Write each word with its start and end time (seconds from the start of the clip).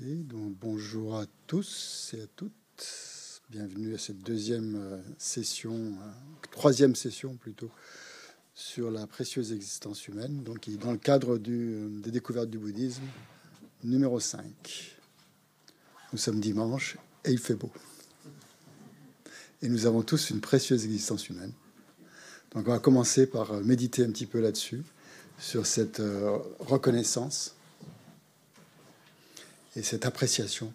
Donc 0.00 0.54
bonjour 0.58 1.18
à 1.18 1.26
tous 1.46 2.14
et 2.16 2.22
à 2.22 2.26
toutes. 2.34 2.54
Bienvenue 3.50 3.94
à 3.94 3.98
cette 3.98 4.22
deuxième 4.22 4.76
euh, 4.76 4.98
session, 5.18 5.74
euh, 5.74 6.46
troisième 6.52 6.94
session 6.94 7.36
plutôt, 7.36 7.68
sur 8.54 8.90
la 8.90 9.06
précieuse 9.06 9.52
existence 9.52 10.08
humaine, 10.08 10.42
donc 10.42 10.70
dans 10.78 10.92
le 10.92 10.96
cadre 10.96 11.38
euh, 11.46 12.00
des 12.00 12.10
découvertes 12.10 12.48
du 12.48 12.56
bouddhisme, 12.56 13.02
numéro 13.84 14.18
5. 14.20 14.96
Nous 16.14 16.18
sommes 16.18 16.40
dimanche 16.40 16.96
et 17.26 17.32
il 17.32 17.38
fait 17.38 17.56
beau. 17.56 17.70
Et 19.60 19.68
nous 19.68 19.84
avons 19.84 20.00
tous 20.00 20.30
une 20.30 20.40
précieuse 20.40 20.86
existence 20.86 21.28
humaine. 21.28 21.52
Donc 22.52 22.66
on 22.68 22.70
va 22.70 22.78
commencer 22.78 23.26
par 23.26 23.52
méditer 23.60 24.02
un 24.02 24.10
petit 24.10 24.26
peu 24.26 24.40
là-dessus, 24.40 24.82
sur 25.38 25.66
cette 25.66 26.00
reconnaissance 26.58 27.54
et 29.76 29.82
cette 29.82 30.06
appréciation 30.06 30.72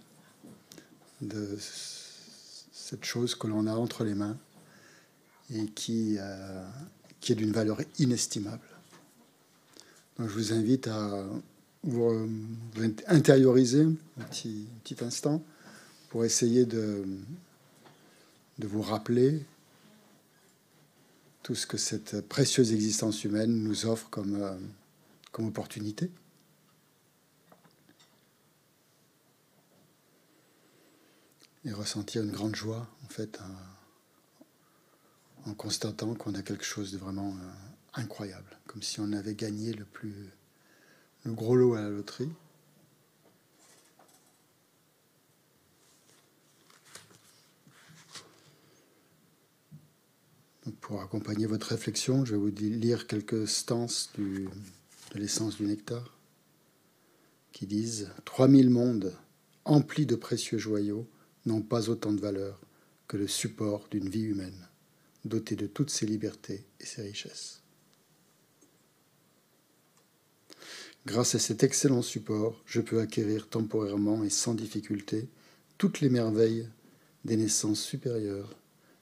de 1.21 1.57
cette 2.71 3.03
chose 3.03 3.35
que 3.35 3.47
l'on 3.47 3.67
a 3.67 3.73
entre 3.73 4.03
les 4.03 4.13
mains 4.13 4.37
et 5.53 5.65
qui, 5.67 6.17
euh, 6.19 6.65
qui 7.19 7.31
est 7.31 7.35
d'une 7.35 7.51
valeur 7.51 7.79
inestimable. 7.99 8.67
Donc 10.17 10.29
je 10.29 10.33
vous 10.33 10.53
invite 10.53 10.87
à 10.87 11.25
vous, 11.83 12.29
intérioriser 13.07 13.81
un 13.81 14.23
petit, 14.23 14.67
instant 15.01 15.43
pour 16.09 16.25
essayer 16.25 16.65
de, 16.65 17.05
de 18.59 18.67
vous 18.67 18.81
rappeler 18.81 19.45
tout 21.43 21.53
ce 21.53 21.67
que 21.67 21.77
cette 21.77 22.21
précieuse 22.27 22.73
existence 22.73 23.23
humaine 23.23 23.63
nous 23.63 23.85
offre 23.85 24.09
comme, 24.09 24.41
euh, 24.41 24.55
comme 25.31 25.47
opportunité. 25.47 26.09
Et 31.65 31.73
ressentir 31.73 32.23
une 32.23 32.31
grande 32.31 32.55
joie 32.55 32.87
en 33.03 33.09
fait 33.09 33.39
en 35.45 35.53
constatant 35.53 36.15
qu'on 36.15 36.33
a 36.35 36.41
quelque 36.41 36.63
chose 36.63 36.91
de 36.91 36.97
vraiment 36.97 37.29
euh, 37.29 37.51
incroyable, 37.93 38.57
comme 38.65 38.81
si 38.81 38.99
on 38.99 39.11
avait 39.13 39.35
gagné 39.35 39.73
le 39.73 39.85
plus 39.85 40.31
le 41.23 41.33
gros 41.33 41.55
lot 41.55 41.73
à 41.73 41.81
la 41.81 41.89
loterie. 41.89 42.31
pour 50.81 51.01
accompagner 51.01 51.45
votre 51.45 51.67
réflexion, 51.67 52.25
je 52.25 52.33
vais 52.33 52.39
vous 52.39 52.51
lire 52.59 53.07
quelques 53.07 53.47
stances 53.47 54.11
de 54.17 54.47
l'essence 55.13 55.57
du 55.57 55.65
nectar 55.65 56.17
qui 57.51 57.65
disent 57.65 58.11
3000 58.25 58.69
mondes 58.69 59.15
emplis 59.63 60.05
de 60.05 60.15
précieux 60.15 60.57
joyaux 60.57 61.07
n'ont 61.45 61.61
pas 61.61 61.89
autant 61.89 62.11
de 62.11 62.21
valeur 62.21 62.59
que 63.07 63.17
le 63.17 63.27
support 63.27 63.87
d'une 63.89 64.09
vie 64.09 64.23
humaine, 64.23 64.67
dotée 65.25 65.55
de 65.55 65.67
toutes 65.67 65.89
ses 65.89 66.05
libertés 66.05 66.65
et 66.79 66.85
ses 66.85 67.01
richesses. 67.01 67.61
Grâce 71.05 71.35
à 71.35 71.39
cet 71.39 71.63
excellent 71.63 72.01
support, 72.01 72.63
je 72.65 72.81
peux 72.81 72.99
acquérir 72.99 73.47
temporairement 73.47 74.23
et 74.23 74.31
sans 74.31 74.55
difficulté 74.55 75.29
toutes 75.77 76.01
les 76.01 76.09
merveilles 76.09 76.67
des 77.25 77.37
naissances 77.37 77.81
supérieures, 77.81 78.55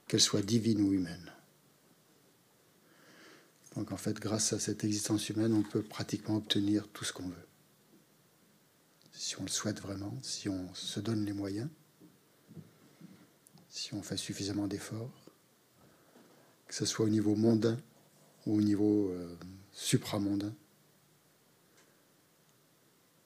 qu'elles 0.07 0.21
soient 0.21 0.41
divines 0.41 0.81
ou 0.81 0.93
humaines. 0.93 1.31
Donc 3.75 3.91
en 3.91 3.97
fait, 3.97 4.19
grâce 4.19 4.53
à 4.53 4.59
cette 4.59 4.83
existence 4.83 5.29
humaine, 5.29 5.53
on 5.53 5.63
peut 5.63 5.81
pratiquement 5.81 6.37
obtenir 6.37 6.87
tout 6.89 7.05
ce 7.05 7.13
qu'on 7.13 7.27
veut. 7.27 7.47
Si 9.13 9.39
on 9.39 9.43
le 9.43 9.49
souhaite 9.49 9.79
vraiment, 9.79 10.17
si 10.21 10.49
on 10.49 10.73
se 10.73 10.99
donne 10.99 11.25
les 11.25 11.33
moyens 11.33 11.69
si 13.73 13.91
on 13.95 14.03
fait 14.03 14.17
suffisamment 14.17 14.67
d'efforts, 14.67 15.09
que 16.67 16.75
ce 16.75 16.85
soit 16.85 17.07
au 17.07 17.09
niveau 17.09 17.35
mondain 17.35 17.75
ou 18.45 18.57
au 18.57 18.61
niveau 18.61 19.09
euh, 19.09 19.35
supramondain, 19.71 20.53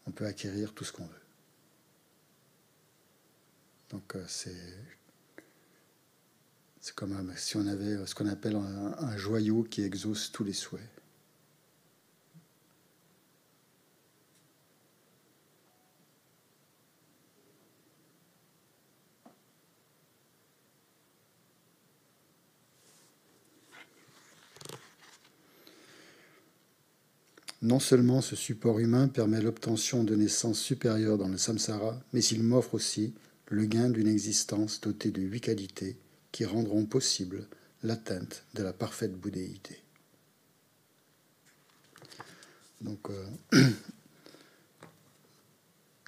on 0.06 0.12
peut 0.12 0.26
acquérir 0.26 0.74
tout 0.74 0.86
ce 0.86 0.94
qu'on 0.94 1.04
veut. 1.04 1.22
Donc 3.90 4.16
euh, 4.16 4.24
c'est 4.30 4.56
c'est 6.80 6.96
comme 6.96 7.34
si 7.36 7.58
on 7.58 7.68
avait 7.68 8.06
ce 8.06 8.16
qu'on 8.16 8.28
appelle 8.28 8.56
un 8.56 9.18
joyau 9.18 9.64
qui 9.64 9.82
exauce 9.82 10.32
tous 10.32 10.46
les 10.46 10.54
souhaits. 10.54 10.97
Non 27.62 27.80
seulement 27.80 28.22
ce 28.22 28.36
support 28.36 28.80
humain 28.80 29.08
permet 29.08 29.42
l'obtention 29.42 30.04
de 30.04 30.16
naissances 30.16 30.60
supérieures 30.60 31.18
dans 31.18 31.28
le 31.28 31.38
samsara, 31.38 32.00
mais 32.14 32.24
il 32.24 32.44
m'offre 32.44 32.76
aussi 32.76 33.16
le 33.48 33.66
gain 33.66 33.90
d'une 33.90 34.08
existence 34.08 34.80
dotée 34.80 35.10
de 35.10 35.22
huit 35.22 35.42
qualités 35.42 35.98
qui 36.32 36.46
rendront 36.46 36.86
possible 36.86 37.48
l'atteinte 37.82 38.44
de 38.54 38.62
la 38.62 38.74
parfaite 38.74 39.16
bouddhéité. 39.16 39.82
Donc, 42.82 43.10
euh, 43.10 43.28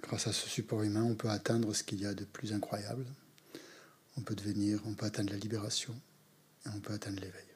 grâce 0.04 0.28
à 0.28 0.34
ce 0.34 0.48
support 0.48 0.84
humain, 0.84 1.04
on 1.04 1.16
peut 1.16 1.30
atteindre 1.30 1.74
ce 1.74 1.84
qu'il 1.84 2.00
y 2.02 2.06
a 2.06 2.14
de 2.14 2.26
plus 2.26 2.54
incroyable. 2.54 3.06
On 4.18 4.22
peut 4.22 4.36
devenir, 4.36 4.82
on 4.86 4.94
peut 4.94 5.08
atteindre 5.08 5.32
la 5.32 5.40
libération 5.40 5.96
et 6.66 6.70
on 6.70 6.80
peut 6.80 6.94
atteindre 6.94 7.22
l'éveil. 7.22 7.49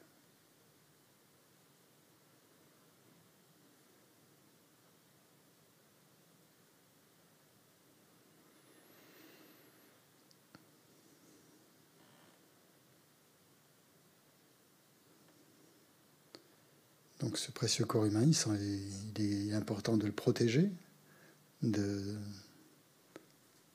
Donc 17.20 17.38
ce 17.38 17.50
précieux 17.50 17.84
corps 17.84 18.06
humain, 18.06 18.24
il, 18.24 19.50
est 19.50 19.52
important 19.54 19.96
de 19.96 20.06
le 20.06 20.12
protéger, 20.12 20.70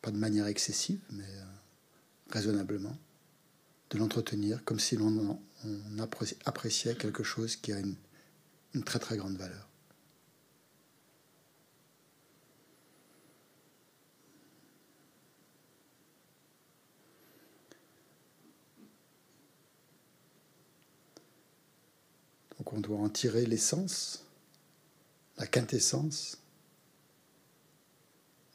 pas 0.01 0.11
de 0.11 0.17
manière 0.17 0.47
excessive, 0.47 1.00
mais 1.11 1.23
euh, 1.23 1.44
raisonnablement, 2.29 2.97
de 3.89 3.97
l'entretenir 3.97 4.63
comme 4.66 4.79
si 4.79 4.95
l'on 4.97 5.39
appréciait 6.45 6.95
quelque 6.95 7.23
chose 7.23 7.55
qui 7.55 7.73
a 7.73 7.79
une 7.79 8.83
très 8.83 8.99
très 8.99 9.17
grande 9.17 9.38
valeur. 9.38 9.69
On 22.72 22.80
doit 22.80 23.00
en 23.00 23.09
tirer 23.09 23.46
l'essence, 23.46 24.25
la 25.38 25.47
quintessence, 25.47 26.38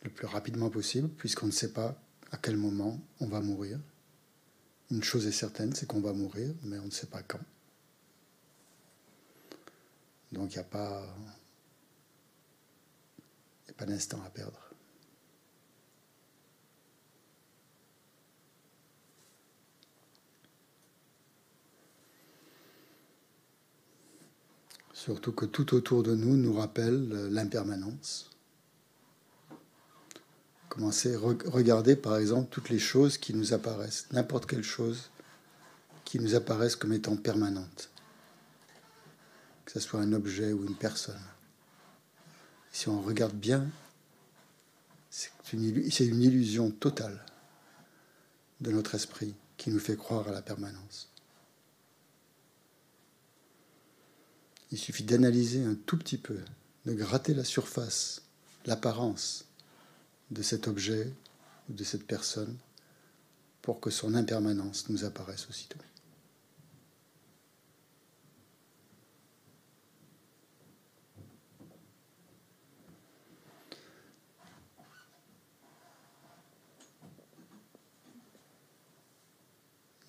le 0.02 0.10
plus 0.10 0.26
rapidement 0.26 0.70
possible, 0.70 1.08
puisqu'on 1.08 1.46
ne 1.46 1.52
sait 1.52 1.72
pas 1.72 2.00
à 2.30 2.36
quel 2.36 2.56
moment 2.56 3.00
on 3.20 3.26
va 3.26 3.40
mourir. 3.40 3.80
Une 4.90 5.02
chose 5.02 5.26
est 5.26 5.32
certaine, 5.32 5.74
c'est 5.74 5.86
qu'on 5.86 6.00
va 6.00 6.12
mourir, 6.12 6.54
mais 6.62 6.78
on 6.78 6.84
ne 6.86 6.90
sait 6.90 7.06
pas 7.08 7.22
quand. 7.22 7.40
Donc 10.30 10.52
il 10.52 10.58
n'y 10.58 10.64
a 10.64 10.64
pas 10.64 11.06
d'instant 13.80 14.22
à 14.24 14.30
perdre. 14.30 14.63
Surtout 25.04 25.32
que 25.32 25.44
tout 25.44 25.74
autour 25.74 26.02
de 26.02 26.14
nous 26.14 26.34
nous 26.34 26.54
rappelle 26.54 27.10
euh, 27.12 27.28
l'impermanence. 27.28 28.30
Commencez 30.70 31.14
regarder 31.14 31.94
par 31.94 32.16
exemple 32.16 32.48
toutes 32.50 32.70
les 32.70 32.78
choses 32.78 33.18
qui 33.18 33.34
nous 33.34 33.52
apparaissent, 33.52 34.06
n'importe 34.12 34.46
quelle 34.46 34.62
chose 34.62 35.10
qui 36.06 36.18
nous 36.18 36.34
apparaissent 36.34 36.74
comme 36.74 36.94
étant 36.94 37.16
permanente, 37.16 37.90
que 39.66 39.72
ce 39.72 39.80
soit 39.80 40.00
un 40.00 40.14
objet 40.14 40.54
ou 40.54 40.64
une 40.64 40.74
personne. 40.74 41.20
Si 42.72 42.88
on 42.88 43.02
regarde 43.02 43.36
bien, 43.36 43.66
c'est 45.10 45.52
une 45.52 46.22
illusion 46.22 46.70
totale 46.70 47.26
de 48.62 48.72
notre 48.72 48.94
esprit 48.94 49.34
qui 49.58 49.68
nous 49.68 49.80
fait 49.80 49.96
croire 49.96 50.28
à 50.28 50.32
la 50.32 50.40
permanence. 50.40 51.13
Il 54.74 54.78
suffit 54.78 55.04
d'analyser 55.04 55.62
un 55.62 55.76
tout 55.86 55.96
petit 55.96 56.18
peu, 56.18 56.36
de 56.84 56.94
gratter 56.94 57.32
la 57.32 57.44
surface, 57.44 58.22
l'apparence 58.66 59.44
de 60.32 60.42
cet 60.42 60.66
objet 60.66 61.12
ou 61.70 61.74
de 61.74 61.84
cette 61.84 62.04
personne 62.04 62.56
pour 63.62 63.78
que 63.78 63.90
son 63.90 64.14
impermanence 64.16 64.88
nous 64.88 65.04
apparaisse 65.04 65.46
aussitôt. 65.48 65.78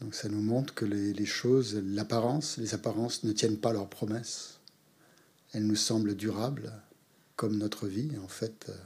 Donc 0.01 0.15
ça 0.15 0.27
nous 0.27 0.41
montre 0.41 0.73
que 0.73 0.85
les, 0.85 1.25
choses, 1.27 1.75
l'apparence, 1.85 2.57
les 2.57 2.73
apparences 2.73 3.23
ne 3.23 3.31
tiennent 3.31 3.59
pas 3.59 3.71
leurs 3.71 3.89
promesses. 3.89 4.54
Elles 5.55 5.65
nous 5.65 5.77
semblent 5.77 6.17
durables, 6.17 6.69
comme 7.37 7.57
notre 7.57 7.87
vie. 7.87 8.17
En 8.17 8.27
fait, 8.27 8.67
euh, 8.67 8.77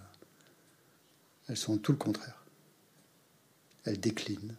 elles 1.48 1.58
sont 1.58 1.80
tout 1.80 1.94
le 1.94 1.98
contraire. 1.98 2.46
Elles 3.86 4.00
déclinent 4.00 4.56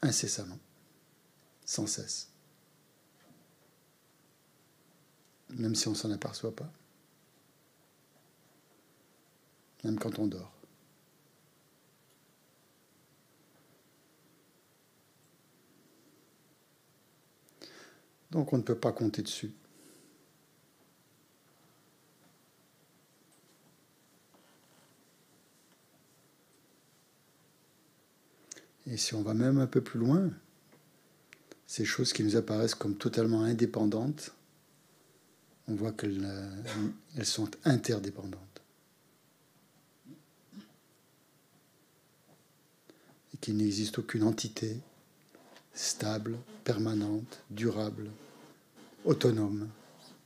incessamment, 0.00 0.58
sans 1.66 1.86
cesse. 1.86 2.30
Même 5.50 5.74
si 5.74 5.88
on 5.88 5.94
s'en 5.94 6.10
aperçoit 6.10 6.56
pas. 6.56 6.72
Même 9.84 9.98
quand 9.98 10.18
on 10.18 10.28
dort. 10.28 10.54
Donc 18.30 18.54
on 18.54 18.56
ne 18.56 18.62
peut 18.62 18.78
pas 18.78 18.92
compter 18.92 19.20
dessus. 19.20 19.52
Et 28.86 28.96
si 28.96 29.14
on 29.14 29.22
va 29.22 29.34
même 29.34 29.58
un 29.58 29.66
peu 29.66 29.80
plus 29.80 30.00
loin, 30.00 30.30
ces 31.66 31.84
choses 31.84 32.12
qui 32.12 32.22
nous 32.24 32.36
apparaissent 32.36 32.74
comme 32.74 32.96
totalement 32.96 33.42
indépendantes, 33.42 34.32
on 35.68 35.74
voit 35.74 35.92
qu'elles 35.92 36.24
euh, 36.24 37.24
sont 37.24 37.50
interdépendantes. 37.64 38.62
Et 43.34 43.36
qu'il 43.40 43.56
n'existe 43.56 43.98
aucune 43.98 44.24
entité 44.24 44.76
stable, 45.74 46.36
permanente, 46.64 47.40
durable, 47.50 48.10
autonome, 49.04 49.68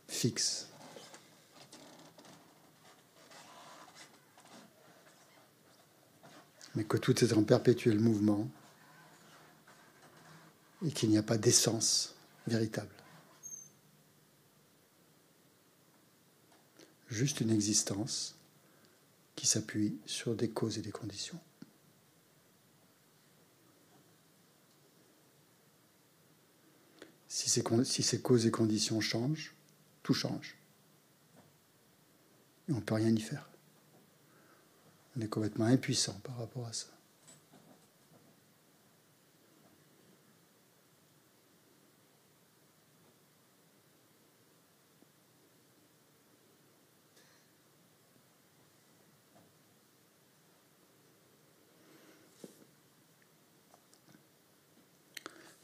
fixe. 0.08 0.68
Mais 6.76 6.84
que 6.84 6.96
tout 6.96 7.24
est 7.24 7.32
en 7.32 7.42
perpétuel 7.42 7.98
mouvement 7.98 8.48
et 10.84 10.90
qu'il 10.90 11.10
n'y 11.10 11.18
a 11.18 11.22
pas 11.22 11.38
d'essence 11.38 12.14
véritable. 12.46 12.94
Juste 17.08 17.40
une 17.40 17.50
existence 17.50 18.36
qui 19.36 19.46
s'appuie 19.46 19.98
sur 20.06 20.34
des 20.34 20.50
causes 20.50 20.78
et 20.78 20.82
des 20.82 20.90
conditions. 20.90 21.40
Si 27.28 27.50
ces, 27.50 28.20
causes 28.22 28.46
et 28.46 28.50
conditions 28.50 29.00
changent, 29.00 29.54
tout 30.02 30.14
change. 30.14 30.56
Et 32.68 32.72
on 32.72 32.76
ne 32.76 32.80
peut 32.80 32.94
rien 32.94 33.14
y 33.14 33.20
faire. 33.20 33.48
On 35.16 35.20
est 35.22 35.28
complètement 35.28 35.64
impuissant 35.64 36.18
par 36.22 36.36
rapport 36.36 36.66
à 36.66 36.72
ça. 36.72 36.86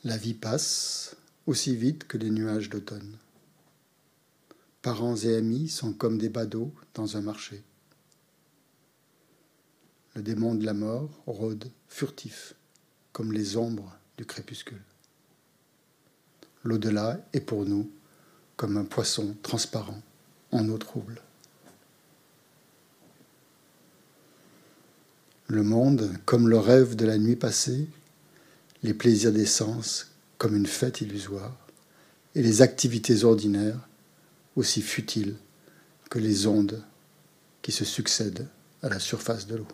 La 0.05 0.17
vie 0.17 0.35
passe, 0.35 1.15
aussi 1.47 1.77
vite 1.77 2.09
que 2.09 2.19
les 2.19 2.31
nuages 2.31 2.69
d'automne. 2.69 3.19
Parents 4.81 5.15
et 5.15 5.37
amis 5.37 5.69
sont 5.69 5.93
comme 5.93 6.19
des 6.19 6.29
badauds 6.29 6.75
dans 6.95 7.17
un 7.17 7.21
marché. 7.21 7.63
Le 10.15 10.23
démon 10.23 10.55
de 10.55 10.67
la 10.67 10.75
mort 10.75 11.09
rôde 11.27 11.71
furtif, 11.89 12.55
comme 13.13 13.33
les 13.33 13.57
ombres 13.57 13.97
du 14.19 14.27
crépuscule. 14.27 14.83
L'au-delà 16.65 17.19
est 17.33 17.41
pour 17.41 17.65
nous 17.65 17.91
comme 18.57 18.77
un 18.77 18.85
poisson 18.85 19.35
transparent 19.43 20.01
en 20.53 20.69
eau 20.69 20.79
trouble. 20.79 21.21
Le 25.49 25.63
monde 25.63 26.11
comme 26.25 26.49
le 26.49 26.59
rêve 26.59 26.95
de 26.95 27.07
la 27.07 27.19
nuit 27.19 27.37
passée, 27.37 27.89
les 28.83 28.95
plaisirs 28.95 29.33
des 29.33 29.47
sens 29.47 30.13
comme 30.39 30.57
une 30.57 30.67
fête 30.67 31.01
illusoire, 31.01 31.57
et 32.35 32.43
les 32.43 32.63
activités 32.63 33.25
ordinaires 33.25 33.89
aussi 34.57 34.83
futiles 34.83 35.37
que 36.11 36.19
les 36.19 36.47
ondes 36.47 36.83
qui 37.63 37.73
se 37.73 37.85
succèdent 37.85 38.49
à 38.83 38.89
la 38.89 38.99
surface 38.99 39.47
de 39.47 39.57
l'eau. 39.57 39.69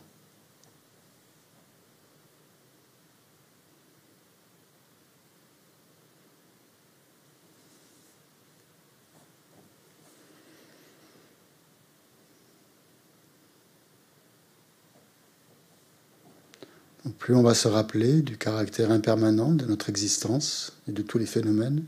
Plus 17.29 17.37
on 17.37 17.43
va 17.43 17.53
se 17.53 17.69
rappeler 17.69 18.23
du 18.23 18.39
caractère 18.39 18.91
impermanent 18.91 19.53
de 19.53 19.67
notre 19.67 19.91
existence 19.91 20.73
et 20.89 20.93
de 20.93 21.03
tous 21.03 21.19
les 21.19 21.27
phénomènes 21.27 21.85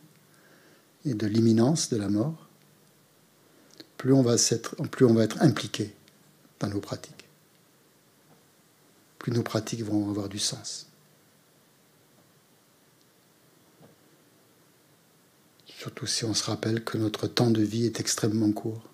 et 1.07 1.15
de 1.15 1.27
l'imminence 1.27 1.89
de 1.89 1.97
la 1.97 2.11
mort, 2.11 2.47
plus 3.97 4.13
on 4.13 4.21
va 4.21 4.35
être, 4.35 5.43
impliqué 5.43 5.95
dans 6.59 6.69
nos 6.69 6.81
pratiques. 6.81 7.27
Plus 9.19 9.33
nos 9.33 9.43
pratiques 9.43 9.83
vont 9.83 10.11
avoir 10.11 10.29
du 10.29 10.39
sens. 10.39 10.89
Surtout 15.65 16.07
si 16.07 16.27
on 16.27 16.35
se 16.35 16.45
rappelle 16.45 16.85
que 16.85 16.99
notre 16.99 17.29
temps 17.29 17.51
de 17.51 17.63
vie 17.63 17.87
est 17.87 17.99
extrêmement 17.99 18.53
court. 18.53 18.90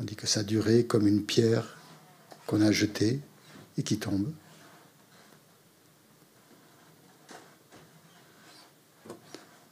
On 0.00 0.04
dit 0.04 0.16
que 0.16 0.26
ça 0.26 0.42
durait 0.42 0.84
comme 0.84 1.06
une 1.06 1.24
pierre 1.24 1.76
qu'on 2.46 2.60
a 2.60 2.70
jetée 2.70 3.20
et 3.76 3.82
qui 3.82 3.98
tombe. 3.98 4.32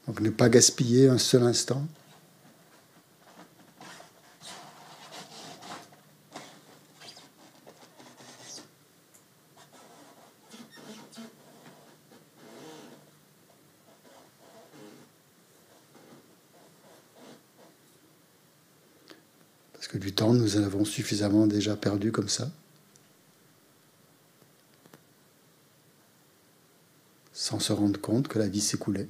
Donc 0.06 0.20
ne 0.20 0.30
pas 0.30 0.48
gaspiller 0.48 1.08
un 1.08 1.18
seul 1.18 1.42
instant. 1.42 1.86
du 19.98 20.05
nous 20.24 20.56
en 20.56 20.62
avons 20.62 20.84
suffisamment 20.84 21.46
déjà 21.46 21.76
perdu 21.76 22.12
comme 22.12 22.28
ça. 22.28 22.50
Sans 27.32 27.60
se 27.60 27.72
rendre 27.72 28.00
compte 28.00 28.28
que 28.28 28.38
la 28.38 28.48
vie 28.48 28.60
s'écoulait. 28.60 29.08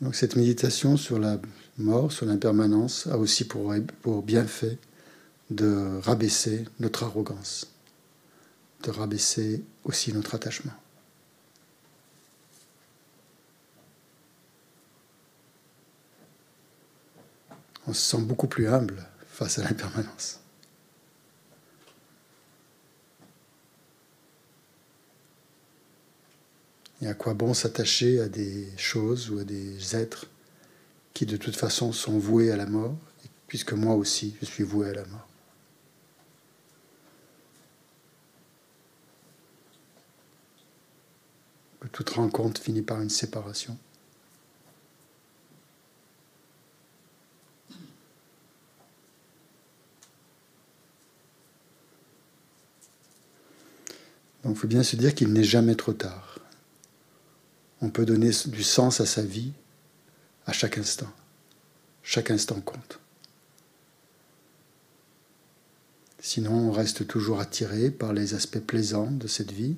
Donc 0.00 0.14
cette 0.14 0.36
méditation 0.36 0.98
sur 0.98 1.18
la 1.18 1.40
mort, 1.78 2.12
sur 2.12 2.26
l'impermanence, 2.26 3.06
a 3.06 3.16
aussi 3.16 3.44
pour 3.44 4.22
bienfait 4.22 4.76
de 5.50 5.98
rabaisser 6.02 6.64
notre 6.80 7.04
arrogance, 7.04 7.68
de 8.82 8.90
rabaisser 8.90 9.62
aussi 9.84 10.12
notre 10.12 10.34
attachement. 10.34 10.72
On 17.86 17.92
se 17.92 18.00
sent 18.00 18.22
beaucoup 18.22 18.46
plus 18.46 18.68
humble 18.68 19.06
face 19.26 19.58
à 19.58 19.64
l'impermanence. 19.64 20.40
Et 27.02 27.06
à 27.06 27.14
quoi 27.14 27.34
bon 27.34 27.52
s'attacher 27.52 28.20
à 28.20 28.28
des 28.28 28.66
choses 28.78 29.30
ou 29.30 29.38
à 29.38 29.44
des 29.44 29.94
êtres 29.94 30.26
qui 31.12 31.26
de 31.26 31.36
toute 31.36 31.56
façon 31.56 31.92
sont 31.92 32.18
voués 32.18 32.50
à 32.50 32.56
la 32.56 32.66
mort, 32.66 32.96
puisque 33.46 33.72
moi 33.72 33.94
aussi 33.94 34.36
je 34.40 34.46
suis 34.46 34.64
voué 34.64 34.88
à 34.88 34.94
la 34.94 35.04
mort? 35.04 35.28
Que 41.80 41.88
toute 41.88 42.08
rencontre 42.10 42.62
finit 42.62 42.82
par 42.82 43.02
une 43.02 43.10
séparation. 43.10 43.76
Donc 54.44 54.56
il 54.56 54.58
faut 54.58 54.68
bien 54.68 54.82
se 54.82 54.96
dire 54.96 55.14
qu'il 55.14 55.32
n'est 55.32 55.44
jamais 55.44 55.74
trop 55.74 55.94
tard. 55.94 56.38
On 57.80 57.88
peut 57.90 58.04
donner 58.04 58.30
du 58.46 58.62
sens 58.62 59.00
à 59.00 59.06
sa 59.06 59.22
vie 59.22 59.52
à 60.46 60.52
chaque 60.52 60.78
instant. 60.78 61.10
Chaque 62.02 62.30
instant 62.30 62.60
compte. 62.60 63.00
Sinon, 66.20 66.68
on 66.68 66.72
reste 66.72 67.06
toujours 67.06 67.40
attiré 67.40 67.90
par 67.90 68.12
les 68.12 68.34
aspects 68.34 68.58
plaisants 68.58 69.10
de 69.10 69.26
cette 69.26 69.52
vie. 69.52 69.76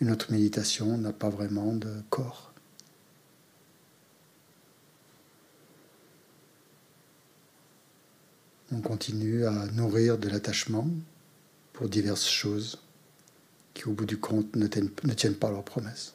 Et 0.00 0.04
notre 0.04 0.32
méditation 0.32 0.98
n'a 0.98 1.12
pas 1.12 1.28
vraiment 1.28 1.72
de 1.72 1.92
corps. 2.10 2.52
On 8.72 8.80
continue 8.80 9.44
à 9.44 9.66
nourrir 9.72 10.18
de 10.18 10.28
l'attachement 10.28 10.88
pour 11.72 11.88
diverses 11.88 12.28
choses 12.28 12.78
qui, 13.74 13.86
au 13.86 13.92
bout 13.92 14.06
du 14.06 14.18
compte, 14.18 14.54
ne 14.56 14.66
tiennent, 14.66 14.90
ne 15.04 15.14
tiennent 15.14 15.34
pas 15.34 15.50
leurs 15.50 15.64
promesses. 15.64 16.14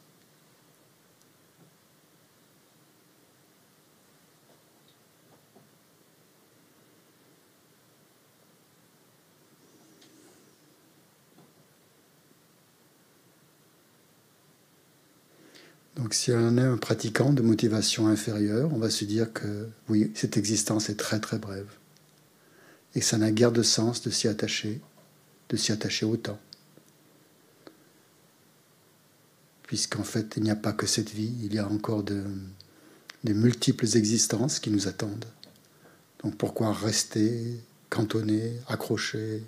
Donc 15.98 16.14
si 16.14 16.32
on 16.32 16.58
est 16.58 16.62
un 16.62 16.78
pratiquant 16.78 17.34
de 17.34 17.42
motivation 17.42 18.08
inférieure, 18.08 18.72
on 18.72 18.78
va 18.78 18.92
se 18.92 19.04
dire 19.04 19.34
que 19.34 19.68
oui, 19.90 20.12
cette 20.14 20.38
existence 20.38 20.90
est 20.90 20.96
très 20.96 21.20
très 21.20 21.40
brève. 21.40 21.68
Et 22.94 23.02
ça 23.02 23.18
n'a 23.18 23.32
guère 23.32 23.52
de 23.52 23.64
sens 23.64 24.04
de 24.04 24.12
s'y 24.12 24.28
attacher, 24.28 24.80
de 25.50 25.58
s'y 25.58 25.72
attacher 25.72 26.06
autant. 26.06 26.40
Puisqu'en 29.68 30.04
fait, 30.04 30.36
il 30.38 30.44
n'y 30.44 30.50
a 30.50 30.56
pas 30.56 30.72
que 30.72 30.88
cette 30.88 31.12
vie, 31.12 31.34
il 31.44 31.54
y 31.54 31.60
a 31.60 31.68
encore 31.68 32.04
de, 32.04 32.24
multiples 33.24 33.98
existences 33.98 34.60
qui 34.60 34.72
nous 34.72 34.88
attendent. 34.88 35.26
Donc 36.24 36.38
pourquoi 36.38 36.74
rester 36.74 37.60
cantonné, 37.90 38.54
accroché, 38.68 39.44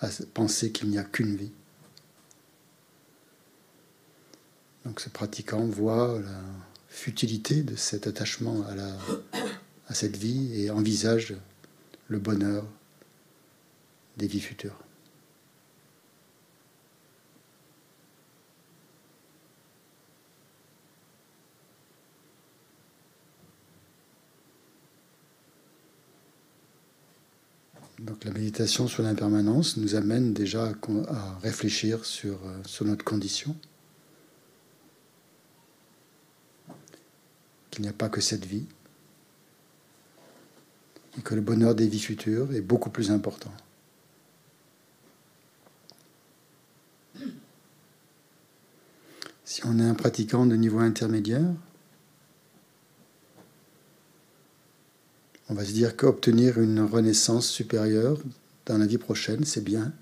à 0.00 0.08
penser 0.32 0.70
qu'il 0.70 0.88
n'y 0.88 0.98
a 0.98 1.04
qu'une 1.04 1.36
vie? 1.36 1.50
Donc 4.84 5.00
ce 5.00 5.08
pratiquant 5.08 5.66
voit 5.66 6.20
la 6.20 6.40
futilité 6.88 7.62
de 7.62 7.74
cet 7.74 8.06
attachement 8.06 8.62
à, 8.62 9.38
à 9.88 9.94
cette 9.94 10.16
vie 10.16 10.62
et 10.62 10.70
envisage 10.70 11.34
le 12.06 12.18
bonheur 12.18 12.64
des 14.16 14.28
vies 14.28 14.40
futures. 14.40 14.78
Donc 27.98 28.24
la 28.24 28.30
méditation 28.30 28.86
sur 28.86 29.02
l'impermanence 29.02 29.76
nous 29.76 29.94
amène 29.94 30.32
déjà 30.32 30.72
à 31.08 31.38
réfléchir 31.42 32.04
sur, 32.04 32.38
euh, 32.46 32.62
sur 32.64 32.84
notre 32.84 33.04
condition. 33.04 33.56
qu'il 37.78 37.84
n'y 37.84 37.90
a 37.90 37.92
pas 37.92 38.08
que 38.08 38.20
cette 38.20 38.44
vie, 38.44 38.64
et 41.16 41.20
que 41.22 41.36
le 41.36 41.40
bonheur 41.40 41.76
des 41.76 41.86
vies 41.86 42.00
futures 42.00 42.52
est 42.52 42.60
beaucoup 42.60 42.90
plus 42.90 43.12
important. 43.12 43.52
Si 49.44 49.64
on 49.64 49.78
est 49.78 49.84
un 49.84 49.94
pratiquant 49.94 50.44
de 50.44 50.56
niveau 50.56 50.80
intermédiaire, 50.80 51.54
on 55.48 55.54
va 55.54 55.64
se 55.64 55.72
dire 55.72 55.96
qu'obtenir 55.96 56.58
une 56.58 56.80
renaissance 56.80 57.48
supérieure 57.48 58.18
dans 58.66 58.78
la 58.78 58.86
vie 58.86 58.98
prochaine, 58.98 59.44
c'est 59.44 59.64
bien, 59.64 59.92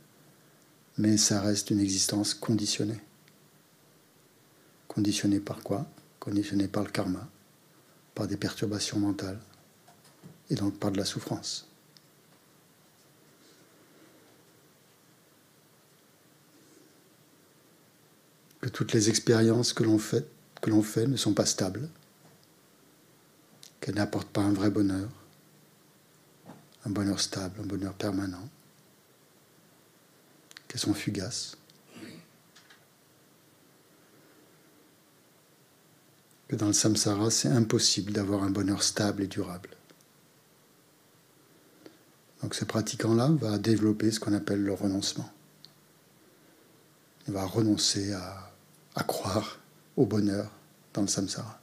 mais 0.99 1.17
ça 1.17 1.41
reste 1.41 1.71
une 1.71 1.81
existence 1.81 2.35
conditionnée. 2.35 3.01
Conditionnée 4.89 5.41
par 5.41 5.63
quoi? 5.63 5.87
Conditionnée 6.19 6.69
par 6.69 6.83
le 6.83 6.91
karma 6.91 7.29
par 8.17 8.27
des 8.27 8.39
perturbations 8.39 8.99
mentales 8.99 9.39
et 10.49 10.55
donc 10.55 10.75
par 10.79 10.91
de 10.91 10.97
la 10.97 11.05
souffrance. 11.05 11.69
Que 18.61 18.71
toutes 18.71 18.95
les 18.95 19.11
expériences 19.11 19.75
que 19.75 19.85
l'on 19.85 19.99
fait, 19.99 21.07
ne 21.07 21.17
sont 21.17 21.35
pas 21.35 21.45
stables, 21.45 21.89
qu'elles 23.81 23.95
n'apportent 23.95 24.31
pas 24.31 24.41
un 24.41 24.53
vrai 24.53 24.71
bonheur, 24.71 25.11
un 26.87 26.91
bonheur 26.91 27.21
stable, 27.21 27.61
un 27.61 27.67
bonheur 27.67 27.95
permanent, 27.95 28.49
qu'elles 30.69 30.81
sont 30.81 30.95
fugaces. 30.95 31.57
que 36.49 36.57
dans 36.57 36.69
le 36.69 36.73
samsara, 36.73 37.31
c'est 37.31 37.49
impossible 37.49 38.13
d'avoir 38.13 38.45
un 38.45 38.51
bonheur 38.51 38.83
stable 38.83 39.23
et 39.23 39.27
durable. 39.27 39.71
Donc 42.43 42.55
ce 42.55 42.65
pratiquant-là 42.65 43.31
va 43.33 43.59
développer 43.59 44.11
ce 44.11 44.21
qu'on 44.21 44.33
appelle 44.33 44.63
le 44.63 44.73
renoncement. 44.73 45.29
Il 47.27 47.35
va 47.35 47.45
renoncer 47.45 48.13
à, 48.13 48.53
à 48.95 49.03
croire 49.03 49.59
au 49.97 50.07
bonheur 50.07 50.51
dans 50.95 51.03
le 51.03 51.09
samsara. 51.09 51.61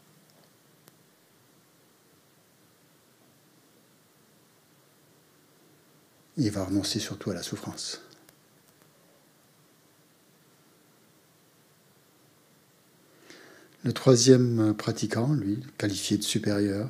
Il 6.38 6.50
va 6.52 6.66
renoncer 6.66 7.00
surtout 7.00 7.32
à 7.32 7.34
la 7.34 7.44
souffrance. 7.44 8.02
Le 13.84 13.92
troisième 13.92 14.74
pratiquant, 14.74 15.34
lui, 15.34 15.60
qualifié 15.78 16.18
de 16.18 16.24
supérieur, 16.24 16.90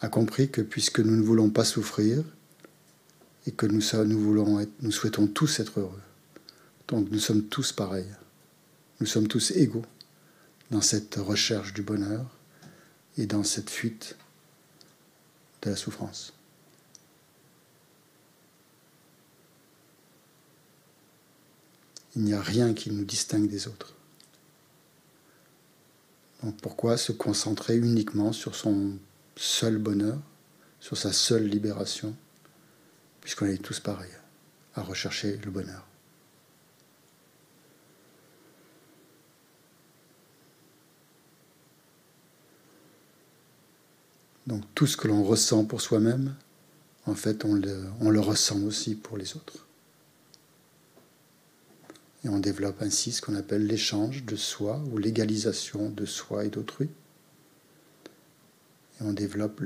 a 0.00 0.08
compris 0.08 0.50
que 0.50 0.60
puisque 0.60 1.00
nous 1.00 1.16
ne 1.16 1.22
voulons 1.22 1.50
pas 1.50 1.64
souffrir 1.64 2.24
et 3.46 3.52
que 3.52 3.66
nous, 3.66 3.82
nous, 4.80 4.90
souhaitons 4.92 5.26
tous 5.26 5.60
être 5.60 5.80
heureux, 5.80 6.00
donc 6.88 7.08
nous 7.10 7.18
sommes 7.18 7.44
tous 7.44 7.72
pareils, 7.72 8.10
nous 9.00 9.06
sommes 9.06 9.26
tous 9.26 9.50
égaux 9.52 9.84
dans 10.70 10.80
cette 10.80 11.16
recherche 11.16 11.72
du 11.72 11.82
bonheur 11.82 12.24
et 13.18 13.26
dans 13.26 13.42
cette 13.42 13.70
fuite 13.70 14.16
de 15.62 15.70
la 15.70 15.76
souffrance. 15.76 16.32
il 22.14 22.22
n'y 22.22 22.34
a 22.34 22.42
rien 22.42 22.74
qui 22.74 22.90
nous 22.90 23.04
distingue 23.04 23.48
des 23.48 23.68
autres. 23.68 23.94
Donc 26.42 26.56
pourquoi 26.60 26.96
se 26.96 27.12
concentrer 27.12 27.76
uniquement 27.76 28.32
sur 28.32 28.54
son 28.54 28.98
seul 29.36 29.78
bonheur, 29.78 30.18
sur 30.80 30.96
sa 30.96 31.12
seule 31.12 31.46
libération, 31.46 32.14
puisqu'on 33.20 33.46
est 33.46 33.62
tous 33.62 33.80
pareils 33.80 34.10
à 34.74 34.82
rechercher 34.82 35.38
le 35.44 35.50
bonheur? 35.50 35.86
Donc 44.52 44.62
tout 44.74 44.86
ce 44.86 44.98
que 44.98 45.08
l'on 45.08 45.24
ressent 45.24 45.64
pour 45.64 45.80
soi-même, 45.80 46.34
en 47.06 47.14
fait, 47.14 47.46
on 47.46 47.54
le, 47.54 48.20
ressent 48.20 48.60
aussi 48.64 48.94
pour 48.94 49.16
les 49.16 49.34
autres. 49.34 49.66
Et 52.22 52.28
on 52.28 52.38
développe 52.38 52.82
ainsi 52.82 53.12
ce 53.12 53.22
qu'on 53.22 53.34
appelle 53.34 53.66
l'échange 53.66 54.24
de 54.24 54.36
soi 54.36 54.78
ou 54.92 54.98
l'égalisation 54.98 55.88
de 55.88 56.04
soi 56.04 56.44
et 56.44 56.50
d'autrui. 56.50 56.90
Et 59.00 59.04
on 59.04 59.14
développe 59.14 59.62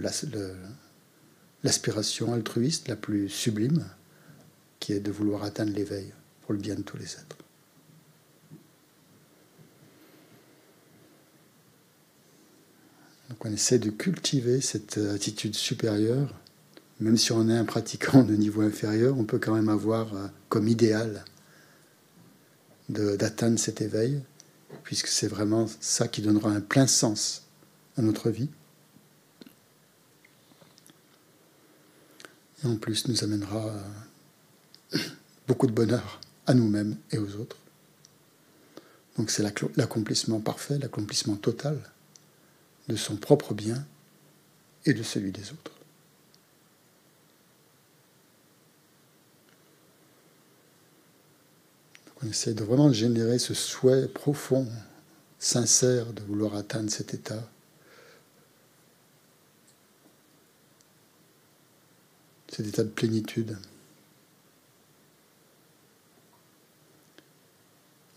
l'aspiration 1.65 2.33
altruiste 2.33 2.87
la 2.87 2.95
plus 2.95 3.29
sublime, 3.29 3.85
qui 4.79 4.93
est 4.93 5.01
de 5.01 5.11
vouloir 5.11 5.43
atteindre 5.43 5.73
l'éveil 5.73 6.13
pour 6.43 6.53
le 6.53 6.61
bien 6.61 6.77
de 6.77 6.83
tous 6.83 6.97
les 6.97 7.15
êtres. 7.15 7.39
On 13.41 13.53
essaie 13.53 13.79
de 13.79 13.91
cultiver 13.91 14.61
cette 14.61 14.99
attitude 14.99 15.55
supérieure. 15.55 16.33
Même 17.01 17.17
si 17.17 17.33
on 17.33 17.49
est 17.49 17.57
un 17.57 17.65
pratiquant 17.65 18.23
de 18.23 18.35
niveau 18.35 18.63
inférieur, 18.63 19.19
on 19.19 19.25
peut 19.25 19.39
quand 19.39 19.55
même 19.55 19.69
avoir 19.69 20.15
euh, 20.15 20.27
comme 20.49 20.69
idéal 20.69 21.25
d'atteindre 22.89 23.59
cet 23.59 23.81
éveil, 23.81 24.23
puisque 24.85 25.09
c'est 25.09 25.27
vraiment 25.27 25.67
ça 25.81 26.07
qui 26.07 26.23
donnera 26.23 26.51
un 26.51 26.61
plein 26.61 26.87
sens 26.87 27.43
à 27.99 28.03
notre 28.03 28.31
vie. 28.31 28.49
Et 32.63 32.67
en 32.69 32.77
plus 32.77 33.09
nous 33.09 33.25
amènera 33.25 33.77
euh, 34.95 34.99
beaucoup 35.49 35.67
de 35.67 35.73
bonheur 35.73 36.21
à 36.47 36.55
nous-mêmes 36.55 36.97
et 37.11 37.19
aux 37.19 37.35
autres. 37.37 37.57
Donc 39.19 39.31
c'est 39.31 39.43
l'accomplissement 39.43 40.41
parfait, 40.41 40.79
l'accomplissement 40.79 41.37
total 41.37 41.79
de 42.89 42.97
son 42.97 43.17
propre 43.17 43.55
bien 43.55 43.85
et 44.85 44.95
de 44.95 45.03
celui 45.03 45.33
des 45.33 45.53
autres. 45.53 45.77
on 52.23 52.29
essaie 52.29 52.55
de 52.55 52.65
vraiment 52.65 52.93
générer 52.93 53.39
ce 53.39 53.55
souhait 53.55 54.09
profond, 54.09 54.67
sincère 55.39 56.13
de 56.13 56.23
vouloir 56.23 56.55
atteindre 56.57 56.91
cet 56.91 57.15
état. 57.15 57.49
Cet 62.49 62.67
état 62.67 62.85
de 62.85 62.89
plénitude. 62.89 63.57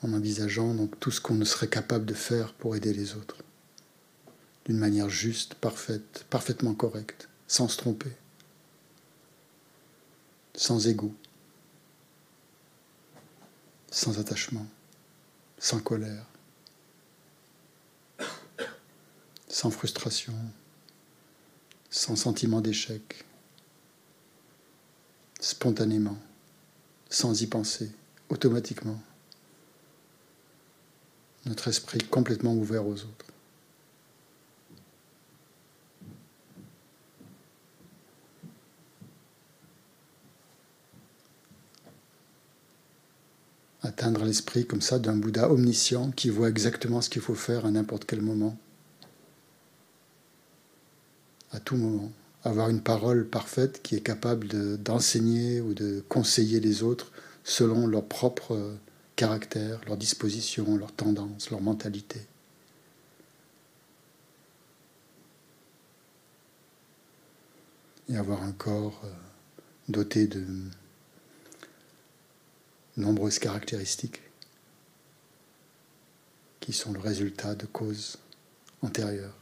En 0.01 0.13
envisageant 0.13 0.73
donc 0.73 0.97
tout 0.99 1.11
ce 1.11 1.19
qu'on 1.19 1.35
ne 1.35 1.43
serait 1.43 1.67
capable 1.67 2.05
de 2.05 2.13
faire 2.13 2.53
pour 2.53 2.75
aider 2.75 2.93
les 2.93 3.15
autres 3.15 3.43
d'une 4.65 4.77
manière 4.77 5.09
juste, 5.09 5.55
parfaite, 5.55 6.25
parfaitement 6.29 6.73
correcte, 6.73 7.29
sans 7.47 7.67
se 7.67 7.77
tromper, 7.77 8.11
sans 10.55 10.87
égout, 10.87 11.15
sans 13.91 14.19
attachement, 14.19 14.67
sans 15.57 15.79
colère, 15.79 16.25
sans 19.47 19.71
frustration, 19.71 20.35
sans 21.89 22.15
sentiment 22.15 22.61
d'échec, 22.61 23.25
spontanément, 25.39 26.17
sans 27.09 27.41
y 27.41 27.47
penser, 27.47 27.91
automatiquement, 28.29 29.01
notre 31.45 31.67
esprit 31.67 31.99
complètement 31.99 32.53
ouvert 32.53 32.85
aux 32.85 32.93
autres. 32.93 33.28
Atteindre 43.81 44.25
l'esprit 44.25 44.65
comme 44.65 44.81
ça 44.81 44.99
d'un 44.99 45.15
Bouddha 45.15 45.49
omniscient 45.51 46.11
qui 46.11 46.29
voit 46.29 46.49
exactement 46.49 47.01
ce 47.01 47.09
qu'il 47.09 47.21
faut 47.21 47.35
faire 47.35 47.65
à 47.65 47.71
n'importe 47.71 48.05
quel 48.05 48.21
moment, 48.21 48.57
à 51.51 51.59
tout 51.59 51.77
moment. 51.77 52.11
Avoir 52.43 52.69
une 52.69 52.81
parole 52.81 53.27
parfaite 53.27 53.81
qui 53.83 53.95
est 53.95 54.01
capable 54.01 54.47
d'enseigner 54.77 55.59
ou 55.59 55.73
de 55.73 56.03
conseiller 56.07 56.59
les 56.59 56.83
autres 56.83 57.11
selon 57.43 57.85
leur 57.85 58.05
propre 58.05 58.77
caractère, 59.15 59.81
leur 59.85 59.97
disposition, 59.97 60.77
leur 60.77 60.93
tendance, 60.93 61.49
leur 61.49 61.59
mentalité. 61.59 62.21
Et 68.07 68.15
avoir 68.15 68.41
un 68.43 68.53
corps 68.53 69.01
euh, 69.03 69.11
doté 69.89 70.25
de 70.25 70.43
nombreuses 72.99 73.39
caractéristiques 73.39 74.21
qui 76.59 76.73
sont 76.73 76.91
le 76.91 76.99
résultat 76.99 77.55
de 77.55 77.65
causes 77.65 78.17
antérieures, 78.81 79.35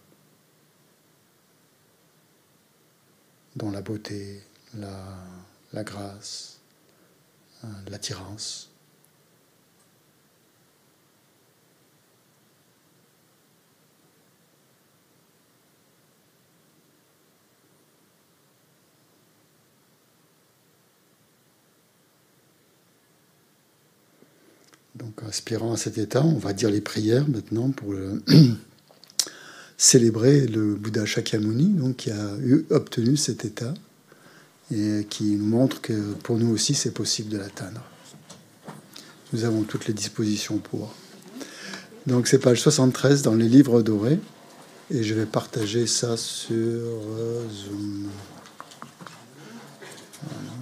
dont 3.55 3.71
la 3.71 3.81
beauté, 3.81 4.41
la, 4.75 5.17
la 5.73 5.83
grâce, 5.83 6.59
euh, 7.63 7.67
l'attirance, 7.89 8.69
Aspirant 25.25 25.73
à 25.73 25.77
cet 25.77 25.97
état, 25.97 26.23
on 26.23 26.37
va 26.37 26.53
dire 26.53 26.69
les 26.69 26.81
prières 26.81 27.27
maintenant 27.27 27.71
pour 27.71 27.93
célébrer 29.77 30.45
le 30.45 30.75
Bouddha 30.75 31.05
Shakyamuni, 31.05 31.69
donc 31.69 31.97
qui 31.97 32.11
a 32.11 32.37
obtenu 32.69 33.17
cet 33.17 33.43
état 33.43 33.73
et 34.71 35.07
qui 35.09 35.35
nous 35.35 35.45
montre 35.45 35.81
que 35.81 36.13
pour 36.23 36.37
nous 36.37 36.49
aussi 36.49 36.73
c'est 36.73 36.91
possible 36.91 37.29
de 37.29 37.37
l'atteindre. 37.37 37.81
Nous 39.33 39.43
avons 39.43 39.63
toutes 39.63 39.87
les 39.87 39.93
dispositions 39.93 40.57
pour. 40.57 40.93
Donc 42.05 42.27
c'est 42.27 42.39
page 42.39 42.61
73 42.61 43.21
dans 43.21 43.33
les 43.33 43.49
livres 43.49 43.81
dorés 43.81 44.19
et 44.91 45.03
je 45.03 45.13
vais 45.13 45.25
partager 45.25 45.87
ça 45.87 46.15
sur 46.15 46.55
euh, 46.55 47.43
Zoom. 47.49 48.07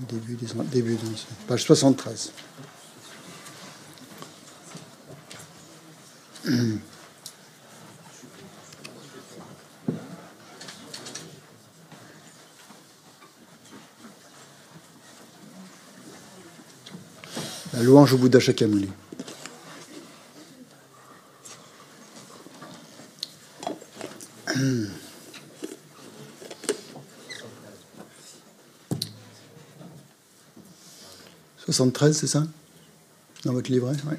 Début, 0.09 0.35
des, 0.35 0.47
début 0.71 0.97
page 1.47 1.63
73. 1.63 2.31
La 6.45 6.51
louange 17.81 18.13
au 18.13 18.17
Bouddha 18.17 18.39
Shakyamuni. 18.39 18.89
Soixante-treize, 31.57 32.17
c'est 32.17 32.27
ça? 32.27 32.43
Dans 33.45 33.53
votre 33.53 33.71
livret 33.71 33.95
Oui. 34.07 34.17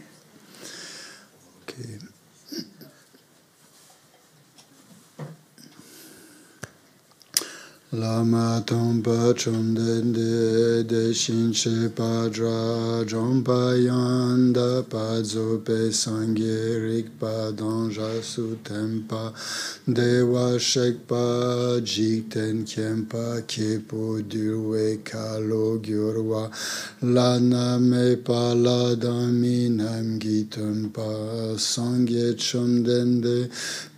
Lama 7.96 8.62
tongpa 8.66 9.32
chomden 9.32 10.12
de 10.12 10.84
de 10.84 11.14
shin 11.14 11.50
she 11.50 11.88
padra 11.88 13.02
jompa 13.06 13.72
yanda 13.72 14.82
padzo 14.82 15.64
pe 15.64 15.88
sangye 15.88 16.76
rikpa 16.84 17.56
danja 17.56 18.22
su 18.22 18.58
tempa 18.62 19.32
dewa 19.88 20.58
shekpa 20.60 21.80
jikten 21.80 22.66
kempa 22.68 23.40
kepo 23.48 24.20
durwe 24.28 25.02
kalo 25.02 25.78
gyurwa 25.78 26.52
lana 27.00 27.78
me 27.80 28.16
pala 28.16 28.94
dami 28.94 29.70
nam 29.70 30.18
giton 30.18 30.92
pa 30.92 31.56
sangye 31.56 32.36
de 33.22 33.48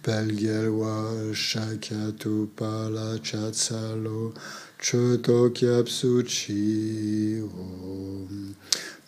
Pelgelwa 0.08 1.34
Shakyatu 1.34 2.48
Pala 2.56 3.18
Chatsalo 3.22 4.32
Choto 4.80 5.50
Kyapsuchi 5.50 7.42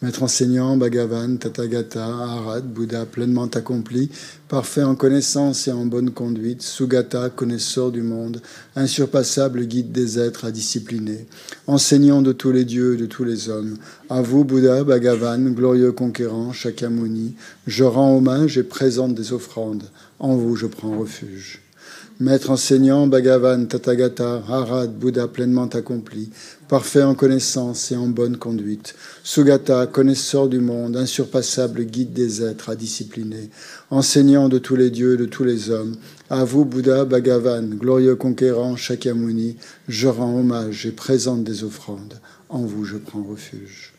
Maître 0.03 0.23
enseignant, 0.23 0.79
Bhagavan, 0.79 1.37
Tathagata, 1.37 2.07
Arad, 2.07 2.65
Bouddha 2.65 3.05
pleinement 3.05 3.49
accompli, 3.49 4.09
parfait 4.49 4.83
en 4.83 4.95
connaissance 4.95 5.69
et 5.69 5.73
en 5.73 5.85
bonne 5.85 6.11
conduite, 6.11 6.63
Sugata, 6.63 7.29
connaisseur 7.29 7.91
du 7.91 8.01
monde, 8.01 8.41
insurpassable 8.77 9.67
guide 9.67 9.93
des 9.93 10.19
êtres 10.19 10.47
à 10.47 10.53
discipliner, 10.53 11.27
enseignant 11.67 12.23
de 12.23 12.33
tous 12.33 12.51
les 12.51 12.65
dieux 12.65 12.95
et 12.95 12.97
de 12.97 13.05
tous 13.05 13.25
les 13.25 13.51
hommes. 13.51 13.77
À 14.09 14.23
vous, 14.23 14.43
Bouddha, 14.45 14.85
Bhagavan, 14.85 15.51
glorieux 15.51 15.93
conquérant, 15.93 16.55
Shakyamuni, 16.55 17.35
je 17.67 17.85
rends 17.85 18.17
hommage 18.17 18.57
et 18.57 18.63
présente 18.63 19.15
des 19.15 19.35
offrandes. 19.35 19.85
En 20.21 20.37
vous, 20.37 20.55
je 20.55 20.67
prends 20.67 20.99
refuge. 20.99 21.63
Maître 22.21 22.51
enseignant, 22.51 23.07
Bhagavan, 23.07 23.65
Tathagata, 23.65 24.43
Arad, 24.47 24.95
Bouddha 24.99 25.27
pleinement 25.29 25.69
accompli, 25.69 26.29
parfait 26.69 27.03
en 27.03 27.15
connaissance 27.15 27.91
et 27.91 27.97
en 27.97 28.09
bonne 28.09 28.37
conduite. 28.37 28.95
Sugata, 29.25 29.87
connaisseur 29.87 30.49
du 30.49 30.61
monde, 30.61 30.99
insurpassable 30.99 31.85
guide 31.85 32.13
des 32.13 32.45
êtres 32.45 32.69
à 32.69 32.77
discipliner, 32.77 33.49
enseignant 33.89 34.51
de 34.51 34.59
tous 34.59 34.77
les 34.77 34.91
dieux, 34.91 35.17
de 35.17 35.25
tous 35.25 35.45
les 35.45 35.71
hommes. 35.71 35.97
À 36.29 36.45
vous, 36.45 36.67
Bouddha 36.67 37.07
Bhagavan, 37.07 37.71
glorieux 37.71 38.17
conquérant 38.17 38.77
Shakyamuni, 38.77 39.57
je 39.89 40.09
rends 40.09 40.39
hommage 40.39 40.85
et 40.85 40.93
présente 40.93 41.45
des 41.45 41.65
offrandes. 41.65 42.21
En 42.51 42.61
vous, 42.61 42.85
je 42.85 42.99
prends 42.99 43.23
refuge. 43.23 43.90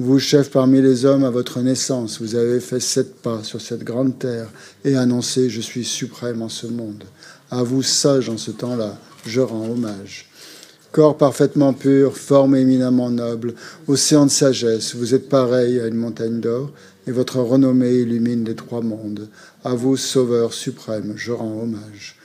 Vous, 0.00 0.18
chef 0.18 0.50
parmi 0.50 0.82
les 0.82 1.04
hommes, 1.04 1.22
à 1.22 1.30
votre 1.30 1.60
naissance, 1.60 2.20
vous 2.20 2.34
avez 2.34 2.58
fait 2.58 2.80
sept 2.80 3.14
pas 3.22 3.44
sur 3.44 3.60
cette 3.60 3.84
grande 3.84 4.18
terre 4.18 4.48
et 4.84 4.96
annoncé 4.96 5.48
Je 5.48 5.60
suis 5.60 5.84
suprême 5.84 6.42
en 6.42 6.48
ce 6.48 6.66
monde. 6.66 7.04
À 7.48 7.62
vous, 7.62 7.84
sage 7.84 8.28
en 8.28 8.36
ce 8.36 8.50
temps-là, 8.50 8.98
je 9.24 9.40
rends 9.40 9.70
hommage. 9.70 10.28
Corps 10.90 11.16
parfaitement 11.16 11.72
pur, 11.72 12.16
forme 12.16 12.56
éminemment 12.56 13.08
noble, 13.08 13.54
océan 13.86 14.26
de 14.26 14.32
sagesse, 14.32 14.96
vous 14.96 15.14
êtes 15.14 15.28
pareil 15.28 15.78
à 15.78 15.86
une 15.86 15.94
montagne 15.94 16.40
d'or, 16.40 16.72
et 17.06 17.12
votre 17.12 17.38
renommée 17.38 17.94
illumine 17.94 18.44
les 18.44 18.56
trois 18.56 18.80
mondes. 18.80 19.28
À 19.62 19.76
vous, 19.76 19.96
Sauveur 19.96 20.54
suprême, 20.54 21.12
je 21.14 21.30
rends 21.30 21.62
hommage. 21.62 22.16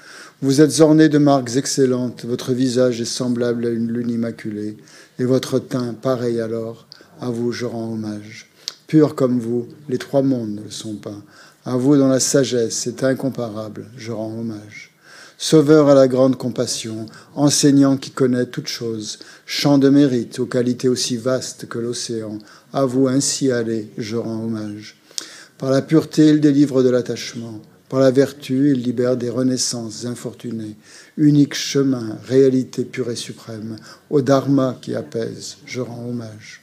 Vous 0.42 0.62
êtes 0.62 0.80
orné 0.80 1.08
de 1.08 1.20
marques 1.20 1.56
excellentes, 1.56 2.26
votre 2.26 2.52
visage 2.52 3.00
est 3.00 3.06
semblable 3.06 3.68
à 3.68 3.70
une 3.70 3.92
lune 3.92 4.10
immaculée, 4.10 4.78
et 5.20 5.24
votre 5.24 5.60
teint 5.60 5.94
pareil 5.94 6.42
alors. 6.42 6.89
À 7.22 7.30
vous, 7.30 7.52
je 7.52 7.66
rends 7.66 7.92
hommage. 7.92 8.48
Pur 8.88 9.14
comme 9.14 9.40
vous, 9.40 9.68
les 9.90 9.98
trois 9.98 10.22
mondes 10.22 10.56
ne 10.56 10.64
le 10.64 10.72
sont 10.72 10.96
pas. 10.96 11.22
À 11.66 11.76
vous, 11.76 11.98
dont 11.98 12.08
la 12.08 12.22
sagesse 12.22 12.88
est 12.88 13.04
incomparable, 13.04 13.88
je 13.98 14.14
rends 14.14 14.40
hommage. 14.40 14.92
Sauveur 15.38 15.90
à 15.90 15.96
la 15.96 16.08
grande 16.08 16.38
compassion, 16.38 17.06
enseignant 17.36 17.98
qui 17.98 18.12
connaît 18.12 18.46
toutes 18.46 18.68
choses, 18.68 19.20
champ 19.46 19.78
de 19.78 19.90
mérite 19.90 20.40
aux 20.40 20.46
qualités 20.46 20.88
aussi 20.88 21.18
vastes 21.18 21.68
que 21.68 21.78
l'océan, 21.78 22.40
à 22.72 22.86
vous 22.86 23.08
ainsi 23.08 23.52
aller, 23.52 23.90
je 23.98 24.16
rends 24.16 24.44
hommage. 24.44 24.96
Par 25.58 25.72
la 25.72 25.82
pureté, 25.82 26.30
il 26.30 26.40
délivre 26.40 26.84
de 26.84 26.90
l'attachement. 26.90 27.62
Par 27.90 28.00
la 28.00 28.12
vertu, 28.12 28.72
il 28.72 28.82
libère 28.82 29.18
des 29.18 29.30
renaissances 29.30 30.06
infortunées. 30.06 30.78
Unique 31.18 31.54
chemin, 31.54 32.18
réalité 32.26 32.86
pure 32.86 33.12
et 33.12 33.18
suprême, 33.18 33.76
au 34.10 34.22
dharma 34.22 34.78
qui 34.82 34.96
apaise, 34.96 35.58
je 35.66 35.82
rends 35.82 36.08
hommage. 36.08 36.62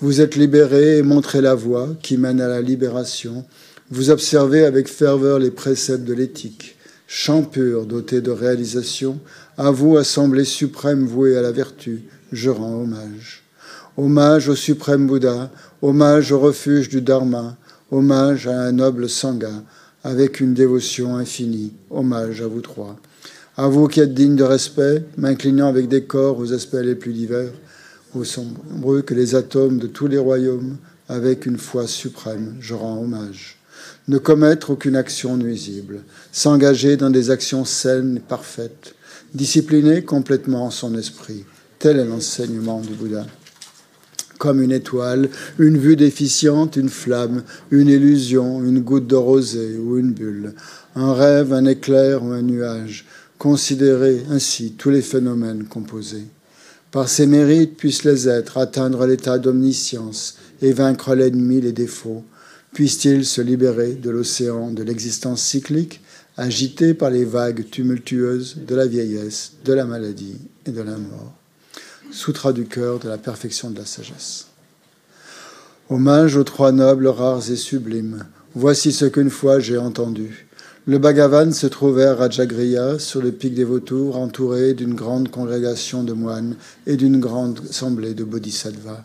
Vous 0.00 0.20
êtes 0.20 0.36
libéré 0.36 0.98
et 0.98 1.02
montrez 1.02 1.40
la 1.40 1.54
voie 1.54 1.96
qui 2.02 2.16
mène 2.16 2.40
à 2.40 2.48
la 2.48 2.60
libération. 2.60 3.44
Vous 3.90 4.10
observez 4.10 4.64
avec 4.64 4.88
ferveur 4.88 5.38
les 5.38 5.50
préceptes 5.50 6.04
de 6.04 6.14
l'éthique 6.14 6.76
chant 7.06 7.42
pur 7.42 7.86
doté 7.86 8.20
de 8.20 8.30
réalisation, 8.30 9.20
à 9.56 9.70
vous, 9.70 9.96
Assemblée 9.96 10.44
suprême 10.44 11.06
vouée 11.06 11.36
à 11.36 11.42
la 11.42 11.52
vertu, 11.52 12.02
je 12.32 12.50
rends 12.50 12.82
hommage. 12.82 13.44
Hommage 13.96 14.48
au 14.48 14.54
suprême 14.54 15.06
Bouddha, 15.06 15.50
hommage 15.82 16.32
au 16.32 16.40
refuge 16.40 16.88
du 16.88 17.00
Dharma, 17.00 17.56
hommage 17.90 18.46
à 18.46 18.60
un 18.60 18.72
noble 18.72 19.08
Sangha, 19.08 19.62
avec 20.04 20.40
une 20.40 20.54
dévotion 20.54 21.16
infinie, 21.16 21.72
hommage 21.90 22.42
à 22.42 22.46
vous 22.46 22.60
trois. 22.60 22.96
À 23.56 23.68
vous 23.68 23.88
qui 23.88 24.00
êtes 24.00 24.12
dignes 24.12 24.36
de 24.36 24.44
respect, 24.44 25.04
m'inclinant 25.16 25.68
avec 25.68 25.88
décor 25.88 26.38
aux 26.38 26.52
aspects 26.52 26.74
les 26.74 26.94
plus 26.94 27.12
divers, 27.12 27.52
aussi 28.16 28.40
que 29.06 29.14
les 29.14 29.34
atomes 29.34 29.78
de 29.78 29.86
tous 29.86 30.06
les 30.06 30.18
royaumes, 30.18 30.76
avec 31.08 31.46
une 31.46 31.58
foi 31.58 31.86
suprême, 31.86 32.56
je 32.60 32.74
rends 32.74 33.00
hommage 33.00 33.56
ne 34.08 34.18
commettre 34.18 34.70
aucune 34.70 34.96
action 34.96 35.36
nuisible, 35.36 36.02
s'engager 36.32 36.96
dans 36.96 37.10
des 37.10 37.30
actions 37.30 37.64
saines 37.64 38.18
et 38.18 38.20
parfaites, 38.20 38.94
discipliner 39.34 40.02
complètement 40.02 40.70
son 40.70 40.96
esprit. 40.96 41.44
Tel 41.78 41.98
est 41.98 42.04
l'enseignement 42.04 42.80
du 42.80 42.94
Bouddha. 42.94 43.26
Comme 44.38 44.62
une 44.62 44.72
étoile, 44.72 45.28
une 45.58 45.78
vue 45.78 45.96
déficiente, 45.96 46.76
une 46.76 46.90
flamme, 46.90 47.42
une 47.70 47.88
illusion, 47.88 48.62
une 48.62 48.80
goutte 48.80 49.06
de 49.06 49.16
rosée 49.16 49.78
ou 49.78 49.98
une 49.98 50.12
bulle, 50.12 50.54
un 50.94 51.14
rêve, 51.14 51.52
un 51.52 51.64
éclair 51.64 52.22
ou 52.22 52.32
un 52.32 52.42
nuage, 52.42 53.06
considérer 53.38 54.24
ainsi 54.30 54.72
tous 54.72 54.90
les 54.90 55.02
phénomènes 55.02 55.64
composés. 55.64 56.26
Par 56.96 57.10
ses 57.10 57.26
mérites 57.26 57.76
puissent 57.76 58.04
les 58.04 58.26
êtres 58.26 58.56
atteindre 58.56 59.04
l'état 59.04 59.38
d'omniscience 59.38 60.38
et 60.62 60.72
vaincre 60.72 61.14
l'ennemi, 61.14 61.60
les 61.60 61.72
défauts, 61.72 62.24
puisse-t-il 62.72 63.26
se 63.26 63.42
libérer 63.42 63.92
de 63.92 64.08
l'océan 64.08 64.70
de 64.70 64.82
l'existence 64.82 65.42
cyclique, 65.42 66.00
agité 66.38 66.94
par 66.94 67.10
les 67.10 67.26
vagues 67.26 67.68
tumultueuses 67.68 68.56
de 68.66 68.74
la 68.74 68.86
vieillesse, 68.86 69.52
de 69.66 69.74
la 69.74 69.84
maladie 69.84 70.38
et 70.64 70.70
de 70.70 70.80
la 70.80 70.96
mort? 70.96 71.34
Soutra 72.12 72.54
du 72.54 72.64
cœur 72.64 72.98
de 72.98 73.10
la 73.10 73.18
perfection 73.18 73.68
de 73.68 73.78
la 73.78 73.84
sagesse. 73.84 74.46
Hommage 75.90 76.38
aux 76.38 76.44
trois 76.44 76.72
nobles 76.72 77.08
rares 77.08 77.50
et 77.50 77.56
sublimes. 77.56 78.24
Voici 78.54 78.90
ce 78.90 79.04
qu'une 79.04 79.28
fois 79.28 79.60
j'ai 79.60 79.76
entendu. 79.76 80.45
Le 80.88 80.98
Bhagavan 80.98 81.50
se 81.50 81.66
trouvait 81.66 82.04
à 82.04 82.14
Rajagriya, 82.14 83.00
sur 83.00 83.20
le 83.20 83.32
pic 83.32 83.54
des 83.54 83.64
vautours, 83.64 84.16
entouré 84.16 84.72
d'une 84.72 84.94
grande 84.94 85.32
congrégation 85.32 86.04
de 86.04 86.12
moines 86.12 86.54
et 86.86 86.96
d'une 86.96 87.18
grande 87.18 87.58
assemblée 87.68 88.14
de 88.14 88.22
bodhisattvas. 88.22 89.02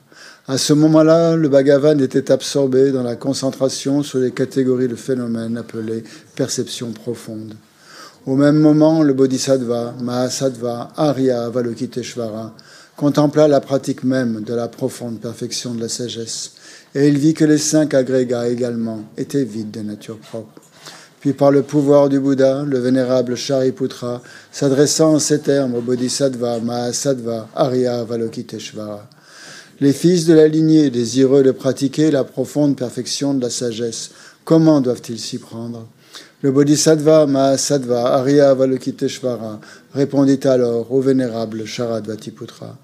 À 0.48 0.60
ce 0.60 0.74
moment-là, 0.74 1.36
le 1.36 1.50
Bhagavan 1.50 1.98
était 1.98 2.32
absorbé 2.32 2.92
dans 2.92 3.02
la 3.02 3.16
concentration 3.16 4.04
sur 4.04 4.20
les 4.20 4.30
catégories 4.30 4.90
de 4.90 4.96
phénomènes 4.96 5.58
appelées 5.58 6.04
perception 6.36 6.92
profonde. 6.92 7.56
Au 8.28 8.36
même 8.36 8.60
moment, 8.60 9.02
le 9.02 9.14
Bodhisattva, 9.14 9.96
Mahasattva, 10.04 10.90
Arya 10.96 11.46
Avalokiteshvara 11.46 12.54
contempla 12.96 13.48
la 13.48 13.60
pratique 13.60 14.04
même 14.04 14.42
de 14.42 14.54
la 14.54 14.68
profonde 14.68 15.20
perfection 15.20 15.74
de 15.74 15.82
la 15.82 15.90
sagesse, 15.90 16.52
et 16.94 17.08
il 17.08 17.18
vit 17.18 17.34
que 17.34 17.46
les 17.46 17.58
cinq 17.58 17.96
agrégats 17.96 18.50
également 18.50 19.06
étaient 19.18 19.44
vides 19.44 19.72
de 19.72 19.82
nature 19.82 20.20
propre. 20.20 20.62
Puis 21.22 21.34
par 21.34 21.52
le 21.52 21.62
pouvoir 21.62 22.10
du 22.10 22.20
Bouddha, 22.20 22.64
le 22.64 22.80
vénérable 22.80 23.36
Shariputra, 23.36 24.24
s'adressant 24.52 25.14
en 25.14 25.20
ces 25.20 25.40
termes 25.40 25.76
au 25.76 25.82
Bodhisattva, 25.82 26.60
Mahasattva, 26.60 27.48
Arya 27.56 28.00
Avalokiteshvara, 28.00 29.08
les 29.82 29.94
fils 29.94 30.26
de 30.26 30.34
la 30.34 30.48
lignée, 30.48 30.90
désireux 30.90 31.44
de 31.44 31.52
pratiquer 31.52 32.10
la 32.10 32.24
profonde 32.24 32.76
perfection 32.76 33.36
de 33.36 33.42
la 33.42 33.52
sagesse, 33.52 34.10
comment 34.44 34.82
doivent-ils 34.82 35.20
s'y 35.20 35.38
prendre? 35.38 35.88
Le 36.42 36.52
Bodhisattva 36.52 37.28
Mahasattva 37.28 38.16
Arya 38.16 38.50
Avalokiteshvara 38.50 39.60
répondit 39.94 40.40
alors 40.48 40.92
au 40.92 41.02
vénérable 41.02 41.66
Sharadvatiputra. 41.66 42.76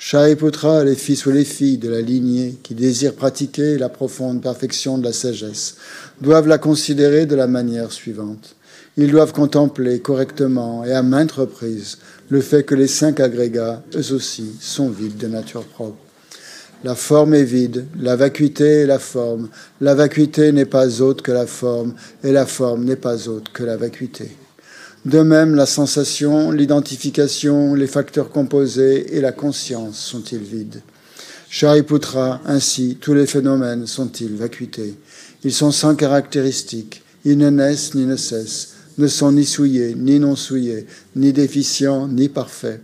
Shariputra, 0.00 0.84
les 0.84 0.94
fils 0.94 1.26
ou 1.26 1.32
les 1.32 1.44
filles 1.44 1.76
de 1.76 1.88
la 1.88 2.00
lignée 2.00 2.56
qui 2.62 2.74
désirent 2.74 3.16
pratiquer 3.16 3.76
la 3.78 3.88
profonde 3.88 4.40
perfection 4.40 4.96
de 4.96 5.02
la 5.02 5.12
sagesse, 5.12 5.74
doivent 6.20 6.46
la 6.46 6.58
considérer 6.58 7.26
de 7.26 7.34
la 7.34 7.48
manière 7.48 7.90
suivante. 7.90 8.54
Ils 8.96 9.10
doivent 9.10 9.32
contempler 9.32 9.98
correctement 9.98 10.84
et 10.84 10.92
à 10.92 11.02
maintes 11.02 11.32
reprises 11.32 11.98
le 12.28 12.40
fait 12.40 12.62
que 12.62 12.76
les 12.76 12.86
cinq 12.86 13.18
agrégats, 13.18 13.82
eux 13.96 14.12
aussi, 14.12 14.52
sont 14.60 14.88
vides 14.88 15.16
de 15.18 15.26
nature 15.26 15.64
propre. 15.64 15.98
La 16.84 16.94
forme 16.94 17.34
est 17.34 17.42
vide, 17.42 17.86
la 17.98 18.14
vacuité 18.14 18.82
est 18.82 18.86
la 18.86 19.00
forme. 19.00 19.48
La 19.80 19.96
vacuité 19.96 20.52
n'est 20.52 20.64
pas 20.64 21.00
autre 21.00 21.24
que 21.24 21.32
la 21.32 21.46
forme, 21.46 21.94
et 22.22 22.30
la 22.30 22.46
forme 22.46 22.84
n'est 22.84 22.94
pas 22.94 23.28
autre 23.28 23.52
que 23.52 23.64
la 23.64 23.76
vacuité. 23.76 24.30
De 25.04 25.20
même, 25.20 25.54
la 25.54 25.66
sensation, 25.66 26.50
l'identification, 26.50 27.74
les 27.74 27.86
facteurs 27.86 28.30
composés 28.30 29.16
et 29.16 29.20
la 29.20 29.32
conscience 29.32 29.98
sont-ils 29.98 30.42
vides 30.42 30.82
Shariputra, 31.48 32.40
ainsi, 32.44 32.98
tous 33.00 33.14
les 33.14 33.26
phénomènes 33.26 33.86
sont-ils 33.86 34.36
vacuités 34.36 34.94
Ils 35.44 35.52
sont 35.52 35.70
sans 35.70 35.94
caractéristiques, 35.94 37.02
ils 37.24 37.38
ne 37.38 37.48
naissent 37.48 37.94
ni 37.94 38.06
ne 38.06 38.16
cessent, 38.16 38.74
ne 38.98 39.06
sont 39.06 39.32
ni 39.32 39.46
souillés, 39.46 39.94
ni 39.94 40.18
non 40.18 40.34
souillés, 40.34 40.86
ni 41.14 41.32
déficients, 41.32 42.08
ni 42.08 42.28
parfaits. 42.28 42.82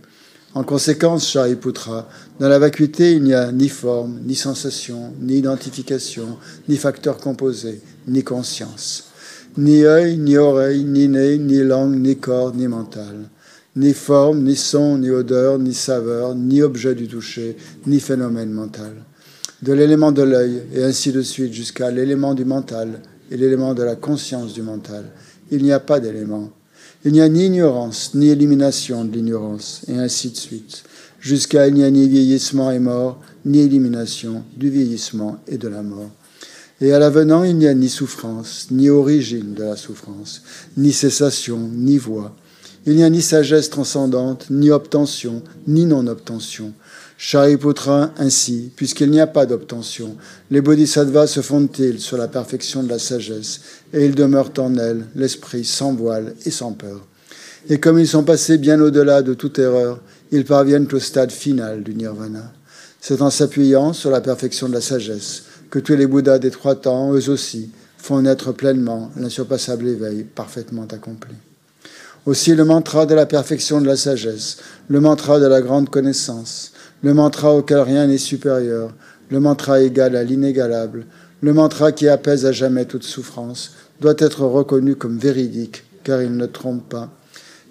En 0.55 0.63
conséquence, 0.63 1.29
Shariputra, 1.29 2.07
dans 2.39 2.47
la 2.47 2.59
vacuité, 2.59 3.11
il 3.11 3.23
n'y 3.23 3.33
a 3.33 3.51
ni 3.51 3.67
forme, 3.67 4.21
ni 4.25 4.35
sensation, 4.35 5.13
ni 5.19 5.37
identification, 5.37 6.37
ni 6.69 6.77
facteur 6.77 7.17
composé, 7.17 7.81
ni 8.07 8.23
conscience. 8.23 9.09
Ni 9.57 9.85
œil, 9.85 10.17
ni 10.17 10.37
oreille, 10.37 10.83
ni 10.83 11.07
nez, 11.07 11.37
ni 11.37 11.59
langue, 11.59 11.95
ni 11.95 12.17
corps, 12.17 12.53
ni 12.53 12.67
mental. 12.67 13.29
Ni 13.75 13.93
forme, 13.93 14.43
ni 14.43 14.55
son, 14.55 14.97
ni 14.97 15.09
odeur, 15.09 15.59
ni 15.59 15.73
saveur, 15.73 16.35
ni 16.35 16.61
objet 16.61 16.95
du 16.95 17.07
toucher, 17.07 17.57
ni 17.87 17.99
phénomène 17.99 18.51
mental. 18.51 18.93
De 19.61 19.73
l'élément 19.73 20.11
de 20.11 20.23
l'œil, 20.23 20.61
et 20.73 20.83
ainsi 20.83 21.11
de 21.11 21.21
suite, 21.21 21.53
jusqu'à 21.53 21.91
l'élément 21.91 22.33
du 22.33 22.45
mental 22.45 23.01
et 23.31 23.37
l'élément 23.37 23.73
de 23.73 23.83
la 23.83 23.95
conscience 23.95 24.53
du 24.53 24.61
mental. 24.61 25.05
Il 25.51 25.63
n'y 25.63 25.71
a 25.71 25.79
pas 25.79 25.99
d'élément 25.99 26.51
il 27.05 27.11
n'y 27.11 27.21
a 27.21 27.29
ni 27.29 27.45
ignorance, 27.45 28.15
ni 28.15 28.29
élimination 28.29 29.05
de 29.05 29.13
l'ignorance, 29.13 29.83
et 29.87 29.95
ainsi 29.95 30.31
de 30.31 30.37
suite, 30.37 30.83
jusqu'à 31.19 31.67
il 31.67 31.75
n'y 31.75 31.83
a 31.83 31.91
ni 31.91 32.09
vieillissement 32.09 32.71
et 32.71 32.79
mort, 32.79 33.21
ni 33.45 33.59
élimination 33.59 34.43
du 34.57 34.71
vieillissement 34.71 35.37
et 35.47 35.59
de 35.59 35.67
la 35.67 35.83
mort. 35.83 36.09
Et 36.81 36.91
à 36.91 36.99
l'avenant, 36.99 37.43
il 37.43 37.55
n'y 37.55 37.67
a 37.67 37.73
ni 37.73 37.87
souffrance, 37.87 38.67
ni 38.69 38.89
origine 38.89 39.53
de 39.53 39.63
la 39.63 39.77
souffrance, 39.77 40.41
ni 40.75 40.91
cessation, 40.91 41.69
ni 41.73 41.97
voie. 41.97 42.35
Il 42.85 42.95
n'y 42.95 43.03
a 43.03 43.09
ni 43.09 43.21
sagesse 43.21 43.69
transcendante, 43.69 44.47
ni 44.49 44.71
obtention, 44.71 45.41
ni 45.67 45.85
non-obtention. 45.85 46.73
Shariputra, 47.17 48.11
ainsi, 48.17 48.71
puisqu'il 48.75 49.09
n'y 49.09 49.21
a 49.21 49.27
pas 49.27 49.45
d'obtention, 49.45 50.17
les 50.51 50.59
bodhisattvas 50.59 51.27
se 51.27 51.41
fondent-ils 51.41 52.01
sur 52.01 52.17
la 52.17 52.27
perfection 52.27 52.83
de 52.83 52.89
la 52.89 52.99
sagesse, 52.99 53.61
et 53.93 54.05
ils 54.05 54.13
demeurent 54.13 54.51
en 54.57 54.75
elles, 54.75 55.05
l'esprit 55.15 55.63
sans 55.63 55.93
voile 55.93 56.35
et 56.45 56.51
sans 56.51 56.73
peur. 56.73 57.07
Et 57.69 57.79
comme 57.79 57.97
ils 57.97 58.07
sont 58.07 58.25
passés 58.25 58.57
bien 58.57 58.81
au-delà 58.81 59.21
de 59.21 59.33
toute 59.33 59.59
erreur, 59.59 60.01
ils 60.31 60.43
parviennent 60.43 60.87
au 60.91 60.99
stade 60.99 61.31
final 61.31 61.83
du 61.83 61.95
nirvana. 61.95 62.51
C'est 62.99 63.21
en 63.21 63.29
s'appuyant 63.29 63.93
sur 63.93 64.11
la 64.11 64.19
perfection 64.19 64.67
de 64.67 64.73
la 64.73 64.81
sagesse 64.81 65.43
que 65.75 65.79
tous 65.81 65.97
les 65.97 66.07
Bouddhas 66.07 66.39
des 66.39 66.51
trois 66.51 66.75
temps, 66.75 67.11
eux 67.11 67.29
aussi, 67.29 67.69
font 67.97 68.21
naître 68.21 68.53
pleinement 68.53 69.11
l'insurpassable 69.17 69.89
éveil 69.89 70.23
parfaitement 70.23 70.87
accompli. 70.89 71.35
Aussi 72.25 72.55
le 72.55 72.63
mantra 72.63 73.05
de 73.05 73.13
la 73.13 73.25
perfection 73.25 73.81
de 73.81 73.85
la 73.85 73.97
sagesse, 73.97 74.59
le 74.87 75.01
mantra 75.01 75.37
de 75.37 75.47
la 75.47 75.59
grande 75.59 75.89
connaissance, 75.89 76.71
le 77.03 77.13
mantra 77.13 77.53
auquel 77.53 77.79
rien 77.79 78.07
n'est 78.07 78.17
supérieur, 78.17 78.93
le 79.29 79.41
mantra 79.41 79.81
égal 79.81 80.15
à 80.15 80.23
l'inégalable, 80.23 81.07
le 81.41 81.51
mantra 81.51 81.91
qui 81.91 82.07
apaise 82.07 82.45
à 82.45 82.53
jamais 82.53 82.85
toute 82.85 83.03
souffrance, 83.03 83.71
doit 83.99 84.15
être 84.19 84.45
reconnu 84.45 84.95
comme 84.95 85.17
véridique, 85.17 85.83
car 86.05 86.21
il 86.21 86.37
ne 86.37 86.45
trompe 86.45 86.87
pas. 86.87 87.09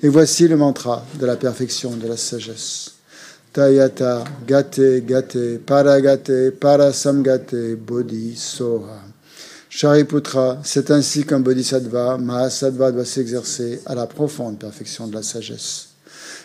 Et 0.02 0.08
voici 0.08 0.46
le 0.46 0.58
mantra 0.58 1.06
de 1.18 1.24
la 1.24 1.36
perfection 1.36 1.92
de 1.96 2.06
la 2.06 2.18
sagesse. 2.18 2.93
Tayata 3.54 4.24
gate 4.44 5.06
gate 5.06 5.60
paragate 5.64 6.50
parasamgate 6.50 7.76
bodhi 7.76 8.34
soha. 8.34 9.00
Shariputra, 9.70 10.58
c'est 10.64 10.90
ainsi 10.90 11.24
qu'un 11.24 11.38
bodhisattva, 11.38 12.18
Mahasattva, 12.18 12.90
doit 12.90 13.04
s'exercer 13.04 13.80
à 13.86 13.94
la 13.94 14.08
profonde 14.08 14.58
perfection 14.58 15.06
de 15.06 15.14
la 15.14 15.22
sagesse. 15.22 15.90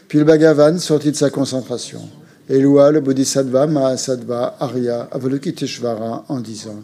Puis 0.08 0.20
le 0.20 0.24
Bhagavan 0.24 0.78
sortit 0.78 1.10
de 1.10 1.16
sa 1.16 1.32
concentration 1.32 2.08
et 2.48 2.60
loua 2.60 2.92
le 2.92 3.02
bodhisattva 3.02 3.66
Mahasattva 3.66 4.58
Arya 4.60 5.10
Avalokiteshvara 5.12 6.26
en 6.30 6.40
disant 6.40 6.84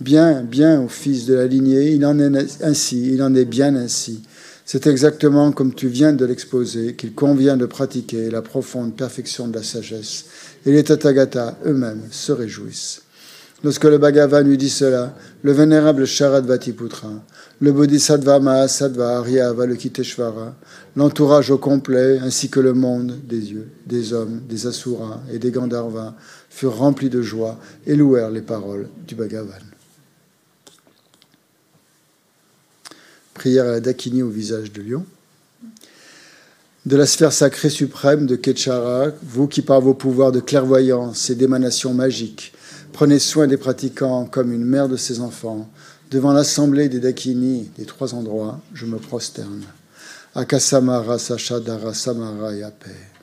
Bien, 0.00 0.42
bien, 0.42 0.82
au 0.82 0.88
fils 0.88 1.26
de 1.26 1.34
la 1.34 1.46
lignée, 1.46 1.92
il 1.92 2.04
en 2.04 2.18
est 2.18 2.60
ainsi, 2.64 3.12
il 3.12 3.22
en 3.22 3.32
est 3.36 3.44
bien 3.44 3.76
ainsi. 3.76 4.20
C'est 4.66 4.86
exactement 4.86 5.52
comme 5.52 5.74
tu 5.74 5.88
viens 5.88 6.14
de 6.14 6.24
l'exposer 6.24 6.94
qu'il 6.94 7.14
convient 7.14 7.58
de 7.58 7.66
pratiquer 7.66 8.30
la 8.30 8.40
profonde 8.40 8.96
perfection 8.96 9.46
de 9.46 9.56
la 9.56 9.62
sagesse, 9.62 10.24
et 10.64 10.72
les 10.72 10.84
Tathagata 10.84 11.58
eux-mêmes 11.66 12.08
se 12.10 12.32
réjouissent. 12.32 13.02
Lorsque 13.62 13.84
le 13.84 13.98
Bhagavan 13.98 14.42
lui 14.42 14.58
dit 14.58 14.70
cela, 14.70 15.14
le 15.42 15.52
vénérable 15.52 16.06
Sharadvatiputra, 16.06 17.08
le 17.60 17.72
Bodhisattva 17.72 18.40
Mahasattva 18.40 19.18
Arya 19.18 19.48
Avalokiteshvara, 19.48 20.54
l'entourage 20.96 21.50
au 21.50 21.58
complet, 21.58 22.18
ainsi 22.22 22.48
que 22.48 22.60
le 22.60 22.72
monde 22.72 23.18
des 23.26 23.52
yeux, 23.52 23.68
des 23.86 24.12
hommes, 24.12 24.40
des 24.48 24.66
Asuras 24.66 25.20
et 25.32 25.38
des 25.38 25.50
Gandharvas, 25.50 26.14
furent 26.50 26.76
remplis 26.76 27.10
de 27.10 27.22
joie 27.22 27.58
et 27.86 27.96
louèrent 27.96 28.30
les 28.30 28.42
paroles 28.42 28.88
du 29.06 29.14
Bhagavan. 29.14 29.73
Prière 33.34 33.66
à 33.66 33.72
la 33.72 33.80
Dakini 33.80 34.22
au 34.22 34.30
visage 34.30 34.72
de 34.72 34.80
lion. 34.80 35.04
De 36.86 36.96
la 36.96 37.06
sphère 37.06 37.32
sacrée 37.32 37.70
suprême 37.70 38.26
de 38.26 38.36
Ketchara, 38.36 39.08
vous 39.22 39.48
qui 39.48 39.62
par 39.62 39.80
vos 39.80 39.94
pouvoirs 39.94 40.32
de 40.32 40.40
clairvoyance 40.40 41.30
et 41.30 41.34
d'émanation 41.34 41.94
magique, 41.94 42.52
prenez 42.92 43.18
soin 43.18 43.46
des 43.46 43.56
pratiquants 43.56 44.26
comme 44.26 44.52
une 44.52 44.64
mère 44.64 44.88
de 44.88 44.96
ses 44.96 45.20
enfants, 45.20 45.68
devant 46.10 46.32
l'assemblée 46.32 46.88
des 46.88 47.00
Dakini 47.00 47.70
des 47.76 47.86
trois 47.86 48.14
endroits, 48.14 48.60
je 48.72 48.86
me 48.86 48.98
prosterne. 48.98 49.64
Akasamara 50.34 51.18
Sachadara 51.18 51.94
Samara 51.94 52.52
Yape. 52.54 53.13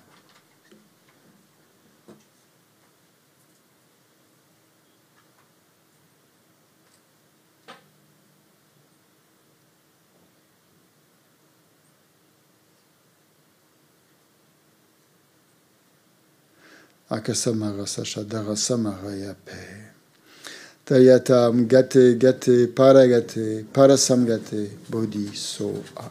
Akasamara 17.12 17.86
Sachadara 17.86 18.56
Samara 18.56 19.14
Yape. 19.14 19.52
Tayatam 20.86 21.68
Gate 21.68 22.18
Gate 22.18 22.68
Paragate 22.74 23.66
Parasamgate 23.66 24.70
Bodhi 24.90 25.30
Soha. 25.36 26.10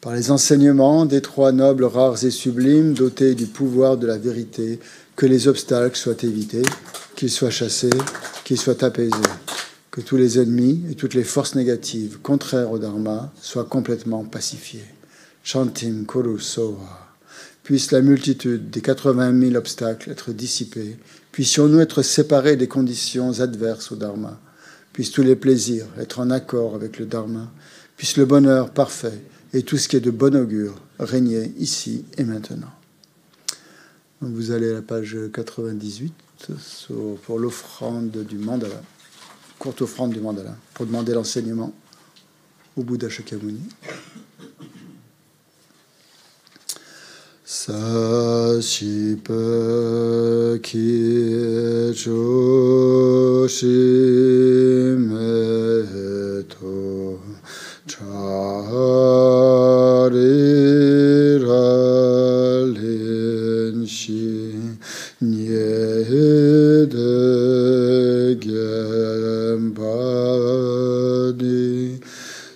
Par 0.00 0.12
les 0.14 0.30
enseignements 0.30 1.04
des 1.04 1.20
trois 1.20 1.50
nobles 1.50 1.84
rares 1.86 2.24
et 2.24 2.30
sublimes 2.30 2.94
dotés 2.94 3.34
du 3.34 3.46
pouvoir 3.46 3.96
de 3.96 4.06
la 4.06 4.18
vérité, 4.18 4.78
que 5.16 5.26
les 5.26 5.48
obstacles 5.48 5.96
soient 5.96 6.22
évités, 6.22 6.62
qu'ils 7.16 7.28
soient 7.28 7.50
chassés, 7.50 7.90
qu'ils 8.44 8.56
soient 8.56 8.84
apaisés, 8.84 9.10
que 9.90 10.00
tous 10.00 10.16
les 10.16 10.38
ennemis 10.38 10.84
et 10.92 10.94
toutes 10.94 11.14
les 11.14 11.24
forces 11.24 11.56
négatives 11.56 12.20
contraires 12.22 12.70
au 12.70 12.78
Dharma 12.78 13.32
soient 13.42 13.64
complètement 13.64 14.22
pacifiés. 14.22 14.84
Chantim 15.42 16.04
Kuru 16.06 16.38
Soha. 16.38 17.09
Puisse 17.62 17.92
la 17.92 18.00
multitude 18.00 18.70
des 18.70 18.80
80 18.80 19.38
000 19.38 19.54
obstacles 19.56 20.10
être 20.10 20.32
dissipés 20.32 20.96
Puissions-nous 21.32 21.80
être 21.80 22.02
séparés 22.02 22.56
des 22.56 22.68
conditions 22.68 23.40
adverses 23.40 23.92
au 23.92 23.96
Dharma. 23.96 24.40
Puissent 24.92 25.12
tous 25.12 25.22
les 25.22 25.36
plaisirs 25.36 25.86
être 25.98 26.18
en 26.18 26.30
accord 26.30 26.74
avec 26.74 26.98
le 26.98 27.06
Dharma. 27.06 27.50
Puisse 27.96 28.16
le 28.16 28.24
bonheur 28.24 28.70
parfait 28.70 29.22
et 29.52 29.62
tout 29.62 29.78
ce 29.78 29.88
qui 29.88 29.96
est 29.96 30.00
de 30.00 30.10
bon 30.10 30.34
augure 30.34 30.74
régner 30.98 31.52
ici 31.58 32.04
et 32.18 32.24
maintenant. 32.24 32.72
vous 34.20 34.50
allez 34.50 34.70
à 34.70 34.74
la 34.74 34.82
page 34.82 35.16
98 35.32 36.12
pour 37.22 37.38
l'offrande 37.38 38.10
du 38.10 38.38
mandala, 38.38 38.82
courte 39.58 39.82
offrande 39.82 40.12
du 40.12 40.20
mandala, 40.20 40.56
pour 40.74 40.86
demander 40.86 41.12
l'enseignement 41.12 41.72
au 42.76 42.82
Bouddha 42.82 43.08
Shakyamuni. 43.08 43.62
사시퍼 47.52 49.26
기조심에도 50.62 52.14
자리라 57.88 57.98
린시 62.72 63.98
예대겐바디 65.20 65.80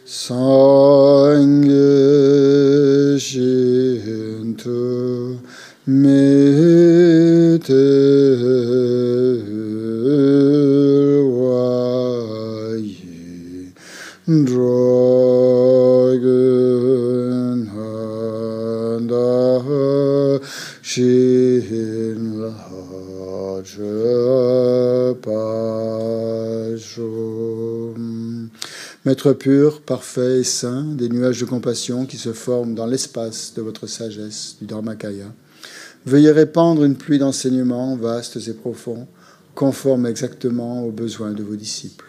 상 0.05 1.44
Maître 29.05 29.35
pur, 29.35 29.83
parfait 29.83 30.41
et 30.41 30.45
saint, 30.45 30.83
des 30.83 31.11
nuages 31.11 31.39
de 31.39 31.45
compassion 31.45 32.07
qui 32.07 32.17
se 32.17 32.33
forment 32.33 32.75
dans 32.75 32.87
l'espace 32.87 33.53
de 33.55 33.61
votre 33.61 33.87
sagesse, 33.87 34.57
du 34.59 34.67
Dharmakaya, 34.67 35.27
veuillez 36.07 36.31
répandre 36.31 36.85
une 36.85 36.97
pluie 36.97 37.19
d'enseignements 37.19 37.97
vastes 37.97 38.39
et 38.49 38.55
profonds, 38.55 39.07
conformes 39.55 40.07
exactement 40.07 40.87
aux 40.87 40.91
besoins 40.91 41.33
de 41.33 41.43
vos 41.43 41.55
disciples. 41.55 42.07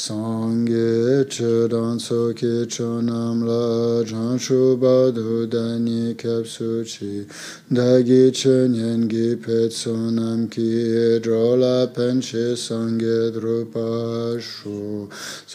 Sangye 0.00 1.28
chedan 1.28 1.98
soke 1.98 2.66
chonam 2.70 3.44
la 3.44 4.02
janshu 4.02 4.78
badu 4.78 5.46
dani 5.46 6.14
kapsu 6.14 6.82
chi 6.86 7.26
dagi 7.70 8.32
chenyen 8.32 9.06
gi 9.10 9.36
pet 9.36 9.70
sonam 9.70 10.48
ki 10.48 11.20
drola 11.20 11.86
penche 11.92 12.56
sangye 12.56 13.30
drupa 13.30 14.40
shu. 14.40 15.06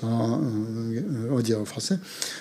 On 0.03 1.39
dit 1.39 1.55
en 1.55 1.65
français. 1.65 1.97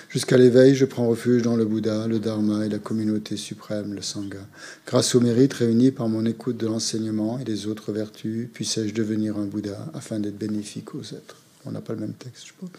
Jusqu'à 0.07 0.37
l'éveil, 0.37 0.75
je 0.75 0.85
prends 0.85 1.07
refuge 1.07 1.41
dans 1.41 1.55
le 1.55 1.65
Bouddha, 1.65 2.05
le 2.05 2.19
Dharma 2.19 2.67
et 2.67 2.69
la 2.69 2.77
communauté 2.77 3.35
suprême, 3.35 3.95
le 3.95 4.03
Sangha. 4.03 4.45
Grâce 4.85 5.15
au 5.15 5.21
mérite 5.21 5.53
réuni 5.53 5.89
par 5.89 6.07
mon 6.07 6.23
écoute 6.27 6.57
de 6.57 6.67
l'enseignement 6.67 7.39
et 7.39 7.43
des 7.43 7.65
autres 7.65 7.91
vertus, 7.91 8.47
puissais-je 8.53 8.93
devenir 8.93 9.37
un 9.37 9.45
Bouddha 9.45 9.87
afin 9.95 10.19
d'être 10.19 10.37
bénéfique 10.37 10.93
aux 10.93 11.01
êtres. 11.01 11.44
On 11.65 11.71
n'a 11.71 11.81
pas 11.81 11.93
le 11.93 11.99
même 11.99 12.13
texte, 12.13 12.47
je 12.47 12.53
pense. 12.59 12.69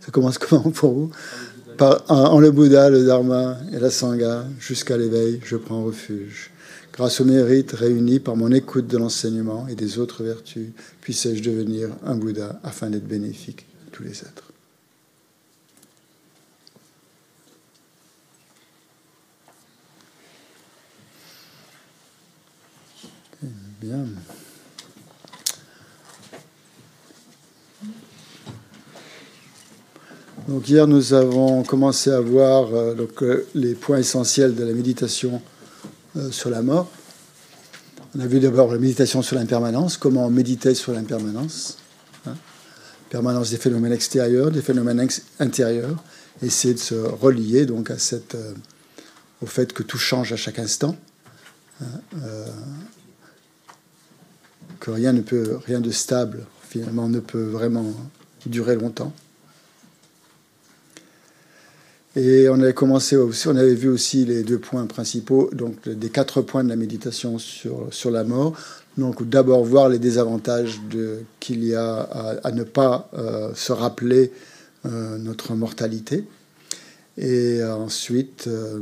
Ça 0.00 0.10
commence 0.10 0.38
comment 0.38 0.70
pour 0.70 0.92
vous 0.92 1.10
en, 2.08 2.40
le 2.40 2.50
Bouddha, 2.50 2.90
le 2.90 3.04
Dharma 3.04 3.56
et 3.72 3.78
la 3.78 3.90
Sangha, 3.90 4.44
jusqu'à 4.58 4.96
l'éveil, 4.96 5.40
je 5.44 5.56
prends 5.56 5.82
refuge. 5.82 6.50
Grâce 6.92 7.20
au 7.20 7.24
mérite 7.24 7.72
réuni 7.72 8.20
par 8.20 8.36
mon 8.36 8.52
écoute 8.52 8.86
de 8.86 8.98
l'enseignement 8.98 9.66
et 9.68 9.74
des 9.74 9.98
autres 9.98 10.22
vertus, 10.22 10.68
puissais-je 11.00 11.42
devenir 11.42 11.88
un 12.04 12.16
Bouddha 12.16 12.60
afin 12.64 12.90
d'être 12.90 13.06
bénéfique 13.06 13.66
à 13.86 13.90
tous 13.96 14.02
les 14.02 14.18
êtres. 14.18 14.52
Bien. 23.80 24.04
Donc 30.48 30.68
hier, 30.68 30.86
nous 30.86 31.12
avons 31.12 31.62
commencé 31.62 32.10
à 32.10 32.20
voir 32.20 32.74
euh, 32.74 32.94
euh, 33.22 33.46
les 33.54 33.74
points 33.74 33.98
essentiels 33.98 34.54
de 34.54 34.64
la 34.64 34.72
méditation 34.72 35.42
euh, 36.16 36.30
sur 36.30 36.50
la 36.50 36.62
mort. 36.62 36.90
On 38.16 38.20
a 38.20 38.26
vu 38.26 38.40
d'abord 38.40 38.72
la 38.72 38.78
méditation 38.78 39.22
sur 39.22 39.36
l'impermanence, 39.36 39.96
comment 39.96 40.26
on 40.26 40.30
méditait 40.30 40.74
sur 40.74 40.92
l'impermanence, 40.92 41.78
hein. 42.26 42.34
permanence 43.10 43.50
des 43.50 43.58
phénomènes 43.58 43.92
extérieurs, 43.92 44.50
des 44.50 44.62
phénomènes 44.62 45.06
intérieurs, 45.38 46.02
essayer 46.42 46.74
de 46.74 46.78
se 46.78 46.94
relier 46.94 47.66
donc 47.66 47.92
au 49.42 49.46
fait 49.46 49.72
que 49.72 49.82
tout 49.82 49.98
change 49.98 50.32
à 50.32 50.36
chaque 50.36 50.58
instant, 50.58 50.96
hein, 51.82 51.86
que 54.80 54.90
rien 54.90 55.12
ne 55.12 55.20
peut, 55.20 55.60
rien 55.64 55.80
de 55.80 55.92
stable 55.92 56.46
finalement 56.68 57.08
ne 57.08 57.20
peut 57.20 57.44
vraiment 57.44 57.92
durer 58.46 58.74
longtemps. 58.74 59.12
Et 62.16 62.48
on 62.48 62.60
avait 62.60 62.74
commencé 62.74 63.16
aussi, 63.16 63.46
on 63.46 63.56
avait 63.56 63.74
vu 63.74 63.88
aussi 63.88 64.24
les 64.24 64.42
deux 64.42 64.58
points 64.58 64.84
principaux, 64.86 65.48
donc 65.52 65.88
des 65.88 66.10
quatre 66.10 66.42
points 66.42 66.64
de 66.64 66.68
la 66.68 66.76
méditation 66.76 67.38
sur, 67.38 67.86
sur 67.92 68.10
la 68.10 68.24
mort. 68.24 68.56
Donc 68.98 69.28
d'abord 69.28 69.64
voir 69.64 69.88
les 69.88 70.00
désavantages 70.00 70.80
qu'il 71.38 71.64
y 71.64 71.74
a 71.74 72.00
à, 72.42 72.50
ne 72.50 72.64
pas 72.64 73.08
euh, 73.14 73.52
se 73.54 73.72
rappeler 73.72 74.32
euh, 74.86 75.18
notre 75.18 75.54
mortalité. 75.54 76.24
Et 77.16 77.62
ensuite 77.62 78.46
euh, 78.46 78.80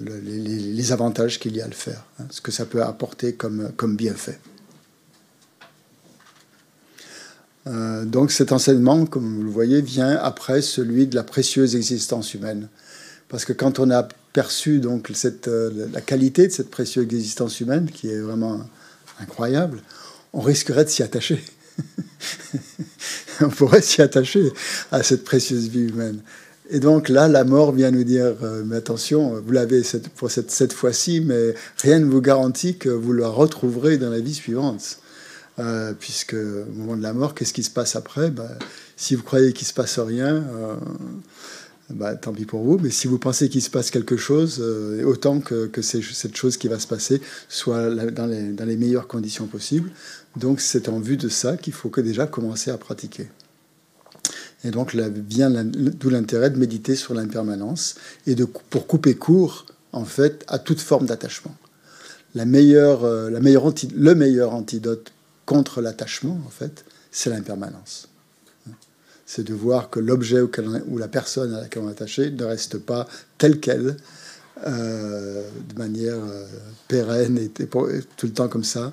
les, 0.00 0.92
avantages 0.92 1.40
qu'il 1.40 1.56
y 1.56 1.60
a 1.60 1.64
à 1.64 1.68
le 1.68 1.74
faire, 1.74 2.04
hein, 2.20 2.24
ce 2.30 2.40
que 2.40 2.52
ça 2.52 2.66
peut 2.66 2.82
apporter 2.82 3.34
comme, 3.34 3.70
comme 3.76 3.96
bienfait. 3.96 4.38
Euh, 7.66 8.04
donc 8.04 8.32
cet 8.32 8.52
enseignement, 8.52 9.06
comme 9.06 9.36
vous 9.36 9.42
le 9.42 9.50
voyez, 9.50 9.80
vient 9.80 10.16
après 10.16 10.62
celui 10.62 11.06
de 11.06 11.14
la 11.14 11.22
précieuse 11.22 11.76
existence 11.76 12.34
humaine. 12.34 12.68
Parce 13.28 13.44
que 13.44 13.52
quand 13.52 13.78
on 13.78 13.90
a 13.90 14.06
perçu 14.32 14.78
donc 14.78 15.10
euh, 15.46 15.88
la 15.92 16.00
qualité 16.00 16.46
de 16.46 16.52
cette 16.52 16.70
précieuse 16.70 17.04
existence 17.04 17.60
humaine, 17.60 17.90
qui 17.92 18.08
est 18.08 18.20
vraiment 18.20 18.60
incroyable, 19.20 19.80
on 20.32 20.40
risquerait 20.40 20.84
de 20.84 20.90
s'y 20.90 21.02
attacher. 21.02 21.42
on 23.40 23.48
pourrait 23.48 23.82
s'y 23.82 24.02
attacher 24.02 24.50
à 24.90 25.02
cette 25.02 25.24
précieuse 25.24 25.68
vie 25.68 25.88
humaine. 25.88 26.20
Et 26.70 26.80
donc 26.80 27.08
là, 27.08 27.28
la 27.28 27.44
mort 27.44 27.72
vient 27.72 27.90
nous 27.90 28.04
dire, 28.04 28.34
euh, 28.42 28.62
mais 28.64 28.76
attention, 28.76 29.40
vous 29.44 29.52
l'avez 29.52 29.82
pour 30.16 30.30
cette, 30.30 30.50
cette 30.50 30.72
fois-ci, 30.72 31.20
mais 31.20 31.54
rien 31.78 31.98
ne 31.98 32.06
vous 32.06 32.20
garantit 32.20 32.76
que 32.76 32.88
vous 32.88 33.12
la 33.12 33.28
retrouverez 33.28 33.98
dans 33.98 34.10
la 34.10 34.20
vie 34.20 34.34
suivante. 34.34 34.98
Euh, 35.58 35.92
puisque 35.98 36.34
au 36.34 36.72
moment 36.72 36.96
de 36.96 37.02
la 37.02 37.12
mort, 37.12 37.34
qu'est-ce 37.34 37.52
qui 37.52 37.62
se 37.62 37.70
passe 37.70 37.94
après? 37.94 38.30
Bah, 38.30 38.48
Si 38.96 39.14
vous 39.14 39.22
croyez 39.22 39.52
qu'il 39.52 39.66
se 39.66 39.74
passe 39.74 39.98
rien, 39.98 40.36
euh, 40.36 40.76
bah, 41.90 42.14
tant 42.14 42.32
pis 42.32 42.46
pour 42.46 42.62
vous. 42.62 42.78
Mais 42.78 42.90
si 42.90 43.06
vous 43.06 43.18
pensez 43.18 43.50
qu'il 43.50 43.62
se 43.62 43.68
passe 43.68 43.90
quelque 43.90 44.16
chose, 44.16 44.60
euh, 44.62 45.04
autant 45.04 45.40
que, 45.40 45.70
cette 45.82 46.36
chose 46.36 46.56
qui 46.56 46.68
va 46.68 46.78
se 46.78 46.86
passer 46.86 47.20
soit 47.48 47.90
dans 48.10 48.26
les, 48.26 48.76
meilleures 48.76 49.08
conditions 49.08 49.46
possibles. 49.46 49.90
Donc 50.36 50.60
c'est 50.60 50.88
en 50.88 50.98
vue 50.98 51.18
de 51.18 51.28
ça 51.28 51.58
qu'il 51.58 51.74
faut 51.74 51.90
déjà 51.90 52.26
commencer 52.26 52.70
à 52.70 52.78
pratiquer. 52.78 53.28
Et 54.64 54.70
donc 54.70 54.94
là 54.94 55.08
vient 55.10 55.50
d'où 55.50 56.08
l'intérêt 56.08 56.48
de 56.48 56.56
méditer 56.56 56.94
sur 56.94 57.14
l'impermanence 57.14 57.96
et 58.26 58.36
pour 58.70 58.86
couper 58.86 59.16
court 59.16 59.66
en 59.90 60.04
fait 60.04 60.44
à 60.46 60.58
toute 60.58 60.80
forme 60.80 61.06
d'attachement. 61.06 61.54
La 62.34 62.46
meilleure 62.46 63.04
le 63.04 64.14
meilleur 64.14 64.54
antidote 64.54 65.12
contre 65.46 65.80
l'attachement, 65.80 66.40
en 66.46 66.50
fait, 66.50 66.84
c'est 67.10 67.30
l'impermanence. 67.30 68.08
C'est 69.26 69.44
de 69.44 69.54
voir 69.54 69.88
que 69.90 70.00
l'objet 70.00 70.40
ou 70.40 70.98
la 70.98 71.08
personne 71.08 71.54
à 71.54 71.62
laquelle 71.62 71.82
on 71.84 71.88
est 71.88 71.92
attaché 71.92 72.30
ne 72.30 72.44
reste 72.44 72.78
pas 72.78 73.06
tel 73.38 73.60
quel, 73.60 73.96
euh, 74.66 75.48
de 75.72 75.78
manière 75.78 76.16
euh, 76.16 76.46
pérenne 76.86 77.38
et, 77.38 77.48
tout 77.48 78.26
le 78.26 78.32
temps 78.32 78.48
comme 78.48 78.64
ça, 78.64 78.92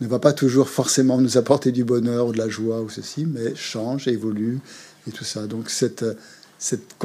ne 0.00 0.06
va 0.06 0.18
pas 0.18 0.32
toujours 0.32 0.68
forcément 0.68 1.18
nous 1.18 1.38
apporter 1.38 1.72
du 1.72 1.84
bonheur 1.84 2.26
ou 2.26 2.32
de 2.32 2.38
la 2.38 2.48
joie 2.48 2.82
ou 2.82 2.90
ceci, 2.90 3.24
mais 3.24 3.54
change, 3.54 4.08
évolue 4.08 4.58
et 5.08 5.12
tout 5.12 5.24
ça. 5.24 5.46
Donc 5.46 5.70
cette, 5.70 6.04
cette 6.58 6.96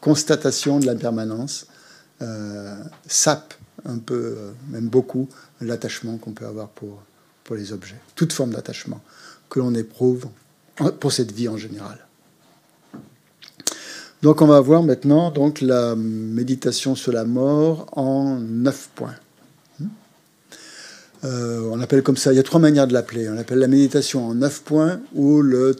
constatation 0.00 0.78
de 0.78 0.86
l'impermanence 0.86 1.66
euh, 2.20 2.76
sape 3.06 3.54
un 3.84 3.98
peu, 3.98 4.36
même 4.68 4.88
beaucoup, 4.88 5.28
l'attachement 5.60 6.18
qu'on 6.18 6.32
peut 6.32 6.46
avoir 6.46 6.68
pour, 6.68 7.02
pour 7.44 7.56
les 7.56 7.72
objets, 7.72 8.00
toute 8.14 8.32
forme 8.32 8.50
d'attachement 8.50 9.00
que 9.48 9.58
l'on 9.58 9.74
éprouve 9.74 10.26
pour 11.00 11.12
cette 11.12 11.32
vie 11.32 11.48
en 11.48 11.56
général. 11.56 11.98
Donc 14.22 14.40
on 14.40 14.46
va 14.46 14.60
voir 14.60 14.82
maintenant 14.82 15.30
donc 15.30 15.60
la 15.60 15.96
méditation 15.96 16.94
sur 16.94 17.12
la 17.12 17.24
mort 17.24 17.86
en 17.92 18.38
neuf 18.38 18.88
points. 18.94 19.16
Euh, 21.24 21.68
on 21.70 21.80
appelle 21.80 22.02
comme 22.02 22.16
ça, 22.16 22.32
il 22.32 22.36
y 22.36 22.38
a 22.40 22.42
trois 22.42 22.60
manières 22.60 22.86
de 22.86 22.92
l'appeler. 22.92 23.28
On 23.28 23.36
appelle 23.36 23.58
la 23.58 23.68
méditation 23.68 24.26
en 24.26 24.34
neuf 24.34 24.62
points 24.62 25.00
ou 25.14 25.40
le 25.40 25.76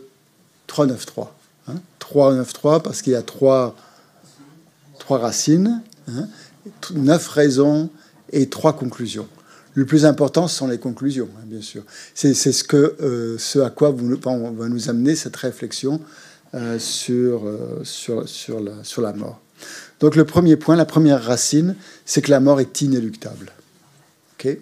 3-9-3. 0.69 1.29
Hein? 1.69 1.75
3-9-3 2.01 2.83
parce 2.83 3.03
qu'il 3.03 3.13
y 3.13 3.17
a 3.17 3.23
trois, 3.23 3.75
trois 4.99 5.19
racines, 5.19 5.83
hein, 6.09 6.29
neuf 6.95 7.29
raisons 7.29 7.91
et 8.31 8.49
trois 8.49 8.73
conclusions. 8.73 9.29
Le 9.75 9.87
plus 9.87 10.05
important, 10.05 10.49
ce 10.49 10.57
sont 10.57 10.67
les 10.67 10.79
conclusions, 10.79 11.29
hein, 11.39 11.45
bien 11.47 11.63
sûr. 11.63 11.83
C'est 12.15 12.35
ce, 12.35 12.63
euh, 12.77 13.37
ce 13.39 13.59
à 13.61 13.71
quoi 13.71 13.95
on 14.27 14.51
va 14.51 14.69
nous 14.69 14.91
amener 14.91 15.17
cette 15.17 15.37
réflexion 15.37 16.01
euh, 16.55 16.79
sur, 16.79 17.47
euh, 17.47 17.81
sur, 17.83 18.29
sur, 18.29 18.61
la, 18.61 18.85
sur 18.85 19.01
la 19.01 19.13
mort. 19.15 19.41
Donc 20.01 20.17
le 20.17 20.25
premier 20.25 20.57
point, 20.57 20.77
la 20.77 20.85
première 20.85 21.23
racine, 21.23 21.77
c'est 22.05 22.21
que 22.21 22.31
la 22.31 22.41
mort 22.41 22.61
est 22.61 22.83
inéluctable. 22.83 23.53
ok? 24.39 24.59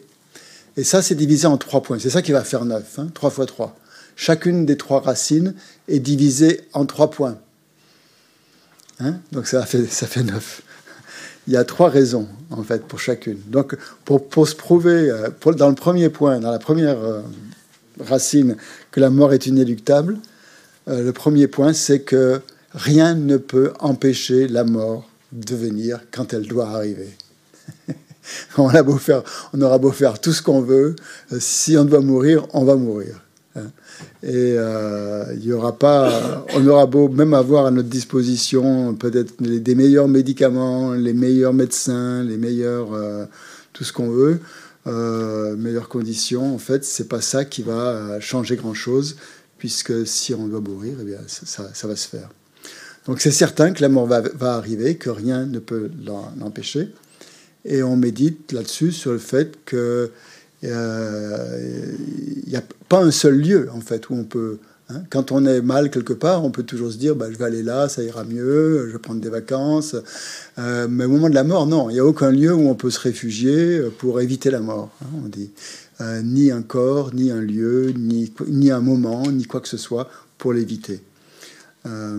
Et 0.77 0.85
ça, 0.85 1.03
c'est 1.03 1.17
divisé 1.17 1.47
en 1.47 1.59
trois 1.59 1.83
points. 1.83 1.99
C'est 1.99 2.11
ça 2.11 2.23
qui 2.23 2.31
va 2.31 2.45
faire 2.45 2.65
neuf, 2.65 2.99
hein, 2.99 3.09
3 3.13 3.31
fois 3.31 3.47
3. 3.47 3.77
Chacune 4.15 4.67
des 4.67 4.77
trois 4.77 5.01
racines 5.01 5.55
est 5.89 5.99
divisée 5.99 6.61
en 6.75 6.87
trois 6.87 7.11
points. 7.11 7.39
Hein? 9.01 9.17
Donc 9.33 9.47
ça 9.47 9.65
fait, 9.67 9.87
ça 9.87 10.07
fait 10.07 10.23
neuf 10.23 10.63
il 11.51 11.55
y 11.55 11.57
a 11.57 11.65
trois 11.65 11.89
raisons, 11.89 12.29
en 12.51 12.63
fait, 12.63 12.85
pour 12.85 13.01
chacune. 13.01 13.41
Donc, 13.49 13.77
pour, 14.05 14.47
se 14.47 14.55
prouver, 14.55 15.11
euh, 15.11 15.31
pour, 15.31 15.53
dans 15.53 15.69
le 15.69 15.75
premier 15.75 16.09
point, 16.09 16.39
dans 16.39 16.53
la 16.53 16.61
première 16.61 16.97
euh, 17.03 17.23
racine, 17.99 18.57
que 18.93 19.01
la 19.01 19.11
mort 19.11 19.33
est 19.33 19.47
inéluctable, 19.47 20.19
euh, 20.87 21.03
le 21.03 21.13
premier 21.13 21.49
point, 21.49 21.73
c'est 21.73 22.03
que 22.03 22.41
rien 22.73 23.17
ne 23.17 23.37
peut 23.37 23.73
empêcher 23.81 24.47
la 24.47 24.63
mort 24.63 25.11
de 25.33 25.57
venir 25.57 25.99
quand 26.13 26.33
elle 26.33 26.47
doit 26.47 26.69
arriver. 26.69 27.17
on, 28.57 28.69
a 28.69 28.85
beau 28.85 28.99
faire, 28.99 29.25
on 29.53 29.61
aura 29.61 29.79
beau 29.79 29.91
faire 29.91 30.21
tout 30.21 30.33
ce 30.33 30.43
qu'on 30.43 30.61
veut, 30.61 30.95
si 31.41 31.77
on 31.77 31.85
doit 31.85 31.99
mourir, 31.99 32.47
on 32.53 32.63
va 32.63 32.77
mourir. 32.77 33.25
Hein. 33.57 33.73
Et 34.23 34.55
euh, 34.57 35.25
il 35.35 35.45
y 35.45 35.53
aura 35.53 35.79
pas, 35.79 36.45
on 36.55 36.67
aura 36.67 36.87
beau 36.87 37.09
même 37.09 37.33
avoir 37.33 37.67
à 37.67 37.71
notre 37.71 37.89
disposition 37.89 38.95
peut-être 38.95 39.43
des 39.43 39.75
meilleurs 39.75 40.09
médicaments, 40.09 40.93
les 40.93 41.15
meilleurs 41.15 41.55
médecins, 41.55 42.23
les 42.23 42.37
meilleurs, 42.37 42.93
euh, 42.93 43.25
tout 43.73 43.85
ce 43.85 43.93
qu'on 43.93 44.11
veut, 44.11 44.41
euh, 44.87 45.57
meilleures 45.57 45.89
conditions. 45.89 46.55
En 46.55 46.59
fait, 46.59 46.85
c'est 46.85 47.09
pas 47.09 47.23
ça 47.23 47.47
qui 47.47 47.63
va 47.63 48.21
changer 48.21 48.57
grand-chose, 48.57 49.17
puisque 49.57 50.07
si 50.07 50.35
on 50.35 50.49
doit 50.49 50.61
mourir, 50.61 50.97
eh 51.01 51.05
bien, 51.05 51.21
ça, 51.27 51.71
va 51.85 51.97
se 51.97 52.09
faire. 52.09 52.29
Donc 53.07 53.21
c'est 53.21 53.31
certain 53.31 53.73
que 53.73 53.81
la 53.81 53.89
mort 53.89 54.07
va 54.07 54.53
arriver, 54.53 54.97
que 54.97 55.09
rien 55.09 55.47
ne 55.47 55.59
peut 55.59 55.91
l'empêcher. 56.39 56.91
Et 57.65 57.83
on 57.83 57.97
médite 57.97 58.53
là-dessus 58.53 58.93
sur 58.93 59.13
le 59.13 59.19
fait 59.19 59.59
que 59.65 60.11
il 60.63 60.71
euh, 60.73 61.93
n'y 62.47 62.57
a 62.57 62.63
pas 62.89 63.03
un 63.03 63.11
seul 63.11 63.41
lieu, 63.41 63.69
en 63.73 63.81
fait, 63.81 64.09
où 64.11 64.15
on 64.15 64.25
peut... 64.25 64.59
Hein, 64.91 65.03
quand 65.09 65.31
on 65.31 65.47
est 65.47 65.63
mal 65.63 65.91
quelque 65.91 66.13
part, 66.13 66.45
on 66.45 66.51
peut 66.51 66.65
toujours 66.65 66.91
se 66.91 66.97
dire 66.97 67.15
bah, 67.15 67.27
je 67.31 67.39
vais 67.39 67.45
aller 67.45 67.63
là, 67.63 67.89
ça 67.89 68.03
ira 68.03 68.25
mieux, 68.25 68.87
je 68.89 68.93
vais 68.93 68.99
prendre 68.99 69.21
des 69.21 69.29
vacances. 69.29 69.95
Euh, 70.59 70.89
mais 70.91 71.05
au 71.05 71.09
moment 71.09 71.31
de 71.31 71.35
la 71.35 71.45
mort, 71.45 71.67
non, 71.67 71.91
il 71.91 71.95
n'y 71.95 72.01
a 72.01 72.05
aucun 72.05 72.33
lieu 72.33 72.53
où 72.53 72.69
on 72.69 72.75
peut 72.75 72.91
se 72.91 72.99
réfugier 72.99 73.81
pour 73.99 74.21
éviter 74.21 74.51
la 74.51 74.61
mort, 74.61 74.91
hein, 75.03 75.09
on 75.25 75.29
dit. 75.29 75.51
Euh, 76.01 76.23
ni 76.23 76.51
un 76.51 76.63
corps, 76.63 77.15
ni 77.15 77.31
un 77.31 77.41
lieu, 77.41 77.93
ni, 77.97 78.33
ni 78.49 78.71
un 78.71 78.81
moment, 78.81 79.31
ni 79.31 79.45
quoi 79.45 79.61
que 79.61 79.69
ce 79.69 79.77
soit 79.77 80.09
pour 80.39 80.53
l'éviter. 80.55 81.03
Euh, 81.87 82.19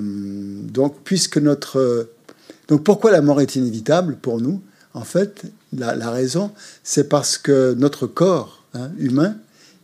donc, 0.64 0.98
puisque 1.04 1.38
notre. 1.38 2.10
Donc, 2.68 2.84
pourquoi 2.84 3.12
la 3.12 3.22
mort 3.22 3.42
est 3.42 3.56
inévitable 3.56 4.18
pour 4.22 4.40
nous? 4.40 4.62
En 4.94 5.04
fait, 5.04 5.44
la, 5.74 6.12
raison, 6.12 6.52
c'est 6.84 7.08
parce 7.08 7.38
que 7.38 7.74
notre 7.74 8.08
corps 8.08 8.66
hein, 8.74 8.92
humain, 8.98 9.36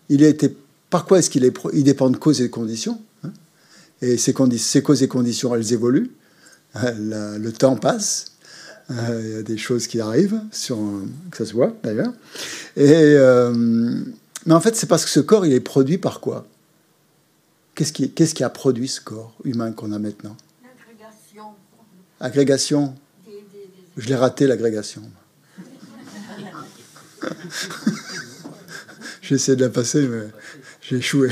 il 0.10 0.24
a 0.24 0.28
été. 0.28 0.56
Par 0.90 1.06
quoi 1.06 1.20
est-ce 1.20 1.30
qu'il 1.30 1.44
est, 1.44 1.58
il 1.74 1.84
dépend 1.84 2.10
de 2.10 2.18
causes 2.18 2.40
et 2.42 2.48
de 2.48 2.52
conditions 2.52 3.02
hein 3.24 3.32
Et 4.02 4.18
ces, 4.18 4.34
ces, 4.58 4.82
causes 4.82 5.04
et 5.04 5.08
conditions, 5.08 5.54
elles 5.56 5.74
évoluent. 5.74 6.12
le 6.76 7.50
temps 7.52 7.76
passe. 7.76 8.38
Euh, 8.90 9.22
il 9.22 9.32
y 9.32 9.36
a 9.36 9.44
des 9.44 9.58
choses 9.58 9.86
qui 9.88 10.00
arrivent, 10.00 10.40
sur, 10.52 10.78
que 11.30 11.38
ça 11.38 11.46
se 11.46 11.54
voit 11.54 11.76
d'ailleurs. 11.84 12.14
Et, 12.78 12.94
euh, 12.94 13.54
mais 14.46 14.54
en 14.54 14.62
fait, 14.62 14.76
c'est 14.76 14.88
parce 14.88 15.04
que 15.04 15.12
ce 15.12 15.20
corps, 15.20 15.46
il 15.46 15.52
est 15.52 15.60
produit 15.60 15.98
par 15.98 16.22
quoi? 16.22 16.48
Qu'est-ce 17.76 18.34
qui, 18.34 18.44
a 18.44 18.50
produit 18.50 18.88
ce 18.88 19.02
corps 19.02 19.36
humain 19.44 19.72
qu'on 19.72 19.92
a 19.92 20.00
maintenant? 20.00 20.36
L'agrégation. 20.64 21.54
Agrégation 22.20 22.96
Je 23.98 24.08
l'ai 24.08 24.16
raté, 24.16 24.48
l'agrégation. 24.48 25.04
j'ai 29.22 29.36
essayé 29.36 29.56
de 29.56 29.66
la 29.66 29.72
passer, 29.72 30.08
mais 30.08 30.28
j'ai 30.82 30.98
échoué. 30.98 31.30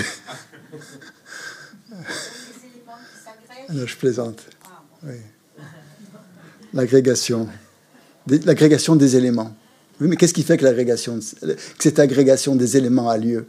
je 3.69 3.95
plaisante. 3.95 4.41
Oui 5.03 5.15
l'agrégation, 6.75 7.47
l'agrégation 8.27 8.95
des 8.95 9.15
éléments. 9.15 9.55
Oui, 9.99 10.07
mais 10.09 10.17
qu'est-ce 10.17 10.33
qui 10.33 10.43
fait 10.43 10.57
que 10.57 10.65
l'agrégation, 10.65 11.19
que 11.19 11.55
cette 11.79 11.99
agrégation 11.99 12.55
des 12.55 12.77
éléments 12.77 13.09
a 13.09 13.17
lieu? 13.17 13.45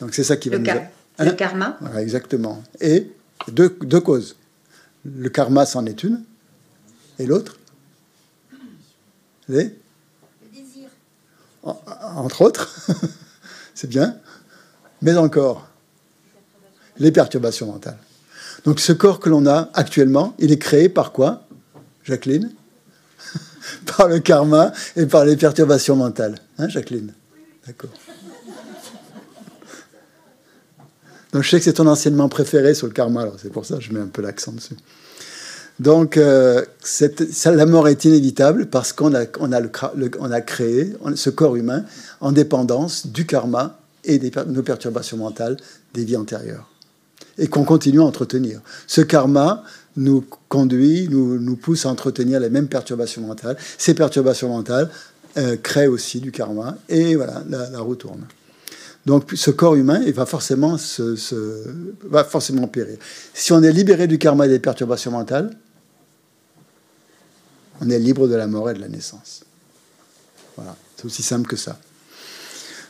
Donc 0.00 0.14
c'est 0.14 0.24
ça 0.24 0.36
qui 0.36 0.48
va 0.48 0.56
le, 0.56 0.64
nous... 0.64 1.24
le 1.26 1.32
karma. 1.32 1.78
exactement. 1.98 2.62
Et 2.80 3.12
deux, 3.48 3.76
deux 3.82 4.00
causes. 4.00 4.36
Le 5.04 5.28
karma, 5.28 5.66
c'en 5.66 5.84
est 5.86 6.02
une. 6.02 6.22
Et 7.18 7.26
l'autre? 7.26 7.58
Le 9.48 9.72
désir. 10.52 10.88
entre 11.62 12.42
autres. 12.42 12.74
c'est 13.74 13.88
bien. 13.88 14.16
Mais 15.02 15.16
encore, 15.16 15.68
les 16.98 17.12
perturbations 17.12 17.66
mentales. 17.66 17.98
Donc 18.64 18.80
ce 18.80 18.92
corps 18.92 19.20
que 19.20 19.28
l'on 19.28 19.46
a 19.46 19.70
actuellement, 19.74 20.34
il 20.38 20.50
est 20.50 20.58
créé 20.58 20.88
par 20.88 21.12
quoi 21.12 21.46
Jacqueline 22.04 22.52
Par 23.96 24.08
le 24.08 24.18
karma 24.18 24.72
et 24.96 25.06
par 25.06 25.24
les 25.24 25.36
perturbations 25.36 25.96
mentales. 25.96 26.36
Hein, 26.58 26.68
Jacqueline? 26.68 27.12
D'accord. 27.66 27.90
Donc 31.32 31.42
je 31.42 31.50
sais 31.50 31.58
que 31.58 31.64
c'est 31.64 31.74
ton 31.74 31.86
enseignement 31.86 32.28
préféré 32.28 32.74
sur 32.74 32.86
le 32.86 32.92
karma, 32.92 33.22
alors 33.22 33.36
c'est 33.38 33.50
pour 33.50 33.66
ça 33.66 33.76
que 33.76 33.82
je 33.82 33.92
mets 33.92 34.00
un 34.00 34.06
peu 34.06 34.22
l'accent 34.22 34.52
dessus. 34.52 34.76
Donc 35.78 36.16
euh, 36.16 36.64
la 37.44 37.66
mort 37.66 37.88
est 37.88 38.04
inévitable 38.04 38.66
parce 38.66 38.92
qu'on 38.92 39.12
a, 39.12 40.40
créé 40.40 40.92
ce 41.14 41.30
corps 41.30 41.56
humain 41.56 41.84
en 42.20 42.32
dépendance 42.32 43.06
du 43.06 43.26
karma 43.26 43.78
et 44.04 44.18
de 44.18 44.30
nos 44.44 44.62
perturbations 44.62 45.18
mentales 45.18 45.56
des 45.92 46.04
vies 46.04 46.16
antérieures. 46.16 46.70
Et 47.38 47.48
qu'on 47.48 47.64
continue 47.64 48.00
à 48.00 48.04
entretenir. 48.04 48.60
Ce 48.86 49.02
karma, 49.02 49.62
nous 49.96 50.24
conduit, 50.48 51.08
nous, 51.08 51.56
pousse 51.56 51.86
à 51.86 51.90
entretenir 51.90 52.40
les 52.40 52.50
mêmes 52.50 52.68
perturbations 52.68 53.22
mentales. 53.22 53.56
Ces 53.78 53.94
perturbations 53.94 54.48
mentales 54.48 54.90
euh, 55.36 55.56
créent 55.56 55.86
aussi 55.86 56.20
du 56.20 56.32
karma 56.32 56.76
et 56.88 57.16
voilà, 57.16 57.42
la, 57.48 57.80
roue 57.80 57.96
tourne. 57.96 58.24
Donc 59.04 59.30
ce 59.34 59.50
corps 59.50 59.74
humain, 59.74 60.00
va 60.12 60.26
forcément, 60.26 60.78
se, 60.78 61.16
va 62.04 62.24
forcément 62.24 62.66
périr. 62.66 62.98
Si 63.34 63.52
on 63.52 63.62
est 63.62 63.72
libéré 63.72 64.06
du 64.06 64.18
karma 64.18 64.46
et 64.46 64.48
des 64.48 64.58
perturbations 64.58 65.12
mentales, 65.12 65.50
on 67.80 67.90
est 67.90 67.98
libre 67.98 68.28
de 68.28 68.34
la 68.34 68.46
mort 68.46 68.70
et 68.70 68.74
de 68.74 68.80
la 68.80 68.88
naissance. 68.88 69.42
Voilà, 70.56 70.76
c'est 70.96 71.04
aussi 71.04 71.22
simple 71.22 71.46
que 71.46 71.56
ça. 71.56 71.78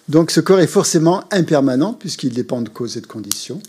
Donc 0.08 0.30
ce 0.30 0.40
corps 0.40 0.60
est 0.60 0.68
forcément 0.68 1.24
impermanent 1.32 1.92
puisqu'il 1.92 2.32
dépend 2.32 2.62
de 2.62 2.68
causes 2.68 2.96
et 2.96 3.00
de 3.00 3.06
conditions. 3.06 3.60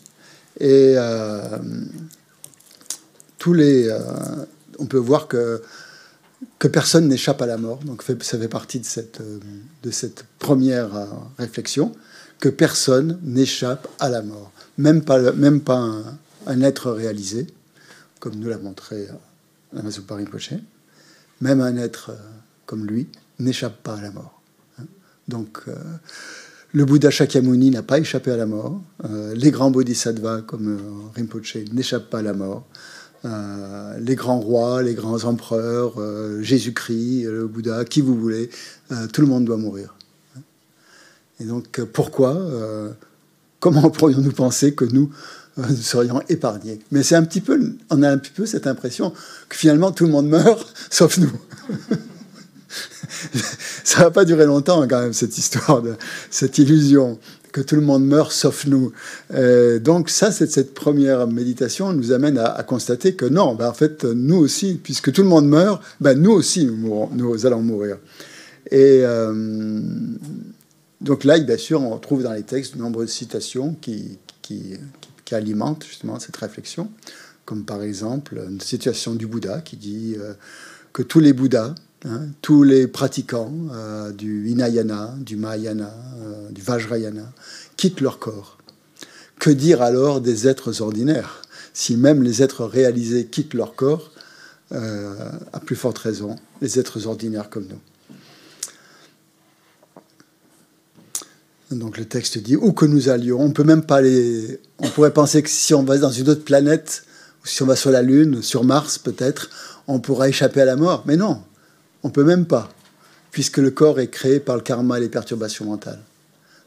Et 0.59 0.93
euh, 0.97 1.57
tous 3.37 3.53
les, 3.53 3.87
euh, 3.87 3.99
on 4.79 4.85
peut 4.85 4.97
voir 4.97 5.27
que, 5.27 5.61
que 6.59 6.67
personne 6.67 7.07
n'échappe 7.07 7.41
à 7.41 7.47
la 7.47 7.57
mort. 7.57 7.79
Donc 7.83 8.03
ça 8.03 8.37
fait 8.37 8.47
partie 8.47 8.79
de 8.79 8.85
cette, 8.85 9.21
euh, 9.21 9.39
de 9.83 9.91
cette 9.91 10.25
première 10.37 11.07
réflexion, 11.39 11.95
que 12.39 12.49
personne 12.49 13.19
n'échappe 13.23 13.87
à 13.99 14.09
la 14.09 14.21
mort. 14.21 14.51
Même 14.77 15.03
pas, 15.03 15.31
même 15.31 15.61
pas 15.61 15.91
un, 16.45 16.61
être 16.61 16.91
réalisé, 16.91 17.47
comme 18.19 18.35
nous 18.35 18.49
l'a 18.49 18.59
montré 18.59 19.07
la 19.73 19.81
Paris 20.07 20.25
Pochet. 20.25 20.59
Même 21.41 21.61
un 21.61 21.77
être 21.77 22.11
comme 22.65 22.85
lui 22.85 23.07
n'échappe 23.39 23.83
pas 23.83 23.95
à 23.95 24.01
la 24.01 24.11
mort. 24.11 24.41
Hein. 24.79 24.85
Donc 25.27 25.63
le 26.73 26.85
Bouddha 26.85 27.11
Shakyamuni 27.11 27.71
n'a 27.71 27.83
pas 27.83 27.99
échappé 27.99 28.31
à 28.31 28.37
la 28.37 28.45
mort. 28.45 28.81
les 29.35 29.51
grands 29.51 29.71
bodhisattvas 29.71 30.41
comme 30.41 30.79
Rinpoche 31.15 31.57
n'échappent 31.71 32.09
pas 32.09 32.19
à 32.19 32.23
la 32.23 32.33
mort. 32.33 32.67
Euh, 33.25 33.97
les 33.99 34.15
grands 34.15 34.39
rois, 34.39 34.83
les 34.83 34.93
grands 34.93 35.23
empereurs, 35.23 35.95
euh, 35.97 36.41
Jésus-Christ, 36.41 37.23
le 37.25 37.47
Bouddha, 37.47 37.83
qui 37.83 38.01
vous 38.01 38.15
voulez, 38.15 38.49
euh, 38.91 39.07
tout 39.07 39.21
le 39.21 39.27
monde 39.27 39.45
doit 39.45 39.57
mourir. 39.57 39.95
Et 41.39 41.45
donc 41.45 41.81
pourquoi 41.93 42.35
Comment 43.59 43.89
pourrions-nous 43.91 44.31
penser 44.31 44.73
que 44.73 44.85
nous, 44.85 45.11
nous 45.57 45.75
serions 45.75 46.21
épargnés 46.29 46.79
Mais 46.91 47.03
c'est 47.03 47.15
un 47.15 47.23
petit 47.23 47.41
peu, 47.41 47.73
on 47.89 48.03
a 48.03 48.09
un 48.09 48.17
petit 48.17 48.31
peu 48.31 48.45
cette 48.45 48.67
impression 48.67 49.13
que 49.49 49.55
finalement 49.55 49.91
tout 49.91 50.05
le 50.05 50.11
monde 50.11 50.27
meurt, 50.27 50.73
sauf 50.89 51.17
nous. 51.17 51.31
Ça 53.83 54.03
va 54.03 54.11
pas 54.11 54.25
durer 54.25 54.45
longtemps 54.45 54.85
quand 54.87 55.01
même 55.01 55.13
cette 55.13 55.37
histoire 55.37 55.81
cette 56.29 56.57
illusion 56.57 57.17
que 57.57 57.61
tout 57.61 57.75
le 57.75 57.81
monde 57.81 58.05
meurt 58.05 58.31
sauf 58.31 58.67
nous. 58.67 58.91
Euh, 59.33 59.79
donc 59.79 60.09
ça, 60.09 60.31
cette 60.31 60.73
première 60.73 61.25
méditation 61.25 61.91
nous 61.93 62.11
amène 62.11 62.37
à, 62.37 62.61
constater 62.63 63.15
que 63.15 63.25
non, 63.25 63.55
ben, 63.55 63.69
en 63.69 63.73
fait, 63.73 64.03
nous 64.03 64.37
aussi, 64.37 64.79
puisque 64.81 65.11
tout 65.11 65.23
le 65.23 65.29
monde 65.29 65.47
meurt, 65.47 65.81
ben, 65.99 66.19
nous 66.19 66.31
aussi, 66.31 66.67
nous, 66.67 67.45
allons 67.47 67.61
mourir. 67.61 67.97
Et 68.69 68.99
euh, 69.01 69.33
donc 71.01 71.23
là, 71.23 71.39
bien 71.39 71.57
sûr, 71.57 71.81
on 71.81 71.97
trouve 71.97 72.23
dans 72.23 72.33
les 72.33 72.43
textes 72.43 72.75
de 72.75 72.81
nombreuses 72.81 73.11
citations 73.11 73.75
qui, 73.81 74.19
alimentent 75.35 75.85
justement 75.85 76.19
cette 76.19 76.37
réflexion, 76.37 76.91
comme 77.45 77.63
par 77.65 77.81
exemple 77.81 78.41
une 78.49 78.61
citation 78.61 79.15
du 79.15 79.27
Bouddha 79.27 79.61
qui 79.61 79.77
dit 79.77 80.15
euh, 80.17 80.33
que 80.93 81.01
tous 81.03 81.19
les 81.19 81.33
Bouddhas 81.33 81.75
Hein, 82.05 82.27
tous 82.43 82.61
les 82.61 82.87
pratiquants 82.87 83.51
euh, 83.73 84.11
du 84.11 84.47
Hinayana, 84.49 85.15
du 85.17 85.35
Mahayana, 85.35 85.91
euh, 86.19 86.49
du 86.51 86.61
Vajrayana 86.61 87.33
quittent 87.75 88.01
leur 88.01 88.19
corps. 88.19 88.59
Que 89.39 89.49
dire 89.49 89.81
alors 89.81 90.21
des 90.21 90.47
êtres 90.47 90.81
ordinaires 90.83 91.41
Si 91.73 91.97
même 91.97 92.21
les 92.21 92.43
êtres 92.43 92.65
réalisés 92.65 93.25
quittent 93.25 93.55
leur 93.55 93.75
corps, 93.75 94.11
à 94.71 95.59
plus 95.61 95.77
forte 95.77 95.97
raison, 95.97 96.35
les 96.61 96.77
êtres 96.77 97.07
ordinaires 97.07 97.49
comme 97.49 97.67
nous? 97.67 97.79
Donc 101.71 101.97
le 101.97 102.05
texte 102.05 102.37
dit 102.37 102.55
où 102.55 102.71
que 102.71 102.85
nous 102.85 103.09
allions, 103.09 103.41
on 103.41 103.51
peut 103.51 103.63
même 103.63 103.83
pas 103.83 103.97
aller. 103.97 104.59
On 104.79 104.89
pourrait 104.89 105.13
penser 105.13 105.43
que 105.43 105.49
si 105.49 105.73
on 105.73 105.83
va 105.83 105.97
dans 105.97 106.11
une 106.11 106.29
autre 106.29 106.43
planète, 106.43 107.03
ou 107.43 107.47
si 107.47 107.61
on 107.61 107.65
va 107.65 107.75
sur 107.75 107.91
la 107.91 108.01
Lune, 108.01 108.41
sur 108.41 108.63
Mars 108.63 108.97
peut-être, 108.97 109.49
on 109.87 109.99
pourra 109.99 110.29
échapper 110.29 110.61
à 110.61 110.65
la 110.65 110.77
mort. 110.77 111.03
Mais 111.05 111.17
non, 111.17 111.41
on 112.03 112.09
peut 112.09 112.23
même 112.23 112.45
pas, 112.45 112.69
puisque 113.31 113.57
le 113.57 113.71
corps 113.71 113.99
est 113.99 114.07
créé 114.07 114.39
par 114.39 114.55
le 114.55 114.61
karma 114.61 114.97
et 114.97 115.01
les 115.01 115.09
perturbations 115.09 115.65
mentales. 115.65 116.01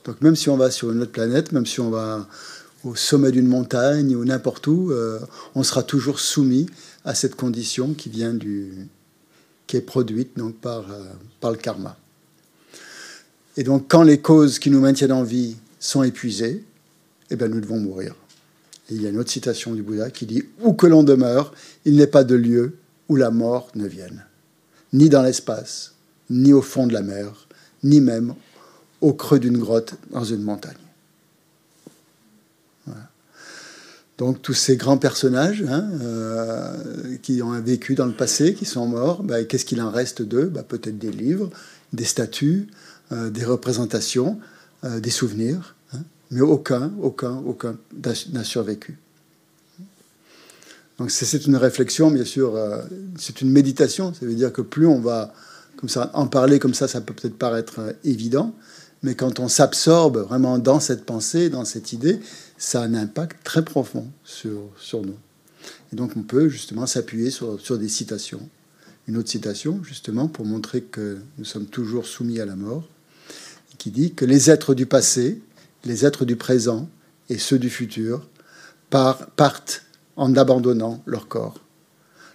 Donc 0.04 0.20
même 0.20 0.36
si 0.36 0.50
on 0.50 0.56
va 0.56 0.70
sur 0.70 0.90
une 0.90 1.02
autre 1.02 1.12
planète, 1.12 1.52
même 1.52 1.66
si 1.66 1.80
on 1.80 1.90
va 1.90 2.26
au 2.84 2.94
sommet 2.94 3.30
d'une 3.30 3.46
montagne 3.46 4.14
ou 4.16 4.24
n'importe 4.24 4.66
où, 4.66 4.90
euh, 4.90 5.18
on 5.54 5.62
sera 5.62 5.82
toujours 5.82 6.20
soumis 6.20 6.66
à 7.04 7.14
cette 7.14 7.36
condition 7.36 7.94
qui 7.94 8.08
vient 8.08 8.34
du, 8.34 8.88
qui 9.66 9.76
est 9.76 9.82
produite 9.82 10.36
donc 10.36 10.56
par, 10.56 10.90
euh, 10.90 11.04
par 11.40 11.50
le 11.50 11.56
karma. 11.56 11.96
Et 13.56 13.62
donc 13.62 13.86
quand 13.88 14.02
les 14.02 14.18
causes 14.18 14.58
qui 14.58 14.70
nous 14.70 14.80
maintiennent 14.80 15.12
en 15.12 15.22
vie 15.22 15.56
sont 15.78 16.02
épuisées, 16.02 16.64
eh 17.30 17.36
bien 17.36 17.48
nous 17.48 17.60
devons 17.60 17.78
mourir. 17.78 18.14
Il 18.90 19.02
y 19.02 19.06
a 19.06 19.10
une 19.10 19.18
autre 19.18 19.30
citation 19.30 19.74
du 19.74 19.82
Bouddha 19.82 20.10
qui 20.10 20.26
dit 20.26 20.44
Où 20.62 20.72
que 20.72 20.86
l'on 20.86 21.02
demeure, 21.02 21.54
il 21.84 21.96
n'est 21.96 22.06
pas 22.06 22.24
de 22.24 22.34
lieu 22.34 22.76
où 23.08 23.16
la 23.16 23.30
mort 23.30 23.68
ne 23.74 23.86
vienne 23.86 24.24
ni 24.92 25.08
dans 25.08 25.22
l'espace, 25.22 25.94
ni 26.28 26.52
au 26.52 26.62
fond 26.62 26.86
de 26.86 26.92
la 26.92 27.02
mer, 27.02 27.46
ni 27.82 28.00
même 28.00 28.34
au 29.00 29.12
creux 29.12 29.38
d'une 29.38 29.58
grotte 29.58 29.94
dans 30.10 30.24
une 30.24 30.42
montagne. 30.42 30.74
Donc 34.18 34.42
tous 34.42 34.52
ces 34.52 34.76
grands 34.76 34.98
personnages 34.98 35.64
hein, 35.66 35.88
euh, 36.02 37.16
qui 37.22 37.40
ont 37.40 37.58
vécu 37.58 37.94
dans 37.94 38.04
le 38.04 38.12
passé, 38.12 38.52
qui 38.52 38.66
sont 38.66 38.86
morts, 38.86 39.22
bah, 39.22 39.44
qu'est-ce 39.44 39.64
qu'il 39.64 39.80
en 39.80 39.90
reste 39.90 40.20
d'eux? 40.20 40.44
Bah, 40.44 40.62
Peut-être 40.62 40.98
des 40.98 41.10
livres, 41.10 41.48
des 41.94 42.04
statues, 42.04 42.68
des 43.10 43.44
représentations, 43.44 44.38
euh, 44.82 44.98
des 44.98 45.10
souvenirs, 45.10 45.74
hein. 45.92 45.98
mais 46.30 46.40
aucun, 46.40 46.90
aucun, 47.02 47.36
aucun 47.44 47.76
n'a 48.32 48.44
survécu. 48.44 48.96
Donc 50.96 51.10
c'est 51.10 51.46
une 51.46 51.56
réflexion, 51.56 52.10
bien 52.10 52.24
sûr, 52.24 52.56
euh, 52.56 52.80
c'est 53.18 53.42
une 53.42 53.50
méditation. 53.50 54.14
Ça 54.14 54.24
veut 54.24 54.34
dire 54.34 54.50
que 54.50 54.62
plus 54.62 54.86
on 54.86 55.00
va 55.00 55.34
comme 55.76 55.90
ça 55.90 56.10
en 56.14 56.26
parler 56.26 56.58
comme 56.58 56.72
ça, 56.72 56.88
ça 56.88 57.02
peut 57.02 57.12
peut-être 57.12 57.36
paraître 57.36 57.80
euh, 57.80 57.92
évident, 58.04 58.54
mais 59.02 59.14
quand 59.14 59.38
on 59.38 59.48
s'absorbe 59.48 60.16
vraiment 60.16 60.58
dans 60.58 60.80
cette 60.80 61.04
pensée, 61.04 61.50
dans 61.50 61.66
cette 61.66 61.92
idée, 61.92 62.20
ça 62.56 62.80
a 62.80 62.84
un 62.84 62.94
impact 62.94 63.44
très 63.44 63.62
profond 63.62 64.06
sur, 64.24 64.62
sur 64.78 65.02
nous. 65.02 65.18
Et 65.92 65.96
donc 65.96 66.12
on 66.16 66.22
peut 66.22 66.48
justement 66.48 66.86
s'appuyer 66.86 67.30
sur, 67.30 67.60
sur 67.60 67.76
des 67.76 67.88
citations. 67.90 68.48
Une 69.08 69.18
autre 69.18 69.28
citation, 69.28 69.84
justement, 69.84 70.26
pour 70.26 70.46
montrer 70.46 70.80
que 70.80 71.18
nous 71.36 71.44
sommes 71.44 71.66
toujours 71.66 72.06
soumis 72.06 72.40
à 72.40 72.46
la 72.46 72.56
mort, 72.56 72.88
qui 73.80 73.90
dit 73.90 74.12
que 74.12 74.26
les 74.26 74.50
êtres 74.50 74.74
du 74.74 74.84
passé, 74.84 75.40
les 75.84 76.04
êtres 76.04 76.26
du 76.26 76.36
présent 76.36 76.86
et 77.30 77.38
ceux 77.38 77.58
du 77.58 77.70
futur 77.70 78.28
partent 78.90 79.86
en 80.16 80.36
abandonnant 80.36 81.02
leur 81.06 81.28
corps. 81.28 81.64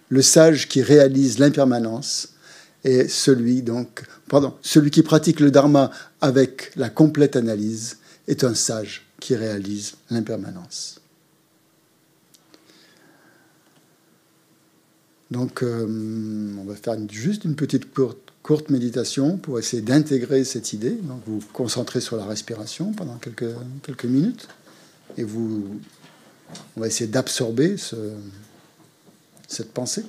Le 0.08 0.22
sage 0.22 0.66
qui 0.68 0.82
réalise 0.82 1.38
l'impermanence 1.38 2.30
est 2.82 3.06
celui 3.06 3.62
donc, 3.62 4.02
pardon, 4.28 4.54
celui 4.60 4.90
qui 4.90 5.04
pratique 5.04 5.38
le 5.38 5.52
dharma 5.52 5.92
avec 6.20 6.72
la 6.74 6.90
complète 6.90 7.36
analyse 7.36 7.98
est 8.26 8.42
un 8.42 8.56
sage 8.56 9.06
qui 9.20 9.36
réalise 9.36 9.94
l'impermanence. 10.10 11.00
Donc, 15.30 15.62
euh, 15.62 15.86
on 16.58 16.64
va 16.64 16.74
faire 16.74 16.96
juste 17.08 17.44
une 17.44 17.54
petite 17.54 17.94
courte, 17.94 18.25
courte 18.46 18.70
méditation 18.70 19.38
pour 19.38 19.58
essayer 19.58 19.82
d'intégrer 19.82 20.44
cette 20.44 20.72
idée. 20.72 20.92
Donc, 20.92 21.20
vous 21.26 21.40
vous 21.40 21.48
concentrez 21.52 22.00
sur 22.00 22.16
la 22.16 22.24
respiration 22.24 22.92
pendant 22.92 23.16
quelques, 23.16 23.52
quelques 23.82 24.04
minutes 24.04 24.46
et 25.16 25.24
vous 25.24 25.80
on 26.76 26.80
va 26.80 26.86
essayer 26.86 27.10
d'absorber 27.10 27.74
cette 29.48 29.72
pensée. 29.72 30.04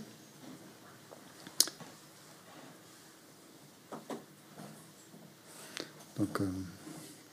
Donc, 6.17 6.39
euh, 6.41 6.47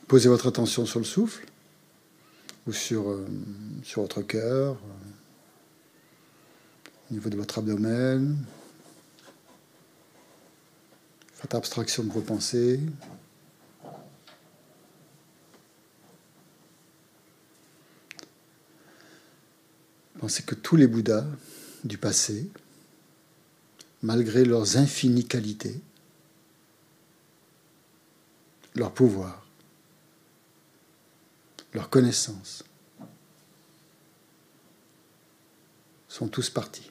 posez 0.09 0.31
votre 0.31 0.47
attention 0.47 0.87
sur 0.87 1.01
le 1.01 1.05
souffle 1.05 1.45
ou 2.67 2.73
sur, 2.73 3.11
euh, 3.11 3.27
sur 3.83 4.01
votre 4.01 4.23
cœur, 4.23 4.77
euh, 4.77 4.79
au 7.11 7.15
niveau 7.15 7.29
de 7.29 7.37
votre 7.37 7.59
abdomen. 7.59 8.39
Faites 11.45 11.57
abstraction 11.57 12.05
de 12.05 12.11
vos 12.11 12.23
pensées. 12.23 12.81
Pensez 20.19 20.43
que 20.43 20.55
tous 20.55 20.77
les 20.77 20.87
Bouddhas 20.87 21.27
du 21.85 21.99
passé, 21.99 22.49
malgré 24.01 24.47
leurs 24.47 24.79
infinies 24.79 25.27
qualités, 25.27 25.79
leur 28.75 28.95
pouvoir, 28.95 29.47
leur 31.75 31.91
connaissance, 31.91 32.65
sont 36.09 36.29
tous 36.29 36.49
partis. 36.49 36.91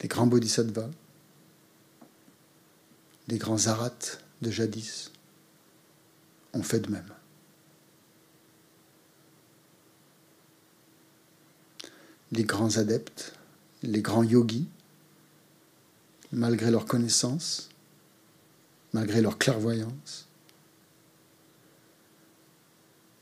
Les 0.00 0.08
grands 0.08 0.26
bodhisattvas, 0.26 0.90
les 3.26 3.38
grands 3.38 3.66
arats 3.66 4.18
de 4.42 4.50
jadis 4.50 5.10
ont 6.54 6.62
fait 6.62 6.80
de 6.80 6.90
même. 6.90 7.12
les 12.32 12.44
grands 12.44 12.76
adeptes, 12.76 13.32
les 13.82 14.02
grands 14.02 14.22
yogis, 14.22 14.68
malgré 16.32 16.70
leur 16.70 16.84
connaissance, 16.84 17.70
malgré 18.92 19.22
leur 19.22 19.38
clairvoyance, 19.38 20.26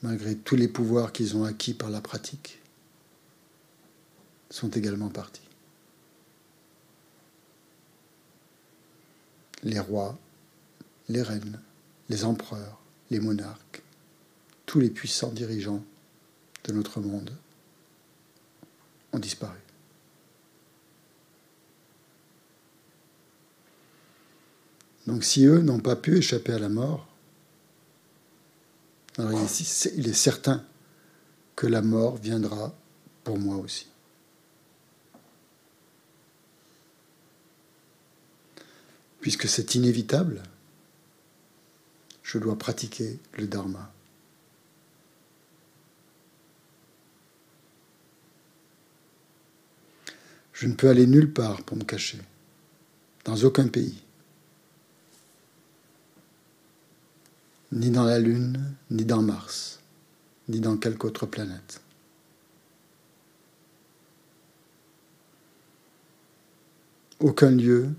malgré 0.03 0.37
tous 0.37 0.57
les 0.57 0.69
pouvoirs 0.69 1.13
qu'ils 1.13 1.37
ont 1.37 1.45
acquis 1.45 1.75
par 1.75 1.91
la 1.91 2.01
pratique, 2.01 2.61
sont 4.51 4.71
également 4.71 5.09
partis. 5.09 5.46
Les 9.67 9.81
rois, 9.81 10.17
les 11.09 11.23
reines, 11.23 11.61
les 12.09 12.25
empereurs, 12.25 12.81
les 13.11 13.19
monarques, 13.19 13.83
tous 14.65 14.79
les 14.79 14.91
puissants 14.91 15.33
dirigeants 15.33 15.83
de 16.63 16.73
notre 16.73 17.01
monde 17.01 17.33
ont 19.13 19.19
disparu. 19.19 19.59
Donc 25.09 25.25
si 25.25 25.45
eux 25.47 25.61
n'ont 25.63 25.81
pas 25.81 25.97
pu 25.97 26.17
échapper 26.19 26.53
à 26.53 26.61
la 26.61 26.69
mort, 26.69 27.09
il 29.19 30.09
est 30.09 30.13
certain 30.13 30.65
que 31.57 31.67
la 31.67 31.83
mort 31.83 32.19
viendra 32.19 32.73
pour 33.25 33.37
moi 33.37 33.57
aussi. 33.57 33.89
Puisque 39.27 39.49
c'est 39.49 39.75
inévitable, 39.75 40.41
je 42.23 42.39
dois 42.39 42.57
pratiquer 42.57 43.19
le 43.37 43.49
dharma. 43.49 43.93
Je 50.53 50.69
ne 50.69 50.75
peux 50.75 50.89
aller 50.89 51.09
nulle 51.09 51.33
part 51.33 51.65
pour 51.65 51.77
me 51.77 51.83
cacher, 51.83 52.21
dans 53.25 53.35
aucun 53.43 53.67
pays, 53.67 54.01
ni 57.73 57.91
dans 57.91 58.05
la 58.05 58.21
Lune, 58.21 58.77
ni 58.93 59.05
dans 59.05 59.23
Mars, 59.23 59.81
ni 60.49 60.61
dans 60.61 60.77
quelque 60.77 61.05
autre 61.05 61.27
planète. 61.27 61.81
Aucun 67.19 67.51
lieu 67.51 67.91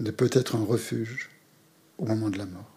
ne 0.00 0.10
peut 0.10 0.30
être 0.32 0.56
un 0.56 0.64
refuge 0.64 1.30
au 1.98 2.06
moment 2.06 2.30
de 2.30 2.38
la 2.38 2.46
mort. 2.46 2.70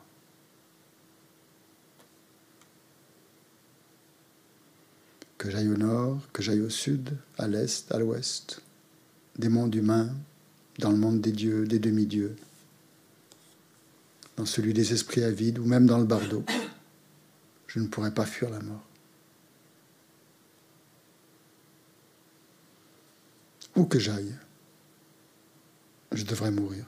Que 5.37 5.49
j'aille 5.49 5.69
au 5.69 5.77
nord, 5.77 6.21
que 6.31 6.43
j'aille 6.43 6.61
au 6.61 6.69
sud, 6.69 7.17
à 7.37 7.47
l'est, 7.47 7.91
à 7.91 7.99
l'ouest, 7.99 8.61
des 9.37 9.49
mondes 9.49 9.73
humains, 9.73 10.13
dans 10.79 10.91
le 10.91 10.97
monde 10.97 11.21
des 11.21 11.31
dieux, 11.31 11.65
des 11.65 11.79
demi-dieux, 11.79 12.35
dans 14.37 14.45
celui 14.45 14.73
des 14.73 14.93
esprits 14.93 15.23
avides 15.23 15.59
ou 15.59 15.65
même 15.65 15.85
dans 15.85 15.97
le 15.97 16.05
bardo. 16.05 16.43
Je 17.67 17.79
ne 17.79 17.87
pourrais 17.87 18.13
pas 18.13 18.25
fuir 18.25 18.49
la 18.49 18.59
mort. 18.59 18.83
Où 23.75 23.85
que 23.85 23.99
j'aille, 23.99 24.35
je 26.11 26.23
devrais 26.23 26.51
mourir. 26.51 26.85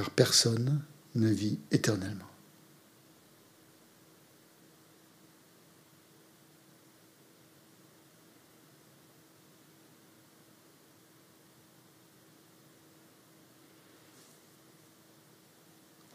Car 0.00 0.08
personne 0.08 0.80
ne 1.14 1.28
vit 1.28 1.58
éternellement. 1.70 2.24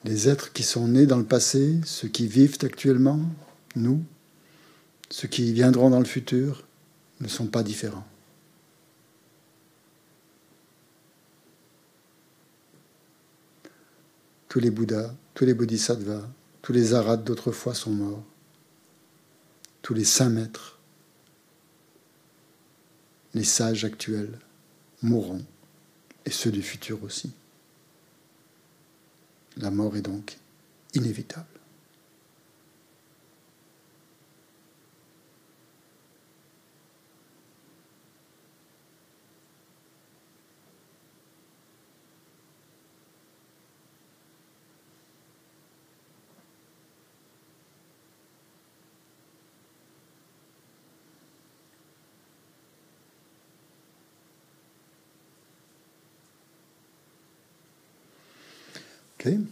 les 0.03 0.29
êtres 0.29 0.51
qui 0.51 0.63
sont 0.63 0.87
nés 0.87 1.05
dans 1.05 1.17
le 1.17 1.23
passé, 1.23 1.79
ceux 1.85 2.07
qui 2.07 2.27
vivent 2.27 2.57
actuellement, 2.63 3.19
nous, 3.75 4.03
ceux 5.11 5.27
qui 5.27 5.51
viendront 5.53 5.91
dans 5.91 5.99
le 5.99 6.05
futur, 6.05 6.65
ne 7.21 7.27
sont 7.27 7.47
pas 7.47 7.61
différents. 7.61 8.07
Tous 14.55 14.61
les 14.61 14.71
Bouddhas, 14.71 15.13
tous 15.33 15.43
les 15.43 15.53
Bodhisattvas, 15.53 16.29
tous 16.61 16.71
les 16.71 16.93
Arats 16.93 17.17
d'autrefois 17.17 17.73
sont 17.73 17.91
morts. 17.91 18.23
Tous 19.81 19.93
les 19.93 20.05
saints 20.05 20.29
maîtres, 20.29 20.79
les 23.33 23.43
sages 23.43 23.83
actuels 23.83 24.39
mourront, 25.01 25.43
et 26.25 26.31
ceux 26.31 26.53
du 26.53 26.61
futur 26.61 27.03
aussi. 27.03 27.33
La 29.57 29.71
mort 29.71 29.97
est 29.97 30.01
donc 30.01 30.37
inévitable. 30.93 31.54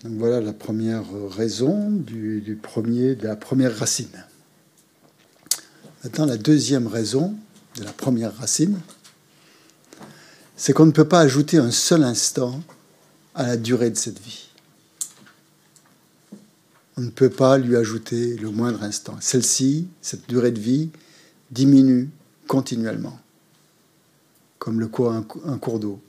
Voilà 0.04 0.42
la 0.42 0.54
première 0.54 1.04
raison 1.30 1.92
de 1.92 2.42
la 3.24 3.36
première 3.36 3.78
racine. 3.78 4.24
Maintenant, 6.04 6.26
la 6.26 6.38
deuxième 6.38 6.88
raison 6.88 7.36
de 7.78 7.84
la 7.84 7.94
première 7.94 8.36
racine, 8.36 8.80
c'est 10.56 10.74
qu'on 10.74 10.86
ne 10.86 10.92
peut 10.92 11.08
pas 11.08 11.22
ajouter 11.22 11.58
un 11.58 11.72
seul 11.72 12.04
instant 12.04 12.62
à 13.36 13.48
la 13.48 13.58
durée 13.58 13.90
de 13.90 13.96
cette 13.96 14.20
vie. 14.20 14.50
On 16.98 17.02
ne 17.02 17.10
peut 17.10 17.30
pas 17.30 17.58
lui 17.58 17.76
ajouter 17.76 18.36
le 18.36 18.52
moindre 18.52 18.84
instant. 18.84 19.18
Celle-ci, 19.20 19.88
cette 20.02 20.30
durée 20.30 20.52
de 20.52 20.60
vie, 20.60 20.90
diminue 21.50 22.10
continuellement, 22.48 23.20
comme 24.60 24.80
le 24.80 24.88
cours, 24.88 25.12
un, 25.12 25.58
cours 25.58 25.80
d'eau. 25.80 26.00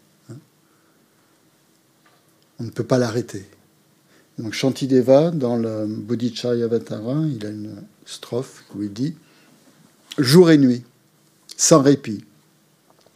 On 2.61 2.65
ne 2.65 2.71
peut 2.71 2.85
pas 2.85 2.99
l'arrêter. 2.99 3.45
Donc 4.39 4.53
Shantideva, 4.53 5.31
dans 5.31 5.57
le 5.57 5.87
Bodhicharyavatara, 5.87 7.23
il 7.27 7.47
a 7.47 7.51
une 7.51 7.77
strophe 8.05 8.65
où 8.75 8.83
il 8.83 8.93
dit 8.93 9.15
Jour 10.19 10.51
et 10.51 10.59
nuit, 10.59 10.85
sans 11.57 11.83
répit, 11.83 12.25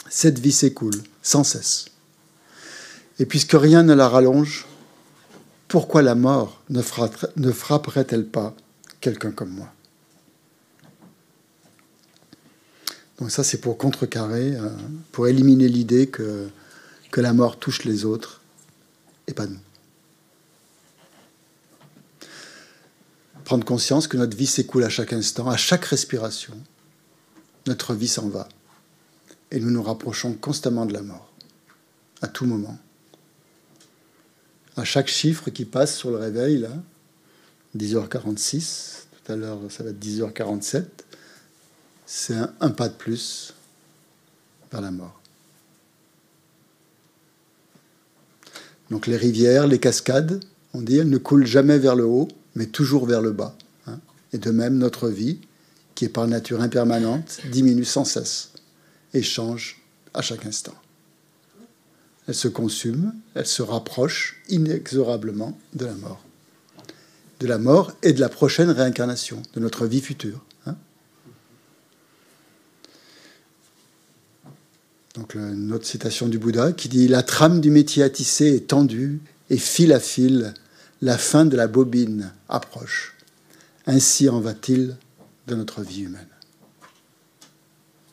cette 0.08 0.38
vie 0.38 0.52
s'écoule 0.52 1.02
sans 1.22 1.44
cesse. 1.44 1.86
Et 3.18 3.26
puisque 3.26 3.52
rien 3.52 3.82
ne 3.82 3.94
la 3.94 4.08
rallonge, 4.08 4.66
pourquoi 5.66 6.02
la 6.02 6.14
mort 6.14 6.62
ne, 6.70 6.80
frapperait-elle 6.82 8.26
pas 8.26 8.54
quelqu'un 9.00 9.32
comme 9.32 9.50
moi? 9.50 9.68
Donc 13.18 13.32
ça, 13.32 13.42
c'est 13.42 13.60
pour 13.60 13.76
contrecarrer, 13.76 14.54
euh, 14.54 14.68
pour 15.10 15.26
éliminer 15.26 15.68
l'idée 15.68 16.06
que 16.06 16.50
la 17.16 17.32
mort 17.32 17.58
touche 17.58 17.84
les 17.84 18.04
autres 18.04 18.40
et 19.28 19.34
pas 19.34 19.46
nous. 19.46 19.60
Prendre 23.44 23.64
conscience 23.64 24.08
que 24.08 24.16
notre 24.16 24.36
vie 24.36 24.46
s'écoule 24.46 24.84
à 24.84 24.88
chaque 24.88 25.12
instant, 25.12 25.48
à 25.48 25.56
chaque 25.56 25.84
respiration. 25.84 26.54
Notre 27.66 27.94
vie 27.94 28.08
s'en 28.08 28.28
va. 28.28 28.48
Et 29.50 29.60
nous 29.60 29.70
nous 29.70 29.82
rapprochons 29.82 30.34
constamment 30.34 30.84
de 30.84 30.92
la 30.92 31.02
mort, 31.02 31.32
à 32.20 32.28
tout 32.28 32.44
moment. 32.44 32.78
À 34.76 34.84
chaque 34.84 35.08
chiffre 35.08 35.50
qui 35.50 35.64
passe 35.64 35.96
sur 35.96 36.10
le 36.10 36.18
réveil, 36.18 36.58
là, 36.58 36.70
10h46, 37.76 39.04
tout 39.12 39.32
à 39.32 39.36
l'heure 39.36 39.58
ça 39.70 39.82
va 39.82 39.90
être 39.90 39.98
10h47, 39.98 40.84
c'est 42.06 42.36
un, 42.60 42.70
pas 42.70 42.88
de 42.88 42.94
plus 42.94 43.54
vers 44.70 44.80
la 44.80 44.90
mort. 44.90 45.17
Donc 48.90 49.06
les 49.06 49.16
rivières, 49.16 49.66
les 49.66 49.78
cascades, 49.78 50.40
on 50.74 50.82
dit, 50.82 50.96
elles 50.96 51.08
ne 51.08 51.18
coulent 51.18 51.46
jamais 51.46 51.78
vers 51.78 51.96
le 51.96 52.04
haut, 52.04 52.28
mais 52.54 52.66
toujours 52.66 53.06
vers 53.06 53.22
le 53.22 53.32
bas. 53.32 53.56
Hein. 53.86 53.98
Et 54.32 54.38
de 54.38 54.50
même, 54.50 54.78
notre 54.78 55.08
vie, 55.08 55.38
qui 55.94 56.04
est 56.04 56.08
par 56.08 56.26
nature 56.26 56.60
impermanente, 56.60 57.40
diminue 57.50 57.84
sans 57.84 58.04
cesse 58.04 58.50
et 59.14 59.22
change 59.22 59.82
à 60.14 60.22
chaque 60.22 60.46
instant. 60.46 60.74
Elle 62.26 62.34
se 62.34 62.48
consume, 62.48 63.14
elle 63.34 63.46
se 63.46 63.62
rapproche 63.62 64.40
inexorablement 64.48 65.58
de 65.74 65.86
la 65.86 65.94
mort. 65.94 66.22
De 67.40 67.46
la 67.46 67.58
mort 67.58 67.92
et 68.02 68.12
de 68.12 68.20
la 68.20 68.28
prochaine 68.28 68.70
réincarnation, 68.70 69.42
de 69.54 69.60
notre 69.60 69.86
vie 69.86 70.00
future. 70.00 70.44
Donc 75.18 75.34
une 75.34 75.72
autre 75.72 75.84
citation 75.84 76.28
du 76.28 76.38
Bouddha 76.38 76.72
qui 76.72 76.88
dit 76.88 77.08
La 77.08 77.24
trame 77.24 77.60
du 77.60 77.72
métier 77.72 78.04
à 78.04 78.10
tisser 78.10 78.54
est 78.54 78.68
tendue 78.68 79.20
et 79.50 79.56
fil 79.56 79.92
à 79.92 79.98
fil, 79.98 80.54
la 81.02 81.18
fin 81.18 81.44
de 81.44 81.56
la 81.56 81.66
bobine 81.66 82.32
approche. 82.48 83.16
Ainsi 83.86 84.28
en 84.28 84.38
va-t-il 84.38 84.96
de 85.48 85.54
notre 85.56 85.82
vie 85.82 86.02
humaine. 86.02 86.28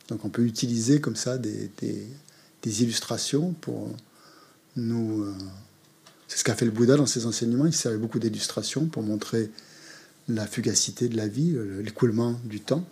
Donc 0.07 0.25
on 0.25 0.29
peut 0.29 0.43
utiliser 0.43 0.99
comme 0.99 1.15
ça 1.15 1.37
des, 1.37 1.69
illustrations 2.63 3.53
pour 3.61 3.95
nous... 4.75 5.23
Euh, 5.23 5.33
c'est 6.27 6.39
ce 6.39 6.43
qu'a 6.43 6.55
fait 6.55 6.65
le 6.65 6.71
Bouddha 6.71 6.97
dans 6.97 7.05
ses 7.05 7.27
enseignements, 7.27 7.67
il 7.67 7.73
servait 7.73 7.97
beaucoup 7.97 8.17
d'illustrations 8.17 8.87
pour 8.87 9.03
montrer 9.03 9.51
la 10.27 10.47
fugacité 10.47 11.07
de 11.07 11.15
la 11.15 11.27
vie, 11.27 11.55
l'écoulement 11.83 12.39
du 12.45 12.61
temps. 12.61 12.83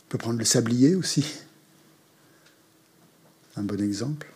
On 0.00 0.08
peut 0.08 0.18
prendre 0.18 0.40
le 0.40 0.44
sablier 0.44 0.96
aussi 0.96 1.24
un 3.56 3.62
bon 3.62 3.80
exemple. 3.80 4.32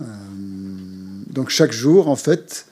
Euh, 0.00 0.04
donc 1.28 1.50
chaque 1.50 1.72
jour, 1.72 2.08
en 2.08 2.16
fait, 2.16 2.66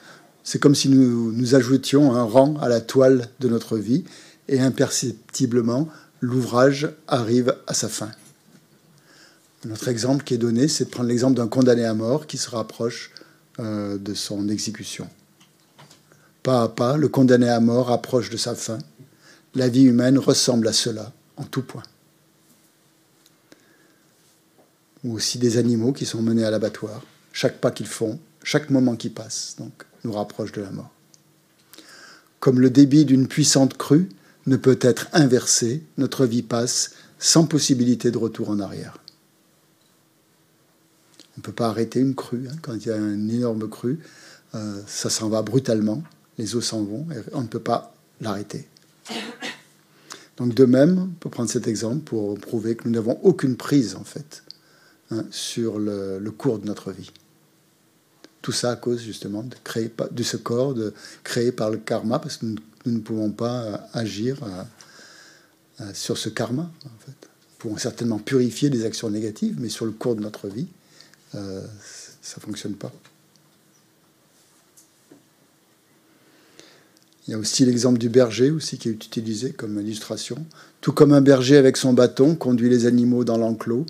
c'est 0.45 0.59
comme 0.59 0.75
si 0.75 0.89
nous, 0.89 1.33
nous 1.33 1.55
ajoutions 1.55 2.15
un 2.15 2.23
rang 2.23 2.57
à 2.61 2.69
la 2.69 2.81
toile 2.81 3.29
de 3.41 3.49
notre 3.49 3.79
vie 3.79 4.05
et 4.49 4.61
imperceptiblement, 4.61 5.89
l'ouvrage 6.21 6.91
arrive 7.09 7.57
à 7.67 7.75
sa 7.75 7.89
fin. 7.89 8.11
Notre 9.65 9.89
exemple 9.89 10.25
qui 10.25 10.35
est 10.35 10.39
donné, 10.39 10.69
c'est 10.69 10.85
de 10.85 10.91
prendre 10.91 11.09
l'exemple 11.09 11.37
d'un 11.37 11.49
condamné 11.49 11.85
à 11.85 11.95
mort 11.95 12.27
qui 12.27 12.39
se 12.39 12.51
rapproche 12.51 13.11
euh, 13.59 13.99
de 13.99 14.15
son 14.15 14.49
exécution. 14.49 15.09
Pas 16.43 16.63
à 16.63 16.69
pas, 16.69 16.97
le 16.97 17.09
condamné 17.09 17.49
à 17.49 17.59
mort 17.59 17.91
approche 17.91 18.31
de 18.31 18.37
sa 18.37 18.55
fin. 18.55 18.79
La 19.55 19.69
vie 19.69 19.85
humaine 19.85 20.19
ressemble 20.19 20.69
à 20.69 20.73
cela 20.73 21.13
en 21.37 21.45
tout 21.45 21.63
point. 21.63 21.83
Ou 25.05 25.15
aussi 25.15 25.39
des 25.39 25.59
animaux 25.59 25.93
qui 25.93 26.07
sont 26.07 26.23
menés 26.23 26.45
à 26.45 26.51
l'abattoir. 26.51 27.03
Chaque 27.33 27.61
pas 27.61 27.71
qu'ils 27.71 27.87
font, 27.87 28.19
chaque 28.43 28.71
moment 28.71 28.97
qui 28.97 29.11
passe, 29.11 29.57
donc, 29.59 29.85
nous 30.05 30.13
rapproche 30.13 30.53
de 30.53 30.63
la 30.63 30.71
mort. 30.71 30.91
Comme 32.41 32.61
le 32.61 32.71
débit 32.71 33.05
d'une 33.05 33.29
puissante 33.29 33.77
crue 33.77 34.09
ne 34.47 34.57
peut 34.57 34.79
être 34.81 35.09
inversé, 35.13 35.83
notre 35.99 36.27
vie 36.27 36.43
passe 36.43 36.93
sans 37.19 37.47
possibilité 37.47 38.11
de 38.11 38.19
retour 38.19 38.51
en 38.51 38.61
arrière. 38.61 38.99
On 41.37 41.41
ne 41.41 41.43
peut 41.43 41.53
pas 41.53 41.69
arrêter 41.69 42.01
une 42.01 42.15
crue. 42.15 42.49
Hein. 42.49 42.57
Quand 42.63 42.75
il 42.75 42.87
y 42.87 42.91
a 42.91 42.97
une 42.97 43.31
énorme 43.31 43.69
crue, 43.69 43.99
euh, 44.55 44.81
ça 44.87 45.11
s'en 45.11 45.29
va 45.29 45.43
brutalement, 45.43 46.03
les 46.39 46.55
eaux 46.55 46.61
s'en 46.61 46.83
vont, 46.85 47.07
et 47.11 47.19
on 47.33 47.43
ne 47.43 47.49
peut 47.49 47.61
pas 47.61 47.95
l'arrêter. 48.21 48.69
Donc 50.37 50.55
de 50.55 50.65
même, 50.65 50.99
on 50.99 51.15
peut 51.21 51.31
prendre 51.31 51.51
cet 51.51 51.67
exemple 51.67 52.01
pour 52.05 52.39
prouver 52.39 52.77
que 52.77 52.85
nous 52.87 52.95
n'avons 52.95 53.19
aucune 53.23 53.57
prise 53.57 53.97
en 53.97 54.05
fait 54.05 54.43
Hein, 55.13 55.25
sur 55.31 55.79
le, 55.79 56.19
cours 56.37 56.59
de 56.59 56.67
notre 56.67 56.91
vie. 56.91 57.13
Tout 58.43 58.51
ça 58.51 58.73
à 58.73 58.77
cause 58.77 59.01
justement 59.01 59.45
de, 59.45 59.55
créer, 59.63 59.89
de 60.11 60.23
ce 60.25 60.37
corps 60.37 60.75
de, 60.75 60.93
créé 61.23 61.53
par 61.53 61.71
le 61.71 61.77
karma, 61.77 62.19
parce 62.19 62.39
que 62.39 62.47
nous, 62.47 62.57
ne 62.87 62.99
pouvons 62.99 63.31
pas 63.31 63.63
euh, 63.63 63.77
agir 63.93 64.43
euh, 64.43 64.63
euh, 65.83 65.91
sur 65.95 66.19
ce 66.19 66.29
karma. 66.29 66.69
Nous 66.85 67.13
pouvons 67.59 67.77
certainement 67.77 68.19
purifier 68.19 68.69
des 68.69 68.85
actions 68.85 69.09
négatives, 69.09 69.57
mais 69.61 69.69
sur 69.69 69.87
le 69.87 69.93
cours 69.93 70.17
de 70.17 70.23
notre 70.23 70.49
vie, 70.49 70.67
ça 71.33 71.39
ne 71.41 72.43
fonctionne 72.43 72.75
pas. 72.75 72.93
Il 77.29 77.31
y 77.31 77.35
a 77.35 77.39
aussi 77.39 77.65
l'exemple 77.65 77.99
du 77.99 78.09
berger 78.09 78.51
aussi 78.51 78.79
qui 78.79 78.89
est 78.89 78.93
utilisé 78.93 79.53
comme 79.53 79.81
illustration. 79.81 80.45
Tout 80.81 80.93
comme 80.93 81.13
un 81.13 81.21
berger 81.21 81.57
avec 81.57 81.77
son 81.77 81.93
bâton 81.93 82.35
conduit 82.35 82.71
les 82.71 82.87
animaux 82.87 83.25
dans 83.25 83.37
l'enclos, 83.37 83.87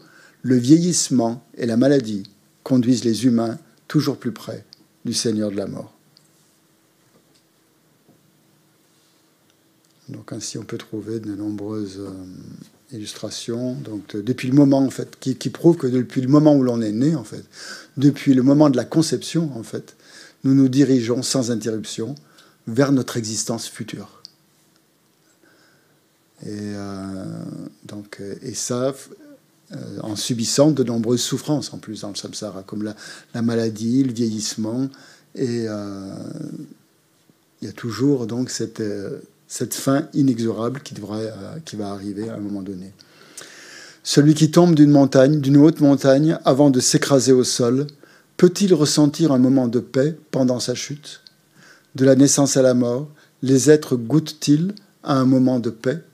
le 0.46 0.56
vieillissement 0.56 1.44
et 1.56 1.66
la 1.66 1.76
maladie 1.76 2.22
conduisent 2.62 3.02
les 3.02 3.26
humains 3.26 3.58
toujours 3.88 4.16
plus 4.16 4.30
près 4.30 4.64
du 5.04 5.12
Seigneur 5.12 5.50
de 5.50 5.56
la 5.56 5.66
mort. 5.66 5.92
Donc 10.08 10.32
ainsi 10.32 10.56
on 10.56 10.62
peut 10.62 10.78
trouver 10.78 11.18
de 11.18 11.34
nombreuses 11.34 11.98
euh, 11.98 12.96
illustrations. 12.96 13.74
Donc 13.74 14.16
depuis 14.16 14.46
le 14.46 14.54
moment 14.54 14.78
en 14.78 14.90
fait 14.90 15.18
qui, 15.18 15.34
qui 15.34 15.50
prouve 15.50 15.78
que 15.78 15.88
depuis 15.88 16.20
le 16.20 16.28
moment 16.28 16.54
où 16.54 16.62
l'on 16.62 16.80
est 16.80 16.92
né 16.92 17.16
en 17.16 17.24
fait, 17.24 17.44
depuis 17.96 18.32
le 18.32 18.44
moment 18.44 18.70
de 18.70 18.76
la 18.76 18.84
conception 18.84 19.50
en 19.56 19.64
fait, 19.64 19.96
nous 20.44 20.54
nous 20.54 20.68
dirigeons 20.68 21.22
sans 21.22 21.50
interruption 21.50 22.14
vers 22.68 22.92
notre 22.92 23.16
existence 23.16 23.66
future. 23.66 24.22
Et 26.44 26.50
euh, 26.50 27.24
donc 27.84 28.22
et 28.42 28.54
ça 28.54 28.94
euh, 29.72 29.98
en 30.02 30.14
subissant 30.14 30.70
de 30.70 30.84
nombreuses 30.84 31.22
souffrances 31.22 31.72
en 31.74 31.78
plus 31.78 32.02
dans 32.02 32.10
le 32.10 32.14
samsara, 32.14 32.62
comme 32.62 32.92
la, 33.34 33.42
maladie, 33.42 34.04
le 34.04 34.12
vieillissement, 34.12 34.88
et 35.34 35.64
euh, 35.66 36.14
il 37.60 37.66
y 37.66 37.68
a 37.68 37.72
toujours 37.72 38.28
donc 38.28 38.50
cette, 38.50 38.78
euh, 38.78 39.18
cette 39.48 39.74
fin 39.74 40.06
inexorable 40.14 40.80
qui, 40.82 40.94
qui 41.64 41.76
va 41.76 41.90
arriver 41.90 42.28
à 42.28 42.34
un 42.34 42.38
moment 42.38 42.62
donné. 42.62 42.92
Celui 44.04 44.34
qui 44.34 44.52
tombe 44.52 44.76
d'une 44.76 44.92
montagne, 44.92 45.40
d'une 45.40 45.56
haute 45.56 45.80
montagne, 45.80 46.38
avant 46.44 46.70
de 46.70 46.78
s'écraser 46.78 47.32
au 47.32 47.42
sol, 47.42 47.88
peut-il 48.36 48.72
ressentir 48.72 49.32
un 49.32 49.38
moment 49.38 49.66
de 49.66 49.80
paix 49.80 50.16
pendant 50.30 50.60
sa 50.60 50.76
chute? 50.76 51.22
De 51.96 52.04
la 52.04 52.14
naissance 52.14 52.56
à 52.56 52.62
la 52.62 52.74
mort, 52.74 53.08
les 53.42 53.68
êtres 53.68 53.96
goûtent-ils 53.96 54.76
à 55.02 55.18
un 55.18 55.24
moment 55.24 55.58
de 55.58 55.70
paix? 55.70 56.04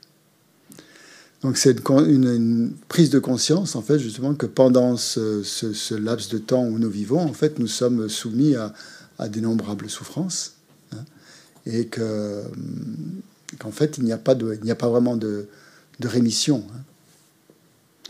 Donc 1.43 1.57
c'est 1.57 1.77
une, 1.89 2.73
prise 2.87 3.09
de 3.09 3.19
conscience, 3.19 3.75
en 3.75 3.81
fait, 3.81 3.99
justement, 3.99 4.33
que 4.33 4.45
pendant 4.45 4.95
ce, 4.95 5.93
laps 5.95 6.29
de 6.29 6.37
temps 6.37 6.63
où 6.63 6.79
nous 6.79 6.89
vivons, 6.89 7.19
en 7.19 7.33
fait, 7.33 7.59
nous 7.59 7.67
sommes 7.67 8.07
soumis 8.07 8.55
à, 8.55 8.73
d'innombrables 9.27 9.89
souffrances, 9.89 10.53
hein, 10.93 11.03
et 11.65 11.87
que, 11.87 12.43
qu'en 13.59 13.71
fait, 13.71 13.97
il 13.97 14.05
n'y 14.05 14.13
a, 14.13 14.17
pas 14.17 14.35
de, 14.35 14.57
il 14.63 14.71
a 14.71 14.75
pas 14.75 14.89
vraiment 14.89 15.17
de, 15.17 15.47
rémission. 16.01 16.65
Hein, 16.73 16.79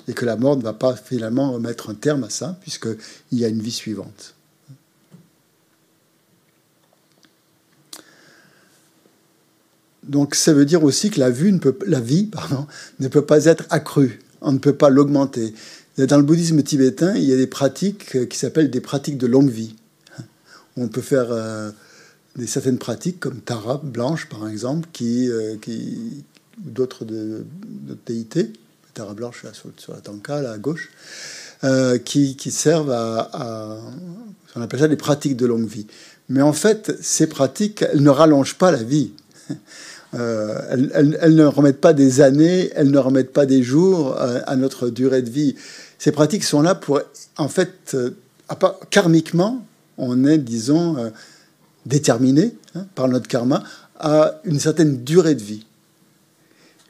et 0.07 0.13
que 0.13 0.25
la 0.25 0.35
mort 0.35 0.57
ne 0.57 0.63
va 0.63 0.73
pas 0.73 0.95
finalement 0.95 1.57
mettre 1.59 1.89
un 1.89 1.95
terme 1.95 2.23
à 2.23 2.29
ça, 2.29 2.57
puisqu'il 2.61 3.39
y 3.39 3.45
a 3.45 3.47
une 3.47 3.61
vie 3.61 3.71
suivante. 3.71 4.32
Donc 10.07 10.35
ça 10.35 10.53
veut 10.53 10.65
dire 10.65 10.83
aussi 10.83 11.09
que 11.09 11.19
la, 11.19 11.29
vie 11.29 11.51
ne 11.53 13.07
peut 13.07 13.25
pas 13.25 13.45
être 13.45 13.65
accrue, 13.69 14.19
on 14.41 14.51
ne 14.51 14.57
peut 14.57 14.73
pas 14.73 14.89
l'augmenter. 14.89 15.53
Dans 15.97 16.17
le 16.17 16.23
bouddhisme 16.23 16.61
tibétain, 16.63 17.15
il 17.15 17.23
y 17.23 17.33
a 17.33 17.37
des 17.37 17.47
pratiques 17.47 18.27
qui 18.27 18.37
s'appellent 18.37 18.71
des 18.71 18.81
pratiques 18.81 19.17
de 19.17 19.27
longue 19.27 19.49
vie. 19.49 19.75
On 20.75 20.87
peut 20.87 21.01
faire 21.01 21.27
euh, 21.31 21.69
des, 22.35 22.47
certaines 22.47 22.79
pratiques 22.79 23.19
comme 23.19 23.39
Tara 23.39 23.79
blanche 23.83 24.27
par 24.27 24.47
exemple, 24.49 24.89
qui, 24.91 25.29
euh, 25.29 25.55
qui 25.61 26.23
d'autres 26.57 27.05
déités, 28.05 28.51
Tara 28.95 29.13
blanche 29.13 29.45
sur, 29.77 29.93
la 29.93 30.01
Tanka, 30.01 30.41
là 30.41 30.53
à 30.53 30.57
gauche, 30.57 30.89
euh, 31.63 31.99
qui, 31.99 32.35
qui, 32.35 32.49
servent 32.49 32.91
à, 32.91 33.29
à, 33.31 33.79
on 34.55 34.61
appelle 34.61 34.79
ça 34.79 34.87
des 34.87 34.97
pratiques 34.97 35.37
de 35.37 35.45
longue 35.45 35.67
vie. 35.67 35.87
Mais 36.27 36.41
en 36.41 36.53
fait, 36.53 36.91
ces 37.01 37.27
pratiques, 37.27 37.83
elles 37.83 38.01
ne 38.01 38.09
rallongent 38.09 38.57
pas 38.57 38.71
la 38.71 38.81
vie. 38.81 39.11
Euh, 40.15 40.61
elles, 41.21 41.35
ne 41.35 41.45
remettent 41.45 41.81
pas 41.81 41.93
des 41.93 42.21
années, 42.21 42.69
elles 42.75 42.91
ne 42.91 42.97
remettent 42.97 43.33
pas 43.33 43.45
des 43.45 43.63
jours 43.63 44.15
euh, 44.19 44.39
à 44.45 44.55
notre 44.55 44.89
durée 44.89 45.21
de 45.21 45.29
vie. 45.29 45.55
Ces 45.97 46.11
pratiques 46.11 46.43
sont 46.43 46.61
là 46.61 46.75
pour, 46.75 47.01
en 47.37 47.47
fait, 47.47 47.95
euh, 47.95 48.11
karmiquement, 48.91 49.65
on 49.97 50.25
est, 50.25 50.37
disons, 50.37 51.11
déterminé 51.85 52.55
hein, 52.75 52.85
par 52.95 53.07
notre 53.07 53.27
karma 53.27 53.63
à 53.99 54.39
une 54.43 54.59
certaine 54.59 55.03
durée 55.03 55.35
de 55.35 55.41
vie. 55.41 55.65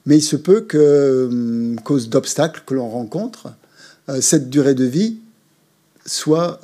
Mais 0.05 0.17
il 0.17 0.21
se 0.21 0.35
peut 0.35 0.61
que, 0.61 1.75
cause 1.83 2.09
d'obstacles 2.09 2.63
que 2.65 2.73
l'on 2.73 2.89
rencontre, 2.89 3.53
cette 4.19 4.49
durée 4.49 4.73
de 4.73 4.83
vie 4.83 5.17
soit 6.05 6.59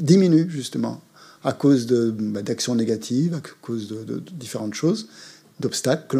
diminue 0.00 0.46
justement 0.48 1.00
à 1.44 1.52
cause 1.52 1.86
bah, 1.86 2.42
d'actions 2.42 2.74
négatives, 2.74 3.34
à 3.34 3.40
cause 3.62 3.88
de 3.88 4.22
différentes 4.32 4.74
choses 4.74 5.08
d'obstacles, 5.60 6.18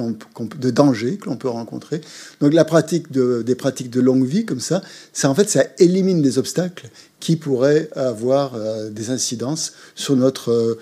de 0.58 0.70
dangers 0.70 1.18
que 1.18 1.28
l'on 1.28 1.36
peut 1.36 1.48
rencontrer. 1.48 2.00
Donc 2.40 2.54
la 2.54 2.64
pratique 2.64 3.12
de, 3.12 3.42
des 3.42 3.54
pratiques 3.54 3.90
de 3.90 4.00
longue 4.00 4.24
vie 4.24 4.46
comme 4.46 4.60
ça, 4.60 4.82
ça 5.12 5.28
en 5.28 5.34
fait 5.34 5.48
ça 5.50 5.64
élimine 5.78 6.22
des 6.22 6.38
obstacles 6.38 6.88
qui 7.20 7.36
pourraient 7.36 7.90
avoir 7.94 8.54
euh, 8.54 8.88
des 8.90 9.10
incidences 9.10 9.74
sur 9.94 10.16
notre 10.16 10.50
euh, 10.50 10.78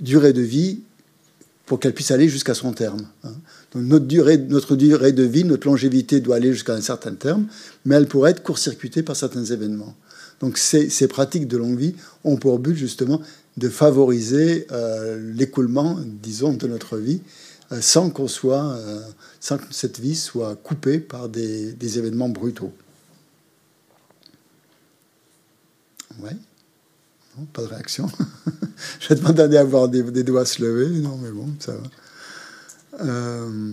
durée 0.00 0.32
de 0.32 0.42
vie 0.42 0.80
pour 1.64 1.80
qu'elle 1.80 1.94
puisse 1.94 2.10
aller 2.10 2.28
jusqu'à 2.28 2.54
son 2.54 2.72
terme. 2.72 3.06
Hein. 3.24 3.32
Donc 3.72 3.84
notre 3.84 4.06
durée, 4.06 4.38
notre 4.38 4.76
durée 4.76 5.12
de 5.12 5.22
vie, 5.22 5.44
notre 5.44 5.66
longévité 5.66 6.20
doit 6.20 6.36
aller 6.36 6.52
jusqu'à 6.52 6.74
un 6.74 6.80
certain 6.80 7.14
terme, 7.14 7.46
mais 7.84 7.94
elle 7.94 8.06
pourrait 8.06 8.32
être 8.32 8.42
court-circuitée 8.42 9.02
par 9.02 9.16
certains 9.16 9.44
événements. 9.44 9.94
Donc 10.40 10.56
ces, 10.56 11.08
pratiques 11.08 11.48
de 11.48 11.56
longue 11.56 11.78
vie 11.78 11.94
ont 12.24 12.36
pour 12.36 12.58
but 12.58 12.76
justement 12.76 13.20
de 13.56 13.68
favoriser 13.68 14.66
euh, 14.72 15.32
l'écoulement, 15.34 15.98
disons, 16.22 16.52
de 16.54 16.66
notre 16.66 16.96
vie 16.96 17.20
sans 17.70 18.10
qu'on 18.10 18.28
soit, 18.28 18.64
euh, 18.64 19.02
sans 19.40 19.58
que 19.58 19.64
cette 19.70 20.00
vie 20.00 20.16
soit 20.16 20.56
coupée 20.56 20.98
par 20.98 21.28
des, 21.28 21.98
événements 21.98 22.28
brutaux. 22.28 22.72
Ouais. 26.20 26.36
Non, 27.36 27.44
pas 27.52 27.62
de 27.62 27.68
réaction. 27.68 28.10
Je 29.00 29.14
demandé 29.14 29.56
à 29.56 29.60
avoir 29.60 29.88
des, 29.88 30.02
des, 30.02 30.24
doigts 30.24 30.46
se 30.46 30.62
lever. 30.62 31.00
Non, 31.00 31.16
mais 31.18 31.30
bon, 31.30 31.54
ça 31.60 31.72
va. 31.72 33.04
Euh... 33.04 33.68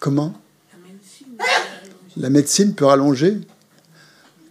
Comment? 0.00 0.41
La 2.22 2.30
médecine 2.30 2.72
peut 2.72 2.86
rallonger 2.86 3.38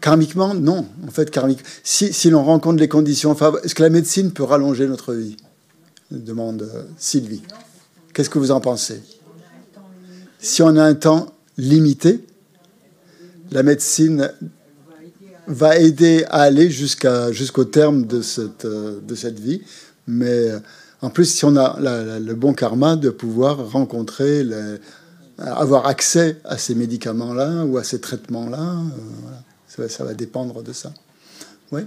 Karmiquement, 0.02 0.56
non. 0.56 0.88
En 1.08 1.12
fait, 1.12 1.30
karmique. 1.30 1.64
Si, 1.84 2.30
l'on 2.32 2.44
rencontre 2.44 2.80
les 2.80 2.88
conditions 2.88 3.38
est-ce 3.64 3.76
que 3.76 3.84
la 3.84 3.90
médecine 3.90 4.32
peut 4.32 4.44
rallonger 4.44 4.88
notre 4.88 5.14
vie? 5.14 5.38
Demande 6.10 6.64
euh, 6.64 6.84
Sylvie. 6.98 7.44
Qu'est-ce 8.12 8.30
que 8.30 8.40
vous 8.40 8.50
en 8.50 8.60
pensez? 8.60 9.02
Si 10.40 10.64
on 10.64 10.76
a 10.76 10.84
un 10.84 10.96
temps 10.96 11.32
limité, 11.58 12.26
la 13.52 13.62
médecine 13.62 14.32
va 15.46 15.78
aider 15.78 16.26
à 16.30 16.42
aller 16.42 16.72
jusqu'au 16.72 17.66
terme 17.66 18.08
de 18.08 18.24
cette, 18.24 18.66
euh, 18.66 19.00
vie. 19.40 19.62
Mais 20.08 20.50
euh, 20.50 20.60
en 21.04 21.12
plus, 21.12 21.26
si 21.26 21.46
on 21.46 21.56
a 21.56 21.78
le 22.20 22.34
bon 22.34 22.54
karma 22.54 22.96
de 22.96 23.12
pouvoir 23.12 23.72
rencontrer 23.72 24.44
avoir 25.42 25.88
accès 25.88 26.38
à 26.46 26.58
ces 26.58 26.76
médicaments-là 26.76 27.66
ou 27.66 27.78
à 27.78 27.84
ces 27.84 28.00
traitements-là. 28.00 28.82
Euh, 29.78 29.88
ça, 29.88 30.04
va 30.04 30.14
dépendre 30.14 30.64
de 30.64 30.74
ça. 30.74 30.94
Oui. 31.72 31.82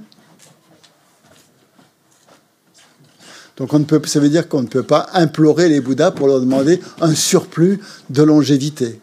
Donc 3.56 3.72
on 3.72 3.78
ne 3.78 3.84
peut, 3.84 4.00
ça 4.06 4.18
veut 4.18 4.28
dire 4.28 4.48
qu'on 4.48 4.62
ne 4.62 4.68
peut 4.68 4.82
pas 4.82 5.06
implorer 5.12 5.68
les 5.68 5.80
Bouddhas 5.80 6.10
pour 6.10 6.26
leur 6.26 6.40
demander 6.40 6.80
un 7.00 7.14
surplus 7.14 7.80
de 8.10 8.22
longévité. 8.22 9.00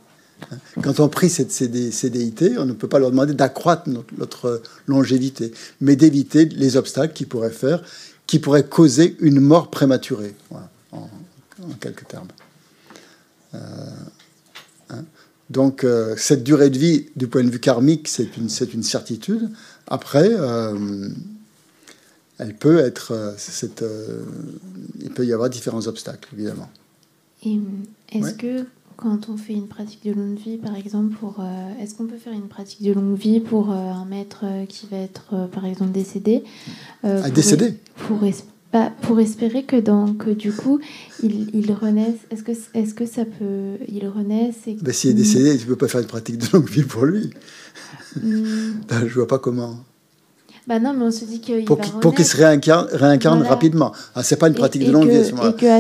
Quand 0.82 1.00
on 1.00 1.08
prie 1.08 1.30
ces, 1.30 1.48
ces 1.50 2.58
on 2.58 2.66
ne 2.66 2.74
peut 2.74 2.90
pas 2.90 3.00
leur 3.00 3.12
demander 3.12 3.34
d'accroître 3.34 3.90
notre, 4.18 4.62
longévité, 4.88 5.54
mais 5.80 5.96
d'éviter 5.96 6.46
les 6.46 6.76
obstacles 6.76 7.14
qui 7.14 7.26
pourraient 7.26 7.52
faire, 7.52 7.82
qui 8.28 8.40
pourraient 8.40 8.68
causer 8.68 9.16
une 9.20 9.40
mort 9.40 9.70
prématurée, 9.70 10.36
en, 10.92 11.08
quelques 11.80 12.08
termes. 12.08 12.28
Euh. 13.54 13.60
Donc 15.52 15.84
euh, 15.84 16.16
cette 16.18 16.44
durée 16.44 16.70
de 16.70 16.78
vie, 16.78 17.08
du 17.18 17.28
point 17.28 17.44
de 17.44 17.50
vue 17.50 17.60
karmique, 17.60 18.08
c'est 18.08 18.38
une, 18.38 18.48
c'est 18.48 18.74
une 18.74 18.84
certitude. 18.84 19.50
Après, 19.88 20.30
euh, 20.32 21.10
elle 22.38 22.56
peut 22.56 22.80
être, 22.80 23.12
euh, 23.12 23.34
cette, 23.38 23.84
il 25.02 25.10
peut 25.10 25.26
y 25.26 25.34
avoir 25.34 25.50
différents 25.50 25.86
obstacles, 25.88 26.30
évidemment. 26.34 26.70
Est-ce 28.14 28.34
que 28.34 28.66
quand 28.96 29.30
on 29.30 29.36
fait 29.36 29.54
une 29.54 29.68
pratique 29.68 30.06
de 30.06 30.14
longue 30.14 30.38
vie, 30.38 30.58
par 30.58 30.76
exemple, 30.76 31.16
pour, 31.16 31.44
est-ce 31.82 31.96
qu'on 31.96 32.06
peut 32.06 32.18
faire 32.18 32.34
une 32.34 32.48
pratique 32.48 32.84
de 32.84 32.94
longue 32.94 33.18
vie 33.18 33.40
pour 33.40 33.72
un 33.72 34.06
maître 34.06 34.46
qui 34.70 34.88
va 34.92 34.98
être, 34.98 35.50
par 35.52 35.66
exemple, 35.66 35.92
décédé? 35.92 36.44
Euh, 37.04 37.30
Décédé? 37.32 37.80
Pour, 38.08 38.20
bah, 38.74 38.92
pour 39.02 39.20
espérer 39.20 39.64
que, 39.64 39.76
donc, 39.76 40.30
du 40.30 40.52
coup, 40.52 40.80
il, 41.22 41.50
il 41.54 41.72
renaisse. 41.74 42.16
Est-ce 42.30 42.44
que, 42.44 42.52
est 42.52 42.96
que 42.96 43.06
ça 43.06 43.26
peut. 43.26 43.78
Il 43.88 44.08
renaisse 44.08 44.56
et... 44.68 44.78
Bah, 44.82 44.94
S'il 44.94 45.12
est 45.12 45.14
décédé, 45.14 45.58
tu 45.58 45.64
ne 45.64 45.70
peux 45.70 45.76
pas 45.76 45.88
faire 45.88 46.02
une 46.02 46.08
pratique 46.08 46.38
de 46.38 46.48
longue 46.54 46.70
vie 46.70 46.84
pour 46.84 47.06
lui. 47.06 47.32
Bah, 48.16 49.02
je 49.06 49.14
vois 49.14 49.28
pas 49.28 49.40
comment. 49.40 49.78
Bah 50.68 50.80
non, 50.80 50.94
mais 50.94 51.06
on 51.06 51.12
se 51.12 51.26
dit 51.26 51.42
qu'il 51.42 51.66
pour 51.66 52.14
qu'il 52.14 52.26
se 52.26 52.38
réincarne, 52.38 52.88
réincarne 52.92 53.42
rapidement. 53.42 53.94
Ah, 54.14 54.24
c'est 54.24 54.36
pas 54.36 54.48
une 54.48 54.54
pratique 54.54 54.86
de 54.86 54.92
longue 54.92 55.10
vie, 55.10 55.32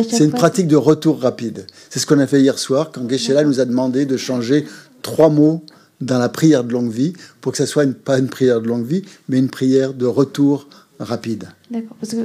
c'est 0.09 0.23
une 0.23 0.31
pratique 0.31 0.67
de 0.67 0.75
retour 0.75 1.21
rapide. 1.21 1.67
C'est 1.89 1.99
ce 1.99 2.07
qu'on 2.07 2.19
a 2.19 2.25
fait 2.25 2.41
hier 2.41 2.57
soir 2.57 2.91
quand 2.91 3.07
geshe 3.09 3.29
nous 3.29 3.59
a 3.59 3.65
demandé 3.65 4.05
de 4.05 4.17
changer 4.17 4.65
trois 5.01 5.29
mots 5.29 5.63
dans 6.01 6.17
la 6.17 6.29
prière 6.29 6.63
de 6.63 6.73
longue 6.73 6.91
vie 6.91 7.13
pour 7.41 7.51
que 7.51 7.59
ça 7.59 7.67
soit 7.67 7.83
une, 7.83 7.93
pas 7.93 8.17
une 8.17 8.27
prière 8.27 8.59
de 8.59 8.67
longue 8.67 8.85
vie, 8.85 9.03
mais 9.29 9.37
une 9.37 9.49
prière 9.49 9.93
de 9.93 10.07
retour 10.07 10.67
rapide. 10.99 11.49
D'accord. 11.69 11.95
Parce 11.99 12.13
que 12.13 12.23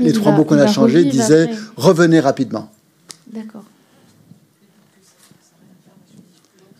les 0.00 0.12
trois 0.12 0.32
mots 0.32 0.44
qu'on 0.44 0.58
a 0.58 0.66
changés 0.66 1.04
disaient 1.04 1.50
revenez 1.76 2.20
rapidement. 2.20 2.70
D'accord. 3.32 3.64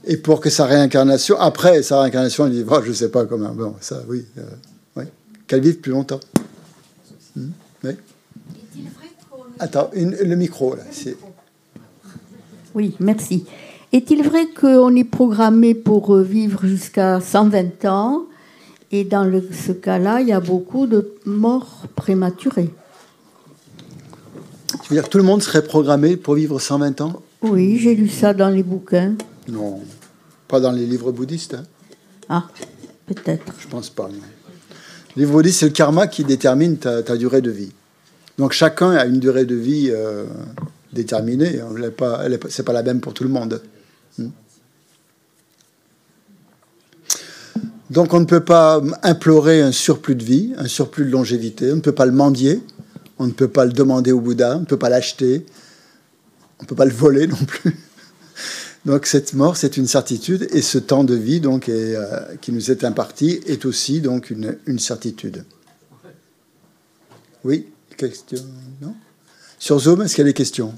Et 0.06 0.18
pour 0.18 0.40
que 0.40 0.50
sa 0.50 0.66
réincarnation, 0.66 1.38
après 1.40 1.82
sa 1.82 2.00
réincarnation, 2.00 2.46
il 2.46 2.52
dit 2.52 2.64
oh, 2.68 2.80
je 2.82 2.90
ne 2.90 2.94
sais 2.94 3.08
pas 3.08 3.24
comment. 3.24 3.50
Bon, 3.50 3.74
ça, 3.80 4.02
oui. 4.08 4.24
Euh, 4.38 4.42
Qu'elle 5.46 5.60
vive 5.60 5.76
plus 5.76 5.92
longtemps. 5.92 6.20
Hmm, 7.36 7.48
oui. 7.84 7.90
Attends, 9.58 9.90
le 9.94 10.34
micro, 10.36 10.74
là. 10.74 10.82
Oui, 12.74 12.96
merci. 12.98 13.44
Est-il 13.92 14.22
vrai 14.22 14.46
qu'on 14.48 14.96
est 14.96 15.04
programmé 15.04 15.74
pour 15.74 16.16
euh, 16.16 16.22
vivre 16.22 16.66
jusqu'à 16.66 17.20
120 17.20 17.84
ans? 17.84 18.24
Et 18.92 19.04
dans 19.04 19.30
ce 19.52 19.72
cas-là, 19.72 20.20
il 20.20 20.28
y 20.28 20.32
a 20.32 20.40
beaucoup 20.40 20.86
de 20.86 21.14
morts 21.24 21.84
prématurées. 21.96 22.70
Tu 24.82 24.90
veux 24.90 24.96
dire 24.96 25.04
que 25.04 25.10
tout 25.10 25.18
le 25.18 25.24
monde 25.24 25.42
serait 25.42 25.64
programmé 25.64 26.16
pour 26.16 26.34
vivre 26.34 26.58
120 26.58 27.00
ans? 27.00 27.22
Oui, 27.42 27.78
j'ai 27.78 27.94
lu 27.94 28.08
ça 28.08 28.34
dans 28.34 28.50
les 28.50 28.62
bouquins. 28.62 29.14
Non, 29.48 29.80
pas 30.48 30.60
dans 30.60 30.72
les 30.72 30.86
livres 30.86 31.12
bouddhistes. 31.12 31.54
Hein. 31.54 31.64
Ah, 32.28 32.44
peut-être. 33.06 33.52
Je 33.58 33.68
pense 33.68 33.90
pas. 33.90 34.08
Le 34.08 35.20
livre 35.20 35.32
bouddhiste, 35.32 35.60
c'est 35.60 35.66
le 35.66 35.72
karma 35.72 36.06
qui 36.06 36.24
détermine 36.24 36.76
ta, 36.76 37.16
durée 37.16 37.40
de 37.40 37.50
vie. 37.50 37.72
Donc 38.38 38.52
chacun 38.52 38.90
a 38.92 39.06
une 39.06 39.20
durée 39.20 39.44
de 39.44 39.54
vie 39.54 39.90
euh, 39.90 40.24
déterminée. 40.92 41.60
Ce 41.60 41.80
n'est 41.80 41.90
pas 41.90 42.72
la 42.72 42.82
même 42.82 43.00
pour 43.00 43.14
tout 43.14 43.24
le 43.24 43.30
monde. 43.30 43.60
Donc 47.90 48.14
on 48.14 48.20
ne 48.20 48.24
peut 48.24 48.44
pas 48.44 48.82
implorer 49.02 49.60
un 49.60 49.72
surplus 49.72 50.14
de 50.14 50.24
vie, 50.24 50.54
un 50.56 50.66
surplus 50.66 51.04
de 51.04 51.10
longévité, 51.10 51.70
on 51.72 51.76
ne 51.76 51.80
peut 51.80 51.92
pas 51.92 52.06
le 52.06 52.12
mendier, 52.12 52.62
on 53.18 53.26
ne 53.26 53.32
peut 53.32 53.48
pas 53.48 53.64
le 53.64 53.72
demander 53.72 54.12
au 54.12 54.20
Bouddha, 54.20 54.56
on 54.56 54.60
ne 54.60 54.64
peut 54.64 54.78
pas 54.78 54.88
l'acheter, 54.88 55.44
on 56.58 56.62
ne 56.62 56.68
peut 56.68 56.74
pas 56.74 56.86
le 56.86 56.92
voler 56.92 57.26
non 57.26 57.36
plus. 57.36 57.76
Donc 58.86 59.06
cette 59.06 59.34
mort, 59.34 59.56
c'est 59.56 59.76
une 59.76 59.86
certitude, 59.86 60.48
et 60.50 60.62
ce 60.62 60.78
temps 60.78 61.04
de 61.04 61.14
vie 61.14 61.40
euh, 61.44 62.36
qui 62.40 62.52
nous 62.52 62.70
est 62.70 62.84
imparti 62.84 63.40
est 63.46 63.64
aussi 63.64 64.00
donc 64.00 64.30
une, 64.30 64.58
une 64.66 64.78
certitude. 64.78 65.44
Oui, 67.44 67.68
question 67.96 68.38
non? 68.82 68.94
Sur 69.58 69.78
Zoom, 69.78 70.02
est-ce 70.02 70.14
qu'il 70.14 70.22
y 70.22 70.26
a 70.26 70.30
des 70.30 70.34
questions? 70.34 70.74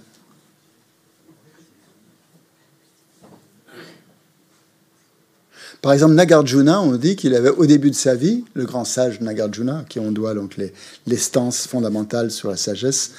Par 5.82 5.92
exemple, 5.92 6.14
Nagarjuna, 6.14 6.80
on 6.80 6.96
dit 6.96 7.16
qu'il 7.16 7.34
avait 7.34 7.50
au 7.50 7.66
début 7.66 7.90
de 7.90 7.94
sa 7.94 8.14
vie, 8.14 8.44
le 8.54 8.64
grand 8.64 8.84
sage 8.84 9.20
Nagarjuna, 9.20 9.84
qui 9.88 10.00
on 10.00 10.10
doit 10.10 10.34
donc 10.34 10.56
les, 10.56 10.72
les 11.06 11.16
stances 11.16 11.66
fondamentales 11.66 12.30
sur 12.30 12.50
la 12.50 12.56
sagesse, 12.56 13.12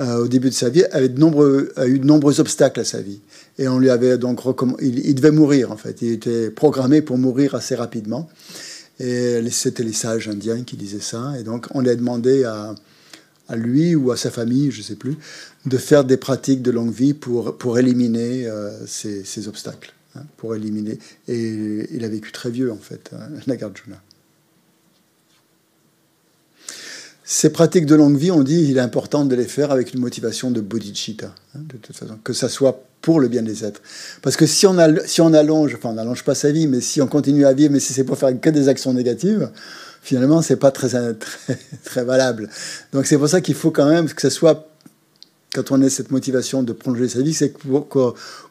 euh, 0.00 0.24
au 0.24 0.28
début 0.28 0.48
de 0.48 0.54
sa 0.54 0.70
vie, 0.70 0.84
avait 0.86 1.04
a 1.06 1.86
eu 1.86 1.98
de 1.98 2.04
nombreux 2.04 2.40
obstacles 2.40 2.80
à 2.80 2.84
sa 2.84 3.00
vie. 3.00 3.20
Et 3.58 3.68
on 3.68 3.78
lui 3.78 3.90
avait 3.90 4.18
donc 4.18 4.40
recommandé, 4.40 4.84
il, 4.86 5.14
devait 5.14 5.30
mourir 5.30 5.70
en 5.70 5.76
fait, 5.76 6.02
il 6.02 6.10
était 6.10 6.50
programmé 6.50 7.00
pour 7.00 7.16
mourir 7.16 7.54
assez 7.54 7.76
rapidement. 7.76 8.28
Et 8.98 9.40
c'était 9.50 9.84
les 9.84 9.92
sages 9.92 10.28
indiens 10.28 10.64
qui 10.64 10.76
disaient 10.76 10.98
ça. 11.00 11.34
Et 11.38 11.44
donc 11.44 11.68
on 11.70 11.80
lui 11.80 11.90
a 11.90 11.94
demandé 11.94 12.42
à, 12.42 12.74
lui 13.54 13.94
ou 13.94 14.10
à 14.10 14.16
sa 14.16 14.30
famille, 14.30 14.72
je 14.72 14.78
ne 14.78 14.84
sais 14.84 14.96
plus, 14.96 15.16
de 15.64 15.78
faire 15.78 16.02
des 16.02 16.16
pratiques 16.16 16.62
de 16.62 16.72
longue 16.72 16.92
vie 16.92 17.14
pour, 17.14 17.56
pour 17.56 17.78
éliminer 17.78 18.48
euh, 18.48 18.72
ces 18.86 19.46
obstacles. 19.46 19.94
Hein, 20.16 20.22
pour 20.36 20.54
éliminer. 20.54 20.98
Et 21.26 21.88
il 21.90 22.04
a 22.04 22.08
vécu 22.08 22.30
très 22.30 22.50
vieux, 22.50 22.70
en 22.70 22.78
fait, 22.78 23.10
hein, 23.12 23.28
Nagarjuna. 23.48 24.00
Ces 27.24 27.50
pratiques 27.50 27.86
de 27.86 27.96
longue 27.96 28.16
vie, 28.16 28.30
on 28.30 28.42
dit 28.42 28.66
il 28.68 28.76
est 28.76 28.80
important 28.80 29.24
de 29.24 29.34
les 29.34 29.46
faire 29.46 29.72
avec 29.72 29.92
une 29.92 29.98
motivation 29.98 30.50
de 30.50 30.60
bodhicitta, 30.60 31.34
hein, 31.54 31.60
de 31.68 31.78
toute 31.78 31.96
façon, 31.96 32.18
que 32.22 32.32
ça 32.32 32.48
soit 32.48 32.84
pour 33.00 33.18
le 33.18 33.28
bien 33.28 33.42
des 33.42 33.64
êtres. 33.64 33.80
Parce 34.22 34.36
que 34.36 34.46
si 34.46 34.66
on, 34.66 34.78
a, 34.78 35.04
si 35.06 35.20
on 35.20 35.32
allonge, 35.32 35.74
enfin 35.74 35.88
on 35.88 35.94
n'allonge 35.94 36.22
pas 36.22 36.34
sa 36.34 36.52
vie, 36.52 36.68
mais 36.68 36.80
si 36.80 37.00
on 37.02 37.08
continue 37.08 37.44
à 37.46 37.52
vivre, 37.52 37.72
mais 37.72 37.80
si 37.80 37.92
c'est 37.92 38.04
pour 38.04 38.18
faire 38.18 38.38
que 38.38 38.50
des 38.50 38.68
actions 38.68 38.92
négatives, 38.92 39.50
finalement 40.00 40.42
c'est 40.42 40.56
pas 40.56 40.70
très, 40.70 40.90
très, 41.14 41.58
très 41.82 42.04
valable. 42.04 42.48
Donc 42.92 43.06
c'est 43.06 43.18
pour 43.18 43.28
ça 43.28 43.40
qu'il 43.40 43.54
faut 43.54 43.72
quand 43.72 43.88
même 43.88 44.08
que 44.08 44.20
ça 44.22 44.30
soit 44.30 44.68
quand 45.54 45.70
on 45.70 45.80
a 45.82 45.88
cette 45.88 46.10
motivation 46.10 46.64
de 46.64 46.72
prolonger 46.72 47.08
sa 47.08 47.22
vie, 47.22 47.32
c'est 47.32 47.54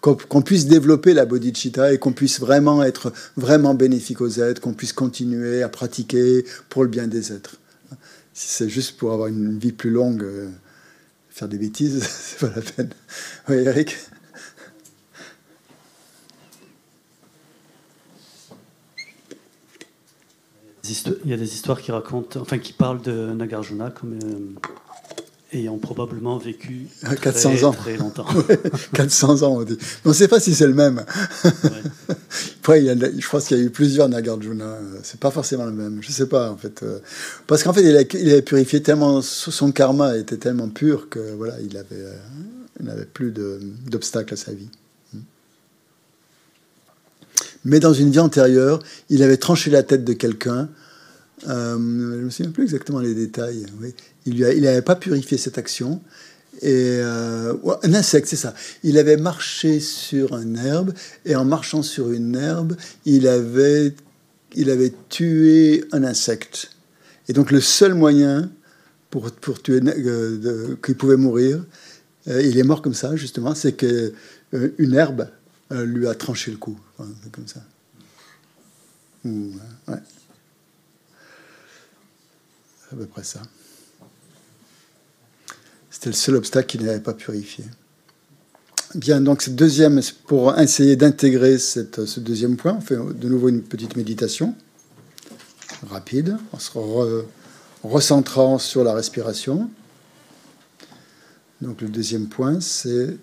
qu'on 0.01 0.41
puisse 0.41 0.65
développer 0.65 1.13
la 1.13 1.25
bodhicitta 1.25 1.93
et 1.93 1.99
qu'on 1.99 2.13
puisse 2.13 2.39
vraiment 2.39 2.81
être 2.81 3.11
vraiment 3.35 3.73
bénéfique 3.73 4.21
aux 4.21 4.39
êtres, 4.39 4.61
qu'on 4.61 4.73
puisse 4.73 4.93
continuer 4.93 5.61
à 5.61 5.69
pratiquer 5.69 6.45
pour 6.69 6.83
le 6.83 6.89
bien 6.89 7.07
des 7.07 7.33
êtres. 7.33 7.57
Si 8.33 8.47
c'est 8.47 8.69
juste 8.69 8.97
pour 8.97 9.11
avoir 9.11 9.27
une 9.27 9.59
vie 9.59 9.73
plus 9.73 9.89
longue, 9.89 10.23
euh, 10.23 10.47
faire 11.29 11.49
des 11.49 11.57
bêtises, 11.57 12.01
c'est 12.09 12.39
pas 12.39 12.53
la 12.55 12.61
peine. 12.61 12.89
Oui, 13.49 13.57
Eric 13.57 13.97
Il 21.23 21.31
y 21.31 21.33
a 21.33 21.37
des 21.37 21.53
histoires 21.53 21.81
qui 21.81 21.91
racontent, 21.91 22.41
enfin 22.41 22.57
qui 22.57 22.73
parlent 22.73 23.01
de 23.01 23.31
Nagarjuna 23.33 23.89
comme 23.89 24.19
euh, 24.21 24.59
ayant 25.53 25.77
probablement 25.77 26.37
vécu 26.37 26.87
400 27.21 27.49
très, 27.49 27.63
ans. 27.63 27.71
très 27.71 27.97
longtemps. 27.97 28.25
400 28.93 29.43
ans, 29.43 29.57
on 29.59 29.63
dit. 29.63 29.77
on 30.05 30.09
ne 30.09 30.13
sait 30.13 30.27
pas 30.27 30.39
si 30.39 30.53
c'est 30.53 30.67
le 30.67 30.73
même. 30.73 31.05
il 32.69 32.83
y 32.83 32.89
a, 32.89 32.95
je 32.95 33.29
pense 33.29 33.45
qu'il 33.45 33.57
y 33.57 33.61
a 33.61 33.63
eu 33.63 33.69
plusieurs 33.69 34.09
Nagarjuna. 34.09 34.77
C'est 35.03 35.19
pas 35.19 35.31
forcément 35.31 35.65
le 35.65 35.71
même. 35.71 35.99
Je 36.01 36.09
ne 36.09 36.13
sais 36.13 36.27
pas, 36.27 36.51
en 36.51 36.57
fait. 36.57 36.83
Euh, 36.83 36.99
parce 37.47 37.63
qu'en 37.63 37.73
fait, 37.73 37.83
il, 37.83 37.95
a, 37.95 38.01
il 38.01 38.31
avait 38.31 38.41
purifié 38.41 38.81
tellement. 38.81 39.21
Son 39.21 39.71
karma 39.71 40.17
était 40.17 40.37
tellement 40.37 40.69
pur 40.69 41.09
que, 41.09 41.19
voilà, 41.35 41.55
il 41.61 41.77
avait, 41.77 41.87
euh, 41.93 42.13
il 42.79 42.85
n'avait 42.85 43.05
plus 43.05 43.31
d'obstacles 43.31 44.33
à 44.33 44.37
sa 44.37 44.53
vie. 44.53 44.69
Mais 47.65 47.79
dans 47.79 47.93
une 47.93 48.11
vie 48.11 48.19
antérieure, 48.19 48.79
il 49.09 49.23
avait 49.23 49.37
tranché 49.37 49.69
la 49.69 49.83
tête 49.83 50.03
de 50.03 50.13
quelqu'un. 50.13 50.69
Euh, 51.47 51.73
je 51.75 51.79
ne 51.79 52.23
me 52.23 52.29
souviens 52.29 52.51
plus 52.51 52.63
exactement 52.63 52.99
les 52.99 53.13
détails. 53.13 53.65
Il 54.25 54.39
n'avait 54.39 54.81
pas 54.81 54.95
purifié 54.95 55.37
cette 55.37 55.57
action. 55.57 56.01
Euh, 56.63 57.53
un 57.83 57.93
insecte, 57.93 58.27
c'est 58.27 58.35
ça. 58.35 58.53
Il 58.83 58.97
avait 58.97 59.17
marché 59.17 59.79
sur 59.79 60.33
un 60.33 60.55
herbe, 60.55 60.93
et 61.25 61.35
en 61.35 61.45
marchant 61.45 61.81
sur 61.81 62.11
une 62.11 62.35
herbe, 62.35 62.75
il 63.05 63.27
avait, 63.27 63.93
tué 65.09 65.85
un 65.91 66.03
insecte. 66.03 66.71
Et 67.27 67.33
donc 67.33 67.51
le 67.51 67.61
seul 67.61 67.93
moyen 67.93 68.51
pour, 69.09 69.27
euh, 69.27 70.75
qu'il 70.83 70.95
pouvait 70.95 71.17
mourir, 71.17 71.63
il 72.27 72.57
est 72.57 72.63
mort 72.63 72.81
comme 72.81 72.93
ça, 72.93 73.15
justement, 73.17 73.53
c'est 73.53 73.73
que 73.73 74.13
une 74.77 74.93
herbe 74.93 75.27
lui 75.71 76.07
a 76.07 76.13
tranché 76.13 76.51
le 76.51 76.57
cou, 76.57 76.77
comme 76.97 77.47
ça. 77.47 77.61
ouais. 79.25 79.97
À 82.93 82.95
peu 82.95 83.07
près 83.07 83.23
ça. 83.23 83.41
C'était 85.89 86.09
le 86.09 86.15
seul 86.15 86.35
obstacle 86.35 86.67
qu'il 86.67 86.85
n'avait 86.85 86.99
pas 86.99 87.15
purifié. 87.15 87.65
Bien, 88.93 89.19
donc 89.19 89.49
deuxième, 89.49 89.99
pour 90.27 90.55
essayer 90.59 90.95
d'intégrer 90.95 91.57
ce 91.57 92.19
deuxième 92.19 92.55
point, 92.55 92.73
on 92.73 92.81
fait 92.81 92.95
de 92.95 93.27
nouveau 93.27 93.49
une 93.49 93.63
petite 93.63 93.95
méditation 93.95 94.53
rapide, 95.89 96.37
en 96.51 96.59
se 96.59 96.69
recentrant 97.83 98.59
sur 98.59 98.83
la 98.83 98.93
respiration. 98.93 99.71
Donc 101.61 101.81
le 101.81 101.89
deuxième 101.89 102.27
point, 102.27 102.61
c'est 102.61 103.17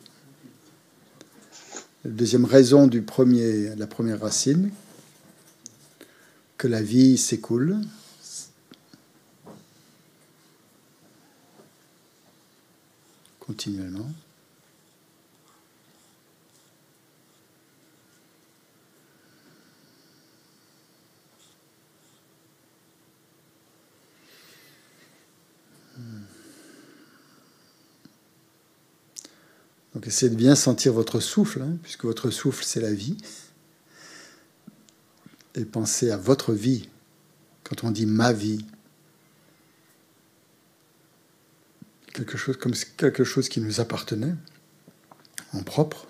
la 2.04 2.10
deuxième 2.10 2.44
raison 2.44 2.88
du 2.88 3.02
premier, 3.02 3.76
la 3.76 3.86
première 3.86 4.20
racine, 4.20 4.70
que 6.58 6.66
la 6.66 6.82
vie 6.82 7.16
s'écoule, 7.16 7.78
continuellement. 13.50 14.06
Donc 29.94 30.06
essayez 30.06 30.30
de 30.30 30.36
bien 30.36 30.54
sentir 30.54 30.92
votre 30.92 31.18
souffle, 31.18 31.62
hein, 31.62 31.76
puisque 31.82 32.04
votre 32.04 32.30
souffle 32.30 32.62
c'est 32.64 32.80
la 32.80 32.92
vie. 32.92 33.16
Et 35.56 35.64
pensez 35.64 36.12
à 36.12 36.16
votre 36.16 36.52
vie. 36.52 36.88
Quand 37.64 37.82
on 37.82 37.90
dit 37.90 38.06
ma 38.06 38.32
vie, 38.32 38.64
quelque 42.12 42.36
chose 42.36 42.56
comme 42.56 42.74
quelque 42.96 43.24
chose 43.24 43.48
qui 43.48 43.60
nous 43.60 43.80
appartenait 43.80 44.34
en 45.52 45.62
propre, 45.62 46.06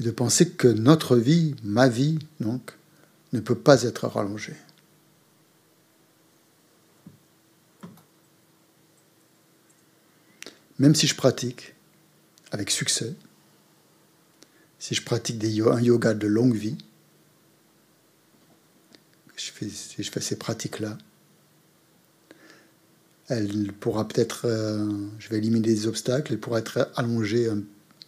et 0.00 0.02
de 0.02 0.10
penser 0.10 0.50
que 0.50 0.68
notre 0.68 1.16
vie, 1.16 1.54
ma 1.62 1.88
vie, 1.88 2.18
donc, 2.40 2.72
ne 3.32 3.40
peut 3.40 3.58
pas 3.58 3.82
être 3.82 4.08
rallongée. 4.08 4.56
Même 10.78 10.94
si 10.94 11.06
je 11.06 11.14
pratique 11.14 11.74
avec 12.50 12.70
succès, 12.70 13.14
si 14.80 14.94
je 14.94 15.02
pratique 15.02 15.38
des, 15.38 15.60
un 15.62 15.80
yoga 15.80 16.14
de 16.14 16.26
longue 16.26 16.56
vie, 16.56 16.76
je 19.36 19.50
fais, 19.52 19.68
si 19.68 20.02
je 20.02 20.10
fais 20.10 20.20
ces 20.20 20.36
pratiques-là, 20.36 20.98
elle 23.28 23.72
pourra 23.72 24.06
peut-être, 24.06 24.46
euh, 24.46 24.86
je 25.18 25.28
vais 25.28 25.38
éliminer 25.38 25.66
des 25.66 25.86
obstacles, 25.86 26.32
elle 26.32 26.40
pourra 26.40 26.58
être 26.58 26.90
allongée 26.96 27.46
euh, 27.46 27.60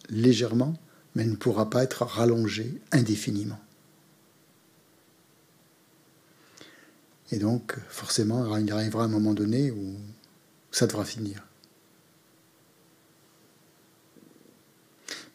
légèrement, 0.09 0.75
mais 1.15 1.23
elle 1.23 1.31
ne 1.31 1.35
pourra 1.35 1.69
pas 1.69 1.83
être 1.83 2.03
rallongée 2.03 2.79
indéfiniment. 2.91 3.59
Et 7.31 7.39
donc, 7.39 7.75
forcément, 7.89 8.55
il 8.57 8.71
arrivera 8.71 9.03
un 9.03 9.09
moment 9.09 9.33
donné 9.33 9.71
où 9.71 9.95
ça 10.71 10.87
devra 10.87 11.03
finir. 11.03 11.43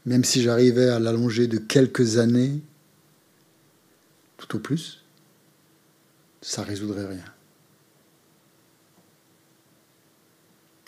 Même 0.07 0.25
si 0.25 0.43
j'arrivais 0.43 0.89
à 0.89 0.99
l'allonger 0.99 1.47
de 1.47 1.59
quelques 1.59 2.19
années, 2.19 2.61
tout 4.39 4.57
au 4.57 4.59
plus, 4.59 5.05
ça 6.41 6.63
résoudrait 6.63 7.07
rien. 7.07 7.25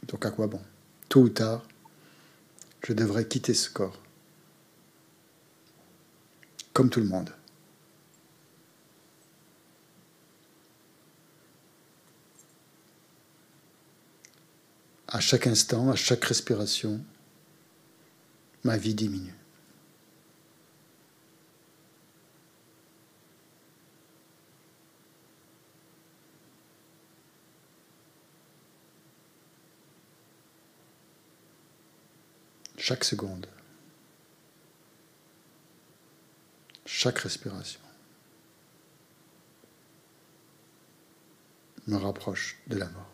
Donc 0.08 0.26
à 0.26 0.30
quoi 0.30 0.46
bon 0.46 0.60
Tôt 1.08 1.22
ou 1.22 1.28
tard, 1.28 1.66
je 2.82 2.92
devrais 2.92 3.26
quitter 3.26 3.54
ce 3.54 3.70
corps. 3.70 3.98
Comme 6.72 6.90
tout 6.90 7.00
le 7.00 7.06
monde. 7.06 7.30
À 15.08 15.20
chaque 15.20 15.46
instant, 15.46 15.90
à 15.90 15.94
chaque 15.94 16.24
respiration, 16.24 17.00
ma 18.64 18.76
vie 18.76 18.94
diminue. 18.94 19.43
Chaque 32.86 33.04
seconde, 33.04 33.46
chaque 36.84 37.20
respiration 37.20 37.80
me 41.86 41.96
rapproche 41.96 42.58
de 42.66 42.76
la 42.76 42.84
mort. 42.90 43.10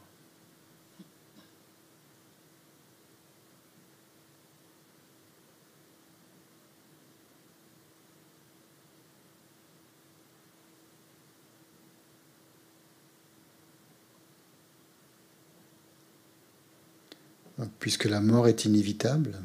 Puisque 17.79 18.07
la 18.07 18.21
mort 18.21 18.49
est 18.49 18.65
inévitable, 18.65 19.39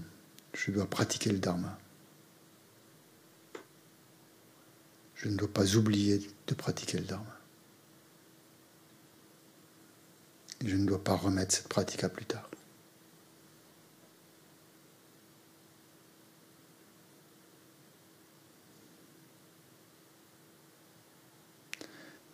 je 0.56 0.72
dois 0.72 0.86
pratiquer 0.86 1.32
le 1.32 1.40
dharma. 1.40 1.78
Je 5.16 5.30
ne 5.30 5.36
dois 5.36 5.52
pas 5.52 5.76
oublier 5.76 6.22
de 6.48 6.54
pratiquer 6.54 6.98
le 6.98 7.06
dharma. 7.06 7.40
Et 10.62 10.70
je 10.70 10.76
ne 10.76 10.86
dois 10.86 11.04
pas 11.04 11.16
remettre 11.16 11.54
cette 11.54 11.68
pratique 11.68 12.04
à 12.04 12.10
plus 12.10 12.26
tard. 12.26 12.50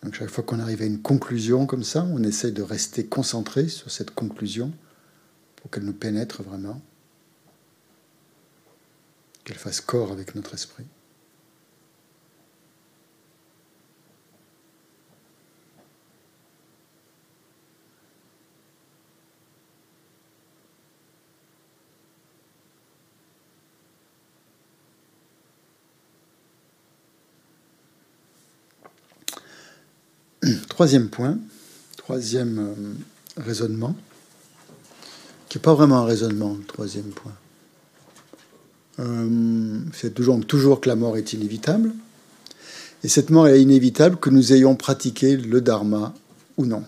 Donc 0.02 0.14
chaque 0.14 0.30
fois 0.30 0.42
qu'on 0.42 0.58
arrive 0.58 0.82
à 0.82 0.84
une 0.84 1.00
conclusion 1.00 1.66
comme 1.66 1.84
ça, 1.84 2.04
on 2.04 2.22
essaie 2.24 2.50
de 2.50 2.62
rester 2.62 3.06
concentré 3.06 3.68
sur 3.68 3.90
cette 3.90 4.10
conclusion 4.10 4.72
pour 5.56 5.70
qu'elle 5.70 5.84
nous 5.84 5.92
pénètre 5.92 6.42
vraiment 6.42 6.82
qu'elle 9.44 9.58
fasse 9.58 9.80
corps 9.80 10.12
avec 10.12 10.34
notre 10.34 10.54
esprit. 10.54 10.84
Troisième 30.68 31.08
point, 31.08 31.38
troisième 31.96 32.58
euh, 32.58 32.74
raisonnement, 33.36 33.94
qui 35.48 35.58
n'est 35.58 35.62
pas 35.62 35.74
vraiment 35.74 35.98
un 35.98 36.04
raisonnement, 36.04 36.54
le 36.54 36.64
troisième 36.64 37.10
point. 37.10 37.32
Euh, 39.02 39.80
c'est 39.92 40.14
toujours, 40.14 40.80
que 40.80 40.88
la 40.88 40.96
mort 40.96 41.16
est 41.16 41.32
inévitable. 41.32 41.92
Et 43.04 43.08
cette 43.08 43.30
mort 43.30 43.48
est 43.48 43.60
inévitable 43.60 44.16
que 44.16 44.30
nous 44.30 44.52
ayons 44.52 44.76
pratiqué 44.76 45.36
le 45.36 45.60
dharma 45.60 46.14
ou 46.56 46.66
non. 46.66 46.84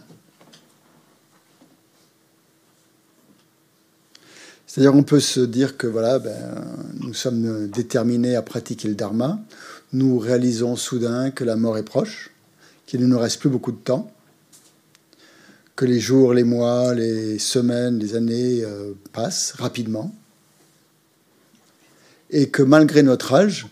C'est-à-dire 4.66 4.94
on 4.94 5.02
peut 5.02 5.20
se 5.20 5.40
dire 5.40 5.76
que 5.76 5.86
voilà, 5.86 6.18
ben, 6.18 6.64
nous 7.00 7.14
sommes 7.14 7.68
déterminés 7.68 8.36
à 8.36 8.42
pratiquer 8.42 8.88
le 8.88 8.94
dharma. 8.94 9.40
Nous 9.92 10.18
réalisons 10.18 10.76
soudain 10.76 11.30
que 11.30 11.44
la 11.44 11.56
mort 11.56 11.78
est 11.78 11.84
proche, 11.84 12.30
qu'il 12.86 13.00
ne 13.00 13.06
nous 13.06 13.18
reste 13.18 13.40
plus 13.40 13.50
beaucoup 13.50 13.72
de 13.72 13.76
temps, 13.76 14.10
que 15.74 15.84
les 15.84 16.00
jours, 16.00 16.32
les 16.32 16.44
mois, 16.44 16.94
les 16.94 17.38
semaines, 17.38 17.98
les 17.98 18.14
années 18.14 18.62
euh, 18.62 18.92
passent 19.12 19.52
rapidement 19.58 20.14
et 22.34 22.48
que 22.48 22.62
malgré 22.62 23.02
notre 23.04 23.32
âge, 23.32 23.68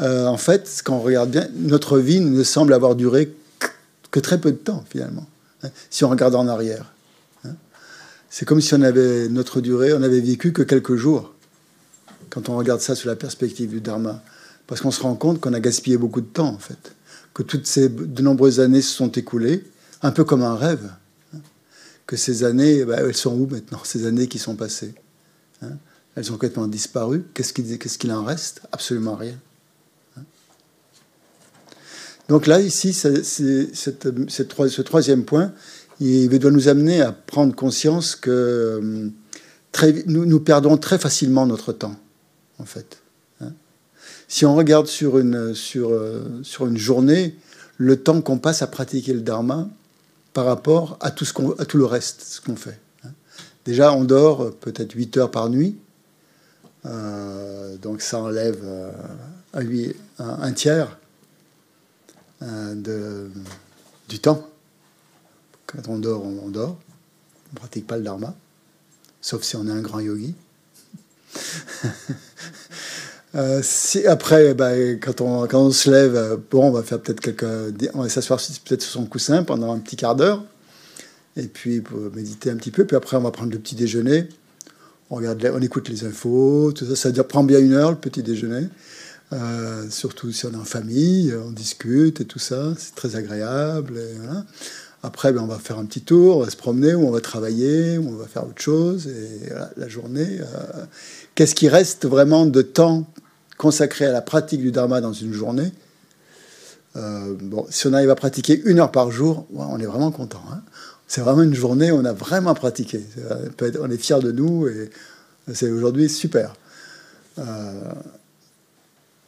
euh, 0.00 0.26
en 0.26 0.36
fait, 0.36 0.80
quand 0.84 0.96
on 0.96 1.02
regarde 1.02 1.30
bien, 1.30 1.48
notre 1.56 1.98
vie 1.98 2.20
ne 2.20 2.44
semble 2.44 2.72
avoir 2.72 2.94
duré 2.94 3.34
que 4.12 4.20
très 4.20 4.40
peu 4.40 4.52
de 4.52 4.56
temps 4.56 4.84
finalement, 4.88 5.26
hein, 5.64 5.70
si 5.90 6.04
on 6.04 6.08
regarde 6.08 6.36
en 6.36 6.46
arrière. 6.46 6.92
Hein. 7.44 7.54
C'est 8.30 8.46
comme 8.46 8.60
si 8.60 8.74
on 8.74 8.82
avait 8.82 9.28
notre 9.28 9.60
durée, 9.60 9.92
on 9.92 10.02
avait 10.02 10.20
vécu 10.20 10.52
que 10.52 10.62
quelques 10.62 10.94
jours, 10.94 11.34
quand 12.30 12.48
on 12.48 12.56
regarde 12.56 12.80
ça 12.80 12.94
sous 12.94 13.08
la 13.08 13.16
perspective 13.16 13.70
du 13.70 13.80
dharma, 13.80 14.22
parce 14.68 14.80
qu'on 14.80 14.92
se 14.92 15.02
rend 15.02 15.16
compte 15.16 15.40
qu'on 15.40 15.52
a 15.52 15.60
gaspillé 15.60 15.96
beaucoup 15.96 16.20
de 16.20 16.26
temps 16.26 16.48
en 16.48 16.58
fait, 16.58 16.94
que 17.34 17.42
toutes 17.42 17.66
ces 17.66 17.88
de 17.88 18.22
nombreuses 18.22 18.60
années 18.60 18.82
se 18.82 18.94
sont 18.94 19.10
écoulées, 19.10 19.64
un 20.02 20.12
peu 20.12 20.22
comme 20.22 20.44
un 20.44 20.54
rêve, 20.54 20.92
hein. 21.34 21.38
que 22.06 22.16
ces 22.16 22.44
années, 22.44 22.84
bah, 22.84 22.98
elles 23.00 23.16
sont 23.16 23.34
où 23.34 23.48
maintenant, 23.48 23.80
ces 23.82 24.06
années 24.06 24.28
qui 24.28 24.38
sont 24.38 24.54
passées 24.54 24.94
elles 26.16 26.30
ont 26.30 26.34
complètement 26.34 26.66
disparu. 26.66 27.24
Qu'est-ce 27.34 27.52
qu'il 27.98 28.12
en 28.12 28.24
reste? 28.24 28.62
Absolument 28.72 29.14
rien. 29.14 29.38
Donc 32.28 32.46
là, 32.46 32.60
ici, 32.60 32.92
c'est, 32.92 33.22
ce 33.22 34.82
troisième 34.82 35.24
point, 35.24 35.52
il 36.00 36.28
doit 36.38 36.50
nous 36.50 36.68
amener 36.68 37.00
à 37.00 37.12
prendre 37.12 37.54
conscience 37.54 38.16
que 38.16 38.30
euh, 38.30 39.10
nous, 40.06 40.40
perdons 40.40 40.76
très 40.76 40.98
facilement 40.98 41.46
notre 41.46 41.72
temps, 41.72 41.96
en 42.58 42.64
fait. 42.64 42.98
Hein. 43.40 43.52
si 44.26 44.44
on 44.44 44.56
regarde 44.56 44.86
sur 44.86 45.18
une, 45.18 45.54
sur, 45.54 45.90
euh, 45.90 46.40
sur 46.42 46.66
une 46.66 46.78
journée, 46.78 47.36
le 47.76 47.96
temps 48.02 48.22
qu'on 48.22 48.38
passe 48.38 48.62
à 48.62 48.66
pratiquer 48.66 49.12
le 49.12 49.20
dharma 49.20 49.68
par 50.32 50.46
rapport 50.46 50.98
à 51.00 51.10
tout 51.10 51.78
le 51.78 51.84
reste, 51.84 52.22
ce 52.22 52.40
qu'on 52.40 52.56
fait. 52.56 52.80
Hein. 53.04 53.10
Déjà, 53.66 53.92
on 53.92 54.04
dort 54.04 54.42
euh, 54.42 54.56
peut-être 54.60 54.92
8 54.94 55.16
heures 55.18 55.30
par 55.30 55.48
nuit. 55.48 55.76
Euh, 56.86 57.76
donc 57.78 58.00
ça 58.00 58.18
enlève 58.20 58.60
euh, 58.64 58.90
à 59.52 59.60
lui 59.60 59.94
un, 60.18 60.52
tiers 60.52 60.98
euh, 62.42 62.74
de, 62.74 63.30
du 64.08 64.18
temps. 64.20 64.48
Quand 65.66 65.88
on 65.88 65.98
dort, 65.98 66.24
on, 66.24 66.48
dort. 66.48 66.78
On 67.50 67.54
ne 67.54 67.58
pratique 67.58 67.86
pas 67.86 67.96
le 67.96 68.02
dharma, 68.02 68.34
sauf 69.20 69.42
si 69.42 69.56
on 69.56 69.66
est 69.66 69.72
un 69.72 69.80
grand 69.80 70.00
yogi. 70.00 70.34
après, 74.06 74.56
quand, 75.00 75.20
on, 75.20 75.46
quand 75.46 75.60
on 75.60 75.70
se 75.70 75.90
lève, 75.90 76.38
bon, 76.50 76.68
on 76.68 76.70
va 76.70 76.82
faire 76.82 77.00
peut-être 77.00 77.20
quelques, 77.20 77.44
on 77.94 78.02
va 78.02 78.08
s'asseoir 78.08 78.40
peut-être 78.64 78.82
sur 78.82 78.92
son 78.92 79.06
coussin 79.06 79.42
pendant 79.42 79.72
un 79.72 79.78
petit 79.78 79.96
quart 79.96 80.14
d'heure, 80.14 80.44
et 81.36 81.48
puis 81.48 81.80
pour 81.80 81.98
méditer 82.14 82.50
un 82.50 82.56
petit 82.56 82.70
peu. 82.70 82.84
Puis 82.86 82.96
après, 82.96 83.16
on 83.16 83.22
va 83.22 83.32
prendre 83.32 83.52
le 83.52 83.58
petit 83.58 83.74
déjeuner 83.74 84.28
on, 85.10 85.60
écoute 85.62 85.88
les 85.88 86.04
infos, 86.04 86.72
tout 86.72 86.84
ça, 86.94 87.12
ça 87.12 87.24
prend 87.24 87.44
bien 87.44 87.60
une 87.60 87.74
heure 87.74 87.90
le 87.90 87.96
petit 87.96 88.22
déjeuner. 88.22 88.68
Euh, 89.32 89.88
surtout 89.90 90.30
si 90.30 90.46
on 90.46 90.52
est 90.52 90.56
en 90.56 90.64
famille, 90.64 91.34
on 91.34 91.50
discute 91.50 92.20
et 92.20 92.24
tout 92.24 92.38
ça, 92.38 92.74
c'est 92.78 92.94
très 92.94 93.16
agréable. 93.16 93.98
Après, 95.02 95.32
ben, 95.32 95.42
on 95.42 95.46
va 95.46 95.58
faire 95.58 95.78
un 95.78 95.84
petit 95.84 96.00
tour, 96.00 96.38
on 96.38 96.40
va 96.40 96.50
se 96.50 96.56
promener, 96.56 96.94
ou 96.94 97.06
on 97.06 97.10
va 97.10 97.20
travailler, 97.20 97.98
ou 97.98 98.08
on 98.08 98.16
va 98.16 98.26
faire 98.26 98.44
autre 98.44 98.60
chose. 98.60 99.06
Et 99.06 99.52
la 99.76 99.88
journée, 99.88 100.40
euh, 100.40 100.84
qu'est-ce 101.34 101.54
qui 101.54 101.68
reste 101.68 102.06
vraiment 102.06 102.46
de 102.46 102.62
temps 102.62 103.06
consacré 103.56 104.06
à 104.06 104.12
la 104.12 104.22
pratique 104.22 104.60
du 104.60 104.72
dharma 104.72 105.00
dans 105.00 105.12
une 105.12 105.32
journée? 105.32 105.72
Euh, 106.96 107.34
bon, 107.40 107.66
Si 107.70 107.86
on 107.86 107.92
arrive 107.92 108.10
à 108.10 108.16
pratiquer 108.16 108.60
une 108.64 108.80
heure 108.80 108.90
par 108.90 109.10
jour, 109.10 109.46
on 109.54 109.78
est 109.78 109.86
vraiment 109.86 110.10
content. 110.10 110.42
Hein 110.52 110.62
c'est 111.06 111.20
vraiment 111.20 111.42
une 111.42 111.54
journée 111.54 111.92
où 111.92 111.96
on 111.96 112.04
a 112.04 112.12
vraiment 112.12 112.54
pratiqué. 112.54 113.04
On 113.80 113.90
est 113.90 113.96
fiers 113.96 114.20
de 114.20 114.32
nous 114.32 114.66
et 114.66 114.90
c'est 115.52 115.70
aujourd'hui 115.70 116.08
super. 116.08 116.54
Euh, 117.38 117.92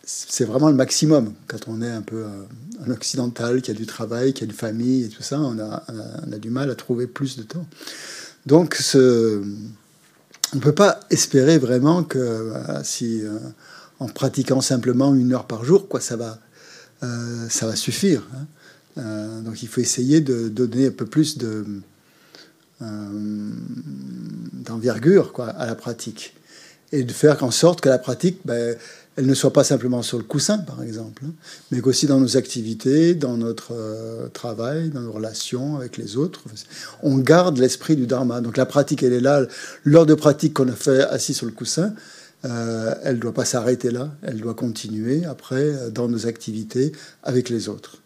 c'est 0.05 0.45
vraiment 0.45 0.68
le 0.68 0.74
maximum 0.74 1.35
quand 1.47 1.68
on 1.68 1.83
est 1.83 1.91
un 1.91 2.01
peu 2.01 2.24
euh, 2.24 2.87
un 2.87 2.91
occidental, 2.91 3.61
qui 3.61 3.70
a 3.70 3.74
du 3.74 3.87
travail, 3.87 4.33
qui 4.33 4.43
a 4.43 4.47
une 4.47 4.53
famille 4.53 5.05
et 5.05 5.09
tout 5.09 5.22
ça. 5.22 5.39
On 5.39 5.59
a, 5.59 6.39
du 6.39 6.51
mal 6.51 6.70
à 6.70 6.74
trouver 6.74 7.07
plus 7.07 7.37
de 7.37 7.43
temps. 7.43 7.66
Donc, 8.47 8.81
on 8.95 8.99
ne 8.99 10.61
peut 10.61 10.74
pas 10.74 11.01
espérer 11.11 11.59
vraiment 11.59 12.05
que 12.05 12.55
si 12.83 13.22
euh, 13.22 13.39
en 14.01 14.09
pratiquant 14.09 14.62
simplement 14.62 15.14
une 15.14 15.35
heure 15.35 15.47
par 15.47 15.64
jour, 15.64 15.89
quoi, 15.89 16.01
ça 16.01 16.16
va, 16.16 16.39
ça 17.51 17.66
va 17.66 17.76
suffire. 17.76 18.26
Hein. 18.35 18.47
Euh, 18.99 19.40
donc 19.40 19.62
il 19.62 19.68
faut 19.68 19.80
essayer 19.80 20.20
de 20.20 20.49
donner 20.49 20.88
un 20.88 20.92
peu 20.92 21.07
plus 21.07 21.38
de, 21.38 21.64
d'envergure 24.53 25.32
à 25.38 25.66
la 25.66 25.74
pratique 25.74 26.34
et 26.92 27.03
de 27.03 27.12
faire 27.12 27.42
en 27.44 27.51
sorte 27.51 27.80
que 27.80 27.88
la 27.88 27.99
pratique, 27.99 28.40
ben, 28.44 28.76
elle 29.16 29.26
ne 29.26 29.34
soit 29.34 29.53
pas 29.53 29.64
simplement 29.64 30.03
sur 30.03 30.16
le 30.16 30.24
coussin, 30.24 30.59
par 30.59 30.82
exemple, 30.82 31.24
hein, 31.26 31.32
mais 31.70 31.80
qu'aussi 31.80 32.07
dans 32.07 32.20
nos 32.20 32.36
activités, 32.36 33.14
dans 33.14 33.36
notre 33.36 33.72
euh, 33.72 34.28
travail, 34.28 34.90
dans 34.90 35.01
nos 35.01 35.12
relations 35.12 35.76
avec 35.76 35.96
les 35.96 36.16
autres, 36.16 36.44
on 37.03 37.18
garde 37.18 37.59
l'esprit 37.59 37.96
du 37.96 38.07
dharma. 38.07 38.40
Donc 38.40 38.57
la 38.57 38.64
pratique, 38.64 39.03
elle 39.03 39.12
est 39.12 39.20
là. 39.20 39.44
L'heure 39.82 40.07
de 40.07 40.14
pratique 40.14 40.55
qu'on 40.55 40.68
a 40.68 40.72
fait 40.72 41.03
assis 41.03 41.34
sur 41.34 41.46
le 41.46 41.53
coussin, 41.53 41.94
euh, 42.44 42.94
elle 43.03 43.16
ne 43.16 43.20
doit 43.20 43.34
pas 43.34 43.44
s'arrêter 43.44 43.90
là, 43.90 44.12
elle 44.22 44.40
doit 44.40 44.55
continuer 44.55 45.24
après 45.24 45.57
euh, 45.57 45.90
dans 45.90 46.09
nos 46.09 46.26
activités 46.26 46.92
avec 47.24 47.49
les 47.49 47.68
autres. 47.68 47.99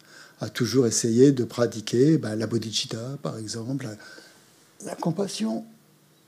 À 0.43 0.49
toujours 0.49 0.89
essayer 0.89 1.31
de 1.31 1.45
pratiquer 1.45 2.19
ben, 2.19 2.35
la 2.35 2.49
bodhicitta, 2.49 3.17
par 3.23 3.39
exemple, 3.39 3.87
la 4.85 4.97
compassion, 4.97 5.65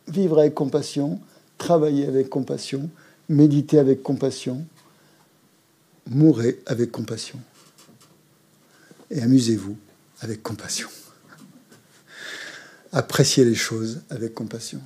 vivre 0.06 0.38
avec 0.38 0.54
compassion, 0.54 1.20
travailler 1.58 2.06
avec 2.06 2.30
compassion, 2.30 2.88
méditer 3.28 3.80
avec 3.80 4.04
compassion, 4.04 4.64
mourrez 6.06 6.60
avec 6.66 6.92
compassion. 6.92 7.40
Et 9.10 9.20
amusez-vous 9.20 9.76
avec 10.20 10.44
compassion. 10.44 10.88
Appréciez 12.92 13.44
les 13.44 13.56
choses 13.56 14.02
avec 14.10 14.32
compassion. 14.32 14.80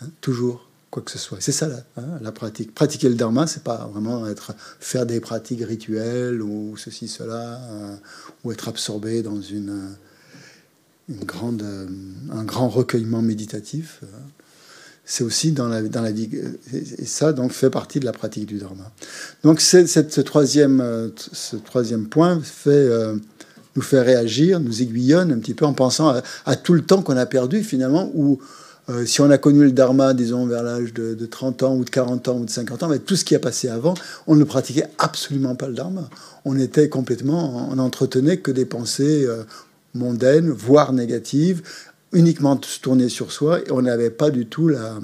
Hein, 0.00 0.06
toujours, 0.20 0.67
quoi 0.90 1.02
que 1.02 1.10
ce 1.10 1.18
soit. 1.18 1.38
C'est 1.40 1.52
ça 1.52 1.68
hein, 1.96 2.02
la 2.20 2.32
pratique. 2.32 2.74
Pratiquer 2.74 3.08
le 3.08 3.14
dharma, 3.14 3.46
c'est 3.46 3.62
pas 3.62 3.90
vraiment 3.92 4.26
être, 4.26 4.54
faire 4.80 5.06
des 5.06 5.20
pratiques 5.20 5.64
rituelles 5.64 6.42
ou 6.42 6.76
ceci, 6.76 7.08
cela, 7.08 7.60
euh, 7.70 7.96
ou 8.44 8.52
être 8.52 8.68
absorbé 8.68 9.22
dans 9.22 9.40
une, 9.40 9.96
une 11.08 11.24
grande, 11.24 11.62
euh, 11.62 11.86
un 12.32 12.44
grand 12.44 12.68
recueillement 12.68 13.22
méditatif. 13.22 14.02
C'est 15.10 15.24
aussi 15.24 15.52
dans 15.52 15.68
la, 15.68 15.82
dans 15.82 16.02
la 16.02 16.12
vie. 16.12 16.28
Et 16.74 17.06
ça, 17.06 17.32
donc, 17.32 17.52
fait 17.52 17.70
partie 17.70 17.98
de 17.98 18.04
la 18.04 18.12
pratique 18.12 18.44
du 18.44 18.58
dharma. 18.58 18.92
Donc, 19.42 19.62
ce, 19.62 20.20
troisième, 20.20 20.82
euh, 20.82 21.08
ce 21.16 21.56
troisième 21.56 22.08
point 22.08 22.40
fait, 22.42 22.68
euh, 22.68 23.16
nous 23.74 23.80
fait 23.80 24.02
réagir, 24.02 24.60
nous 24.60 24.82
aiguillonne 24.82 25.32
un 25.32 25.38
petit 25.38 25.54
peu 25.54 25.64
en 25.64 25.72
pensant 25.72 26.20
à, 26.44 26.56
tout 26.56 26.74
le 26.74 26.82
temps 26.82 27.00
qu'on 27.00 27.16
a 27.16 27.24
perdu, 27.24 27.64
finalement, 27.64 28.10
où 28.14 28.38
euh, 28.88 29.06
si 29.06 29.20
on 29.20 29.30
a 29.30 29.38
connu 29.38 29.64
le 29.64 29.72
dharma, 29.72 30.14
disons, 30.14 30.46
vers 30.46 30.62
l'âge 30.62 30.92
de, 30.94 31.26
30 31.26 31.62
ans, 31.62 31.76
ou 31.76 31.84
de 31.84 31.90
40 31.90 32.28
ans, 32.28 32.38
ou 32.38 32.44
de 32.44 32.50
50 32.50 32.82
ans, 32.82 32.88
mais 32.88 32.98
tout 32.98 33.16
ce 33.16 33.24
qui 33.24 33.34
a 33.34 33.38
passé 33.38 33.68
avant, 33.68 33.94
on 34.26 34.34
ne 34.34 34.44
pratiquait 34.44 34.86
absolument 34.98 35.54
pas 35.54 35.68
le 35.68 35.74
dharma. 35.74 36.08
On 36.44 36.58
était 36.58 36.88
complètement, 36.88 37.68
on 37.70 37.76
n'entretenait 37.76 38.38
que 38.38 38.50
des 38.50 38.64
pensées 38.64 39.26
mondaines, 39.94 40.50
voire 40.50 40.92
négatives, 40.92 41.62
uniquement 42.12 42.58
se 42.62 42.80
tourner 42.80 43.08
sur 43.08 43.32
soi 43.32 43.60
et 43.60 43.70
on 43.70 43.82
n'avait 43.82 44.10
pas 44.10 44.30
du 44.30 44.46
tout 44.46 44.68
la, 44.68 45.00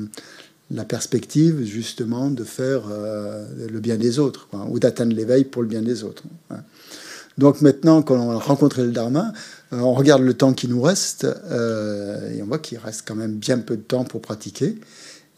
perspective 0.88 1.62
justement 1.62 2.30
de 2.30 2.42
faire 2.42 2.82
euh, 2.90 3.46
le 3.70 3.78
bien 3.78 3.96
des 3.96 4.18
autres 4.18 4.48
ou 4.70 4.80
d'atteindre 4.80 5.14
l'éveil 5.14 5.44
pour 5.44 5.62
le 5.62 5.68
bien 5.68 5.82
des 5.82 6.02
autres. 6.02 6.24
Hein. 6.50 6.56
Donc 7.38 7.60
maintenant, 7.60 8.02
quand 8.02 8.16
on 8.16 8.30
a 8.32 8.38
rencontré 8.38 8.82
le 8.82 8.90
Dharma, 8.90 9.26
euh, 9.28 9.32
on 9.80 9.94
regarde 9.94 10.22
le 10.22 10.34
temps 10.34 10.52
qui 10.52 10.68
nous 10.68 10.80
reste 10.80 11.24
euh, 11.24 12.30
et 12.32 12.42
on 12.42 12.46
voit 12.46 12.58
qu'il 12.58 12.78
reste 12.78 13.04
quand 13.06 13.14
même 13.14 13.34
bien 13.34 13.58
peu 13.58 13.76
de 13.76 13.82
temps 13.82 14.04
pour 14.04 14.20
pratiquer. 14.20 14.78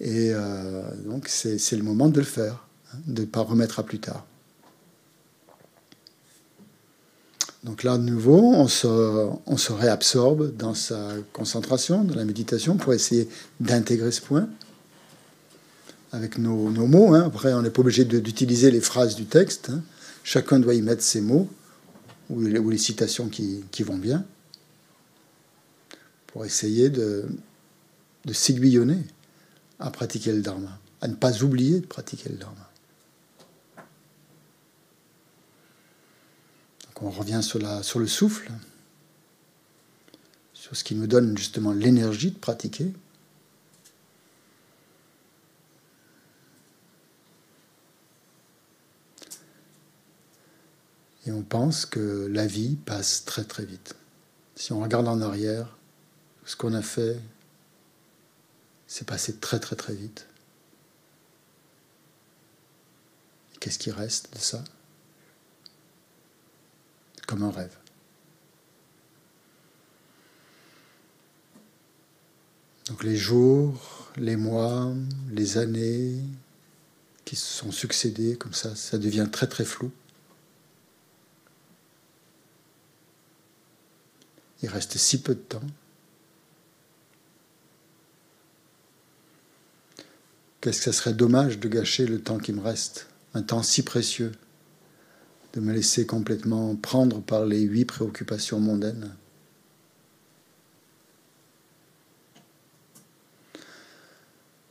Et 0.01 0.33
donc 1.07 1.27
c'est 1.29 1.77
le 1.77 1.83
moment 1.83 2.09
de 2.09 2.21
le 2.21 2.27
faire, 2.27 2.67
hein, 2.93 2.99
de 3.07 3.23
ne 3.23 3.27
pas 3.27 3.41
remettre 3.41 3.79
à 3.79 3.83
plus 3.83 3.99
tard. 3.99 4.27
Donc 7.67 7.83
là, 7.83 7.99
de 7.99 8.03
nouveau, 8.05 8.39
on 8.39 8.69
se, 8.69 8.87
on 9.47 9.57
se 9.57 9.73
réabsorbe 9.73 10.57
dans 10.57 10.75
sa 10.75 11.09
concentration, 11.33 12.05
dans 12.05 12.15
la 12.15 12.25
méditation, 12.25 12.77
pour 12.77 12.95
essayer 12.95 13.29
d'intégrer 13.59 14.13
ce 14.13 14.21
point 14.21 14.49
avec 16.13 16.39
nos, 16.39 16.69
mots. 16.69 17.13
Hein. 17.15 17.25
Après, 17.27 17.53
on 17.53 17.63
n'est 17.63 17.71
pas 17.71 17.81
obligé 17.81 18.05
d'utiliser 18.05 18.71
les 18.71 18.81
phrases 18.81 19.17
du 19.17 19.25
texte. 19.25 19.71
Hein. 19.71 19.83
Chacun 20.23 20.61
doit 20.61 20.75
y 20.75 20.83
mettre 20.83 21.03
ses 21.03 21.21
mots 21.21 21.49
ou 22.31 22.41
les, 22.41 22.79
citations 22.79 23.29
qui, 23.29 23.65
vont 23.81 23.99
bien 23.99 24.25
pour 26.27 26.45
essayer 26.45 26.91
de, 26.91 27.27
s'aiguillonner 28.33 29.03
à 29.79 29.91
pratiquer 29.91 30.33
le 30.33 30.43
dharma, 30.43 30.79
à 31.01 31.09
ne 31.09 31.15
pas 31.15 31.43
oublier 31.43 31.81
de 31.81 31.87
pratiquer 31.87 32.31
le 32.31 32.37
dharma. 32.37 32.71
on 37.03 37.11
revient 37.11 37.41
sur 37.43 37.59
le 37.59 38.07
souffle, 38.07 38.51
sur 40.55 40.77
ce 40.77 40.83
qui 40.83 40.95
nous 40.95 41.07
donne 41.07 41.37
justement 41.37 41.73
l'énergie 41.73 42.31
de 42.31 42.39
pratiquer. 42.39 42.93
Et 51.27 51.33
on 51.33 51.43
pense 51.43 51.87
que 51.87 52.29
la 52.31 52.47
vie 52.47 52.77
passe 52.77 53.25
très 53.25 53.45
très 53.45 53.65
vite. 53.65 53.97
Si 54.55 54.73
on 54.73 54.81
regarde 54.81 55.09
en 55.09 55.21
arrière, 55.21 55.77
ce 56.45 56.55
qu'on 56.55 56.73
a 56.73 56.83
fait, 56.83 57.21
c'est 58.87 59.07
passé 59.07 59.37
très 59.37 59.59
très 59.59 59.75
très 59.75 59.95
vite. 59.95 60.29
Qu'est-ce 63.59 63.79
qui 63.79 63.91
reste 63.91 64.33
de 64.33 64.39
ça? 64.39 64.63
Comme 67.27 67.43
un 67.43 67.51
rêve. 67.51 67.77
Donc 72.87 73.03
les 73.03 73.17
jours, 73.17 74.13
les 74.17 74.37
mois, 74.37 74.93
les 75.33 75.59
années 75.59 76.21
qui 77.25 77.35
se 77.35 77.47
sont 77.47 77.73
succédés 77.73 78.37
comme 78.37 78.55
ça, 78.55 78.77
ça 78.77 78.97
devient 78.99 79.27
très 79.33 79.49
très 79.49 79.65
flou. 79.65 79.91
Il 84.63 84.69
reste 84.69 84.97
si 84.97 85.21
peu 85.21 85.35
de 85.35 85.41
temps. 85.41 85.61
Qu'est-ce 90.61 90.79
que 90.79 90.85
ça 90.85 90.93
serait 90.93 91.13
dommage 91.13 91.59
de 91.59 91.69
gâcher 91.69 92.07
le 92.07 92.21
temps 92.21 92.39
qui 92.39 92.53
me 92.53 92.61
reste, 92.61 93.07
un 93.35 93.43
temps 93.43 93.63
si 93.63 93.83
précieux 93.83 94.33
de 95.57 95.61
me 95.61 95.73
laisser 95.73 96.07
complètement 96.07 96.77
prendre 96.77 97.23
par 97.23 97.47
les 97.47 97.61
huit 97.61 97.87
préoccupations 97.87 98.61
mondaines. 98.61 99.15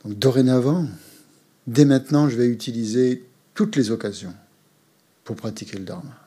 Donc 0.04 0.16
dorénavant, 0.18 0.86
dès 1.66 1.84
maintenant, 1.84 2.28
je 2.28 2.36
vais 2.36 2.46
utiliser 2.46 3.24
toutes 3.54 3.74
les 3.74 3.90
occasions 3.90 4.34
pour 5.24 5.34
pratiquer 5.34 5.78
le 5.78 5.84
Dharma. 5.84 6.25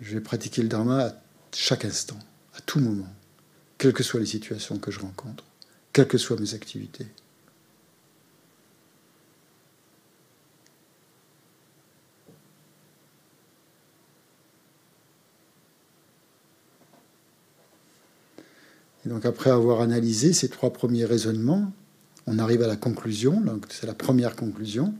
Je 0.00 0.14
vais 0.14 0.20
pratiquer 0.20 0.62
le 0.62 0.68
Dharma 0.68 1.06
à 1.06 1.14
chaque 1.54 1.84
instant, 1.84 2.18
à 2.56 2.60
tout 2.60 2.80
moment, 2.80 3.12
quelles 3.76 3.92
que 3.92 4.02
soient 4.02 4.20
les 4.20 4.26
situations 4.26 4.78
que 4.78 4.90
je 4.90 4.98
rencontre, 4.98 5.44
quelles 5.92 6.08
que 6.08 6.18
soient 6.18 6.38
mes 6.38 6.54
activités. 6.54 7.06
Et 19.04 19.08
donc 19.08 19.24
après 19.24 19.50
avoir 19.50 19.80
analysé 19.80 20.32
ces 20.32 20.48
trois 20.48 20.72
premiers 20.72 21.04
raisonnements, 21.04 21.72
on 22.26 22.38
arrive 22.38 22.62
à 22.62 22.66
la 22.66 22.76
conclusion, 22.76 23.40
donc 23.40 23.66
c'est 23.68 23.86
la 23.86 23.94
première 23.94 24.36
conclusion. 24.36 24.94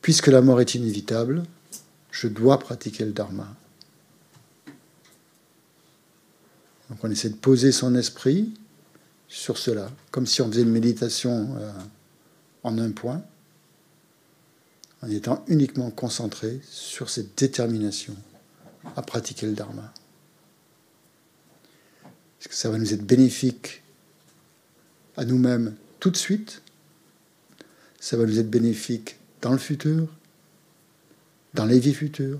puisque 0.00 0.26
la 0.26 0.42
mort 0.42 0.60
est 0.60 0.74
inévitable, 0.74 1.44
je 2.10 2.28
dois 2.28 2.58
pratiquer 2.58 3.04
le 3.04 3.12
dharma. 3.12 3.56
Donc 6.94 7.02
on 7.02 7.10
essaie 7.10 7.30
de 7.30 7.34
poser 7.34 7.72
son 7.72 7.96
esprit 7.96 8.54
sur 9.26 9.58
cela, 9.58 9.90
comme 10.12 10.28
si 10.28 10.42
on 10.42 10.48
faisait 10.48 10.62
une 10.62 10.70
méditation 10.70 11.56
euh, 11.58 11.72
en 12.62 12.78
un 12.78 12.92
point, 12.92 13.20
en 15.02 15.10
étant 15.10 15.44
uniquement 15.48 15.90
concentré 15.90 16.60
sur 16.70 17.10
cette 17.10 17.36
détermination 17.36 18.14
à 18.94 19.02
pratiquer 19.02 19.46
le 19.46 19.54
dharma. 19.54 19.92
Que 22.38 22.54
ça 22.54 22.70
va 22.70 22.78
nous 22.78 22.94
être 22.94 23.04
bénéfique 23.04 23.82
à 25.16 25.24
nous-mêmes 25.24 25.74
tout 25.98 26.10
de 26.10 26.16
suite? 26.16 26.62
Ça 27.98 28.16
va 28.16 28.24
nous 28.24 28.38
être 28.38 28.50
bénéfique 28.50 29.16
dans 29.42 29.50
le 29.50 29.58
futur, 29.58 30.06
dans 31.54 31.66
les 31.66 31.80
vies 31.80 31.94
futures, 31.94 32.38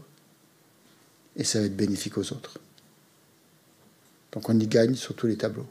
et 1.35 1.43
ça 1.43 1.59
va 1.59 1.67
être 1.67 1.77
bénéfique 1.77 2.19
aux 2.19 2.33
autres. 2.33 2.61
Donc 4.35 4.49
on 4.49 4.59
y 4.59 4.67
gagne 4.67 4.95
sur 4.95 5.15
tous 5.15 5.29
les 5.29 5.37
tableaux. 5.37 5.67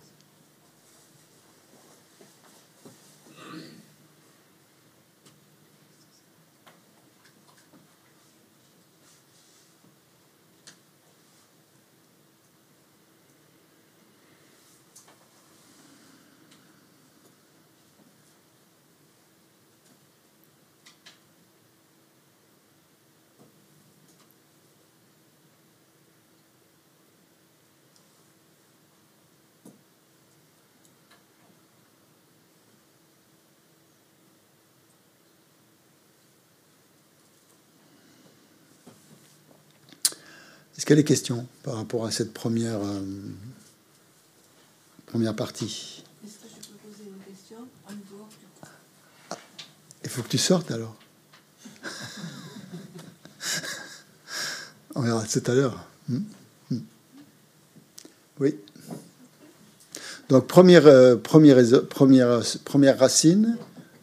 Quelles 40.93 41.05
questions 41.05 41.47
par 41.63 41.77
rapport 41.77 42.05
à 42.05 42.11
cette 42.11 42.35
première, 42.35 42.77
euh, 42.77 43.01
première 45.07 45.35
partie? 45.35 46.03
Est-ce 46.23 46.33
que 46.33 46.47
je 46.47 46.67
peux 46.67 46.75
poser 46.87 47.09
une 47.09 47.33
question 47.33 47.57
Il 50.03 50.09
faut 50.11 50.21
que 50.21 50.27
tu 50.27 50.37
sortes 50.37 50.69
alors. 50.69 50.95
On 54.93 55.01
verra 55.01 55.25
tout 55.25 55.41
à 55.47 55.55
l'heure. 55.55 55.83
Hmm 56.07 56.19
hmm. 56.69 56.79
Oui. 58.39 58.59
Donc, 60.29 60.45
première, 60.45 60.85
euh, 60.85 61.15
première, 61.15 61.57
première, 61.87 62.43
première 62.65 62.99
racine, 62.99 63.57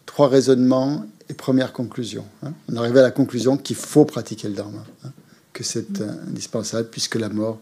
trois 0.07 0.27
raisonnements 0.27 1.07
et 1.29 1.35
première 1.35 1.73
conclusion. 1.73 2.27
Hein. 2.43 2.53
On 2.69 2.75
arrive 2.75 2.97
à 2.97 3.03
la 3.03 3.12
conclusion 3.12 3.57
qu'il 3.57 3.77
faut 3.77 4.05
pratiquer 4.05 4.49
le 4.49 4.55
dharma, 4.55 4.85
hein, 5.05 5.12
que 5.61 5.66
c'est 5.66 6.01
euh, 6.01 6.11
indispensable 6.27 6.89
puisque 6.91 7.16
la 7.16 7.28
mort 7.28 7.59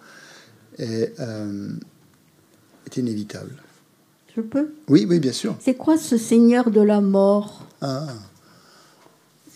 est, 0.78 1.12
euh, 1.18 1.70
est, 2.86 2.96
inévitable. 2.96 3.50
Je 4.36 4.40
peux? 4.40 4.68
Oui, 4.88 5.04
oui, 5.08 5.18
bien 5.18 5.32
sûr. 5.32 5.56
C'est 5.58 5.74
quoi 5.74 5.98
ce 5.98 6.16
Seigneur 6.16 6.70
de 6.70 6.80
la 6.80 7.00
mort? 7.00 7.66
Ah, 7.80 8.06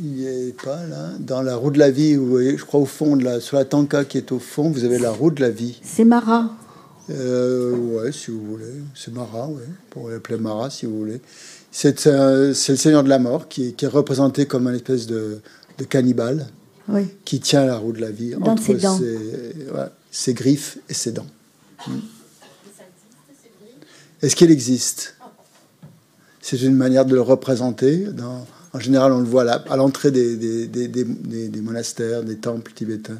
Il 0.01 0.24
n'est 0.24 0.52
pas 0.52 0.85
là. 0.86 1.10
Dans 1.20 1.40
la 1.40 1.55
roue 1.55 1.70
de 1.70 1.78
la 1.78 1.93
vie, 1.93 2.16
vous 2.16 2.27
voyez, 2.27 2.59
je 2.59 2.64
crois 2.64 2.81
au 2.81 2.85
fond, 2.85 3.14
de 3.14 3.23
la, 3.23 3.39
sur 3.39 3.56
la 3.56 3.64
tanka 3.64 4.05
qui 4.05 4.19
est 4.19 4.32
au 4.32 4.40
fond, 4.40 4.70
vous 4.70 4.82
avez 4.82 4.98
la 4.98 5.12
roue 5.12 5.31
de 5.31 5.40
la 5.40 5.51
vie. 5.51 5.78
C'est 5.85 6.05
Mara. 6.05 6.51
Euh, 7.10 7.77
ouais, 7.77 8.10
si 8.10 8.32
vous 8.32 8.44
voulez. 8.44 8.74
C'est 8.97 9.14
Mara, 9.14 9.47
ouais. 9.47 9.69
Pour 9.90 10.10
l'appeler 10.10 10.39
Mara, 10.39 10.69
si 10.69 10.86
vous 10.86 10.98
voulez. 10.98 11.20
C'est 11.70 12.06
le 12.06 12.55
Seigneur 12.55 13.05
de 13.05 13.09
la 13.09 13.20
mort 13.20 13.47
qui 13.47 13.69
est, 13.69 13.73
qui 13.73 13.85
est 13.85 13.89
représenté 13.89 14.47
comme 14.47 14.66
une 14.66 14.74
espèce 14.74 15.06
de, 15.06 15.39
de 15.78 15.85
cannibale 15.85 16.48
oui. 16.88 17.09
qui 17.24 17.40
tient 17.40 17.64
la 17.64 17.76
roue 17.76 17.92
de 17.92 18.00
la 18.00 18.10
vie 18.10 18.30
Dans 18.30 18.52
entre 18.52 18.64
ses, 18.64 18.74
dents. 18.74 18.98
Ses, 18.98 19.70
ouais, 19.72 19.88
ses, 20.10 20.34
griffes 20.34 20.78
et 20.88 20.94
ses 20.94 21.12
dents. 21.12 21.26
Est-ce 24.22 24.36
qu'il 24.36 24.50
existe 24.50 25.16
C'est 26.40 26.60
une 26.62 26.76
manière 26.76 27.04
de 27.04 27.14
le 27.14 27.20
représenter. 27.20 27.96
Dans, 27.98 28.46
en 28.72 28.78
général, 28.80 29.12
on 29.12 29.18
le 29.18 29.26
voit 29.26 29.44
là, 29.44 29.64
à 29.68 29.76
l'entrée 29.76 30.10
des, 30.10 30.36
des, 30.36 30.66
des, 30.68 30.88
des, 30.88 31.60
monastères, 31.60 32.22
des 32.22 32.36
temples 32.36 32.72
tibétains, 32.72 33.18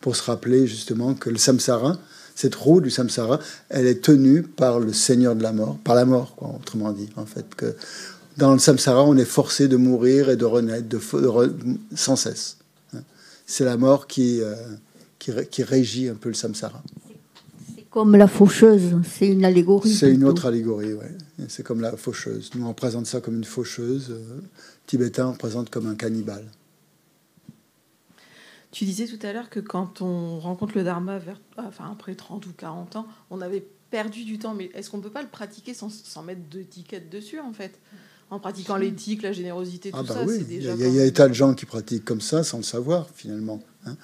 pour 0.00 0.16
se 0.16 0.22
rappeler 0.22 0.66
justement 0.66 1.14
que 1.14 1.30
le 1.30 1.38
samsara, 1.38 1.98
cette 2.34 2.54
roue 2.54 2.80
du 2.80 2.90
samsara, 2.90 3.38
elle 3.68 3.86
est 3.86 4.02
tenue 4.02 4.42
par 4.42 4.80
le 4.80 4.92
Seigneur 4.92 5.36
de 5.36 5.42
la 5.42 5.52
mort, 5.52 5.76
par 5.84 5.94
la 5.94 6.06
mort, 6.06 6.34
quoi, 6.36 6.54
autrement 6.56 6.92
dit, 6.92 7.10
en 7.16 7.26
fait. 7.26 7.54
Que 7.54 7.76
dans 8.38 8.52
le 8.52 8.58
samsara, 8.58 9.04
on 9.04 9.16
est 9.16 9.26
forcé 9.26 9.68
de 9.68 9.76
mourir 9.76 10.30
et 10.30 10.36
de 10.36 10.46
renaître 10.46 10.88
de, 10.88 10.98
de 11.20 11.26
re, 11.26 11.48
sans 11.94 12.16
cesse. 12.16 12.56
C'est 13.50 13.64
la 13.64 13.76
mort 13.76 14.06
qui, 14.06 14.40
euh, 14.42 14.54
qui, 15.18 15.32
qui, 15.50 15.64
régit 15.64 16.08
un 16.08 16.14
peu 16.14 16.28
le 16.28 16.36
samsara. 16.36 16.84
C'est 17.74 17.90
comme 17.90 18.14
la 18.14 18.28
faucheuse, 18.28 18.96
c'est 19.02 19.26
une 19.26 19.44
allégorie. 19.44 19.92
C'est 19.92 20.12
une 20.12 20.22
autre 20.22 20.46
allégorie, 20.46 20.92
oui. 20.92 21.46
C'est 21.48 21.64
comme 21.64 21.80
la 21.80 21.96
faucheuse. 21.96 22.52
Nous, 22.54 22.64
on 22.64 22.74
présente 22.74 23.06
ça 23.06 23.20
comme 23.20 23.34
une 23.34 23.44
faucheuse. 23.44 24.10
Euh, 24.12 24.40
tibétain, 24.86 25.26
on 25.26 25.34
présente 25.34 25.68
comme 25.68 25.88
un 25.88 25.96
cannibale. 25.96 26.46
Tu 28.70 28.84
disais 28.84 29.08
tout 29.08 29.18
à 29.26 29.32
l'heure 29.32 29.50
que 29.50 29.58
quand 29.58 30.00
on 30.00 30.38
rencontre 30.38 30.78
le 30.78 30.84
dharma 30.84 31.18
vers, 31.18 31.40
enfin, 31.56 31.90
après 31.90 32.14
30 32.14 32.46
ou 32.46 32.52
40 32.56 32.94
ans, 32.94 33.08
on 33.30 33.40
avait 33.40 33.66
perdu 33.90 34.22
du 34.22 34.38
temps. 34.38 34.54
Mais 34.54 34.70
est-ce 34.74 34.90
qu'on 34.90 34.98
ne 34.98 35.02
peut 35.02 35.10
pas 35.10 35.22
le 35.22 35.28
pratiquer 35.28 35.74
sans, 35.74 35.90
sans 35.90 36.22
mettre 36.22 36.42
d'étiquette 36.48 37.10
dessus, 37.10 37.40
en 37.40 37.52
fait? 37.52 37.80
En 38.30 38.38
pratiquant 38.38 38.76
l'éthique, 38.76 39.22
la 39.22 39.32
générosité, 39.32 39.90
tout 39.90 39.96
ah 39.98 40.04
bah 40.04 40.14
ça, 40.14 40.24
oui. 40.24 40.44
déjà... 40.44 40.72
Il 40.74 40.80
y 40.80 40.84
a, 40.84 40.88
il 40.88 40.94
y 40.94 41.00
a 41.00 41.04
des 41.04 41.12
tas 41.12 41.28
de 41.28 41.34
gens 41.34 41.52
qui 41.52 41.66
pratiquent 41.66 42.04
comme 42.04 42.20
ça 42.20 42.44
sans 42.44 42.58
le 42.58 42.62
savoir, 42.62 43.08
finalement. 43.14 43.60
Hein. 43.86 43.96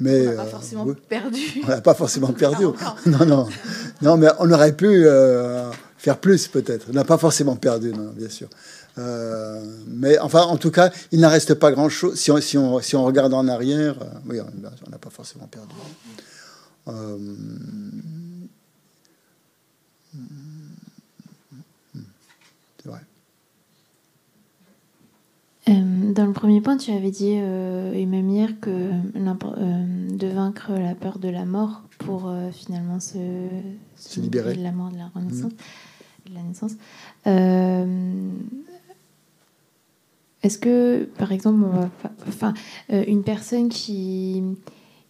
Mais, 0.00 0.26
on 0.26 0.30
n'a 0.30 0.36
pas 0.36 0.46
forcément 0.46 0.88
euh, 0.88 0.94
perdu. 1.08 1.62
On 1.64 1.68
n'a 1.68 1.80
pas 1.80 1.94
forcément 1.94 2.32
perdu. 2.32 2.64
non, 3.06 3.26
non. 3.26 3.48
non, 4.00 4.16
mais 4.16 4.28
on 4.38 4.50
aurait 4.50 4.74
pu 4.74 4.86
euh, 5.06 5.70
faire 5.98 6.18
plus, 6.18 6.48
peut-être. 6.48 6.86
On 6.90 6.94
n'a 6.94 7.04
pas 7.04 7.18
forcément 7.18 7.56
perdu, 7.56 7.92
non, 7.92 8.10
bien 8.16 8.30
sûr. 8.30 8.48
Euh, 8.98 9.82
mais 9.88 10.18
enfin, 10.18 10.42
en 10.42 10.56
tout 10.56 10.70
cas, 10.70 10.92
il 11.10 11.20
n'en 11.20 11.28
reste 11.28 11.54
pas 11.54 11.72
grand-chose. 11.72 12.18
Si 12.18 12.30
on, 12.30 12.40
si, 12.40 12.56
on, 12.56 12.80
si 12.80 12.94
on, 12.96 13.04
regarde 13.04 13.34
en 13.34 13.48
arrière, 13.48 13.96
euh, 14.00 14.06
oui, 14.28 14.38
on 14.40 14.90
n'a 14.90 14.98
pas 14.98 15.10
forcément 15.10 15.46
perdu. 15.46 15.74
Euh, 16.88 17.18
c'est 22.82 22.88
vrai. 22.88 23.00
Dans 25.66 26.26
le 26.26 26.32
premier 26.32 26.60
point, 26.60 26.76
tu 26.76 26.90
avais 26.92 27.10
dit, 27.10 27.30
et 27.30 28.06
même 28.06 28.28
hier, 28.28 28.60
que 28.60 28.90
de 29.14 30.26
vaincre 30.26 30.72
la 30.72 30.94
peur 30.94 31.18
de 31.18 31.28
la 31.28 31.44
mort 31.44 31.82
pour 31.98 32.32
finalement 32.52 33.00
se, 33.00 33.18
se, 33.96 34.20
libérer 34.20 34.54
de 34.54 34.62
la 34.62 34.72
mort, 34.72 34.90
de 34.90 34.98
la 34.98 35.08
renaissance, 35.14 35.52
mmh. 35.52 36.30
de 36.30 36.34
la 36.34 36.42
naissance. 36.42 36.72
Euh, 37.26 38.30
est-ce 40.42 40.58
que, 40.58 41.08
par 41.16 41.32
exemple, 41.32 41.64
on 41.64 41.70
va, 41.70 41.90
enfin, 42.28 42.52
euh, 42.92 43.02
une 43.08 43.22
personne 43.22 43.70
qui, 43.70 44.42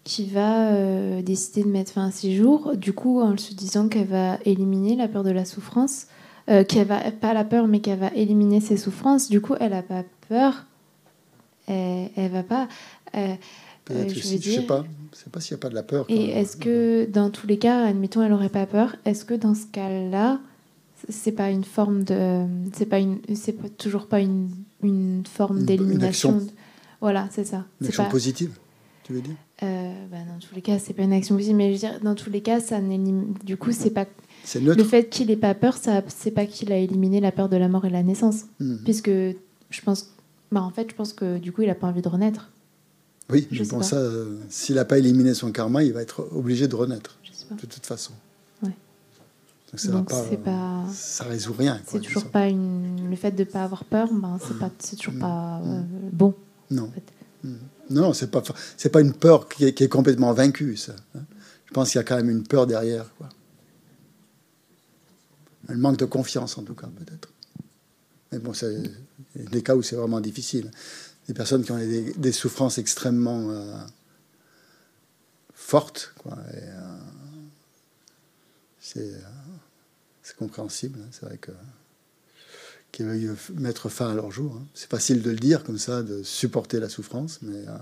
qui 0.05 0.27
va 0.27 0.69
euh, 0.69 1.23
décider 1.23 1.65
de 1.65 1.69
mettre 1.69 1.93
fin 1.93 2.07
à 2.07 2.11
ses 2.13 2.37
jours, 2.37 2.77
du 2.77 2.93
coup, 2.93 3.21
en 3.21 3.37
se 3.37 3.53
disant 3.53 3.89
qu'elle 3.89 4.07
va 4.07 4.39
éliminer 4.45 4.95
la 4.95 5.09
peur 5.09 5.25
de 5.25 5.31
la 5.31 5.45
souffrance, 5.45 6.07
euh, 6.49 6.65
qu'elle 6.65 6.87
va, 6.87 7.11
pas 7.11 7.35
la 7.35 7.45
peur, 7.45 7.67
mais 7.67 7.81
qu'elle 7.81 7.99
va 7.99 8.13
éliminer 8.15 8.61
ses 8.61 8.77
souffrances, 8.77 9.29
du 9.29 9.41
coup, 9.41 9.55
elle 9.61 9.73
n'a 9.73 9.83
pas 9.83 10.05
peur, 10.29 10.67
elle, 11.67 12.11
elle 12.17 12.31
va 12.31 12.43
pas. 12.43 12.69
Euh, 13.17 13.35
je, 13.91 13.95
dire, 13.95 14.39
je 14.41 14.51
sais 14.51 14.63
pas, 14.63 14.85
je 15.13 15.19
sais 15.19 15.31
pas 15.31 15.41
s'il 15.41 15.55
n'y 15.55 15.61
a 15.61 15.63
pas 15.63 15.69
de 15.69 15.75
la 15.75 15.83
peur. 15.83 16.07
Et 16.09 16.31
est-ce 16.31 16.57
que, 16.57 17.07
dans 17.11 17.31
tous 17.31 17.47
les 17.47 17.59
cas, 17.59 17.85
admettons, 17.85 18.23
elle 18.23 18.31
n'aurait 18.31 18.49
pas 18.49 18.67
peur, 18.67 18.97
est-ce 19.05 19.25
que 19.25 19.35
dans 19.35 19.55
ce 19.55 19.67
cas-là, 19.67 20.41
c'est 21.09 21.33
pas 21.33 21.51
une 21.51 21.65
forme 21.65 22.03
de, 22.05 22.45
c'est 22.73 22.87
pas 22.87 22.99
une, 22.99 23.19
c'est 23.35 23.77
toujours 23.77 24.07
pas 24.07 24.21
une 24.21 24.49
une 24.85 25.25
forme 25.27 25.65
d'élimination. 25.65 26.41
Voilà, 27.01 27.29
c'est 27.31 27.45
ça. 27.45 27.65
Une 27.81 27.89
action 27.89 28.05
pas... 28.05 28.11
positive, 28.11 28.57
tu 29.03 29.13
veux 29.13 29.21
dire? 29.21 29.35
Euh, 29.63 29.93
bah 30.11 30.19
Dans 30.29 30.39
tous 30.39 30.55
les 30.55 30.63
cas, 30.63 30.79
c'est 30.79 30.95
pas 30.95 31.03
une 31.03 31.13
action 31.13 31.35
positive, 31.35 31.57
mais 31.57 31.69
je 31.69 31.73
veux 31.73 31.91
dire, 31.93 32.01
dans 32.01 32.15
tous 32.15 32.31
les 32.31 32.41
cas, 32.41 32.61
ça 32.61 32.81
du 33.45 33.57
coup, 33.57 33.73
c'est 33.73 33.91
pas. 33.91 34.07
Neutre. 34.61 34.79
Le 34.79 34.85
fait 34.85 35.09
qu'il 35.09 35.31
ait 35.31 35.37
pas 35.37 35.55
peur, 35.55 35.77
ça, 35.77 36.03
c'est 36.09 36.31
pas 36.31 36.47
qu'il 36.47 36.73
a 36.73 36.79
éliminé 36.79 37.21
la 37.21 37.33
peur 37.33 37.49
de 37.49 37.57
la 37.57 37.69
mort 37.69 37.85
et 37.85 37.89
de 37.89 37.93
la 37.93 38.03
naissance, 38.03 38.43
mmh. 38.61 38.77
puisque 38.85 39.11
je 39.11 39.81
pense, 39.85 40.11
bah 40.53 40.63
en 40.63 40.71
fait, 40.71 40.91
je 40.91 40.95
pense 40.95 41.13
que 41.13 41.39
du 41.39 41.53
coup, 41.53 41.63
il 41.63 41.71
a 41.71 41.75
pas 41.75 41.87
envie 41.87 42.03
de 42.03 42.09
renaître. 42.09 42.51
Oui, 43.31 43.49
je, 43.51 43.65
je 43.65 43.69
pense 43.69 43.91
ça. 43.91 43.97
Euh, 43.97 44.39
S'il 44.49 44.75
n'a 44.75 44.85
pas 44.85 44.99
éliminé 44.99 45.35
son 45.35 45.51
karma, 45.51 45.83
il 45.83 45.93
va 45.93 46.03
être 46.03 46.29
obligé 46.33 46.69
de 46.69 46.75
renaître, 46.75 47.19
de 47.51 47.67
toute 47.67 47.87
façon. 47.87 48.13
Ouais. 48.63 48.69
Donc 49.71 49.81
ça 49.81 49.89
Donc, 49.93 50.09
pas, 50.09 50.23
pas, 50.45 50.85
ça 50.93 51.25
résout 51.25 51.55
rien. 51.55 51.81
C'est 51.87 52.01
toujours 52.01 52.27
pas 52.27 52.49
une. 52.49 53.09
Le 53.09 53.17
fait 53.17 53.33
de 53.33 53.45
ne 53.45 53.49
pas 53.49 53.65
avoir 53.65 53.85
peur, 53.85 54.09
ben 54.13 54.39
c'est 54.47 54.59
pas, 54.59 54.71
c'est 54.79 54.97
toujours 54.97 55.19
pas 55.19 55.61
euh, 55.65 55.81
bon. 56.13 56.35
Non. 56.71 56.85
En 56.85 56.91
fait. 56.91 57.51
Non, 57.91 58.13
c'est 58.13 58.31
pas, 58.31 58.43
c'est 58.77 58.89
pas 58.89 59.01
une 59.01 59.13
peur 59.13 59.49
qui 59.49 59.67
est, 59.67 59.75
qui 59.75 59.85
est, 59.85 59.89
complètement 59.89 60.33
vaincue. 60.33 60.77
Ça. 60.77 60.95
Je 61.67 61.73
pense 61.73 61.91
qu'il 61.91 61.99
y 61.99 62.01
a 62.01 62.05
quand 62.05 62.17
même 62.17 62.31
une 62.31 62.45
peur 62.45 62.67
derrière, 62.67 63.07
quoi. 63.19 63.29
Un 65.69 65.77
manque 65.77 65.99
de 65.99 66.05
confiance, 66.05 66.59
en 66.59 66.63
tout 66.63 66.75
cas, 66.75 66.89
peut-être. 66.89 67.29
Mais 68.33 68.39
bon, 68.39 68.53
c'est 68.53 68.83
des 69.35 69.63
cas 69.63 69.75
où 69.75 69.83
c'est 69.83 69.97
vraiment 69.97 70.21
difficile. 70.21 70.71
Des 71.29 71.35
personnes 71.35 71.65
qui 71.65 71.73
ont 71.73 71.79
des, 71.79 72.33
souffrances 72.33 72.79
extrêmement 72.79 73.51
euh, 73.51 73.79
fortes, 75.55 76.13
quoi. 76.19 76.37
Et, 76.53 76.59
euh, 76.59 76.99
c'est 80.23 80.37
compréhensible. 80.37 80.99
Hein. 81.03 81.09
C'est 81.11 81.27
vrai 81.27 81.39
que 81.39 81.53
qu'ils 82.93 83.07
veuillent 83.07 83.31
mettre 83.55 83.89
fin 83.89 84.11
à 84.11 84.15
leur 84.15 84.31
jour. 84.31 84.57
Hein. 84.57 84.67
C'est 84.73 84.89
facile 84.89 85.23
de 85.23 85.31
le 85.31 85.37
dire 85.37 85.65
comme 85.65 85.79
ça, 85.79 86.03
de 86.03 86.23
supporter 86.23 86.79
la 86.79 86.89
souffrance, 86.89 87.41
mais 87.43 87.67
euh, 87.67 87.77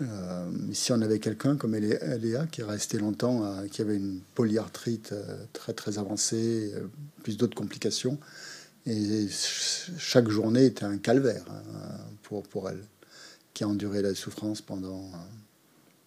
euh, 0.00 0.50
si 0.72 0.92
on 0.92 1.00
avait 1.00 1.18
quelqu'un 1.18 1.56
comme 1.56 1.74
Eléa 1.74 2.46
qui 2.46 2.60
est 2.60 2.64
resté 2.64 2.98
longtemps, 2.98 3.44
euh, 3.44 3.66
qui 3.66 3.82
avait 3.82 3.96
une 3.96 4.20
polyarthrite 4.34 5.12
euh, 5.12 5.44
très 5.52 5.72
très 5.72 5.98
avancée, 5.98 6.72
euh, 6.74 6.86
plus 7.22 7.36
d'autres 7.36 7.56
complications, 7.56 8.18
et 8.86 9.26
chaque 9.98 10.28
journée 10.28 10.66
était 10.66 10.84
un 10.84 10.98
calvaire 10.98 11.44
hein, 11.50 11.98
pour, 12.22 12.42
pour 12.44 12.70
elle, 12.70 12.82
qui 13.54 13.64
a 13.64 13.68
enduré 13.68 14.02
la 14.02 14.14
souffrance 14.14 14.62
pendant 14.62 15.10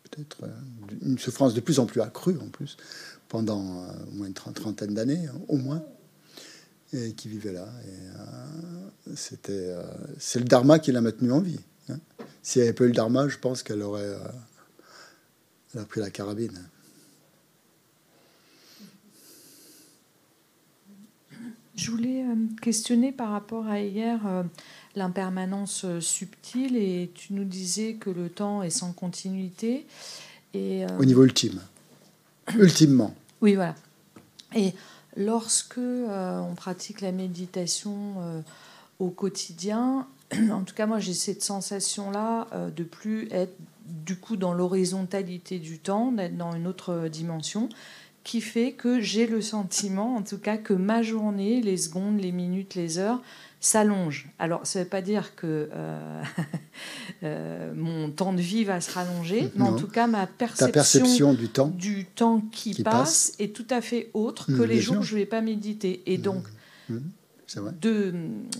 peut-être 0.04 0.50
une 1.02 1.20
souffrance 1.20 1.54
de 1.54 1.60
plus 1.60 1.80
en 1.80 1.86
plus 1.86 2.02
accrue 2.02 2.38
en 2.40 2.48
plus 2.48 2.78
pendant 3.30 3.86
au 4.08 4.16
moins 4.16 4.28
une 4.28 4.34
trentaine 4.34 4.94
d'années, 4.94 5.28
hein, 5.28 5.40
au 5.48 5.58
moins, 5.58 5.84
et 6.92 7.14
qui 7.14 7.30
vivait 7.30 7.54
là. 7.54 7.68
C'était, 9.16 9.76
c'est 10.18 10.40
le 10.40 10.46
dharma 10.46 10.80
qui 10.80 10.92
l'a 10.92 11.02
maintenue 11.02 11.32
en 11.32 11.40
vie. 11.40 11.60
Hein. 11.92 12.00
Si 12.44 12.60
elle 12.60 12.66
n'avait 12.66 12.76
pas 12.76 12.84
eu 12.86 12.88
le 12.88 12.94
dharma, 12.94 13.28
je 13.28 13.38
pense 13.38 13.62
qu'elle 13.64 13.82
aurait 13.82 14.02
euh, 14.02 14.18
elle 15.74 15.82
a 15.82 15.86
pris 15.86 16.02
la 16.02 16.10
carabine. 16.10 16.68
Je 21.76 21.92
voulais 21.92 22.24
euh, 22.24 22.36
questionner 22.62 23.12
par 23.12 23.32
rapport 23.32 23.68
à 23.68 23.80
hier 23.80 24.20
euh, 24.26 24.44
l'impermanence 24.96 25.86
subtile 26.00 26.76
et 26.76 27.12
tu 27.14 27.34
nous 27.34 27.44
disais 27.44 27.94
que 27.94 28.10
le 28.10 28.30
temps 28.30 28.64
est 28.64 28.72
sans 28.72 28.92
continuité. 28.92 29.86
Et, 30.54 30.86
Au 31.00 31.06
niveau 31.06 31.24
ultime. 31.24 31.62
Ultimement. 32.58 33.16
Oui, 33.40 33.56
voilà. 33.56 33.76
Et 34.54 34.74
lorsque 35.16 35.78
on 35.78 36.54
pratique 36.56 37.00
la 37.00 37.14
méditation 37.14 38.44
au 39.00 39.10
quotidien, 39.10 40.08
en 40.52 40.64
tout 40.64 40.76
cas, 40.76 40.86
moi, 40.86 41.00
j'ai 41.00 41.14
cette 41.14 41.44
sensation-là 41.44 42.48
de 42.76 42.84
plus 42.84 43.28
être 43.32 43.56
du 43.86 44.16
coup 44.16 44.38
dans 44.38 44.54
l'horizontalité 44.54 45.60
du 45.60 45.80
temps, 45.80 46.12
d'être 46.12 46.38
dans 46.38 46.54
une 46.54 46.68
autre 46.68 47.08
dimension, 47.08 47.70
qui 48.24 48.42
fait 48.42 48.74
que 48.74 49.02
j'ai 49.02 49.26
le 49.26 49.42
sentiment, 49.42 50.16
en 50.16 50.22
tout 50.22 50.38
cas, 50.38 50.58
que 50.58 50.74
ma 50.74 51.02
journée, 51.02 51.62
les 51.62 51.78
secondes, 51.78 52.20
les 52.20 52.32
minutes, 52.32 52.76
les 52.76 53.00
heures, 53.00 53.22
s'allongent. 53.60 54.28
Alors, 54.40 54.66
ça 54.66 54.80
ne 54.80 54.84
veut 54.84 54.90
pas 54.90 55.02
dire 55.02 55.36
que 55.36 55.70
euh, 55.74 56.24
euh, 57.24 57.74
mon 57.76 58.10
temps 58.10 58.34
de 58.34 58.42
vie 58.42 58.64
va 58.64 58.82
se 58.82 58.92
rallonger, 58.92 59.52
mais 59.56 59.64
en 59.64 59.76
tout 59.76 59.88
cas, 59.88 60.08
ma 60.08 60.28
perception, 60.28 61.34
du 61.34 61.50
temps, 61.50 61.68
du 61.68 62.06
temps 62.06 62.42
qui, 62.52 62.84
passe, 62.84 63.34
est 63.40 63.56
tout 63.56 63.68
à 63.70 63.82
fait 63.82 64.10
autre 64.14 64.48
que 64.48 64.64
mmh, 64.64 64.66
les 64.66 64.80
jours 64.80 64.98
où 65.00 65.04
je 65.04 65.16
ne 65.16 65.20
vais 65.20 65.26
pas 65.26 65.42
méditer. 65.42 66.02
Et 66.06 66.18
mmh. 66.18 66.22
donc, 66.22 66.44
mmh 66.90 66.98
de, 67.56 68.14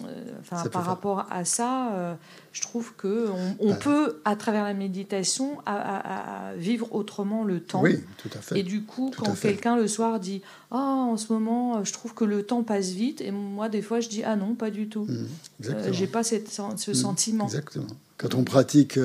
euh, 0.06 0.70
par 0.72 0.86
rapport 0.86 1.28
à 1.30 1.46
ça, 1.46 1.94
euh, 1.94 2.14
je 2.52 2.62
trouve 2.62 2.94
que 2.96 3.28
on, 3.60 3.70
bah. 3.70 3.76
peut, 3.76 4.22
à 4.26 4.36
travers 4.36 4.64
la 4.64 4.74
méditation, 4.74 5.60
à, 5.66 6.54
vivre 6.58 6.94
autrement 6.94 7.44
le 7.44 7.62
temps. 7.62 7.82
Oui, 7.82 8.00
tout 8.18 8.30
à 8.34 8.42
fait. 8.42 8.60
Et 8.60 8.64
du 8.64 8.84
coup, 8.84 9.12
quand 9.16 9.40
quelqu'un 9.40 9.76
le 9.76 9.88
soir 9.88 10.20
dit 10.20 10.42
Ah, 10.72 10.78
en 10.78 11.18
ce 11.18 11.32
moment, 11.32 11.78
euh, 11.78 11.84
je 11.84 11.94
trouve 11.94 12.14
que 12.14 12.26
le 12.26 12.44
temps 12.44 12.64
passe 12.64 12.90
vite, 12.90 13.22
et 13.22 13.32
moi, 13.32 13.70
des 13.70 13.82
fois, 13.82 14.00
je 14.00 14.10
dis 14.10 14.24
Ah 14.24 14.36
non, 14.36 14.56
pas 14.56 14.72
du 14.72 14.90
tout. 14.90 15.06
Mmh, 15.06 15.92
J'ai 15.92 16.08
pas 16.08 16.24
cette, 16.24 16.50
ce 16.50 16.92
mmh, 16.92 16.94
sentiment. 16.94 17.46
Exactement. 17.46 17.88
Quand 18.18 18.36
on 18.36 18.44
pratique, 18.44 19.00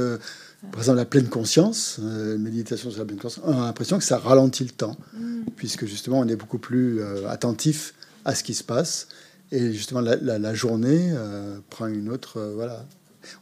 par 0.72 0.80
exemple, 0.80 0.98
la 0.98 1.04
pleine 1.06 1.28
conscience, 1.28 1.98
méditation 1.98 2.90
sur 2.90 2.98
la 2.98 3.06
pleine 3.06 3.18
conscience, 3.18 3.44
on 3.46 3.62
a 3.62 3.66
l'impression 3.66 3.98
que 3.98 4.04
ça 4.04 4.18
ralentit 4.18 4.64
le 4.64 4.70
temps, 4.70 4.96
mmh. 5.14 5.42
puisque 5.56 5.86
justement, 5.86 6.18
on 6.18 6.28
est 6.28 6.36
beaucoup 6.36 6.58
plus 6.58 7.02
attentif 7.26 7.94
à 8.26 8.34
ce 8.34 8.42
qui 8.42 8.54
se 8.54 8.64
passe 8.64 9.08
et 9.52 9.73
justement, 9.73 10.01
la, 10.01 10.55
journée 10.55 11.10
euh, 11.12 11.59
prend 11.70 11.86
une 11.86 12.09
autre. 12.09 12.39
Euh, 12.39 12.55
voilà. 12.55 12.85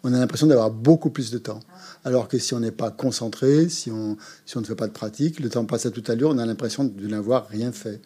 On 0.02 0.12
a 0.12 0.18
l'impression 0.18 0.46
d'avoir 0.46 0.70
beaucoup 0.70 1.10
plus 1.10 1.30
de 1.30 1.38
temps. 1.38 1.60
Alors 2.04 2.28
que 2.28 2.38
si 2.38 2.54
on 2.54 2.60
n'est 2.60 2.70
pas 2.70 2.90
concentré, 2.90 3.68
si 3.68 3.90
on, 3.90 4.16
ne 4.56 4.64
fait 4.64 4.74
pas 4.74 4.86
de 4.86 4.92
pratique, 4.92 5.40
le 5.40 5.48
temps 5.48 5.64
passe 5.64 5.86
à 5.86 5.90
toute 5.90 6.08
allure, 6.10 6.30
on 6.30 6.38
a 6.38 6.46
l'impression 6.46 6.84
de 6.84 7.06
n'avoir 7.06 7.48
rien 7.48 7.72
fait. 7.72 8.00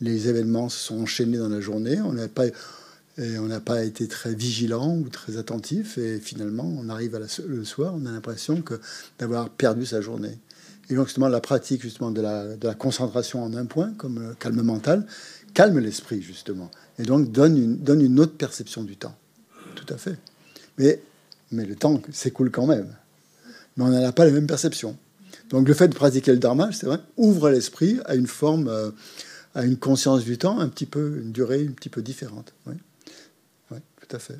Les 0.00 0.28
événements 0.28 0.68
se 0.68 0.78
sont 0.78 1.00
enchaînés 1.00 1.38
dans 1.38 1.48
la 1.48 1.60
journée, 1.60 2.00
on 2.00 2.12
n'a 2.12 2.28
pas, 2.28 2.46
pas 3.64 3.84
été 3.84 4.08
très 4.08 4.34
vigilant 4.34 4.96
ou 4.96 5.08
très 5.08 5.36
attentif, 5.36 5.96
et 5.96 6.18
finalement, 6.18 6.68
on 6.76 6.88
arrive 6.88 7.20
le 7.46 7.64
soir, 7.64 7.94
on 7.96 8.04
a 8.06 8.10
l'impression 8.10 8.62
d'avoir 9.20 9.48
perdu 9.48 9.86
sa 9.86 10.00
journée. 10.00 10.38
Et 10.90 10.94
donc, 10.94 11.06
justement, 11.06 11.28
la 11.28 11.40
pratique 11.40 11.82
justement 11.82 12.10
de 12.10 12.20
la, 12.20 12.56
de 12.56 12.66
la 12.66 12.74
concentration 12.74 13.42
en 13.44 13.54
un 13.54 13.64
point, 13.64 13.92
comme 13.96 14.18
le 14.20 14.34
calme 14.34 14.62
mental, 14.62 15.06
calme 15.54 15.78
l'esprit, 15.78 16.22
justement 16.22 16.70
et 16.98 17.04
donc 17.04 17.30
donne 17.32 17.56
une, 17.56 17.76
donne 17.76 18.00
une 18.00 18.20
autre 18.20 18.36
perception 18.36 18.82
du 18.84 18.96
temps. 18.96 19.16
Tout 19.74 19.92
à 19.92 19.96
fait. 19.96 20.16
Mais, 20.78 21.00
mais 21.50 21.64
le 21.64 21.74
temps 21.74 22.00
s'écoule 22.12 22.50
quand 22.50 22.66
même. 22.66 22.94
Mais 23.76 23.84
on 23.84 23.88
n'en 23.88 24.04
a 24.04 24.12
pas 24.12 24.24
la 24.24 24.30
même 24.30 24.46
perception. 24.46 24.96
Donc 25.50 25.66
le 25.66 25.74
fait 25.74 25.88
de 25.88 25.94
pratiquer 25.94 26.32
le 26.32 26.38
dharma, 26.38 26.70
c'est 26.72 26.86
vrai, 26.86 26.98
ouvre 27.16 27.50
l'esprit 27.50 27.98
à 28.04 28.14
une 28.14 28.26
forme, 28.26 28.68
euh, 28.68 28.90
à 29.54 29.64
une 29.64 29.76
conscience 29.76 30.24
du 30.24 30.38
temps 30.38 30.60
un 30.60 30.68
petit 30.68 30.86
peu, 30.86 31.20
une 31.22 31.32
durée 31.32 31.66
un 31.68 31.72
petit 31.72 31.88
peu 31.88 32.02
différente. 32.02 32.52
Oui, 32.66 32.74
oui 33.70 33.78
tout 34.00 34.16
à 34.16 34.18
fait. 34.18 34.38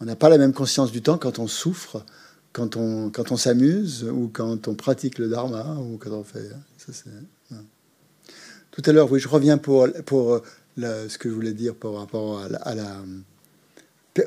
On 0.00 0.04
n'a 0.04 0.16
pas 0.16 0.28
la 0.28 0.38
même 0.38 0.52
conscience 0.52 0.90
du 0.90 1.02
temps 1.02 1.18
quand 1.18 1.38
on 1.38 1.46
souffre, 1.46 2.04
quand 2.52 2.76
on, 2.76 3.10
quand 3.10 3.32
on 3.32 3.36
s'amuse, 3.36 4.04
ou 4.04 4.30
quand 4.32 4.66
on 4.68 4.74
pratique 4.74 5.18
le 5.18 5.28
dharma, 5.28 5.76
ou 5.76 5.96
quand 5.96 6.10
on 6.10 6.24
fait... 6.24 6.50
Ça, 6.76 6.92
tout 8.72 8.82
à 8.84 8.92
l'heure, 8.92 9.10
oui, 9.12 9.20
je 9.20 9.28
reviens 9.28 9.58
pour, 9.58 9.86
pour 10.06 10.42
ce 10.76 11.18
que 11.18 11.28
je 11.28 11.34
voulais 11.34 11.52
dire 11.52 11.74
par 11.74 11.94
rapport 11.94 12.40
à 12.40 12.74
la, 12.74 13.02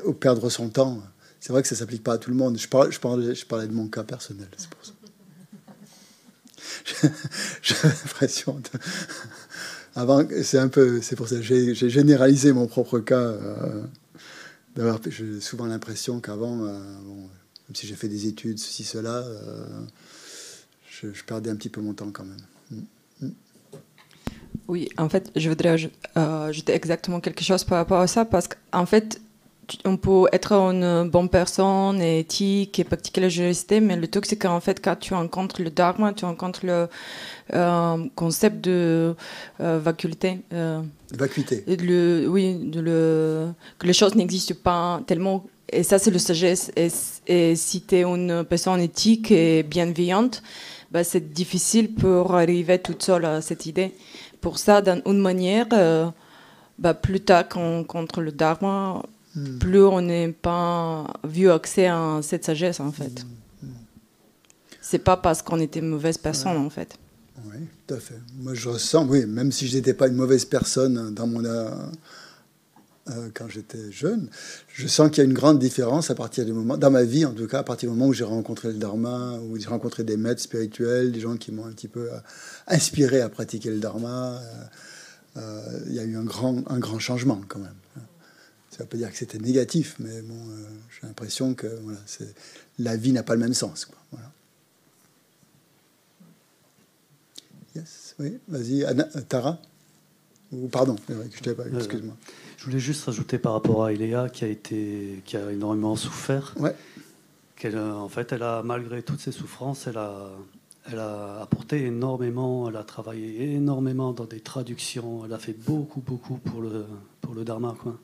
au 0.04 0.12
perdre 0.12 0.48
son 0.48 0.68
temps. 0.68 1.02
C'est 1.40 1.52
vrai 1.52 1.62
que 1.62 1.68
ça 1.68 1.76
s'applique 1.76 2.02
pas 2.02 2.14
à 2.14 2.18
tout 2.18 2.30
le 2.30 2.36
monde. 2.36 2.58
Je 2.58 2.68
parlais, 2.68 2.90
je 2.90 3.46
parlais, 3.46 3.66
de 3.66 3.72
mon 3.72 3.88
cas 3.88 4.04
personnel, 4.04 4.48
c'est 4.56 4.70
pour 4.70 4.84
ça. 4.84 4.92
J'ai 7.62 7.74
l'impression. 7.84 8.60
Avant, 9.94 10.26
c'est 10.42 10.58
un 10.58 10.68
peu, 10.68 11.00
c'est 11.00 11.16
pour 11.16 11.28
ça 11.28 11.40
j'ai 11.40 11.74
généralisé 11.74 12.52
mon 12.52 12.66
propre 12.66 12.98
cas. 13.00 13.18
Euh, 13.18 13.82
D'avoir, 14.74 15.00
j'ai 15.08 15.40
souvent 15.40 15.64
l'impression 15.64 16.20
qu'avant, 16.20 16.66
euh, 16.66 16.78
même 16.78 17.74
si 17.74 17.86
j'ai 17.86 17.94
fait 17.94 18.08
des 18.08 18.26
études, 18.26 18.58
ceci, 18.58 18.84
cela, 18.84 19.24
euh, 19.24 19.64
je, 20.90 21.14
je, 21.14 21.24
perdais 21.24 21.48
un 21.48 21.56
petit 21.56 21.70
peu 21.70 21.80
mon 21.80 21.94
temps 21.94 22.10
quand 22.12 22.26
même. 22.26 22.82
Oui, 24.68 24.88
en 24.98 25.08
fait, 25.08 25.30
je 25.36 25.48
voudrais 25.48 25.76
euh, 26.16 26.48
ajouter 26.48 26.72
exactement 26.74 27.20
quelque 27.20 27.44
chose 27.44 27.62
par 27.64 27.78
rapport 27.78 28.00
à 28.00 28.06
ça, 28.06 28.24
parce 28.24 28.48
qu'en 28.48 28.86
fait, 28.86 29.20
on 29.84 29.96
peut 29.96 30.26
être 30.32 30.52
une 30.52 31.08
bonne 31.08 31.28
personne, 31.28 32.00
éthique 32.00 32.78
et 32.78 32.84
pratiquer 32.84 33.20
la 33.20 33.28
générosité, 33.28 33.80
mais 33.80 33.96
le 33.96 34.08
truc, 34.08 34.26
c'est 34.26 34.36
qu'en 34.36 34.60
fait, 34.60 34.82
quand 34.82 34.96
tu 34.96 35.14
rencontres 35.14 35.62
le 35.62 35.70
dharma, 35.70 36.12
tu 36.12 36.24
rencontres 36.24 36.64
le 36.64 36.88
euh, 37.54 38.06
concept 38.14 38.64
de 38.64 39.14
euh, 39.60 39.78
vacuité. 39.78 40.40
Euh, 40.52 40.82
Vacuité. 41.12 41.64
Le, 41.66 42.26
oui, 42.28 42.54
de 42.54 42.80
le, 42.80 43.48
que 43.78 43.86
les 43.86 43.92
choses 43.92 44.14
n'existent 44.14 44.54
pas 44.62 45.00
tellement. 45.06 45.44
Et 45.72 45.82
ça, 45.82 45.98
c'est 45.98 46.10
le 46.10 46.18
sagesse. 46.18 46.70
Et, 46.76 46.88
et 47.26 47.56
si 47.56 47.82
tu 47.82 47.96
es 47.96 48.04
une 48.04 48.44
personne 48.44 48.80
éthique 48.80 49.30
et 49.30 49.62
bienveillante, 49.62 50.42
bah, 50.90 51.02
c'est 51.02 51.32
difficile 51.32 51.94
pour 51.94 52.34
arriver 52.36 52.78
toute 52.78 53.02
seule 53.02 53.24
à 53.24 53.40
cette 53.40 53.66
idée 53.66 53.92
pour 54.46 54.60
ça, 54.60 54.80
d'une 54.80 55.18
manière, 55.18 55.66
euh, 55.72 56.08
bah, 56.78 56.94
plus 56.94 57.20
tard 57.20 57.48
qu'on 57.48 57.82
contre 57.82 58.20
le 58.20 58.30
dharma, 58.30 59.02
hmm. 59.34 59.58
plus 59.58 59.82
on 59.82 60.00
n'est 60.00 60.30
pas 60.30 61.04
vu 61.24 61.50
accès 61.50 61.88
à 61.88 62.20
cette 62.22 62.44
sagesse, 62.44 62.78
en 62.78 62.92
fait. 62.92 63.24
Hmm. 63.60 63.66
C'est 64.80 65.00
pas 65.00 65.16
parce 65.16 65.42
qu'on 65.42 65.58
était 65.58 65.80
mauvaise 65.80 66.16
personne, 66.16 66.58
en 66.58 66.70
fait. 66.70 66.96
Oui, 67.46 67.56
tout 67.88 67.94
à 67.94 67.98
fait. 67.98 68.20
Moi, 68.38 68.54
je 68.54 68.68
ressens, 68.68 69.04
oui, 69.08 69.26
même 69.26 69.50
si 69.50 69.66
je 69.66 69.78
n'étais 69.78 69.94
pas 69.94 70.06
une 70.06 70.14
mauvaise 70.14 70.44
personne 70.44 71.12
dans 71.12 71.26
mon, 71.26 71.44
euh, 71.44 71.68
euh, 73.08 73.30
quand 73.32 73.48
j'étais 73.48 73.92
jeune, 73.92 74.28
je 74.68 74.88
sens 74.88 75.10
qu'il 75.10 75.18
y 75.18 75.20
a 75.20 75.24
une 75.24 75.32
grande 75.32 75.60
différence 75.60 76.10
à 76.10 76.16
partir 76.16 76.44
du 76.44 76.52
moment, 76.52 76.76
dans 76.76 76.90
ma 76.90 77.04
vie 77.04 77.24
en 77.24 77.32
tout 77.32 77.46
cas, 77.46 77.60
à 77.60 77.62
partir 77.62 77.88
du 77.88 77.96
moment 77.96 78.08
où 78.08 78.12
j'ai 78.12 78.24
rencontré 78.24 78.68
le 78.68 78.78
Dharma, 78.78 79.38
où 79.48 79.56
j'ai 79.56 79.68
rencontré 79.68 80.02
des 80.02 80.16
maîtres 80.16 80.42
spirituels, 80.42 81.12
des 81.12 81.20
gens 81.20 81.36
qui 81.36 81.52
m'ont 81.52 81.66
un 81.66 81.70
petit 81.70 81.86
peu 81.86 82.12
euh, 82.12 82.18
inspiré 82.66 83.20
à 83.20 83.28
pratiquer 83.28 83.70
le 83.70 83.78
Dharma. 83.78 84.40
Euh, 85.36 85.80
il 85.86 85.94
y 85.94 86.00
a 86.00 86.04
eu 86.04 86.16
un 86.16 86.24
grand, 86.24 86.68
un 86.68 86.78
grand 86.80 86.98
changement 86.98 87.40
quand 87.46 87.60
même. 87.60 87.76
Ça 88.70 88.78
ne 88.78 88.82
veut 88.82 88.88
pas 88.88 88.96
dire 88.96 89.10
que 89.10 89.16
c'était 89.16 89.38
négatif, 89.38 89.94
mais 90.00 90.20
bon, 90.22 90.34
j'ai 90.90 91.06
l'impression 91.06 91.54
que 91.54 91.66
voilà, 91.82 92.00
la 92.78 92.96
vie 92.96 93.12
n'a 93.12 93.22
pas 93.22 93.34
le 93.34 93.40
même 93.40 93.54
sens. 93.54 93.84
Quoi. 93.84 93.96
Voilà. 94.10 94.32
Yes, 97.76 98.14
oui, 98.18 98.38
vas-y, 98.48 98.84
Tara? 99.28 99.60
Ou 100.52 100.68
pardon, 100.68 100.96
excuse-moi. 101.76 102.16
Je 102.66 102.72
voulais 102.72 102.82
juste 102.82 103.04
rajouter 103.04 103.38
par 103.38 103.52
rapport 103.52 103.84
à 103.84 103.92
Iléa 103.92 104.28
qui 104.28 104.44
a 104.44 104.48
été, 104.48 105.22
qui 105.24 105.36
a 105.36 105.52
énormément 105.52 105.94
souffert. 105.94 106.52
Ouais. 106.58 106.74
Qu'elle, 107.54 107.78
en 107.78 108.08
fait, 108.08 108.32
elle 108.32 108.42
a 108.42 108.64
malgré 108.64 109.04
toutes 109.04 109.20
ses 109.20 109.30
souffrances, 109.30 109.86
elle 109.86 109.98
a, 109.98 110.30
elle 110.90 110.98
a 110.98 111.42
apporté 111.42 111.84
énormément. 111.84 112.68
Elle 112.68 112.74
a 112.74 112.82
travaillé 112.82 113.52
énormément 113.54 114.12
dans 114.12 114.24
des 114.24 114.40
traductions. 114.40 115.24
Elle 115.24 115.32
a 115.32 115.38
fait 115.38 115.52
beaucoup, 115.52 116.00
beaucoup 116.00 116.38
pour 116.38 116.60
le 116.60 116.86
pour 117.20 117.34
le 117.34 117.44
dharma, 117.44 117.76
quoi. 117.80 117.96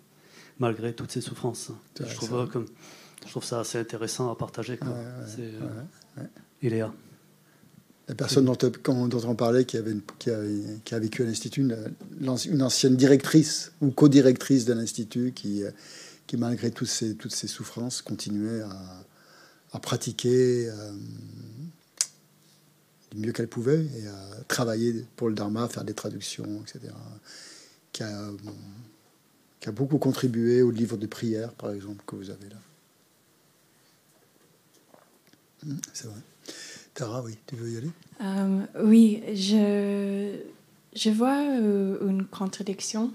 Malgré 0.61 0.93
toutes 0.93 1.11
ses 1.11 1.23
souffrances. 1.23 1.73
Je 1.99 2.15
trouve, 2.15 2.47
comme, 2.47 2.67
je 3.27 3.31
trouve 3.33 3.43
ça 3.43 3.59
assez 3.59 3.79
intéressant 3.79 4.31
à 4.31 4.37
partager. 4.37 4.77
Quoi. 4.77 4.95
C'est 5.27 5.41
euh, 5.41 6.25
Iléa. 6.63 6.93
La 8.09 8.15
personne 8.15 8.45
dont, 8.45 8.59
on 8.89 9.35
parlait, 9.35 9.65
qui, 9.65 9.77
avait, 9.77 9.95
a, 10.27 10.99
vécu 10.99 11.23
à 11.23 11.27
l'Institut, 11.27 11.61
une, 11.61 12.63
ancienne 12.63 12.97
directrice 12.97 13.73
ou 13.81 13.91
co-directrice 13.91 14.65
de 14.65 14.73
l'Institut, 14.73 15.33
qui, 15.33 15.63
qui, 16.27 16.37
malgré 16.37 16.71
toutes 16.71 16.89
ces 16.89 17.47
souffrances, 17.47 18.03
continuait 18.03 18.63
à, 19.73 19.79
pratiquer 19.79 20.69
euh, 20.69 20.93
du 23.13 23.19
mieux 23.19 23.33
qu'elle 23.33 23.49
pouvait 23.49 23.85
et 23.85 24.07
à 24.07 24.45
travailler 24.49 25.07
pour 25.17 25.29
le 25.29 25.35
Dharma, 25.35 25.69
faire 25.69 25.85
des 25.85 25.95
traductions, 25.95 26.63
etc. 26.63 26.93
Qui 27.93 28.03
a, 28.03 28.31
qui 29.61 29.69
a 29.69 29.73
beaucoup 29.73 29.99
contribué 29.99 30.61
au 30.61 30.73
livre 30.73 30.97
de 30.97 31.07
prière, 31.07 31.53
par 31.53 31.71
exemple, 31.71 32.03
que 32.05 32.17
vous 32.17 32.31
avez 32.31 32.49
là. 32.49 32.57
Hum, 35.65 35.81
c'est 35.93 36.09
vrai. 36.09 36.21
Tara, 36.95 37.23
oui, 37.23 37.39
tu 37.47 37.57
veux 37.57 37.71
y 37.71 37.77
aller? 37.79 37.91
Euh, 38.21 38.67
Oui, 38.85 39.23
je, 39.35 40.37
je 40.95 41.11
vois 41.11 41.39
euh, 41.39 42.07
une 42.09 42.27
contradiction 42.27 43.13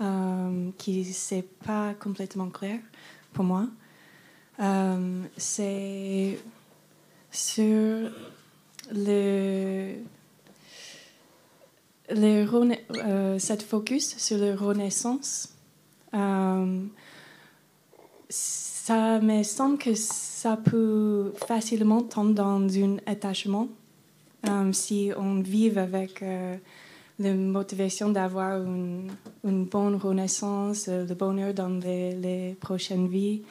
euh, 0.00 0.70
qui 0.78 1.06
n'est 1.30 1.42
pas 1.42 1.94
complètement 1.94 2.48
claire 2.50 2.80
pour 3.32 3.44
moi. 3.44 3.68
C'est 5.36 6.38
sur 7.30 8.10
le, 8.92 9.94
le 12.10 13.38
cette 13.38 13.62
focus 13.62 14.16
sur 14.18 14.38
la 14.38 14.54
renaissance, 14.54 15.48
ça 18.28 19.20
me 19.20 19.42
semble 19.42 19.78
que 19.78 19.94
ça 20.42 20.56
peut 20.56 21.32
facilement 21.46 22.02
tomber 22.02 22.34
dans 22.34 22.60
un 22.60 22.96
attachement 23.06 23.68
euh, 24.48 24.72
si 24.72 25.10
on 25.16 25.40
vit 25.40 25.70
avec 25.78 26.20
euh, 26.22 26.56
la 27.20 27.34
motivation 27.34 28.08
d'avoir 28.10 28.60
une, 28.60 29.08
une 29.44 29.66
bonne 29.66 29.94
renaissance, 29.94 30.86
euh, 30.88 31.06
le 31.06 31.14
bonheur 31.14 31.54
dans 31.54 31.68
les, 31.68 32.14
les 32.16 32.56
prochaines 32.60 33.06
vies. 33.06 33.42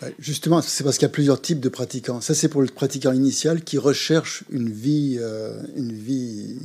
Ouais, 0.00 0.14
Justement, 0.18 0.62
c'est 0.62 0.84
parce 0.84 0.96
qu'il 0.96 1.06
y 1.06 1.10
a 1.10 1.12
plusieurs 1.12 1.42
types 1.42 1.60
de 1.60 1.68
pratiquants. 1.68 2.20
Ça, 2.20 2.34
c'est 2.34 2.48
pour 2.48 2.62
le 2.62 2.68
pratiquant 2.68 3.12
initial 3.12 3.62
qui 3.62 3.78
recherche 3.78 4.44
une 4.50 4.70
vie, 4.70 5.16
euh, 5.18 5.60
une 5.76 5.92
vie, 5.92 6.56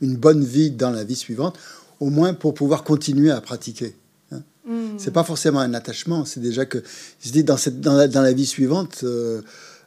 une 0.00 0.16
bonne 0.16 0.42
vie 0.42 0.70
dans 0.70 0.90
la 0.90 1.04
vie 1.04 1.16
suivante, 1.16 1.58
au 2.00 2.10
moins 2.10 2.32
pour 2.34 2.54
pouvoir 2.54 2.82
continuer 2.82 3.30
à 3.30 3.40
pratiquer. 3.40 3.94
Hein. 4.68 4.72
mm, 4.72 4.98
C'est 4.98 5.10
pas 5.12 5.24
forcément 5.24 5.60
un 5.60 5.74
attachement, 5.74 6.24
c'est 6.24 6.40
déjà 6.40 6.64
que 6.66 6.82
dis 7.22 7.44
dans 7.44 7.56
cette 7.56 7.80
dans 7.80 7.94
la, 7.94 8.08
dans 8.08 8.22
la 8.22 8.32
vie 8.32 8.46
suivante, 8.46 9.00
euh, 9.04 9.42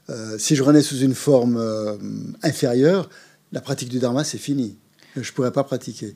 euh, 0.10 0.38
si 0.38 0.56
je 0.56 0.64
renais 0.64 0.82
sous 0.82 1.00
une 1.00 1.16
forme 1.16 1.58
euh, 1.58 1.98
inférieure, 2.44 3.10
la 3.52 3.62
pratique 3.62 3.90
du 3.90 4.00
dharma 4.00 4.24
c'est 4.24 4.38
fini. 4.38 4.78
Je 5.20 5.32
pourrais 5.32 5.52
pas 5.52 5.64
pratiquer. 5.64 6.14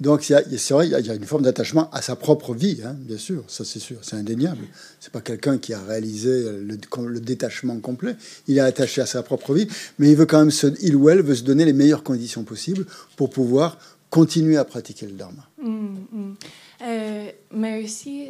Donc 0.00 0.30
il 0.30 0.42
il 0.50 0.58
c'est 0.58 0.72
vrai, 0.72 0.86
il 0.86 0.92
y 0.92 0.94
a- 0.94 1.00
il 1.00 1.06
y 1.06 1.10
a 1.10 1.14
une 1.14 1.26
forme 1.26 1.42
d'attachement 1.42 1.90
à 1.90 2.00
sa 2.00 2.16
propre 2.16 2.54
vie, 2.54 2.78
hein, 2.82 2.96
bien 2.98 3.18
sûr, 3.18 3.44
ça 3.46 3.62
c'est 3.62 3.78
sûr, 3.78 3.98
c'est 4.00 4.16
indéniable. 4.16 4.64
C'est 5.00 5.12
pas 5.12 5.20
quelqu'un 5.20 5.58
qui 5.58 5.74
a 5.74 5.82
réalisé 5.82 6.44
le, 6.62 6.78
le 7.08 7.20
détachement 7.20 7.78
complet. 7.78 8.16
Il 8.46 8.56
est 8.56 8.60
attaché 8.60 9.02
à 9.02 9.06
sa 9.06 9.22
propre 9.22 9.52
vie, 9.52 9.68
mais 9.98 10.10
il 10.10 10.16
veut 10.16 10.24
quand 10.24 10.38
même 10.38 10.50
se, 10.50 10.66
il 10.80 10.96
ou 10.96 11.10
elle 11.10 11.20
veut 11.20 11.34
se 11.34 11.42
donner 11.42 11.66
les 11.66 11.74
meilleures 11.74 12.02
conditions 12.02 12.42
possibles 12.44 12.86
pour 13.16 13.28
pouvoir 13.28 13.76
continuer 14.08 14.56
à 14.56 14.64
pratiquer 14.64 15.04
le 15.04 15.12
dharma. 15.12 15.46
Mm, 15.62 15.96
mm. 16.12 16.34
Euh, 16.82 17.30
mais 17.52 17.82
aussi, 17.82 18.28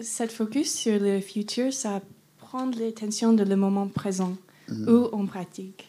cette 0.00 0.32
focus 0.32 0.74
sur 0.74 0.98
le 1.00 1.20
futur, 1.20 1.72
ça 1.72 2.00
prend 2.38 2.66
l'attention 2.78 3.32
de 3.32 3.44
le 3.44 3.56
moment 3.56 3.88
présent 3.88 4.36
où 4.70 5.08
on 5.12 5.26
pratique. 5.26 5.88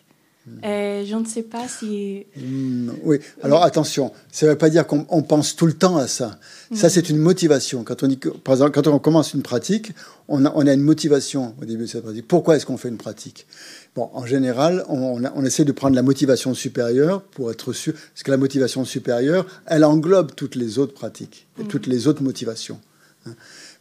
Et 0.64 1.06
je 1.06 1.16
ne 1.16 1.26
sais 1.26 1.44
pas 1.44 1.68
si... 1.68 2.26
Mm, 2.36 2.92
oui, 3.04 3.20
alors 3.44 3.64
attention, 3.64 4.12
ça 4.32 4.46
ne 4.46 4.52
veut 4.52 4.58
pas 4.58 4.70
dire 4.70 4.88
qu'on 4.88 5.06
on 5.10 5.22
pense 5.22 5.56
tout 5.56 5.66
le 5.66 5.74
temps 5.74 5.98
à 5.98 6.08
ça. 6.08 6.40
Ça, 6.74 6.90
c'est 6.90 7.10
une 7.10 7.18
motivation. 7.18 7.84
Quand 7.84 8.04
on, 8.04 8.08
dit 8.08 8.20
que, 8.20 8.30
par 8.30 8.56
exemple, 8.56 8.72
quand 8.72 8.88
on 8.88 9.00
commence 9.00 9.34
une 9.34 9.42
pratique, 9.42 9.92
on 10.28 10.46
a, 10.46 10.52
on 10.56 10.66
a 10.68 10.74
une 10.74 10.82
motivation 10.82 11.56
au 11.62 11.66
début 11.66 11.84
de 11.84 11.88
cette 11.88 12.04
pratique. 12.04 12.28
Pourquoi 12.28 12.56
est-ce 12.56 12.66
qu'on 12.66 12.78
fait 12.78 12.90
une 12.90 12.98
pratique? 12.98 13.48
Bon, 13.96 14.10
en 14.14 14.26
général, 14.26 14.86
on, 14.88 15.44
essaie 15.44 15.66
de 15.66 15.72
prendre 15.72 15.96
la 15.96 16.04
motivation 16.04 16.54
supérieure 16.54 17.22
pour 17.24 17.52
être 17.52 17.74
sûr, 17.74 17.94
parce 17.94 18.24
que 18.24 18.32
la 18.32 18.38
motivation 18.38 18.86
supérieure, 18.86 19.46
elle 19.66 19.84
englobe 19.84 20.36
toutes 20.36 20.56
les 20.56 20.78
autres 20.80 20.94
pratiques, 20.94 21.48
et 21.60 21.64
toutes 21.66 21.88
les 21.88 22.08
autres 22.08 22.22
motivations. 22.24 22.80
hein. 23.26 23.32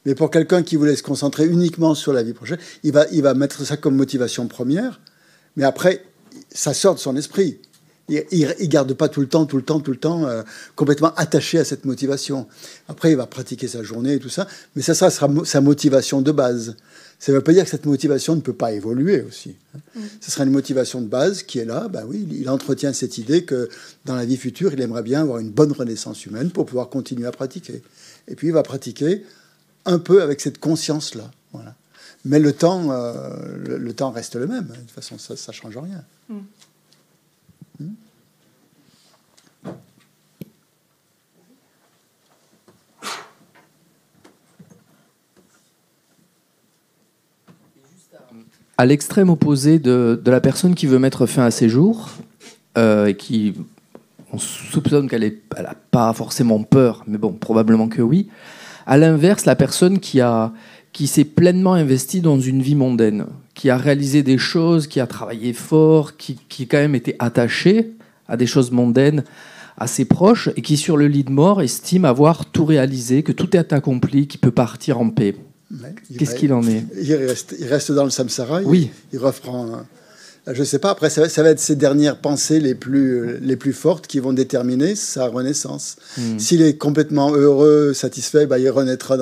Mais 0.07 0.15
pour 0.15 0.31
quelqu'un 0.31 0.63
qui 0.63 0.77
voulait 0.77 0.97
se 0.97 1.03
concentrer 1.03 1.47
uniquement 1.47 1.95
sur 1.95 2.13
la 2.13 2.23
vie 2.23 2.33
prochaine, 2.33 2.59
il 2.83 2.93
va, 2.93 3.07
il 3.13 3.23
va 3.23 3.35
mettre 3.35 3.65
ça 3.67 3.77
comme 3.77 3.97
motivation 3.97 4.47
première, 4.47 5.01
mais 5.57 5.65
après, 5.65 6.05
ça 6.51 6.73
sort 6.73 6.95
de 6.95 7.01
son 7.01 7.15
esprit. 7.17 7.59
Il 8.09 8.25
ne 8.59 8.67
garde 8.67 8.95
pas 8.95 9.11
tout 9.11 9.21
le 9.21 9.27
temps, 9.29 9.45
tout 9.45 9.59
le 9.59 9.63
temps, 9.63 9.81
tout 9.81 9.91
le 9.91 9.99
temps 9.99 10.25
euh, 10.25 10.43
complètement 10.77 11.13
attaché 11.17 11.59
à 11.59 11.65
cette 11.65 11.85
motivation. 11.85 12.47
Après, 12.89 13.11
il 13.11 13.17
va 13.17 13.27
pratiquer 13.27 13.69
sa 13.69 13.83
journée 13.83 14.15
et 14.15 14.19
tout 14.19 14.31
ça, 14.31 14.47
mais 14.75 14.81
ça, 14.81 14.95
ça 14.95 15.11
sera 15.11 15.29
mo- 15.29 15.45
sa 15.45 15.61
motivation 15.61 16.23
de 16.23 16.33
base. 16.33 16.77
Ça 17.21 17.33
ne 17.33 17.37
veut 17.39 17.43
pas 17.43 17.53
dire 17.53 17.65
que 17.65 17.71
cette 17.71 17.85
motivation 17.87 18.37
ne 18.37 18.41
peut 18.41 18.53
pas 18.53 18.73
évoluer 18.73 19.23
aussi. 19.23 19.57
hein. 19.75 19.81
Ce 20.21 20.31
sera 20.31 20.45
une 20.45 20.53
motivation 20.53 21.01
de 21.01 21.09
base 21.09 21.43
qui 21.43 21.59
est 21.59 21.65
là. 21.65 21.89
Ben 21.89 22.05
oui, 22.07 22.27
il 22.31 22.49
entretient 22.49 22.93
cette 22.93 23.19
idée 23.19 23.45
que 23.45 23.69
dans 24.05 24.15
la 24.15 24.25
vie 24.25 24.37
future, 24.37 24.73
il 24.73 24.81
aimerait 24.81 25.03
bien 25.03 25.23
avoir 25.23 25.39
une 25.39 25.51
bonne 25.51 25.73
renaissance 25.73 26.25
humaine 26.27 26.51
pour 26.51 26.65
pouvoir 26.67 26.89
continuer 26.91 27.27
à 27.27 27.33
pratiquer. 27.33 27.83
Et 28.29 28.37
puis, 28.37 28.47
il 28.49 28.53
va 28.53 28.63
pratiquer 28.63 29.25
un 29.85 29.99
peu 29.99 30.23
avec 30.23 30.41
cette 30.41 30.59
conscience-là. 30.59 31.31
Voilà. 31.53 31.75
Mais 32.25 32.39
le 32.39 32.53
temps, 32.53 32.93
euh, 32.93 33.57
le, 33.67 33.79
le 33.79 33.93
temps 33.95 34.11
reste 34.13 34.37
le 34.37 34.47
même. 34.47 34.67
De 34.69 34.75
toute 34.77 34.91
façon, 34.91 35.19
ça 35.19 35.35
ne 35.35 35.53
change 35.53 35.77
rien. 35.77 36.05
À 48.79 48.87
l'extrême 48.87 49.29
opposé 49.29 49.81
de, 49.81 50.21
la 50.25 50.41
personne 50.41 50.77
qui 50.77 50.87
veut 50.87 51.01
mettre 51.01 51.27
fin 51.27 51.45
à 51.45 51.51
ses 51.51 51.69
jours, 51.69 52.11
euh, 52.79 53.07
et 53.07 53.17
qui, 53.17 53.55
on 54.33 54.39
soupçonne 54.39 55.09
qu'elle 55.09 55.23
n'a 55.23 55.75
pas 55.91 56.13
forcément 56.13 56.63
peur, 56.63 57.03
mais 57.09 57.19
bon, 57.19 57.33
probablement 57.33 57.89
que 57.89 58.03
oui. 58.03 58.29
À 58.87 58.97
l'inverse, 58.97 59.47
la 59.47 59.57
personne 59.57 59.99
qui, 59.99 60.21
a, 60.21 60.53
qui 60.93 61.09
s'est 61.09 61.25
pleinement 61.25 61.75
investie 61.75 62.21
dans 62.21 62.39
une 62.39 62.63
vie 62.63 62.77
mondaine, 62.77 63.27
qui 63.55 63.69
a 63.69 63.77
réalisé 63.77 64.23
des 64.23 64.39
choses, 64.39 64.87
qui 64.87 65.01
a 65.01 65.09
travaillé 65.09 65.53
fort, 65.53 66.17
qui, 66.17 66.39
qui 66.49 66.69
quand 66.69 66.79
même 66.79 66.95
était 66.95 67.17
attachée 67.19 67.97
à 68.29 68.37
des 68.37 68.47
choses 68.47 68.71
mondaines 68.71 69.25
assez 69.77 70.05
proches, 70.05 70.51
et 70.57 70.63
qui 70.63 70.77
sur 70.77 70.97
le 70.97 71.09
lit 71.09 71.25
de 71.25 71.33
mort 71.33 71.63
estime 71.63 72.05
avoir 72.05 72.47
tout 72.47 72.65
réalisé, 72.65 73.25
que 73.25 73.33
tout 73.33 73.57
est 73.57 73.73
accompli, 73.73 74.29
qui 74.29 74.39
peut 74.39 74.53
partir 74.53 75.01
en 75.01 75.11
paix. 75.11 75.35
Qu'est-ce 76.19 76.35
qu'il 76.35 76.53
en 76.53 76.67
est 76.67 76.85
il 77.01 77.15
reste, 77.15 77.55
il 77.59 77.67
reste 77.67 77.93
dans 77.93 78.05
le 78.05 78.11
samsara. 78.11 78.63
Oui. 78.63 78.91
Il, 79.13 79.19
reprend. 79.19 79.67
un- 79.75 79.87
Je 80.55 80.61
ne 80.61 80.65
sais 80.65 80.79
pas. 80.79 80.91
Après, 80.91 81.11
ça 81.11 81.21
va, 81.21 81.29
ça 81.29 81.43
va 81.43 81.51
être 81.51 81.61
ses 81.61 81.77
dernières 81.77 82.19
pensées 82.19 82.59
les 82.59 82.75
plus, 82.75 83.39
les 83.41 83.57
plus 83.57 83.75
fortes 83.75 84.07
qui 84.07 84.19
vont 84.19 84.33
déterminer 84.33 84.95
sa 84.95 85.29
renaissance. 85.29 85.97
Hmm. 86.17 86.39
S'il 86.39 86.63
est 86.63 86.79
complètement 86.79 87.35
heureux, 87.35 87.93
satisfait, 87.93 88.47
bah, 88.47 88.59
il 88.59 88.71
renaîtra 88.71 89.19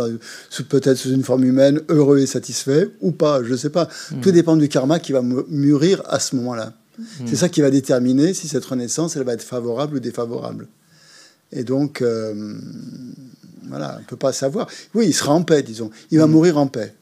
peut-être 0.69 0.97
sous 0.97 1.11
une 1.11 1.25
forme 1.25 1.45
humaine, 1.45 1.81
heureux 1.89 2.19
et 2.19 2.27
satisfait, 2.27 2.91
ou 3.01 3.11
pas. 3.11 3.43
Je 3.43 3.51
ne 3.53 3.57
sais 3.57 3.71
pas. 3.71 3.89
Hmm. 4.13 4.21
Tout 4.21 4.31
dépend 4.31 4.57
du 4.57 4.69
karma 4.69 5.01
qui 5.01 5.11
va 5.13 5.23
mûrir 5.49 6.03
à 6.07 6.21
ce 6.21 6.37
moment-là. 6.37 6.75
C'est 7.27 7.37
ça 7.37 7.49
qui 7.51 7.61
va 7.61 7.71
déterminer 7.71 8.33
si 8.33 8.49
cette 8.49 8.65
renaissance, 8.65 9.17
elle 9.17 9.25
va 9.25 9.35
être 9.35 9.43
favorable 9.43 9.97
ou 9.97 10.01
défavorable. 10.01 10.67
Et 11.53 11.63
donc, 11.63 12.01
euh, 12.01 12.55
voilà, 13.69 13.95
on 13.97 14.01
ne 14.01 14.05
peut 14.05 14.17
pas 14.17 14.33
savoir. 14.33 14.69
Oui, 14.95 15.07
il 15.09 15.13
sera 15.13 15.33
en 15.33 15.43
paix, 15.43 15.63
disons. 15.63 15.91
Il 16.11 16.19
va 16.19 16.27
mourir 16.27 16.59
en 16.59 16.67
paix. 16.67 16.95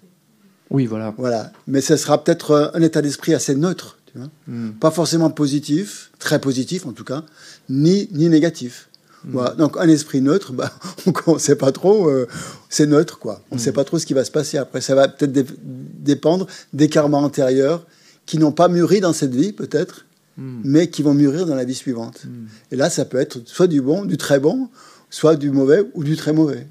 Oui, 0.70 0.86
voilà. 0.86 1.14
Voilà. 1.16 1.52
Mais 1.66 1.80
ce 1.80 1.96
sera 1.96 2.22
peut-être 2.22 2.50
euh, 2.52 2.68
un 2.74 2.82
état 2.82 3.02
d'esprit 3.02 3.34
assez 3.34 3.54
neutre, 3.54 3.98
tu 4.06 4.18
vois. 4.18 4.28
Hmm. 4.48 4.72
Pas 4.72 4.90
forcément 4.90 5.30
positif, 5.30 6.10
très 6.18 6.40
positif 6.40 6.86
en 6.86 6.92
tout 6.92 7.04
cas, 7.04 7.22
ni, 7.68 8.08
ni 8.12 8.28
négatif. 8.28 8.88
Voilà. 9.26 9.52
Donc 9.54 9.78
un 9.78 9.88
esprit 9.88 10.20
neutre, 10.20 10.52
bah, 10.52 10.70
on 11.26 11.34
ne 11.34 11.38
sait 11.38 11.56
pas 11.56 11.72
trop, 11.72 12.10
euh, 12.10 12.28
c'est 12.68 12.86
neutre 12.86 13.18
quoi. 13.18 13.40
On 13.50 13.54
ne 13.54 13.60
sait 13.60 13.72
pas 13.72 13.84
trop 13.84 13.98
ce 13.98 14.04
qui 14.04 14.12
va 14.12 14.22
se 14.24 14.30
passer 14.30 14.58
après. 14.58 14.82
Ça 14.82 14.94
va 14.94 15.08
peut-être 15.08 15.32
dé- 15.32 15.46
dépendre 15.62 16.46
des 16.74 16.88
karmas 16.90 17.18
antérieurs 17.18 17.86
qui 18.26 18.36
n'ont 18.38 18.52
pas 18.52 18.68
mûri 18.68 19.00
dans 19.00 19.14
cette 19.14 19.34
vie 19.34 19.52
peut-être, 19.52 20.04
mais 20.36 20.88
qui 20.88 21.02
vont 21.02 21.14
mûrir 21.14 21.46
dans 21.46 21.54
la 21.54 21.64
vie 21.64 21.74
suivante. 21.74 22.22
Et 22.70 22.76
là, 22.76 22.90
ça 22.90 23.04
peut 23.04 23.18
être 23.18 23.38
soit 23.46 23.66
du 23.66 23.80
bon, 23.80 24.04
du 24.04 24.16
très 24.18 24.40
bon, 24.40 24.68
soit 25.14 25.36
du 25.36 25.52
mauvais 25.52 25.80
ou 25.94 26.02
du 26.02 26.16
très 26.16 26.32
mauvais. 26.32 26.66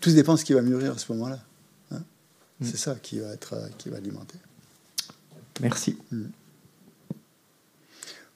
Tout 0.00 0.10
dépend 0.10 0.34
de 0.34 0.38
ce 0.40 0.44
qui 0.44 0.52
va 0.52 0.62
mûrir 0.62 0.94
à 0.94 0.98
ce 0.98 1.12
moment-là. 1.12 1.38
hein. 1.92 2.02
C'est 2.60 2.76
ça 2.76 2.96
qui 3.00 3.20
va 3.20 3.28
être, 3.32 3.54
euh, 3.54 3.68
qui 3.78 3.88
va 3.88 3.98
alimenter. 3.98 4.38
Merci. 5.60 5.96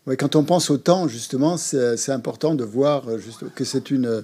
Ouais, 0.07 0.17
quand 0.17 0.37
on 0.37 0.45
pense 0.45 0.71
au 0.71 0.79
temps, 0.79 1.09
justement, 1.09 1.57
c'est 1.57 2.13
important 2.13 2.55
de 2.55 2.63
voir 2.63 3.09
euh, 3.09 3.19
juste 3.19 3.53
que 3.57 3.65
c'est 3.65 3.91
une, 3.91 4.23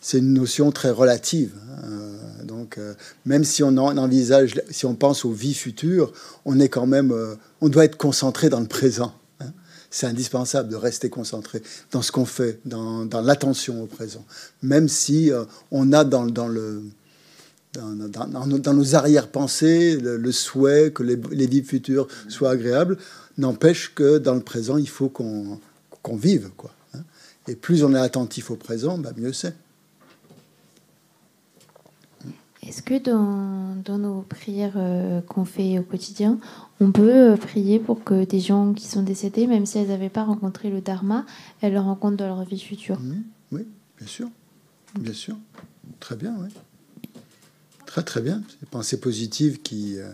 c'est 0.00 0.18
une 0.18 0.34
notion 0.34 0.70
très 0.72 0.90
relative. 0.90 1.54
hein. 1.70 1.80
Euh, 1.84 2.44
donc, 2.44 2.76
euh, 2.76 2.92
même 3.24 3.44
si 3.44 3.62
on 3.62 3.68
en 3.78 3.96
envisage, 3.96 4.60
si 4.70 4.84
on 4.84 4.94
pense 4.94 5.24
aux 5.24 5.32
vies 5.32 5.54
futures, 5.54 6.12
on 6.44 6.60
est 6.60 6.68
quand 6.68 6.86
même, 6.86 7.12
euh, 7.12 7.34
on 7.62 7.70
doit 7.70 7.86
être 7.86 7.96
concentré 7.96 8.50
dans 8.50 8.60
le 8.60 8.68
présent. 8.68 9.14
C'est 9.96 10.06
indispensable 10.06 10.68
de 10.68 10.76
rester 10.76 11.08
concentré 11.08 11.62
dans 11.90 12.02
ce 12.02 12.12
qu'on 12.12 12.26
fait, 12.26 12.60
dans, 12.66 13.06
dans 13.06 13.22
l'attention 13.22 13.82
au 13.82 13.86
présent. 13.86 14.26
Même 14.62 14.88
si 14.90 15.32
euh, 15.32 15.44
on 15.70 15.90
a 15.94 16.04
dans, 16.04 16.26
dans 16.26 16.48
le, 16.48 16.82
dans, 17.72 18.26
dans- 18.28 18.46
nos- 18.46 18.94
arrière-pensées 18.94 19.96
le, 19.96 20.32
souhait 20.32 20.90
que 20.90 21.02
les, 21.02 21.16
vies 21.46 21.62
futures 21.62 22.08
soient 22.28 22.50
agréables, 22.50 22.98
n'empêche 23.38 23.94
que 23.94 24.18
dans 24.18 24.34
le 24.34 24.42
présent, 24.42 24.76
il 24.76 24.88
faut 24.88 25.08
qu'on 25.08 25.58
qu'on 26.02 26.16
vive. 26.16 26.50
Quoi, 26.58 26.72
hein. 26.92 27.00
Et 27.48 27.56
plus 27.56 27.82
on 27.82 27.94
est 27.94 27.98
attentif 27.98 28.50
au 28.50 28.56
présent, 28.56 28.98
bah, 28.98 29.12
mieux 29.16 29.32
c'est. 29.32 29.54
Est-ce 32.66 32.82
que 32.82 32.98
dans, 32.98 33.98
nos 33.98 34.22
prières 34.22 34.74
euh, 34.76 35.20
qu'on 35.22 35.44
fait 35.44 35.78
au 35.78 35.82
quotidien, 35.82 36.38
on 36.80 36.90
peut 36.90 37.32
euh, 37.32 37.36
prier 37.36 37.78
pour 37.78 38.02
que 38.02 38.24
des 38.24 38.40
gens 38.40 38.72
qui 38.72 38.86
sont 38.86 39.02
décédés, 39.02 39.46
même 39.46 39.66
si 39.66 39.78
elles 39.78 39.88
n'avaient 39.88 40.08
pas 40.08 40.24
rencontré 40.24 40.70
le 40.70 40.80
Dharma, 40.80 41.24
elles 41.60 41.72
le 41.72 41.80
rencontrent 41.80 42.16
dans 42.16 42.26
leur 42.26 42.44
vie 42.44 42.58
future? 42.58 42.98
Mhm. 43.00 43.22
Oui, 43.52 43.66
bien 43.98 44.06
sûr. 44.06 44.28
Bien 44.98 45.12
sûr. 45.12 45.36
Très 46.00 46.16
bien, 46.16 46.34
oui. 46.40 46.48
Très, 47.86 48.02
très 48.02 48.20
bien. 48.20 48.42
Des 48.60 48.66
pensées 48.70 49.00
positives 49.00 49.62
qui. 49.62 49.98
euh, 49.98 50.10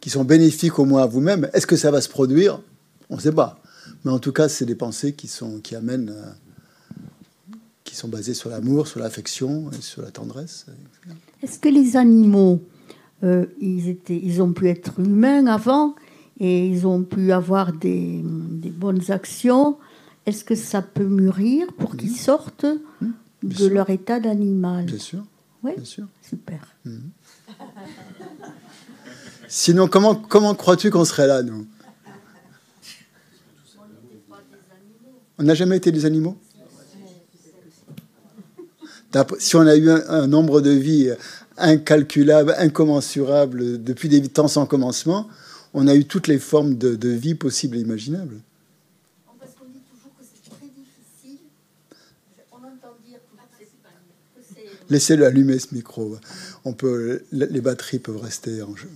qui 0.00 0.10
sont 0.10 0.24
bénéfiques 0.24 0.78
au 0.78 0.84
moins 0.84 1.02
à 1.02 1.06
vous-même. 1.06 1.48
Est-ce 1.52 1.66
que 1.66 1.76
ça 1.76 1.90
va 1.90 2.00
se 2.00 2.08
produire? 2.08 2.60
On 3.10 3.16
ne 3.16 3.20
sait 3.20 3.32
pas. 3.32 3.60
Mais 4.04 4.10
en 4.10 4.18
tout 4.18 4.32
cas, 4.32 4.48
c'est 4.48 4.64
des 4.64 4.74
pensées 4.74 5.12
qui, 5.12 5.28
sont, 5.28 5.60
qui 5.60 5.74
amènent, 5.74 6.14
qui 7.88 7.96
sont 7.96 8.08
basées 8.08 8.34
sur 8.34 8.50
l'amour, 8.50 8.86
sur 8.86 9.00
l'affection 9.00 9.70
et 9.72 9.80
sur 9.80 10.02
la 10.02 10.10
tendresse. 10.10 10.66
Est-ce 11.42 11.58
que 11.58 11.70
les 11.70 11.96
animaux, 11.96 12.60
euh, 13.24 13.46
ils, 13.60 13.88
étaient, 13.88 14.20
ils 14.22 14.42
ont 14.42 14.52
pu 14.52 14.68
être 14.68 15.00
humains 15.00 15.46
avant 15.46 15.94
et 16.38 16.66
ils 16.68 16.86
ont 16.86 17.02
pu 17.02 17.32
avoir 17.32 17.72
des, 17.72 18.20
des 18.22 18.70
bonnes 18.70 19.10
actions? 19.10 19.78
Est-ce 20.26 20.44
que 20.44 20.54
ça 20.54 20.82
peut 20.82 21.06
mûrir 21.06 21.66
pour 21.78 21.96
qu'ils 21.96 22.14
sortent 22.14 22.66
de 23.42 23.54
sûr. 23.54 23.70
leur 23.70 23.88
état 23.88 24.20
d'animal? 24.20 24.84
Bien 24.84 24.98
sûr. 24.98 25.24
Oui, 25.62 25.72
Bien 25.74 25.84
sûr. 25.86 26.04
super. 26.22 26.76
Sinon, 29.48 29.88
comment, 29.88 30.14
comment 30.14 30.54
crois-tu 30.54 30.90
qu'on 30.90 31.06
serait 31.06 31.26
là, 31.26 31.42
nous? 31.42 31.66
On 35.38 35.44
n'a 35.44 35.54
jamais 35.54 35.76
été 35.78 35.90
des 35.90 36.04
animaux? 36.04 36.36
Si 39.38 39.56
on 39.56 39.66
a 39.66 39.76
eu 39.76 39.90
un, 39.90 40.02
un 40.08 40.26
nombre 40.26 40.60
de 40.60 40.70
vies 40.70 41.10
incalculable, 41.56 42.54
incommensurable, 42.58 43.82
depuis 43.82 44.08
des 44.08 44.26
temps 44.28 44.48
sans 44.48 44.66
commencement, 44.66 45.28
on 45.74 45.86
a 45.86 45.94
eu 45.94 46.04
toutes 46.04 46.28
les 46.28 46.38
formes 46.38 46.76
de, 46.76 46.94
de 46.94 47.08
vie 47.08 47.34
possibles 47.34 47.76
et 47.76 47.80
imaginables. 47.80 48.40
Parce 49.38 49.52
qu'on 49.52 49.66
dit 49.66 49.80
toujours 49.90 50.12
que 50.18 50.24
c'est 50.24 50.50
très 50.50 50.66
difficile. 50.66 51.40
On 52.52 52.56
entend 52.56 52.96
dire 53.06 53.18
que 53.18 54.42
c'est 54.42 54.64
Laissez-le 54.90 55.26
allumer 55.26 55.58
ce 55.58 55.74
micro. 55.74 56.16
On 56.64 56.72
peut, 56.72 57.22
les 57.32 57.60
batteries 57.60 57.98
peuvent 57.98 58.20
rester 58.20 58.62
en 58.62 58.74
jeu. 58.76 58.88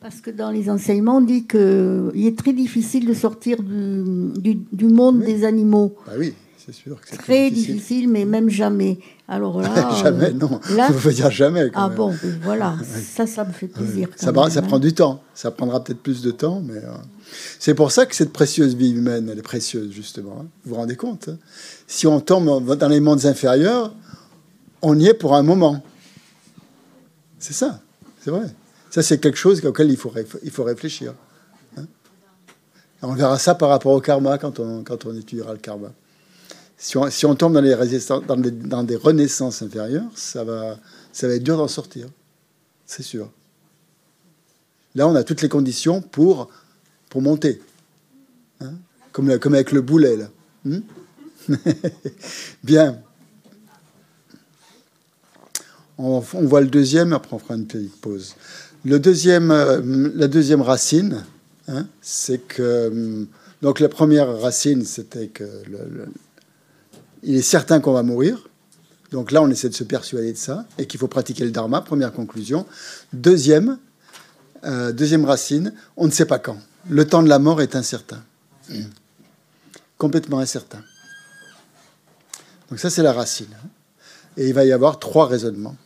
Parce 0.00 0.20
que 0.22 0.30
dans 0.30 0.50
les 0.50 0.70
enseignements, 0.70 1.18
on 1.18 1.20
dit 1.20 1.46
qu'il 1.46 2.10
est 2.26 2.38
très 2.38 2.52
difficile 2.54 3.06
de 3.06 3.12
sortir 3.14 3.62
du, 3.62 4.32
du, 4.38 4.54
du 4.72 4.86
monde 4.86 5.18
Oui. 5.18 5.26
des 5.26 5.44
animaux. 5.44 5.94
Bah 6.06 6.12
oui, 6.18 6.32
c'est 6.56 6.72
sûr 6.74 6.98
que 6.98 7.06
c'est 7.10 7.18
Très 7.18 7.50
difficile. 7.50 8.08
mais 8.08 8.24
même 8.24 8.48
jamais. 8.48 8.98
Alors 9.28 9.60
là. 9.60 9.90
jamais, 10.02 10.30
euh, 10.30 10.32
non. 10.32 10.58
là- 10.74 10.88
On 10.90 10.94
peut 10.98 11.12
dire 11.12 11.30
jamais. 11.30 11.70
quand 11.70 11.80
Ah 11.82 11.88
même. 11.88 11.96
bon, 11.98 12.14
voilà, 12.42 12.76
ça, 13.14 13.26
ça 13.26 13.44
me 13.44 13.52
fait 13.52 13.66
plaisir. 13.68 14.08
Ça, 14.16 14.28
quand 14.28 14.32
prend- 14.32 14.42
même, 14.44 14.50
ça 14.52 14.60
hein. 14.60 14.62
prend 14.62 14.78
du 14.78 14.94
temps. 14.94 15.22
Ça 15.34 15.50
prendra 15.50 15.84
peut-être 15.84 16.02
plus 16.02 16.22
de 16.22 16.30
temps, 16.30 16.62
mais 16.64 16.78
euh, 16.78 16.92
c'est 17.58 17.74
pour 17.74 17.92
ça 17.92 18.06
que 18.06 18.14
cette 18.16 18.32
précieuse 18.32 18.74
vie 18.74 18.92
humaine, 18.92 19.28
elle 19.30 19.38
est 19.38 19.42
précieuse, 19.42 19.92
justement. 19.92 20.38
hein. 20.40 20.46
Vous 20.64 20.70
vous 20.70 20.76
rendez 20.76 20.96
compte 20.96 21.28
hein 21.28 21.36
Si 21.86 22.06
on 22.06 22.20
tombe 22.20 22.74
dans 22.74 22.88
les 22.88 23.00
mondes 23.00 23.26
inférieurs, 23.26 23.94
on 24.80 24.98
y 24.98 25.08
est 25.08 25.14
pour 25.14 25.34
un 25.36 25.42
moment. 25.42 25.82
C'est 27.38 27.52
ça, 27.54 27.80
c'est 28.22 28.30
vrai. 28.30 28.46
Ça, 28.90 29.02
c'est 29.02 29.18
quelque 29.18 29.38
chose 29.38 29.64
auquel 29.64 29.90
il 29.90 29.96
faut, 29.96 30.12
il 30.42 30.50
faut 30.50 30.64
réfléchir. 30.64 31.14
hein. 31.76 31.86
On 33.02 33.14
verra 33.14 33.38
ça 33.38 33.54
par 33.54 33.68
rapport 33.68 33.92
au 33.92 34.00
karma 34.00 34.36
quand 34.36 34.58
on, 34.58 34.82
quand 34.82 35.06
on 35.06 35.14
étudiera 35.16 35.52
le 35.52 35.58
karma. 35.58 35.92
Si 36.76 36.96
on, 36.96 37.34
tombe 37.34 37.52
dans, 37.52 37.60
les 37.60 37.76
dans, 37.76 38.82
des, 38.84 38.96
renaissances 38.96 39.60
inférieures, 39.60 40.10
ça 40.14 40.44
va, 40.44 40.78
ça 41.12 41.28
va 41.28 41.34
être 41.34 41.42
dur 41.42 41.58
d'en 41.58 41.68
sortir. 41.68 42.08
C'est 42.86 43.02
sûr. 43.02 43.30
Là, 44.94 45.06
on 45.06 45.14
a 45.14 45.22
toutes 45.22 45.42
les 45.42 45.48
conditions 45.50 46.00
pour, 46.00 46.48
pour 47.10 47.20
monter. 47.20 47.60
Hein 48.60 48.72
comme, 49.12 49.38
comme 49.38 49.54
avec 49.54 49.72
le 49.72 49.82
boulet, 49.82 50.16
là. 50.16 50.28
Hmm 50.64 50.80
Bien. 52.64 52.98
On, 55.98 56.24
on 56.32 56.46
voit 56.46 56.60
le 56.62 56.68
deuxième, 56.68 57.12
après 57.12 57.34
on 57.34 57.38
fera 57.38 57.56
une 57.56 57.66
petite 57.66 58.00
pause. 58.00 58.34
Euh, 58.86 60.10
la 60.14 60.28
deuxième 60.28 60.62
racine, 60.62 61.24
hein, 61.68 61.86
c'est 62.00 62.38
que... 62.38 62.62
euh, 62.62 63.24
Donc 63.62 63.80
la 63.80 63.88
première 63.88 64.40
racine, 64.40 64.84
c'était 64.84 65.28
que 65.28 65.44
il 67.22 67.36
est 67.36 67.42
certain 67.42 67.80
qu'on 67.80 67.92
va 67.92 68.02
mourir. 68.02 68.48
Donc 69.12 69.32
là, 69.32 69.42
on 69.42 69.50
essaie 69.50 69.68
de 69.68 69.74
se 69.74 69.84
persuader 69.84 70.32
de 70.32 70.38
ça 70.38 70.64
et 70.78 70.86
qu'il 70.86 70.98
faut 70.98 71.08
pratiquer 71.08 71.44
le 71.44 71.50
dharma, 71.50 71.82
première 71.82 72.12
conclusion. 72.12 72.64
Deuxième, 73.12 73.78
euh, 74.64 74.92
deuxième 74.92 75.24
racine, 75.24 75.74
on 75.96 76.06
ne 76.06 76.12
sait 76.12 76.26
pas 76.26 76.38
quand. 76.38 76.58
Le 76.88 77.06
temps 77.06 77.22
de 77.22 77.28
la 77.28 77.38
mort 77.38 77.60
est 77.60 77.76
incertain. 77.76 78.22
Complètement 79.98 80.38
incertain. 80.38 80.82
Donc 82.70 82.78
ça, 82.78 82.88
c'est 82.88 83.02
la 83.02 83.12
racine. 83.12 83.54
Et 84.36 84.48
il 84.48 84.54
va 84.54 84.64
y 84.64 84.72
avoir 84.72 84.98
trois 84.98 85.26
raisonnements. 85.26 85.76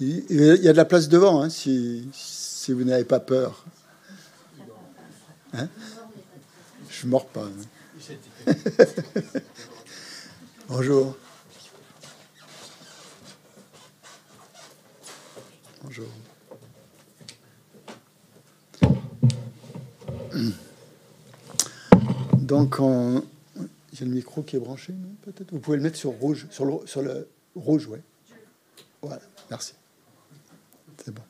Il 0.00 0.24
y 0.28 0.68
a 0.68 0.72
de 0.72 0.76
la 0.76 0.84
place 0.84 1.08
devant, 1.08 1.40
hein, 1.42 1.48
si, 1.50 2.10
vous 2.68 2.82
n'avez 2.82 3.04
pas 3.04 3.20
peur. 3.20 3.64
Hein 5.52 5.68
Je 6.90 7.06
ne 7.06 7.10
mords 7.10 7.28
pas. 7.28 7.46
Bonjour. 10.68 11.16
Bonjour. 15.84 16.06
Donc, 22.38 22.80
on... 22.80 23.22
il 23.92 24.00
y 24.00 24.02
a 24.02 24.06
le 24.06 24.12
micro 24.12 24.42
qui 24.42 24.56
est 24.56 24.58
branché, 24.58 24.92
peut-être? 25.22 25.52
Vous 25.52 25.60
pouvez 25.60 25.76
le 25.76 25.82
mettre 25.84 25.98
sur 25.98 26.10
rouge, 26.10 26.46
sur 26.50 26.64
le, 26.64 26.86
sur 26.86 27.02
le 27.02 27.28
rouge, 27.54 27.86
ouais. 27.86 28.02
Voilà, 29.00 29.22
merci. 29.50 29.74
C'est 31.04 31.14
bon. 31.14 31.22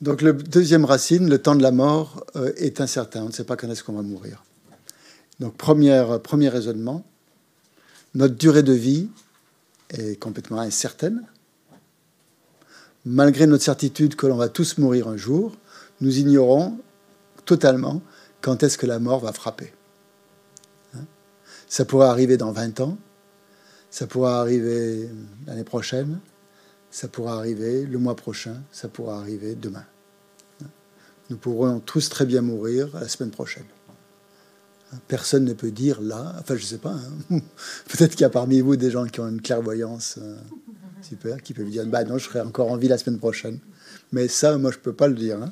Donc, 0.00 0.22
le 0.22 0.32
deuxième 0.32 0.84
racine, 0.84 1.28
le 1.28 1.38
temps 1.38 1.54
de 1.54 1.62
la 1.62 1.72
mort 1.72 2.24
euh, 2.36 2.52
est 2.56 2.80
incertain. 2.80 3.22
On 3.22 3.28
ne 3.28 3.32
sait 3.32 3.44
pas 3.44 3.56
quand 3.56 3.68
est-ce 3.68 3.82
qu'on 3.84 3.94
va 3.94 4.02
mourir. 4.02 4.44
Donc, 5.40 5.56
première, 5.56 6.20
premier 6.20 6.48
raisonnement, 6.48 7.04
notre 8.14 8.34
durée 8.34 8.62
de 8.62 8.72
vie 8.72 9.08
est 9.90 10.18
complètement 10.20 10.60
incertaine. 10.60 11.24
Malgré 13.04 13.46
notre 13.46 13.64
certitude 13.64 14.14
que 14.14 14.26
l'on 14.26 14.36
va 14.36 14.48
tous 14.48 14.78
mourir 14.78 15.08
un 15.08 15.16
jour, 15.16 15.56
nous 16.00 16.18
ignorons 16.18 16.78
totalement 17.44 18.02
quand 18.40 18.62
est-ce 18.62 18.78
que 18.78 18.86
la 18.86 18.98
mort 18.98 19.20
va 19.20 19.32
frapper. 19.32 19.72
Hein? 20.94 21.04
Ça 21.68 21.84
pourrait 21.84 22.08
arriver 22.08 22.36
dans 22.36 22.52
20 22.52 22.80
ans, 22.80 22.98
ça 23.90 24.06
pourrait 24.06 24.32
arriver 24.32 25.08
l'année 25.46 25.64
prochaine, 25.64 26.20
ça 26.92 27.08
pourrait 27.08 27.32
arriver 27.32 27.86
le 27.86 27.98
mois 27.98 28.14
prochain, 28.14 28.62
ça 28.70 28.86
pourrait 28.86 29.14
arriver 29.14 29.56
demain. 29.56 29.84
Nous 31.30 31.38
pourrons 31.38 31.80
tous 31.80 32.10
très 32.10 32.26
bien 32.26 32.42
mourir 32.42 32.90
la 32.92 33.08
semaine 33.08 33.30
prochaine. 33.30 33.64
Personne 35.08 35.46
ne 35.46 35.54
peut 35.54 35.70
dire 35.70 36.02
là, 36.02 36.36
enfin 36.38 36.54
je 36.54 36.62
ne 36.62 36.66
sais 36.66 36.78
pas, 36.78 36.92
hein. 37.30 37.38
peut-être 37.88 38.10
qu'il 38.12 38.20
y 38.20 38.24
a 38.24 38.30
parmi 38.30 38.60
vous 38.60 38.76
des 38.76 38.90
gens 38.90 39.06
qui 39.06 39.20
ont 39.20 39.28
une 39.28 39.40
clairvoyance 39.40 40.18
euh, 40.20 40.36
super, 41.00 41.42
qui 41.42 41.54
peuvent 41.54 41.70
dire 41.70 41.86
bah 41.86 42.04
non, 42.04 42.18
je 42.18 42.24
serai 42.28 42.42
encore 42.42 42.70
en 42.70 42.76
vie 42.76 42.88
la 42.88 42.98
semaine 42.98 43.18
prochaine. 43.18 43.58
Mais 44.12 44.28
ça, 44.28 44.58
moi, 44.58 44.70
je 44.70 44.76
ne 44.76 44.82
peux 44.82 44.92
pas 44.92 45.08
le 45.08 45.14
dire. 45.14 45.42
hein. 45.42 45.50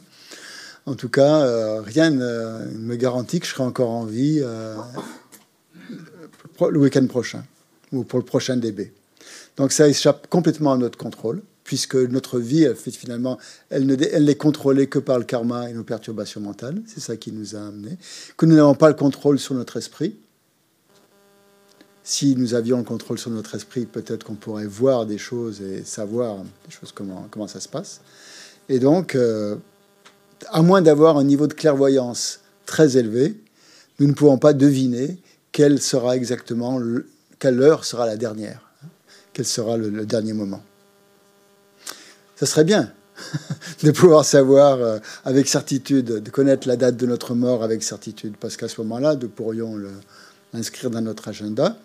En 0.85 0.95
tout 0.95 1.09
cas, 1.09 1.41
euh, 1.41 1.81
rien 1.81 2.11
ne 2.11 2.67
ne 2.71 2.79
me 2.79 2.97
garantit 2.97 3.41
que 3.41 3.47
je 3.47 3.53
serai 3.53 3.65
encore 3.65 3.89
en 3.89 4.05
vie 4.05 4.41
euh, 4.43 4.77
le 6.71 6.79
week-end 6.79 7.07
prochain 7.07 7.43
ou 7.93 8.05
pour 8.05 8.19
le 8.19 8.25
prochain 8.27 8.59
DB. 8.59 8.93
Donc 9.61 9.73
ça 9.73 9.87
échappe 9.87 10.27
complètement 10.29 10.73
à 10.73 10.79
notre 10.79 10.97
contrôle, 10.97 11.43
puisque 11.65 11.95
notre 11.95 12.39
vie, 12.39 12.63
elle 12.63 12.75
finalement, 12.75 13.37
elle 13.69 13.85
ne 13.85 13.95
n'est 13.95 14.35
contrôlée 14.35 14.87
que 14.87 14.99
par 14.99 15.19
le 15.19 15.25
karma 15.27 15.69
et 15.69 15.75
nos 15.75 15.85
perturbations 15.85 16.41
mentales. 16.41 16.81
C'est 16.87 17.01
ça 17.01 17.19
qui 17.19 17.31
nous 17.31 17.55
a 17.55 17.59
amenés. 17.59 17.99
Que 18.39 18.47
nous 18.47 18.57
n'avons 18.57 18.75
pas 18.75 18.89
le 18.89 18.95
contrôle 18.95 19.39
sur 19.39 19.55
notre 19.55 19.77
esprit. 19.77 20.17
Si 22.03 22.37
nous 22.37 22.55
avions 22.55 22.79
le 22.79 22.85
contrôle 22.85 23.19
sur 23.19 23.31
notre 23.31 23.55
esprit, 23.55 23.85
peut-être 23.85 24.25
qu'on 24.25 24.35
pourrait 24.35 24.65
voir 24.65 25.05
des 25.05 25.19
choses 25.19 25.61
et 25.61 25.85
savoir 25.85 26.39
des 26.39 26.71
choses 26.71 26.91
comment, 26.95 27.47
ça 27.47 27.61
se 27.61 27.69
passe. 27.69 28.01
Et 28.71 28.79
donc, 28.79 29.15
euh, 29.15 29.57
à 30.49 30.63
moins 30.63 30.81
d'avoir 30.81 31.19
un 31.19 31.25
niveau 31.25 31.47
de 31.47 31.53
clairvoyance 31.53 32.41
très 32.65 32.97
élevé, 32.97 33.39
nous 33.99 34.07
ne 34.07 34.15
pouvons 34.15 34.39
pas 34.39 34.55
deviner 34.55 35.19
quelle 35.53 35.83
sera 35.83 36.17
exactement, 36.17 36.79
le- 36.79 37.11
quelle 37.39 37.61
heure 37.61 37.85
sera 37.85 38.07
la 38.07 38.17
dernière, 38.17 38.70
quel 39.33 39.47
sera 39.47 39.77
le, 39.77 40.07
dernier 40.07 40.33
moment. 40.33 40.63
Ça 42.37 42.47
serait 42.47 42.65
bien 42.65 42.93
de 43.83 43.91
pouvoir 43.91 44.25
savoir 44.25 44.79
euh, 44.79 44.99
avec 45.25 45.49
certitude, 45.49 46.07
de 46.07 46.31
connaître 46.31 46.67
la 46.67 46.77
date 46.77 46.97
de 46.97 47.07
notre 47.07 47.35
mort 47.35 47.63
avec 47.63 47.83
certitude, 47.83 48.35
parce 48.41 48.57
qu'à 48.57 48.69
ce 48.69 48.81
moment-là, 48.81 49.15
nous 49.15 49.29
pourrions 49.29 49.79
l'inscrire 50.53 50.91
dans 50.91 51.03
notre 51.03 51.29
agenda 51.29 51.77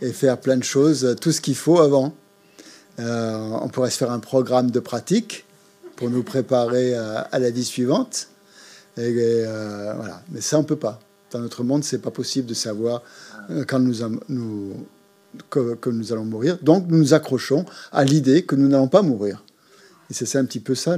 et 0.00 0.12
faire 0.12 0.38
plein 0.38 0.56
de 0.56 0.64
choses, 0.64 1.04
euh, 1.04 1.14
tout 1.14 1.32
ce 1.32 1.40
qu'il 1.40 1.56
faut 1.56 1.80
avant. 1.80 2.14
Euh, 2.98 3.36
on 3.62 3.68
pourrait 3.68 3.90
se 3.90 3.98
faire 3.98 4.10
un 4.10 4.18
programme 4.18 4.70
de 4.70 4.80
pratique 4.80 5.44
pour 5.96 6.10
nous 6.10 6.22
préparer 6.22 6.94
à, 6.94 7.38
la 7.38 7.50
vie 7.50 7.64
suivante. 7.64 8.28
Mais 8.96 9.46
ça, 10.40 10.58
on 10.58 10.64
peut 10.64 10.76
pas. 10.76 10.98
Dans 11.30 11.38
notre 11.38 11.64
monde, 11.64 11.84
c'est 11.84 12.00
pas 12.00 12.10
possible 12.10 12.46
de 12.46 12.54
savoir 12.54 13.02
quand 13.66 13.78
nous, 13.78 13.98
nous, 14.28 14.74
que, 15.50 15.90
nous 15.90 16.12
allons 16.12 16.24
mourir. 16.24 16.58
Donc 16.62 16.86
nous 16.88 16.98
nous 16.98 17.14
accrochons 17.14 17.64
à 17.90 18.04
l'idée 18.04 18.44
que 18.44 18.56
nous 18.56 18.68
n'allons 18.68 18.88
pas 18.88 19.02
mourir. 19.02 19.44
Et 20.10 20.14
c'est 20.14 20.38
un 20.38 20.44
petit 20.44 20.60
peu 20.60 20.74
ça 20.74 20.96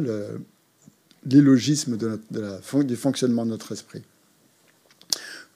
l'illogisme 1.26 1.96
de, 1.96 2.20
du 2.82 2.96
fonctionnement 2.96 3.44
de 3.44 3.50
notre 3.50 3.72
esprit. 3.72 4.02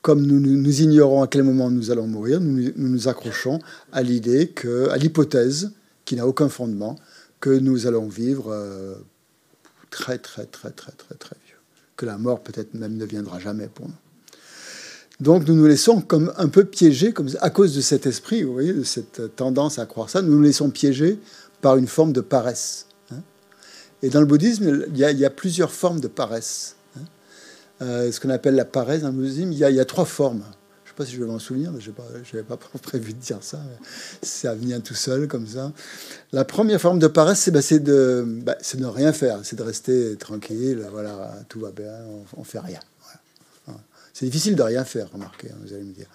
Comme 0.00 0.24
nous, 0.24 0.80
ignorons 0.80 1.22
à 1.22 1.26
quel 1.26 1.42
moment 1.42 1.70
nous 1.70 1.90
allons 1.90 2.06
mourir, 2.06 2.40
nous 2.40 2.70
nous, 2.76 3.08
accrochons 3.08 3.58
à 3.92 4.02
l'idée, 4.02 4.54
à 4.90 4.96
l'hypothèse, 4.96 5.72
qui 6.04 6.14
n'a 6.16 6.26
aucun 6.26 6.48
fondement, 6.48 6.96
que 7.40 7.50
nous 7.50 7.86
allons 7.86 8.08
vivre 8.08 8.50
euh, 8.50 8.94
très, 9.90 10.18
très, 10.18 10.46
très, 10.46 10.70
très, 10.70 10.92
très, 10.92 11.14
très 11.16 11.36
vieux. 11.46 11.56
Que 11.96 12.06
la 12.06 12.16
mort 12.16 12.42
peut-être 12.42 12.74
même 12.74 12.96
ne 12.96 13.04
viendra 13.04 13.38
jamais 13.38 13.68
pour 13.68 13.88
nous. 13.88 13.94
Donc 15.20 15.48
nous 15.48 15.54
nous 15.54 15.66
laissons 15.66 16.00
comme 16.00 16.32
un 16.36 16.48
peu 16.48 16.64
piéger, 16.64 17.12
comme, 17.12 17.28
à 17.40 17.50
cause 17.50 17.74
de 17.74 17.80
cet 17.80 18.06
esprit, 18.06 18.44
vous 18.44 18.52
voyez, 18.52 18.72
de 18.72 18.84
cette 18.84 19.34
tendance 19.34 19.78
à 19.80 19.86
croire 19.86 20.08
ça, 20.08 20.22
nous 20.22 20.32
nous 20.32 20.42
laissons 20.42 20.70
piéger 20.70 21.18
par 21.60 21.76
une 21.76 21.88
forme 21.88 22.12
de 22.12 22.20
paresse. 22.20 22.86
Hein. 23.10 23.20
Et 24.02 24.10
dans 24.10 24.20
le 24.20 24.26
bouddhisme, 24.26 24.86
il 24.88 24.96
y, 24.96 25.24
a, 25.24 25.30
plusieurs 25.30 25.72
formes 25.72 25.98
de 25.98 26.06
paresse. 26.06 26.76
Hein. 26.96 27.02
Euh, 27.82 28.12
ce 28.12 28.20
qu'on 28.20 28.30
appelle 28.30 28.54
la 28.54 28.64
paresse 28.64 29.02
dans 29.02 29.08
le 29.08 29.14
bouddhisme, 29.14 29.50
il 29.50 29.58
y 29.58 29.80
a, 29.80 29.84
trois 29.84 30.04
formes. 30.04 30.44
Je 30.84 30.90
ne 30.90 30.94
sais 30.94 30.94
pas 30.96 31.04
si 31.04 31.14
je 31.16 31.20
vais 31.20 31.26
m'en 31.26 31.40
souvenir, 31.40 31.72
je 31.80 31.90
n'avais 31.90 32.46
pas, 32.46 32.56
prévu 32.82 33.12
de 33.12 33.18
dire 33.18 33.38
ça. 33.40 33.60
Ça 34.22 34.54
vient 34.54 34.78
tout 34.78 34.94
seul, 34.94 35.26
comme 35.26 35.48
ça. 35.48 35.72
La 36.30 36.44
première 36.44 36.80
forme 36.80 37.00
de 37.00 37.08
paresse, 37.08 37.40
c'est 37.40 37.50
bah, 37.50 37.60
de, 37.60 38.24
bah, 38.24 38.54
de 38.54 38.80
ne 38.80 38.86
rien 38.86 39.12
faire, 39.12 39.40
c'est 39.42 39.56
de 39.56 39.64
rester 39.64 40.16
tranquille, 40.16 40.86
voilà, 40.92 41.34
tout 41.48 41.58
va 41.58 41.72
bien, 41.72 41.92
on 42.36 42.40
ne 42.40 42.46
fait 42.46 42.60
rien. 42.60 42.78
C'est 44.18 44.26
difficile 44.26 44.56
de 44.56 44.62
rien 44.62 44.84
faire, 44.84 45.12
remarquez, 45.12 45.48
hein, 45.48 45.56
vous 45.62 45.72
allez 45.72 45.84
me 45.84 45.92
dire. 45.92 46.08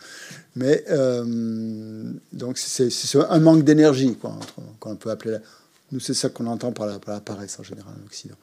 Mais 0.57 0.83
euh, 0.89 2.11
donc 2.33 2.57
c'est 2.57 2.89
un 3.15 3.39
manque 3.39 3.63
d'énergie, 3.63 4.17
quoi, 4.17 4.37
qu'on 4.81 4.97
peut 4.97 5.09
appeler. 5.09 5.37
Nous, 5.93 6.01
c'est 6.01 6.13
ça 6.13 6.27
qu'on 6.27 6.47
entend 6.47 6.73
par 6.73 6.85
la, 6.85 6.99
paresse 6.99 7.57
en 7.61 7.63
général 7.63 7.93
en 7.97 8.05
Occident. 8.05 8.35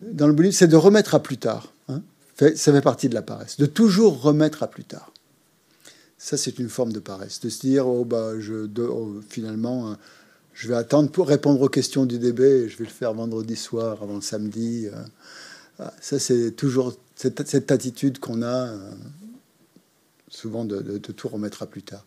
Dans 0.00 0.26
le 0.26 0.32
bouddhisme, 0.32 0.58
c'est 0.58 0.66
de 0.66 0.74
remettre 0.74 1.14
à 1.14 1.22
plus 1.22 1.36
tard. 1.36 1.72
Hein. 1.88 2.02
ça 2.36 2.72
fait 2.72 2.80
partie 2.80 3.08
de 3.08 3.14
la 3.14 3.22
paresse, 3.22 3.56
de 3.56 3.66
toujours 3.66 4.20
remettre 4.20 4.64
à 4.64 4.66
plus 4.66 4.82
tard. 4.82 5.12
Ça, 6.18 6.36
c'est 6.36 6.58
une 6.58 6.68
forme 6.68 6.92
de 6.92 6.98
paresse, 6.98 7.38
de 7.38 7.50
se 7.50 7.60
dire, 7.60 7.86
oh, 7.86 8.04
bah, 8.04 8.32
je, 8.40 8.68
oh, 8.80 9.20
finalement, 9.28 9.92
euh, 9.92 9.94
je 10.54 10.66
vais 10.66 10.74
attendre 10.74 11.08
pour 11.08 11.28
répondre 11.28 11.60
aux 11.60 11.68
questions 11.68 12.04
du 12.04 12.18
DB, 12.18 12.68
je 12.68 12.78
vais 12.78 12.84
le 12.84 12.90
faire 12.90 13.14
vendredi 13.14 13.54
soir 13.54 14.02
avant 14.02 14.16
le 14.16 14.22
samedi. 14.22 14.88
Euh. 14.88 15.86
ça, 16.00 16.18
c'est 16.18 16.50
toujours 16.50 16.96
cette, 17.22 17.70
attitude 17.70 18.18
qu'on 18.18 18.42
a 18.42 18.68
euh, 18.68 18.90
souvent 20.28 20.64
de, 20.64 20.98
tout 20.98 21.28
remettre 21.28 21.62
à 21.62 21.66
plus 21.66 21.82
tard. 21.82 22.04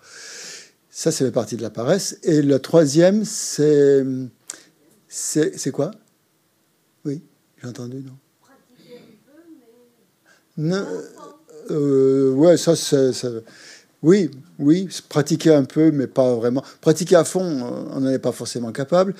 Ça, 0.89 1.11
c'est 1.11 1.23
la 1.23 1.31
partie 1.31 1.57
de 1.57 1.61
la 1.61 1.69
paresse. 1.69 2.17
Et 2.23 2.41
le 2.41 2.59
troisième, 2.59 3.25
c'est. 3.25 4.05
C'est 5.07 5.71
quoi? 5.71 5.91
Oui, 7.05 7.21
j'ai 7.61 7.67
entendu, 7.67 7.97
non? 7.97 8.17
Non, 10.57 10.85
euh, 11.71 12.31
ouais, 12.31 12.57
ça. 12.57 12.73
Oui, 14.01 14.29
oui, 14.59 14.87
pratiquer 15.09 15.53
un 15.53 15.63
peu, 15.63 15.91
mais 15.91 16.07
pas 16.07 16.35
vraiment. 16.35 16.63
Pratiquer 16.81 17.15
à 17.15 17.23
fond, 17.23 17.41
on 17.41 17.99
n'en 17.99 18.09
est 18.09 18.19
pas 18.19 18.31
forcément 18.31 18.71
capable, 18.71 19.15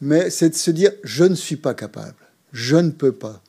mais 0.00 0.30
c'est 0.30 0.50
de 0.50 0.54
se 0.54 0.70
dire 0.70 0.92
je 1.04 1.24
ne 1.24 1.34
suis 1.34 1.56
pas 1.56 1.74
capable, 1.74 2.14
je 2.52 2.76
ne 2.76 2.90
peux 2.90 3.12
pas. 3.12 3.42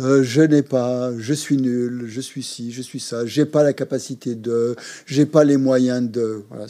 Euh, 0.00 0.22
je 0.22 0.40
n'ai 0.40 0.62
pas, 0.62 1.12
je 1.18 1.34
suis 1.34 1.58
nul, 1.58 2.04
je 2.06 2.20
suis 2.22 2.42
ci, 2.42 2.72
je 2.72 2.80
suis 2.80 3.00
ça, 3.00 3.26
j'ai 3.26 3.44
pas 3.44 3.62
la 3.62 3.74
capacité 3.74 4.34
de, 4.34 4.74
j'ai 5.04 5.26
pas 5.26 5.44
les 5.44 5.58
moyens 5.58 6.10
de. 6.10 6.42
Voilà, 6.48 6.66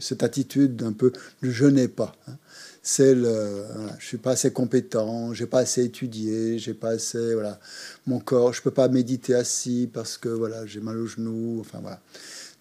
cette 0.00 0.22
attitude 0.22 0.76
d'un 0.76 0.92
peu 0.92 1.12
je 1.40 1.64
n'ai 1.64 1.88
pas. 1.88 2.14
Hein. 2.28 2.36
C'est 2.82 3.14
je 3.14 4.04
suis 4.04 4.18
pas 4.18 4.32
assez 4.32 4.52
compétent, 4.52 5.32
j'ai 5.32 5.46
pas 5.46 5.60
assez 5.60 5.82
étudié, 5.84 6.58
j'ai 6.58 6.74
pas 6.74 6.90
assez, 6.90 7.32
voilà, 7.32 7.58
mon 8.06 8.20
corps, 8.20 8.52
je 8.52 8.60
peux 8.60 8.70
pas 8.70 8.88
méditer 8.88 9.34
assis 9.34 9.88
parce 9.90 10.18
que 10.18 10.28
voilà, 10.28 10.66
j'ai 10.66 10.80
mal 10.80 10.98
aux 10.98 11.06
genoux, 11.06 11.58
enfin 11.60 11.78
voilà, 11.80 12.00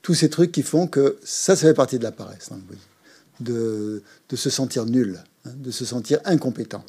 tous 0.02 0.14
ces 0.14 0.30
trucs 0.30 0.54
qui 0.54 0.64
font 0.64 0.88
que 0.88 1.18
ça, 1.26 1.58
ça 1.58 1.68
fait 1.68 1.74
partie 1.74 1.98
de 2.00 2.04
la 2.04 2.14
paresse, 2.14 2.50
hein, 2.54 2.60
de, 3.42 4.02
de 4.30 4.36
se 4.38 4.50
sentir 4.50 4.86
nul, 4.86 5.20
hein, 5.46 5.52
de 5.58 5.72
se 5.72 5.84
sentir 5.84 6.20
incompétent. 6.24 6.86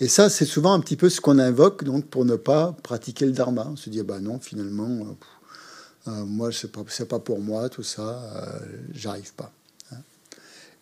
Et 0.00 0.08
ça, 0.08 0.30
c'est 0.30 0.46
souvent 0.46 0.72
un 0.72 0.80
petit 0.80 0.96
peu 0.96 1.10
ce 1.10 1.20
qu'on 1.20 1.38
invoque 1.38 1.84
donc 1.84 2.06
pour 2.06 2.24
ne 2.24 2.36
pas 2.36 2.74
pratiquer 2.82 3.26
le 3.26 3.32
dharma. 3.32 3.68
On 3.70 3.76
se 3.76 3.90
dit, 3.90 4.02
bah 4.02 4.18
non, 4.18 4.40
finalement, 4.40 4.88
euh, 4.88 6.10
euh, 6.10 6.24
moi, 6.24 6.50
c'est 6.50 6.72
pas, 6.72 6.84
pas 7.06 7.18
pour 7.18 7.40
moi, 7.40 7.68
tout 7.68 7.82
ça, 7.82 8.22
euh, 8.34 8.58
j'arrive 8.94 9.34
pas. 9.34 9.52
Hein. 9.92 9.98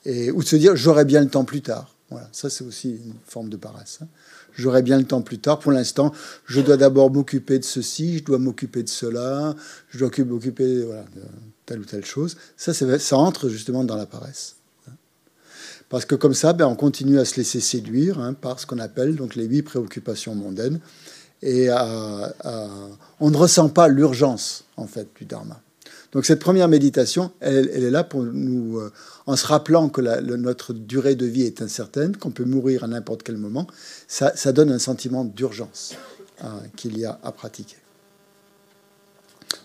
Et, 0.04 0.30
ou 0.30 0.42
de 0.42 0.48
se 0.48 0.54
dire, 0.54 0.76
j'aurai 0.76 1.04
bien 1.04 1.20
le 1.20 1.28
temps 1.28 1.44
plus 1.44 1.62
tard. 1.62 1.92
Voilà, 2.10 2.28
ça, 2.30 2.48
c'est 2.48 2.62
aussi 2.62 2.90
une 2.90 3.14
forme 3.26 3.48
de 3.48 3.56
paresse. 3.56 3.98
Hein. 4.02 4.06
J'aurai 4.52 4.82
bien 4.82 4.96
le 4.96 5.04
temps 5.04 5.20
plus 5.20 5.40
tard. 5.40 5.58
Pour 5.58 5.72
l'instant, 5.72 6.12
je 6.46 6.60
dois 6.60 6.76
d'abord 6.76 7.10
m'occuper 7.10 7.58
de 7.58 7.64
ceci, 7.64 8.18
je 8.18 8.24
dois 8.24 8.38
m'occuper 8.38 8.84
de 8.84 8.88
cela, 8.88 9.56
je 9.90 9.98
dois 9.98 10.10
m'occuper 10.24 10.84
voilà, 10.84 11.02
de 11.16 11.22
telle 11.66 11.80
ou 11.80 11.84
telle 11.84 12.04
chose. 12.04 12.36
Ça, 12.56 12.72
ça 12.72 13.16
entre 13.16 13.48
justement 13.48 13.82
dans 13.82 13.96
la 13.96 14.06
paresse. 14.06 14.57
Parce 15.88 16.04
que 16.04 16.14
comme 16.14 16.34
ça, 16.34 16.52
ben, 16.52 16.66
on 16.66 16.74
continue 16.74 17.18
à 17.18 17.24
se 17.24 17.36
laisser 17.36 17.60
séduire 17.60 18.18
hein, 18.18 18.34
par 18.34 18.60
ce 18.60 18.66
qu'on 18.66 18.78
appelle 18.78 19.16
donc 19.16 19.34
les 19.34 19.44
huit 19.44 19.62
préoccupations 19.62 20.34
mondaines. 20.34 20.80
Et 21.40 21.70
on 21.70 23.30
ne 23.30 23.36
ressent 23.36 23.68
pas 23.68 23.86
l'urgence, 23.86 24.64
en 24.76 24.86
fait, 24.88 25.06
du 25.16 25.24
dharma. 25.24 25.60
Donc 26.12 26.24
cette 26.24 26.40
première 26.40 26.68
méditation, 26.68 27.30
elle, 27.40 27.68
est 27.68 27.90
là 27.90 28.02
pour 28.02 28.22
nous, 28.22 28.78
euh, 28.78 28.92
en 29.26 29.36
se 29.36 29.46
rappelant 29.46 29.88
que 29.88 30.00
notre 30.00 30.72
durée 30.72 31.16
de 31.16 31.26
vie 31.26 31.42
est 31.42 31.60
incertaine, 31.60 32.16
qu'on 32.16 32.30
peut 32.30 32.44
mourir 32.44 32.84
à 32.84 32.86
n'importe 32.86 33.22
quel 33.22 33.36
moment, 33.36 33.66
ça, 34.06 34.52
donne 34.52 34.70
un 34.70 34.78
sentiment 34.78 35.24
d'urgence 35.24 35.94
qu'il 36.76 36.96
y 36.98 37.04
a 37.04 37.18
à 37.22 37.32
pratiquer. 37.32 37.76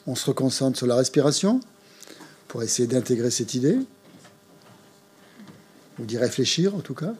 On 0.05 0.15
se 0.15 0.25
reconcentre 0.25 0.77
sur 0.77 0.87
la 0.87 0.95
respiration 0.95 1.61
pour 2.47 2.63
essayer 2.63 2.87
d'intégrer 2.87 3.29
cette 3.31 3.53
idée 3.53 3.77
ou 5.99 6.05
d'y 6.05 6.17
réfléchir 6.17 6.75
en 6.75 6.79
tout 6.79 6.95
cas. 6.95 7.13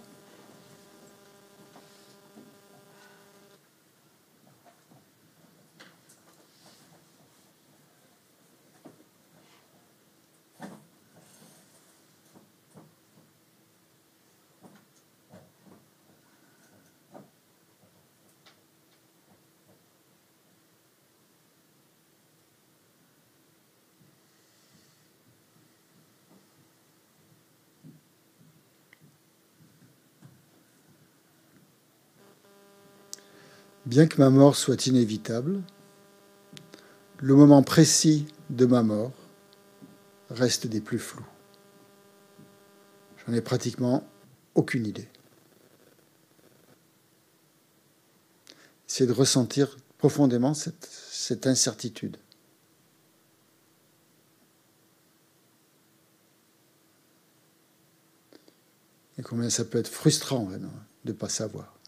Bien 33.85 34.07
que 34.07 34.17
ma 34.17 34.29
mort 34.29 34.55
soit 34.55 34.87
inévitable, 34.87 35.61
le 37.17 37.35
moment 37.35 37.63
précis 37.63 38.27
de 38.49 38.65
ma 38.65 38.81
mort 38.81 39.11
reste 40.29 40.67
des 40.67 40.79
plus 40.79 40.99
flous. 40.99 41.25
J'en 43.25 43.33
ai 43.33 43.41
pratiquement 43.41 44.07
aucune 44.55 44.85
idée. 44.85 45.09
C'est 48.87 49.05
de 49.05 49.11
ressentir 49.11 49.75
profondément 49.97 50.53
cette, 50.53 51.47
incertitude. 51.47 52.17
Et 59.17 59.23
combien 59.23 59.49
ça 59.49 59.65
peut 59.65 59.77
être 59.77 59.89
frustrant 59.89 60.45
de 60.45 60.59
ne 61.05 61.11
pas 61.11 61.29
savoir. 61.29 61.79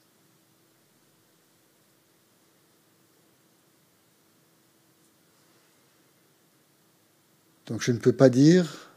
Donc 7.65 7.81
je 7.81 7.91
ne 7.91 7.97
peux 7.97 8.13
pas 8.13 8.29
dire 8.29 8.91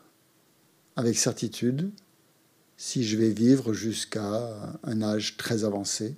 avec 0.96 1.16
certitude 1.16 1.90
si 2.76 3.04
je 3.04 3.16
vais 3.16 3.30
vivre 3.30 3.72
jusqu'à 3.72 4.78
un 4.82 5.02
âge 5.02 5.36
très 5.36 5.64
avancé 5.64 6.16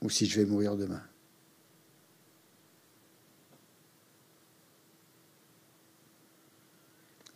ou 0.00 0.08
si 0.08 0.26
je 0.26 0.40
vais 0.40 0.46
mourir 0.46 0.76
demain. 0.76 1.02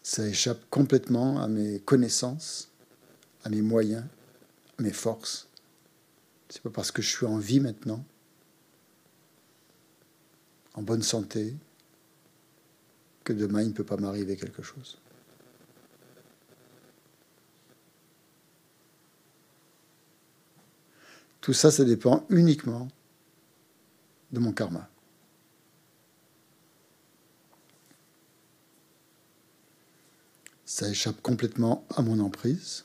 Ça 0.02 0.26
échappe 0.26 0.64
complètement 0.70 1.42
à 1.42 1.48
mes 1.48 1.80
connaissances, 1.80 2.70
à 3.42 3.48
mes 3.48 3.62
moyens, 3.62 4.04
à 4.78 4.82
mes 4.82 4.92
forces. 4.92 5.48
C'est 6.48 6.62
pas 6.62 6.70
parce 6.70 6.92
que 6.92 7.02
je 7.02 7.08
suis 7.08 7.26
en 7.26 7.38
vie 7.38 7.58
maintenant, 7.58 8.04
en 10.74 10.82
bonne 10.82 11.02
santé, 11.02 11.56
que 13.24 13.32
demain 13.32 13.62
il 13.62 13.68
ne 13.68 13.72
peut 13.72 13.84
pas 13.84 13.96
m'arriver 13.96 14.36
quelque 14.36 14.62
chose. 14.62 14.98
Tout 21.40 21.52
ça, 21.52 21.70
ça 21.70 21.84
dépend 21.84 22.24
uniquement 22.30 22.88
de 24.32 24.40
mon 24.40 24.52
karma. 24.52 24.88
Ça 30.64 30.88
échappe 30.88 31.20
complètement 31.20 31.86
à 31.94 32.00
mon 32.00 32.18
emprise. 32.18 32.84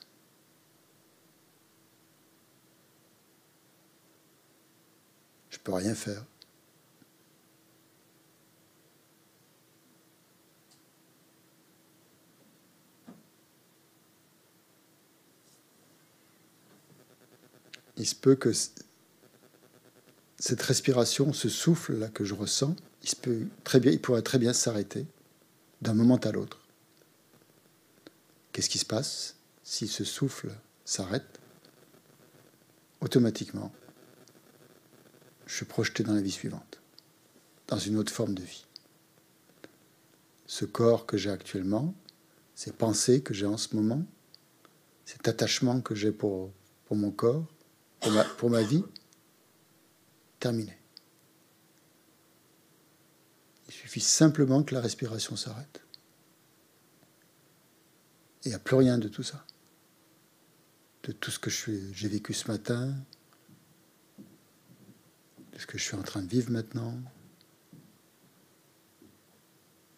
Je 5.49 5.57
ne 5.57 5.63
peux 5.63 5.73
rien 5.73 5.95
faire. 5.95 6.25
Il 17.99 18.05
se 18.05 18.15
peut 18.15 18.35
que 18.35 18.51
cette 20.37 20.61
respiration, 20.61 21.33
ce 21.33 21.49
souffle 21.49 21.97
là 21.97 22.07
que 22.07 22.23
je 22.23 22.33
ressens, 22.33 22.75
il, 23.03 23.15
peut 23.17 23.47
très 23.65 23.79
bien, 23.79 23.91
il 23.91 23.99
pourrait 23.99 24.21
très 24.21 24.39
bien 24.39 24.53
s'arrêter 24.53 25.05
d'un 25.81 25.93
moment 25.93 26.17
à 26.17 26.31
l'autre. 26.31 26.59
Qu'est-ce 28.51 28.69
qui 28.69 28.79
se 28.79 28.85
passe 28.85 29.35
si 29.63 29.87
ce 29.87 30.05
souffle 30.05 30.49
s'arrête? 30.85 31.39
Automatiquement, 33.01 33.71
je 35.45 35.55
suis 35.55 35.65
projeté 35.65 36.03
dans 36.03 36.13
la 36.13 36.21
vie 36.21 36.31
suivante, 36.31 36.81
dans 37.67 37.77
une 37.77 37.97
autre 37.97 38.13
forme 38.13 38.33
de 38.33 38.43
vie. 38.43 38.65
Ce 40.47 40.65
corps 40.65 41.05
que 41.05 41.17
j'ai 41.17 41.29
actuellement, 41.29 41.93
ces 42.55 42.71
pensées 42.71 43.21
que 43.21 43.33
j'ai 43.33 43.45
en 43.45 43.57
ce 43.57 43.75
moment, 43.75 44.03
cet 45.05 45.27
attachement 45.27 45.81
que 45.81 45.95
j'ai 45.95 46.11
pour, 46.11 46.51
pour 46.85 46.97
mon 46.97 47.11
corps, 47.11 47.45
pour 48.37 48.49
ma, 48.49 48.63
vie, 48.63 48.83
terminé. 50.39 50.77
Il 53.67 53.73
suffit 53.73 53.99
simplement 53.99 54.63
que 54.63 54.73
la 54.73 54.81
respiration 54.81 55.35
s'arrête. 55.35 55.81
Et 58.43 58.47
il 58.47 58.49
n'y 58.49 58.55
a 58.55 58.59
plus 58.59 58.75
rien 58.75 58.97
de 58.97 59.07
tout 59.07 59.23
ça. 59.23 59.45
De 61.03 61.11
tout 61.11 61.31
ce 61.31 61.39
que 61.39 61.49
j'ai 61.49 62.07
vécu 62.07 62.33
ce 62.33 62.49
matin, 62.49 62.95
de 65.53 65.59
ce 65.59 65.65
que 65.65 65.77
je 65.77 65.83
suis 65.83 65.95
en 65.95 66.03
train 66.03 66.21
de 66.21 66.29
vivre 66.29 66.51
maintenant, 66.51 66.93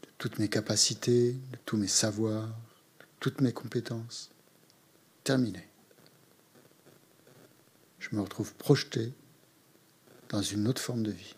de 0.04 0.10
toutes 0.18 0.40
mes 0.40 0.50
capacités, 0.50 1.34
de 1.34 1.58
tous 1.66 1.78
mes 1.78 1.88
savoirs, 1.88 2.48
de 2.48 3.06
toutes 3.20 3.42
mes 3.42 3.54
compétences. 3.54 4.32
Terminé 5.24 5.71
je 8.02 8.16
me 8.16 8.22
retrouve 8.22 8.54
projeté 8.56 9.14
dans 10.30 10.42
une 10.42 10.68
autre 10.68 10.82
forme 10.82 11.04
de 11.04 11.12
vie. 11.12 11.36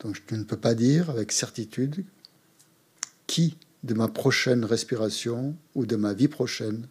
Donc 0.00 0.20
je 0.28 0.34
ne 0.34 0.44
peux 0.44 0.58
pas 0.58 0.74
dire 0.74 1.08
avec 1.08 1.32
certitude 1.32 2.04
qui 3.26 3.56
de 3.84 3.94
ma 3.94 4.06
prochaine 4.06 4.64
respiration 4.66 5.56
ou 5.74 5.86
de 5.86 5.96
ma 5.96 6.12
vie 6.12 6.28
prochaine 6.28 6.88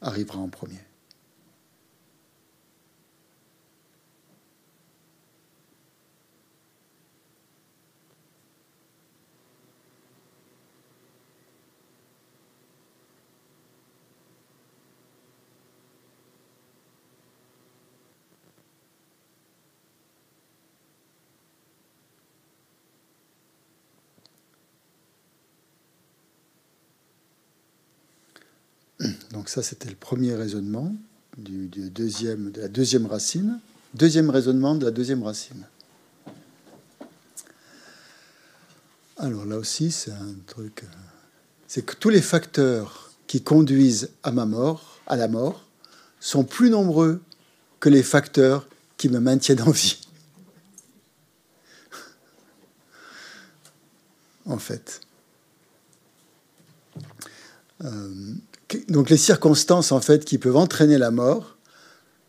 arrivera 0.00 0.40
en 0.40 0.48
premier. 0.48 0.80
Donc 29.32 29.48
ça, 29.48 29.62
c'était 29.62 29.88
le 29.88 29.96
premier 29.96 30.34
raisonnement 30.34 30.94
du, 31.38 31.68
deuxième, 31.90 32.52
de 32.52 32.60
la 32.60 32.68
deuxième 32.68 33.06
racine. 33.06 33.60
Deuxième 33.94 34.28
raisonnement 34.28 34.74
de 34.74 34.84
la 34.84 34.90
deuxième 34.90 35.22
racine. 35.22 35.64
Alors 39.16 39.46
là 39.46 39.56
aussi, 39.56 39.90
c'est 39.90 40.12
un 40.12 40.34
truc. 40.46 40.82
Euh, 40.82 40.86
c'est 41.66 41.84
que 41.84 41.94
tous 41.94 42.10
les 42.10 42.20
facteurs 42.20 43.10
qui 43.26 43.42
conduisent 43.42 44.10
à 44.22 44.32
ma 44.32 44.44
mort, 44.44 45.00
à 45.06 45.16
la 45.16 45.28
mort, 45.28 45.66
sont 46.20 46.44
plus 46.44 46.68
nombreux 46.68 47.22
que 47.80 47.88
les 47.88 48.02
facteurs 48.02 48.68
qui 48.98 49.08
me 49.08 49.18
maintiennent 49.18 49.62
en 49.62 49.70
vie. 49.70 49.98
en 54.46 54.58
fait. 54.58 55.00
Euh, 57.84 58.34
donc 58.88 59.10
les 59.10 59.16
circonstances 59.16 59.92
en 59.92 60.00
fait 60.00 60.24
qui 60.24 60.38
peuvent 60.38 60.56
entraîner 60.56 60.98
la 60.98 61.10
mort 61.10 61.56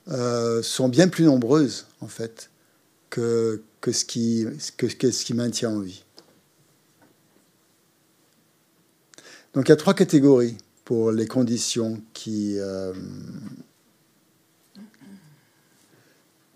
euh, 0.10 0.62
sont 0.62 0.90
bien 0.90 1.08
plus 1.08 1.26
nombreuses 1.26 1.86
en 2.02 2.08
fait 2.08 2.50
que, 3.10 3.62
que, 3.82 3.92
ce 3.92 4.06
qui, 4.06 4.46
que, 4.78 4.90
ce 4.90 5.26
qui 5.26 5.34
maintient 5.34 5.70
en 5.70 5.80
vie. 5.80 6.04
Donc 9.54 9.68
il 9.68 9.70
y 9.70 9.74
a 9.74 9.78
trois 9.78 9.94
catégories 9.94 10.58
pour 10.84 11.12
les 11.12 11.28
conditions 11.28 12.02
qui 12.14 12.58
euh, 12.58 12.94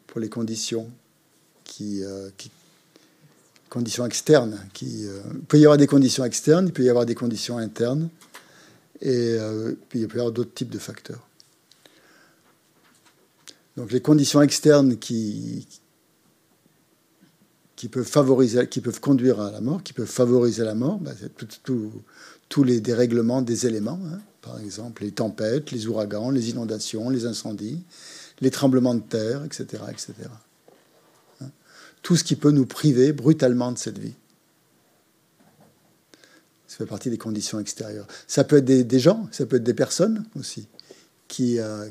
pour 0.07 0.19
les 0.19 0.29
conditions 0.29 0.89
qui, 1.63 2.03
euh, 2.03 2.29
conditions 3.69 4.05
externes 4.05 4.59
qui 4.73 5.03
il 5.03 5.41
peut 5.47 5.59
y 5.59 5.65
avoir 5.65 5.77
des 5.77 5.87
conditions 5.87 6.25
externes 6.25 6.67
il 6.67 6.73
peut 6.73 6.83
y 6.83 6.89
avoir 6.89 7.05
des 7.05 7.15
conditions 7.15 7.57
internes 7.57 8.09
et 9.01 9.37
euh, 9.39 9.73
puis 9.89 10.01
il 10.01 10.07
peut 10.07 10.17
y 10.17 10.19
avoir 10.19 10.31
d'autres 10.31 10.53
types 10.53 10.69
de 10.69 10.79
facteurs. 10.79 11.27
Donc 13.75 13.91
les 13.91 14.01
conditions 14.01 14.41
externes 14.41 14.97
qui, 14.97 15.67
peuvent 17.91 18.03
favoriser, 18.03 18.67
qui 18.67 18.81
peuvent 18.81 18.99
conduire 18.99 19.39
à 19.39 19.51
la 19.51 19.61
mort, 19.61 19.83
qui 19.83 19.93
peuvent 19.93 20.07
favoriser 20.07 20.63
la 20.63 20.73
mort, 20.73 20.97
bah, 20.97 21.11
c'est 21.19 21.31
tous 22.49 22.63
les 22.63 22.81
dérèglements 22.81 23.43
des 23.43 23.67
éléments, 23.67 23.99
hein. 24.11 24.19
par 24.41 24.59
exemple 24.59 25.03
les 25.03 25.11
tempêtes, 25.11 25.71
les 25.71 25.85
ouragans, 25.87 26.31
les 26.31 26.49
inondations, 26.49 27.09
les 27.09 27.27
incendies, 27.27 27.83
les 28.41 28.49
tremblements 28.49 28.95
de 28.95 29.01
terre, 29.01 29.43
etc., 29.43 29.83
etc. 29.91 30.13
Hein. 31.41 31.49
Tout 32.01 32.15
ce 32.15 32.23
qui 32.23 32.35
peut 32.35 32.51
nous 32.51 32.65
priver 32.65 33.13
brutalement 33.13 33.71
de 33.71 33.77
cette 33.77 33.99
vie. 33.99 34.15
Ça 36.77 36.85
fait 36.85 36.89
partie 36.89 37.09
des 37.09 37.17
conditions 37.17 37.59
extérieures. 37.59 38.05
Ça 38.27 38.43
peut 38.43 38.57
être 38.57 38.65
des, 38.65 38.99
gens, 38.99 39.27
ça 39.31 39.47
peut 39.47 39.55
être 39.55 39.63
des 39.63 39.73
personnes 39.73 40.23
aussi 40.39 40.67
qui, 41.27 41.57
euh, 41.57 41.89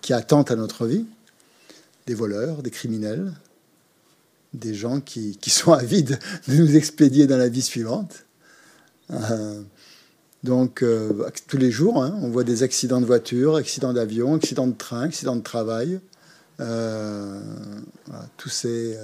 qui 0.00 0.12
attendent 0.12 0.50
à 0.50 0.56
notre 0.56 0.88
vie, 0.88 1.06
des 2.06 2.14
voleurs, 2.14 2.64
des 2.64 2.72
criminels, 2.72 3.32
des 4.52 4.74
gens 4.74 5.00
qui, 5.00 5.36
qui 5.36 5.50
sont 5.50 5.72
avides 5.74 6.18
de 6.48 6.54
nous 6.56 6.74
expédier 6.74 7.28
dans 7.28 7.36
la 7.36 7.48
vie 7.48 7.62
suivante. 7.62 8.24
Euh, 9.12 9.62
donc, 10.42 10.82
euh, 10.82 11.30
tous 11.46 11.56
les 11.56 11.70
jours, 11.70 12.02
hein, 12.02 12.18
on 12.20 12.30
voit 12.30 12.42
des 12.42 12.64
accidents 12.64 13.00
de 13.00 13.06
voiture, 13.06 13.54
accidents 13.54 13.92
d'avion, 13.92 14.34
accidents 14.34 14.66
de 14.66 14.76
train, 14.76 15.02
accidents 15.02 15.36
de 15.36 15.42
travail. 15.42 16.00
tous 18.38 18.48
ces, 18.48 18.98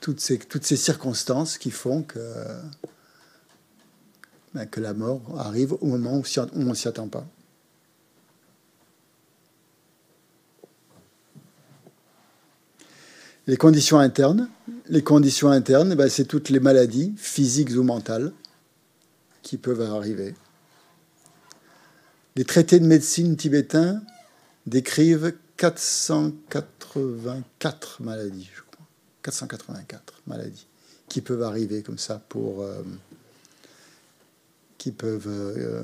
toutes, 0.00 0.20
ces, 0.20 0.38
toutes 0.38 0.64
ces 0.64 0.76
circonstances 0.76 1.58
qui 1.58 1.72
font 1.72 2.02
que 2.02 2.20
ben, 4.54 4.66
que 4.66 4.80
la 4.80 4.94
mort 4.94 5.22
arrive 5.38 5.74
au 5.74 5.86
moment 5.86 6.18
où 6.18 6.24
on 6.54 6.64
ne 6.64 6.74
s'y 6.74 6.88
attend 6.88 7.06
pas. 7.08 7.26
Les 13.46 13.58
conditions 13.58 13.98
internes, 13.98 14.48
les 14.88 15.02
conditions 15.02 15.50
internes, 15.50 15.94
ben, 15.94 16.08
c'est 16.08 16.24
toutes 16.24 16.48
les 16.48 16.60
maladies 16.60 17.12
physiques 17.16 17.76
ou 17.76 17.82
mentales 17.82 18.32
qui 19.42 19.58
peuvent 19.58 19.82
arriver. 19.82 20.34
Les 22.36 22.44
traités 22.44 22.80
de 22.80 22.86
médecine 22.86 23.36
tibétains 23.36 24.02
décrivent 24.66 25.34
484 25.56 28.02
maladies, 28.02 28.50
je 28.54 28.62
crois. 28.62 28.86
484 29.22 30.22
maladies 30.26 30.66
qui 31.08 31.20
peuvent 31.20 31.42
arriver 31.42 31.82
comme 31.82 31.98
ça 31.98 32.22
pour, 32.28 32.62
euh, 32.62 32.82
qui 34.84 34.92
peuvent, 34.92 35.26
euh, 35.26 35.82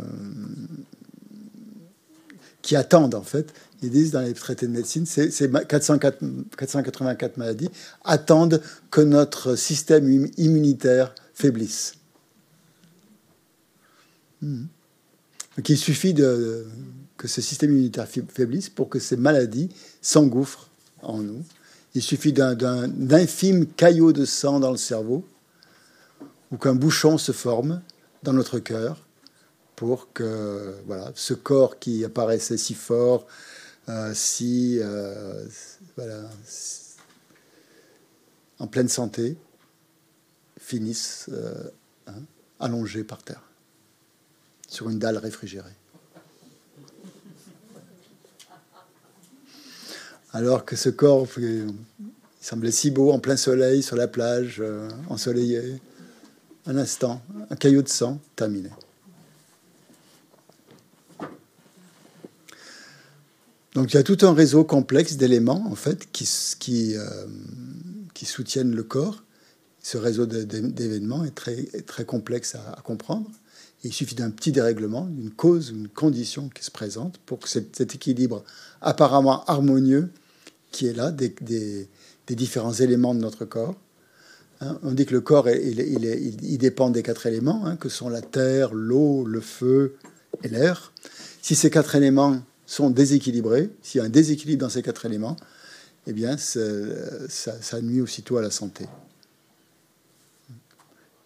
qui 2.60 2.76
attendent 2.76 3.14
en 3.14 3.22
fait. 3.22 3.54
Ils 3.80 3.88
disent 3.88 4.10
dans 4.10 4.20
les 4.20 4.34
traités 4.34 4.66
de 4.66 4.72
médecine, 4.72 5.06
ces 5.06 5.30
484 5.30 7.38
maladies 7.38 7.70
attendent 8.04 8.60
que 8.90 9.00
notre 9.00 9.56
système 9.56 10.28
immunitaire 10.36 11.14
faiblisse. 11.32 11.94
Hmm. 14.42 14.64
Il 15.66 15.78
suffit 15.78 16.12
de, 16.12 16.66
que 17.16 17.26
ce 17.26 17.40
système 17.40 17.70
immunitaire 17.70 18.06
faiblisse 18.06 18.68
pour 18.68 18.90
que 18.90 18.98
ces 18.98 19.16
maladies 19.16 19.70
s'engouffrent 20.02 20.68
en 21.00 21.22
nous. 21.22 21.42
Il 21.94 22.02
suffit 22.02 22.34
d'un 22.34 23.10
infime 23.12 23.66
caillot 23.66 24.12
de 24.12 24.26
sang 24.26 24.60
dans 24.60 24.72
le 24.72 24.76
cerveau 24.76 25.24
ou 26.52 26.58
qu'un 26.58 26.74
bouchon 26.74 27.16
se 27.16 27.32
forme 27.32 27.80
dans 28.22 28.32
notre 28.32 28.58
cœur 28.58 29.06
pour 29.76 30.12
que 30.12 30.74
voilà, 30.86 31.10
ce 31.14 31.32
corps 31.32 31.78
qui 31.78 32.04
apparaissait 32.04 32.58
si 32.58 32.74
fort, 32.74 33.26
euh, 33.88 34.12
si, 34.14 34.78
euh, 34.78 35.46
voilà, 35.96 36.28
en 38.58 38.66
pleine 38.66 38.88
santé, 38.88 39.38
finisse 40.58 41.30
euh, 41.32 41.54
hein, 42.06 42.22
allongé 42.60 43.04
par 43.04 43.22
terre, 43.22 43.42
sur 44.68 44.90
une 44.90 44.98
dalle 44.98 45.16
réfrigérée. 45.16 45.70
Alors 50.32 50.64
que 50.64 50.76
ce 50.76 50.90
corps 50.90 51.26
il 51.38 51.74
semblait 52.40 52.70
si 52.70 52.90
beau 52.90 53.12
en 53.12 53.18
plein 53.18 53.36
soleil, 53.36 53.82
sur 53.82 53.96
la 53.96 54.06
plage, 54.06 54.62
ensoleillé, 55.08 55.80
un 56.70 56.76
instant, 56.76 57.20
un 57.50 57.56
caillot 57.56 57.82
de 57.82 57.88
sang, 57.88 58.20
terminé. 58.36 58.70
Donc 63.74 63.92
il 63.92 63.96
y 63.96 63.98
a 63.98 64.04
tout 64.04 64.18
un 64.22 64.32
réseau 64.32 64.62
complexe 64.64 65.16
d'éléments 65.16 65.64
en 65.68 65.74
fait 65.74 66.10
qui, 66.12 66.96
euh, 66.96 67.26
qui, 68.14 68.24
soutiennent 68.24 68.74
le 68.74 68.84
corps. 68.84 69.24
Ce 69.82 69.96
réseau 69.98 70.26
d'événements 70.26 71.24
est 71.24 71.34
très, 71.34 71.64
très 71.86 72.04
complexe 72.04 72.54
à, 72.54 72.80
comprendre. 72.82 73.30
il 73.82 73.92
suffit 73.92 74.14
d'un 74.14 74.30
petit 74.30 74.52
dérèglement, 74.52 75.06
d'une 75.06 75.30
cause, 75.30 75.70
une 75.70 75.88
condition 75.88 76.48
qui 76.50 76.62
se 76.62 76.70
présente 76.70 77.18
pour 77.18 77.40
que 77.40 77.48
cet, 77.48 77.80
équilibre 77.80 78.44
apparemment 78.80 79.44
harmonieux 79.46 80.10
qui 80.70 80.86
est 80.86 80.92
là 80.92 81.10
des, 81.10 81.34
des, 81.40 81.88
différents 82.36 82.74
éléments 82.74 83.12
de 83.12 83.20
notre 83.20 83.44
corps. 83.44 83.74
Hein, 84.60 84.78
on 84.82 84.92
dit 84.92 85.06
que 85.06 85.14
le 85.14 85.20
corps, 85.20 85.48
il, 85.48 86.58
dépend 86.58 86.90
des 86.90 87.02
quatre 87.02 87.26
éléments, 87.26 87.64
hein, 87.64 87.76
que 87.76 87.88
sont 87.88 88.10
la 88.10 88.20
terre, 88.20 88.74
l'eau, 88.74 89.24
le 89.24 89.40
feu 89.40 89.96
et 90.42 90.48
l'air. 90.48 90.92
Si 91.40 91.54
ces 91.54 91.70
quatre 91.70 91.94
éléments 91.94 92.42
sont 92.66 92.90
déséquilibrés, 92.90 93.70
s'il 93.82 94.00
y 94.00 94.02
a 94.02 94.06
un 94.06 94.10
déséquilibre 94.10 94.60
dans 94.60 94.68
ces 94.68 94.82
quatre 94.82 95.06
éléments, 95.06 95.36
eh 96.06 96.12
bien, 96.12 96.36
ça, 96.36 96.60
ça, 97.28 97.80
nuit 97.80 98.02
aussitôt 98.02 98.36
à 98.36 98.42
la 98.42 98.50
santé. 98.50 98.86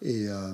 Et 0.01 0.29
euh, 0.29 0.53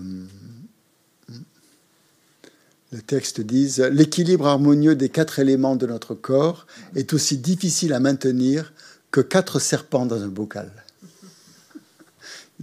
le 2.91 3.01
texte 3.01 3.41
dit 3.41 3.75
l'équilibre 3.91 4.47
harmonieux 4.47 4.95
des 4.95 5.09
quatre 5.09 5.39
éléments 5.39 5.75
de 5.75 5.85
notre 5.85 6.15
corps 6.15 6.65
est 6.95 7.13
aussi 7.13 7.37
difficile 7.37 7.93
à 7.93 7.99
maintenir 7.99 8.73
que 9.11 9.21
quatre 9.21 9.59
serpents 9.59 10.05
dans 10.05 10.21
un 10.23 10.27
bocal. 10.27 10.71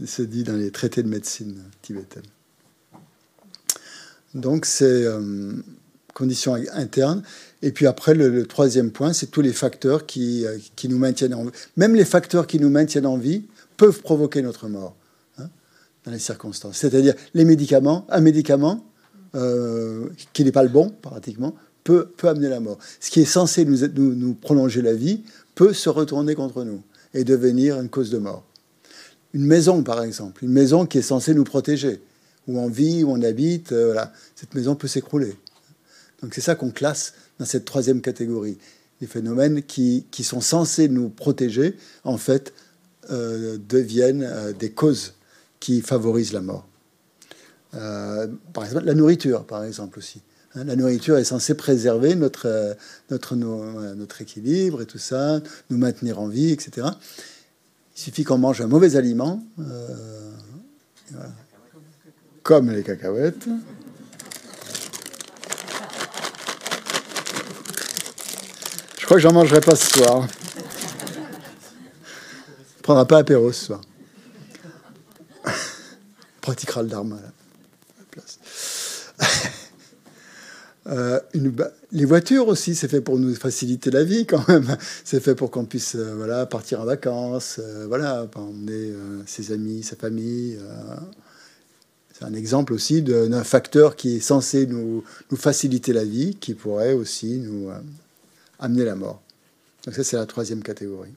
C'est 0.06 0.28
dit 0.28 0.44
dans 0.44 0.56
les 0.56 0.70
traités 0.70 1.02
de 1.02 1.08
médecine 1.08 1.62
tibétaine. 1.82 2.22
Donc, 4.34 4.66
c'est 4.66 4.84
euh, 4.84 5.52
conditions 6.14 6.54
internes. 6.72 7.22
Et 7.62 7.72
puis 7.72 7.86
après, 7.86 8.14
le, 8.14 8.46
troisième 8.46 8.90
point, 8.90 9.12
c'est 9.12 9.28
tous 9.28 9.40
les 9.40 9.52
facteurs 9.52 10.06
qui, 10.06 10.44
euh, 10.44 10.58
qui, 10.76 10.88
nous 10.88 10.98
maintiennent 10.98 11.34
en 11.34 11.44
vie. 11.44 11.50
Même 11.76 11.94
les 11.94 12.04
facteurs 12.04 12.46
qui 12.46 12.58
nous 12.58 12.70
maintiennent 12.70 13.06
en 13.06 13.16
vie 13.16 13.44
peuvent 13.76 14.00
provoquer 14.02 14.42
notre 14.42 14.68
mort 14.68 14.96
hein, 15.38 15.48
dans 16.04 16.10
les 16.10 16.18
circonstances. 16.18 16.76
C'est-à-dire 16.76 17.14
les 17.34 17.44
médicaments, 17.44 18.06
un 18.10 18.20
médicament 18.20 18.84
euh, 19.34 20.08
qui 20.32 20.44
n'est 20.44 20.52
pas 20.52 20.62
le 20.62 20.68
bon, 20.68 20.90
pratiquement, 20.90 21.54
peut, 21.84 22.08
peut 22.16 22.28
amener 22.28 22.48
la 22.48 22.60
mort. 22.60 22.78
Ce 23.00 23.10
qui 23.10 23.20
est 23.20 23.24
censé 23.24 23.64
nous, 23.64 23.86
nous 24.14 24.34
prolonger 24.34 24.82
la 24.82 24.94
vie 24.94 25.22
peut 25.54 25.72
se 25.72 25.88
retourner 25.88 26.34
contre 26.34 26.64
nous 26.64 26.82
et 27.14 27.24
devenir 27.24 27.80
une 27.80 27.88
cause 27.88 28.10
de 28.10 28.18
mort. 28.18 28.44
Une 29.34 29.44
maison, 29.44 29.82
par 29.82 30.02
exemple, 30.02 30.44
une 30.44 30.52
maison 30.52 30.86
qui 30.86 30.98
est 30.98 31.02
censée 31.02 31.34
nous 31.34 31.44
protéger, 31.44 32.00
où 32.46 32.58
on 32.58 32.68
vit, 32.68 33.04
où 33.04 33.10
on 33.10 33.22
habite, 33.22 33.72
euh, 33.72 33.86
voilà. 33.86 34.12
cette 34.34 34.54
maison 34.54 34.74
peut 34.74 34.88
s'écrouler. 34.88 35.36
Donc 36.22 36.34
c'est 36.34 36.40
ça 36.40 36.54
qu'on 36.54 36.70
classe 36.70 37.14
dans 37.38 37.44
cette 37.44 37.64
troisième 37.64 38.00
catégorie. 38.00 38.56
Les 39.00 39.06
phénomènes 39.06 39.62
qui, 39.62 40.06
qui 40.10 40.24
sont 40.24 40.40
censés 40.40 40.88
nous 40.88 41.10
protéger, 41.10 41.76
en 42.04 42.16
fait, 42.16 42.54
euh, 43.10 43.58
deviennent 43.68 44.24
euh, 44.24 44.52
des 44.52 44.70
causes 44.70 45.14
qui 45.60 45.82
favorisent 45.82 46.32
la 46.32 46.40
mort. 46.40 46.66
Par 47.70 48.64
exemple, 48.64 48.86
la 48.86 48.94
nourriture, 48.94 49.44
par 49.44 49.62
exemple 49.62 49.98
aussi. 49.98 50.22
Hein. 50.54 50.64
la 50.64 50.74
nourriture 50.74 51.18
est 51.18 51.24
censée 51.24 51.54
préserver 51.54 52.14
notre, 52.14 52.76
notre, 53.10 53.36
notre 53.36 54.22
équilibre 54.22 54.80
et 54.80 54.86
tout 54.86 54.98
ça, 54.98 55.40
nous 55.68 55.76
maintenir 55.76 56.18
en 56.18 56.28
vie, 56.28 56.50
etc. 56.50 56.86
Il 57.98 58.00
suffit 58.00 58.22
qu'on 58.22 58.38
mange 58.38 58.60
un 58.60 58.68
mauvais 58.68 58.94
aliment, 58.94 59.42
comme 62.44 62.70
les 62.70 62.84
cacahuètes, 62.84 63.48
Je 68.98 69.04
crois 69.04 69.16
que 69.16 69.22
j'en 69.22 69.32
mangerai 69.32 69.60
pas 69.60 69.74
ce 69.74 69.98
soir. 69.98 70.28
On 72.78 72.82
prendra 72.82 73.04
pas 73.04 73.18
apéro 73.18 73.50
ce 73.50 73.64
soir. 73.64 73.80
On 75.44 75.50
pratiquera 76.40 76.82
le 76.82 76.88
dharma 76.88 77.16
là. 77.16 77.32
Euh, 80.88 81.20
les 81.92 82.04
voitures 82.04 82.48
aussi, 82.48 82.74
c'est 82.74 82.88
fait 82.88 83.00
pour 83.00 83.18
nous 83.18 83.34
faciliter 83.34 83.90
la 83.90 84.04
vie 84.04 84.26
quand 84.26 84.46
même. 84.48 84.76
C'est 85.04 85.20
fait 85.20 85.34
pour 85.34 85.50
qu'on 85.50 85.64
puisse 85.64 85.94
euh, 85.94 86.14
voilà, 86.16 86.46
partir 86.46 86.80
en 86.80 86.84
vacances, 86.84 87.60
euh, 87.62 87.86
voilà, 87.86 88.26
emmener 88.34 88.92
ses 89.26 89.52
amis, 89.52 89.82
sa 89.82 89.96
famille. 89.96 90.58
c'est 92.12 92.24
un 92.24 92.34
exemple 92.34 92.72
aussi 92.72 93.02
d'un 93.02 93.44
facteur 93.44 93.96
qui 93.96 94.16
est 94.16 94.20
censé 94.20 94.66
nous, 94.66 95.04
nous, 95.30 95.36
faciliter 95.36 95.92
la 95.92 96.04
vie, 96.04 96.34
qui 96.34 96.54
pourrait 96.54 96.94
aussi 96.94 97.38
nous 97.38 97.70
amener 98.58 98.84
la 98.84 98.94
mort. 98.94 99.22
Donc 99.84 99.94
ça, 99.94 100.04
c'est 100.04 100.16
la 100.16 100.26
troisième 100.26 100.62
catégorie. 100.62 101.12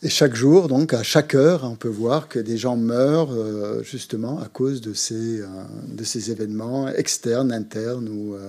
Et 0.00 0.08
chaque 0.08 0.36
jour, 0.36 0.68
donc 0.68 0.94
à 0.94 1.02
chaque 1.02 1.34
heure, 1.34 1.64
on 1.64 1.74
peut 1.74 1.88
voir 1.88 2.28
que 2.28 2.38
des 2.38 2.56
gens 2.56 2.76
meurent 2.76 3.32
euh, 3.32 3.82
justement 3.82 4.38
à 4.40 4.46
cause 4.46 4.80
de 4.80 4.94
ces, 4.94 5.40
euh, 5.40 5.46
de 5.88 6.04
ces 6.04 6.30
événements 6.30 6.88
externes, 6.88 7.50
internes 7.50 8.08
ou 8.08 8.34
euh, 8.34 8.48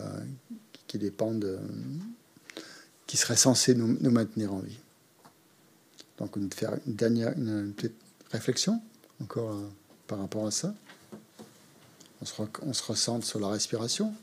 qui 0.86 1.00
dépendent, 1.00 1.60
qui 3.08 3.18
seraient 3.18 3.36
censés 3.36 3.74
nous, 3.74 3.98
maintenir 4.12 4.54
en 4.54 4.60
vie. 4.60 4.78
Donc 6.20 6.38
on 6.38 6.42
va 6.42 6.48
faire 6.52 6.74
une 6.86 6.94
dernière, 6.94 7.34
une, 7.36 7.74
petite 7.74 7.96
réflexion 8.32 8.80
encore 9.20 9.60
par 10.06 10.20
rapport 10.20 10.46
à 10.46 10.52
ça. 10.52 10.76
On 12.22 12.26
se, 12.26 12.34
on 12.62 12.74
se 12.74 12.84
ressente 12.84 13.26
sur 13.26 13.40
la 13.40 13.48
respiration. 13.48 14.14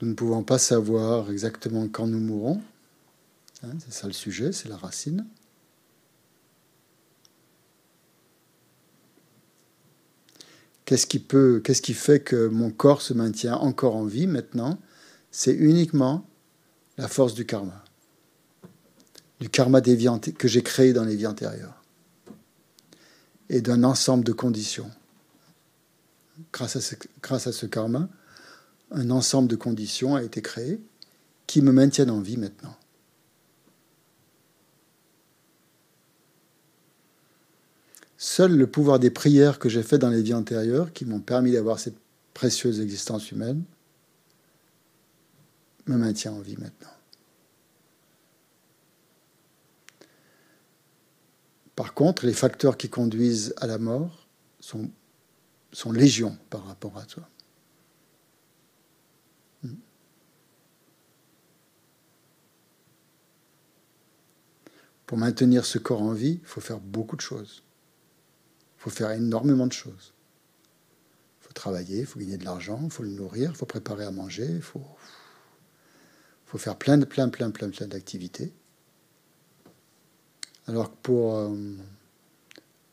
Nous 0.00 0.08
ne 0.08 0.14
pouvons 0.14 0.42
pas 0.42 0.58
savoir 0.58 1.30
exactement 1.30 1.88
quand 1.88 2.06
nous 2.06 2.20
mourrons. 2.20 2.60
Hein, 3.62 3.72
c'est 3.80 3.92
ça 3.92 4.06
le 4.06 4.12
sujet, 4.12 4.52
c'est 4.52 4.68
la 4.68 4.76
racine. 4.76 5.26
Qu'est-ce 10.84 11.06
qui, 11.06 11.18
peut, 11.18 11.60
qu'est-ce 11.62 11.82
qui 11.82 11.92
fait 11.92 12.20
que 12.20 12.48
mon 12.48 12.70
corps 12.70 13.02
se 13.02 13.12
maintient 13.12 13.56
encore 13.56 13.94
en 13.94 14.04
vie 14.06 14.26
maintenant? 14.26 14.78
C'est 15.30 15.52
uniquement 15.52 16.26
la 16.96 17.08
force 17.08 17.34
du 17.34 17.44
karma. 17.44 17.84
Du 19.38 19.50
karma 19.50 19.82
des 19.82 19.96
vies 19.96 20.08
que 20.38 20.48
j'ai 20.48 20.62
créé 20.62 20.94
dans 20.94 21.04
les 21.04 21.14
vies 21.14 21.26
antérieures. 21.26 21.82
Et 23.50 23.60
d'un 23.60 23.84
ensemble 23.84 24.24
de 24.24 24.32
conditions. 24.32 24.90
Grâce 26.52 26.76
à 26.76 27.52
ce 27.52 27.66
karma, 27.66 28.08
un 28.90 29.10
ensemble 29.10 29.48
de 29.48 29.56
conditions 29.56 30.14
a 30.14 30.22
été 30.22 30.42
créé 30.42 30.80
qui 31.46 31.62
me 31.62 31.72
maintiennent 31.72 32.10
en 32.10 32.20
vie 32.20 32.36
maintenant. 32.36 32.76
Seul 38.16 38.56
le 38.56 38.66
pouvoir 38.66 38.98
des 38.98 39.10
prières 39.10 39.58
que 39.58 39.68
j'ai 39.68 39.82
faites 39.82 40.00
dans 40.00 40.10
les 40.10 40.22
vies 40.22 40.34
antérieures, 40.34 40.92
qui 40.92 41.04
m'ont 41.04 41.20
permis 41.20 41.52
d'avoir 41.52 41.78
cette 41.78 41.96
précieuse 42.34 42.80
existence 42.80 43.30
humaine, 43.30 43.62
me 45.86 45.96
maintient 45.96 46.32
en 46.32 46.40
vie 46.40 46.56
maintenant. 46.56 46.90
Par 51.76 51.94
contre, 51.94 52.26
les 52.26 52.32
facteurs 52.32 52.76
qui 52.76 52.88
conduisent 52.88 53.54
à 53.58 53.68
la 53.68 53.78
mort 53.78 54.26
sont, 54.58 54.90
sont 55.72 55.92
légions 55.92 56.36
par 56.50 56.66
rapport 56.66 56.98
à 56.98 57.04
toi. 57.04 57.28
Pour 65.08 65.16
maintenir 65.16 65.64
ce 65.64 65.78
corps 65.78 66.02
en 66.02 66.12
vie, 66.12 66.38
il 66.42 66.46
faut 66.46 66.60
faire 66.60 66.80
beaucoup 66.80 67.16
de 67.16 67.22
choses. 67.22 67.62
Il 68.76 68.82
faut 68.82 68.90
faire 68.90 69.10
énormément 69.10 69.66
de 69.66 69.72
choses. 69.72 70.12
Il 71.40 71.46
faut 71.46 71.52
travailler, 71.54 72.00
il 72.00 72.06
faut 72.06 72.20
gagner 72.20 72.36
de 72.36 72.44
l'argent, 72.44 72.78
il 72.84 72.90
faut 72.90 73.04
le 73.04 73.08
nourrir, 73.08 73.52
il 73.52 73.56
faut 73.56 73.64
préparer 73.64 74.04
à 74.04 74.10
manger, 74.10 74.46
il 74.46 74.60
faut, 74.60 74.84
faire 76.58 76.76
plein 76.76 76.98
de 76.98 77.06
plein 77.06 77.30
plein 77.30 77.48
plein 77.48 77.70
plein 77.70 77.86
d'activités. 77.86 78.52
Alors 80.66 80.90
que 80.90 80.96
pour 81.02 81.36
euh, 81.36 81.56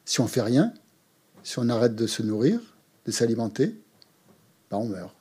si 0.05 0.21
on 0.21 0.27
fait 0.27 0.41
rien, 0.41 0.73
si 1.43 1.59
on 1.59 1.67
arrête 1.67 1.95
de 1.95 2.07
se 2.07 2.23
nourrir, 2.23 2.61
de 3.05 3.11
s'alimenter, 3.11 3.75
ben 4.71 4.77
on 4.77 4.87
meurt. 4.87 5.13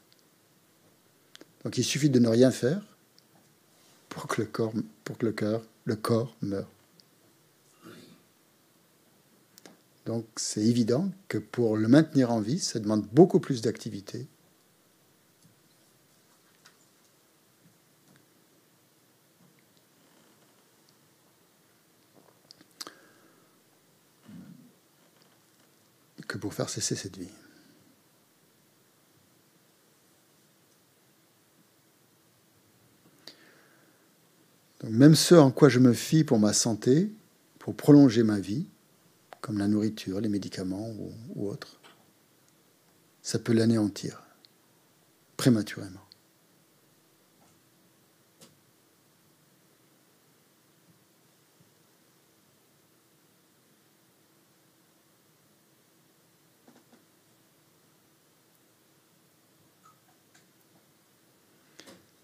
Donc 1.65 1.77
il 1.77 1.83
suffit 1.83 2.09
de 2.09 2.21
ne 2.21 2.29
rien 2.29 2.53
faire 2.53 2.87
pour 4.09 4.29
que 4.29 4.43
le 4.43 4.47
corps, 4.47 4.73
pour 5.03 5.19
que 5.19 5.27
le 5.27 5.33
cœur, 5.33 5.61
le 5.87 5.97
corps 5.97 6.37
meure. 6.41 6.69
Donc 10.07 10.27
c'est 10.37 10.63
évident 10.63 11.11
que 11.29 11.39
pour 11.39 11.77
le 11.77 11.89
maintenir 11.89 12.31
en 12.31 12.41
vie, 12.41 12.59
ça 12.59 12.79
demande 12.79 13.07
beaucoup 13.13 13.41
plus 13.41 13.63
d'activité. 13.63 14.27
que 26.27 26.39
pour 26.39 26.55
faire 26.55 26.71
cesser 26.71 26.97
cette 26.97 27.19
vie. 27.19 27.29
Donc 34.81 34.91
même 34.91 35.15
ce 35.15 35.35
en 35.35 35.51
quoi 35.51 35.69
je 35.69 35.79
me 35.79 35.93
fie 35.93 36.25
pour 36.25 36.39
ma 36.39 36.53
santé, 36.53 37.13
pour 37.59 37.77
prolonger 37.77 38.23
ma 38.23 38.41
vie, 38.41 38.67
comme 39.45 39.59
la 39.59 39.69
nourriture, 39.69 40.23
les 40.23 40.31
médicaments 40.31 40.89
ou, 41.37 41.51
autres, 41.51 41.79
ça 43.21 43.39
peut 43.39 43.53
l'anéantir 43.53 44.23
prématurément. 45.37 46.01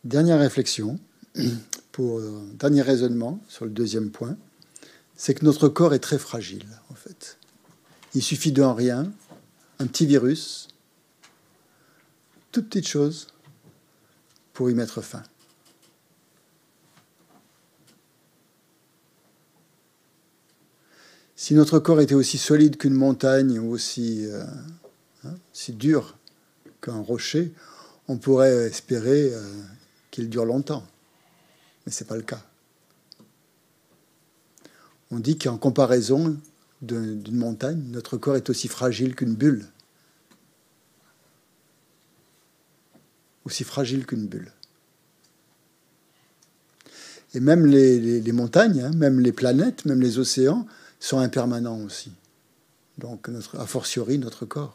Dernière 0.05 0.39
réflexion, 0.39 0.99
pour 1.93 2.23
dernier 2.55 2.81
raisonnement 2.81 3.43
sur 3.47 3.67
le 3.67 3.71
deuxième 3.71 4.11
point 4.11 4.39
c'est 5.21 5.35
que 5.35 5.45
notre 5.45 5.69
corps 5.69 5.93
est 5.93 5.99
très 5.99 6.17
fragile, 6.17 6.65
en 6.89 6.95
fait. 6.95 7.37
Il 8.15 8.23
suffit 8.23 8.53
d'un 8.53 8.73
rien, 8.73 9.13
un 9.79 9.87
petit 9.87 10.07
virus, 10.07 10.69
toute 12.53 12.71
petite 12.71 12.89
chose, 12.89 13.27
pour 14.55 14.71
y 14.71 14.75
mettre 14.75 15.03
fin. 15.03 15.23
Si 21.37 21.53
notre 21.53 21.81
corps 21.81 22.01
était 22.01 22.15
aussi 22.15 22.39
solide 22.39 22.79
qu'une 22.79 22.95
montagne 22.95 23.59
ou 23.59 23.73
aussi, 23.73 24.25
euh, 24.25 24.43
hein, 25.25 25.35
dur 25.69 26.17
qu'un 26.81 27.03
rocher, 27.03 27.53
on 28.09 28.17
pourrait 28.17 28.69
espérer 28.69 29.35
euh, 29.35 29.43
qu'il 30.11 30.31
dure 30.31 30.47
longtemps. 30.47 30.87
Mais 31.85 31.93
ce 31.93 32.05
n'est 32.05 32.09
pas 32.09 32.17
le 32.17 32.23
cas 32.23 32.43
on 35.11 35.19
dit 35.19 35.39
qu'en 35.39 35.59
comparaison 35.59 36.37
d'une 36.83 37.37
montagne, 37.37 37.83
notre 37.89 38.17
corps 38.17 38.37
est 38.37 38.49
aussi 38.49 38.69
fragile 38.69 39.15
qu'une 39.15 39.35
bulle. 39.35 39.67
Aussi 43.45 43.65
fragile 43.65 44.07
qu'une 44.07 44.27
bulle. 44.27 44.53
Et 47.35 47.41
même 47.41 47.67
les, 47.67 48.33
montagnes, 48.33 48.81
hein, 48.81 48.91
même 48.97 49.21
les 49.21 49.33
planètes, 49.33 49.85
même 49.85 50.01
les 50.01 50.19
océans 50.19 50.67
sont 50.99 51.19
impermanents 51.19 51.81
aussi. 51.81 52.13
Donc, 52.99 53.29
a 53.55 53.67
fortiori, 53.67 54.19
notre 54.19 54.47
corps. 54.47 54.75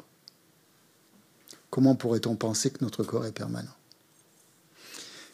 Comment 1.70 1.96
pourrait-on 1.96 2.36
penser 2.36 2.70
que 2.70 2.84
notre 2.84 3.04
corps 3.04 3.26
est 3.26 3.34
permanent? 3.34 3.76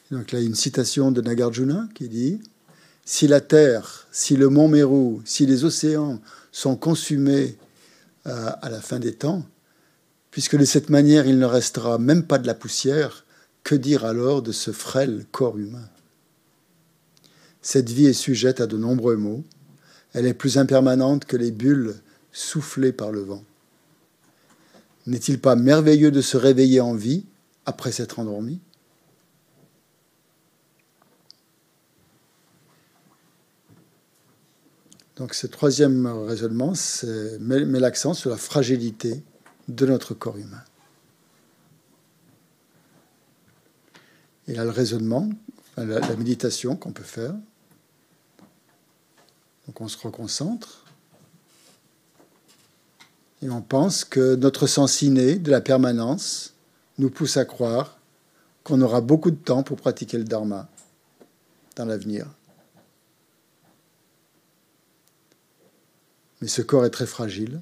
Donc 0.10 0.32
là, 0.32 0.41
une 0.41 0.56
citation 0.56 1.11
de 1.11 1.22
Nagarjuna 1.22 1.88
qui 1.95 2.10
dit 2.10 2.41
si 3.06 3.28
la 3.28 3.41
Terre, 3.41 4.07
si 4.11 4.36
le 4.36 4.49
mont 4.49 4.68
Mérou, 4.68 5.22
si 5.26 5.45
les 5.45 5.64
océans 5.64 6.19
sont 6.52 6.76
consumés 6.76 7.57
euh, 8.28 8.52
à 8.61 8.69
la 8.69 8.82
fin 8.82 8.99
des 8.99 9.14
temps, 9.14 9.44
puisque 10.30 10.57
de 10.57 10.65
cette 10.65 10.90
manière 10.90 11.26
il 11.26 11.40
ne 11.40 11.45
restera 11.45 11.98
même 11.98 12.23
pas 12.26 12.38
de 12.38 12.48
la 12.48 12.53
poussière, 12.53 13.26
que 13.64 13.76
dire 13.76 14.06
alors 14.06 14.41
de 14.41 14.52
ce 14.52 14.72
frêle 14.72 15.26
corps 15.32 15.57
humain? 15.57 15.88
Cette 17.61 17.90
vie 17.90 18.07
est 18.07 18.14
sujette 18.14 18.61
à 18.61 18.68
de 18.68 18.78
nombreux 18.78 19.18
maux, 19.18 19.44
elle 20.14 20.26
est 20.26 20.34
plus 20.34 20.57
impermanente 20.57 21.26
que 21.26 21.38
les 21.38 21.52
bulles 21.52 21.95
soufflées 22.32 22.91
par 22.91 23.11
le 23.11 23.22
vent. 23.22 23.44
N'est-il 25.07 25.40
pas 25.40 25.56
merveilleux 25.56 26.11
de 26.11 26.22
se 26.22 26.38
réveiller 26.38 26.82
en 26.82 26.94
vie 26.94 27.26
après 27.65 27.91
s'être 27.91 28.19
endormi? 28.19 28.60
Donc 35.22 35.35
ce 35.35 35.45
troisième 35.45 36.07
raisonnement 36.07 36.73
met, 37.39 37.80
l'accent 37.80 38.15
sur 38.15 38.31
la 38.31 38.38
fragilité 38.38 39.22
de 39.68 39.85
notre 39.85 40.15
corps 40.15 40.38
humain. 40.38 40.64
Et 44.48 44.56
là, 44.56 44.64
le 44.64 44.72
raisonnement, 44.72 45.30
la, 45.77 45.99
la 45.99 46.15
méditation 46.15 46.76
qu'on 46.76 46.91
peut 46.91 47.03
faire. 47.03 47.35
Donc 49.68 49.80
on 49.80 49.88
se 49.88 49.99
reconcentre 49.99 50.85
et 53.43 53.49
on 53.52 53.61
pense 53.61 54.03
que 54.03 54.34
notre 54.34 54.65
sens 54.65 55.03
inné 55.03 55.35
de 55.35 55.52
la 55.52 55.61
permanence 55.61 56.56
nous 56.98 57.11
pousse 57.11 57.38
à 57.38 57.45
croire 57.45 57.99
qu'on 58.64 58.81
aura 58.81 59.02
beaucoup 59.02 59.30
de 59.30 59.35
temps 59.35 59.61
pour 59.61 59.77
pratiquer 59.77 60.18
le 60.18 60.23
dharma 60.23 60.68
dans 61.76 61.85
l'avenir. 61.85 62.26
Mais 66.41 66.47
ce 66.47 66.61
corps 66.61 66.85
est 66.85 66.89
très 66.89 67.05
fragile. 67.05 67.61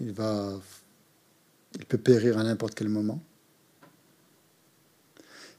Il, 0.00 0.12
va, 0.12 0.58
il 1.78 1.84
peut 1.84 1.98
périr 1.98 2.38
à 2.38 2.44
n'importe 2.44 2.74
quel 2.74 2.88
moment. 2.88 3.22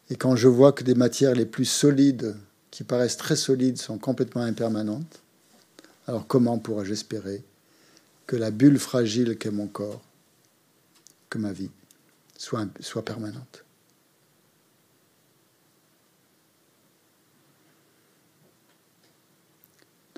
Et 0.10 0.16
quand 0.16 0.36
je 0.36 0.48
vois 0.48 0.74
que 0.74 0.84
des 0.84 0.96
matières 0.96 1.36
les 1.36 1.46
plus 1.46 1.66
solides, 1.66 2.36
qui 2.72 2.84
paraissent 2.84 3.18
très 3.18 3.36
solides, 3.36 3.78
sont 3.78 3.98
complètement 3.98 4.42
impermanentes, 4.42 5.22
alors 6.08 6.26
comment 6.26 6.58
pourrais-je 6.58 6.94
espérer 6.94 7.44
que 8.26 8.36
la 8.36 8.52
bulle 8.52 8.80
fragile 8.80 9.38
qu'est 9.38 9.52
mon 9.52 9.68
corps, 9.68 10.02
que 11.30 11.38
ma 11.38 11.52
vie, 11.52 11.70
soit, 12.38 12.68
soit 12.80 13.06
permanente? 13.06 13.64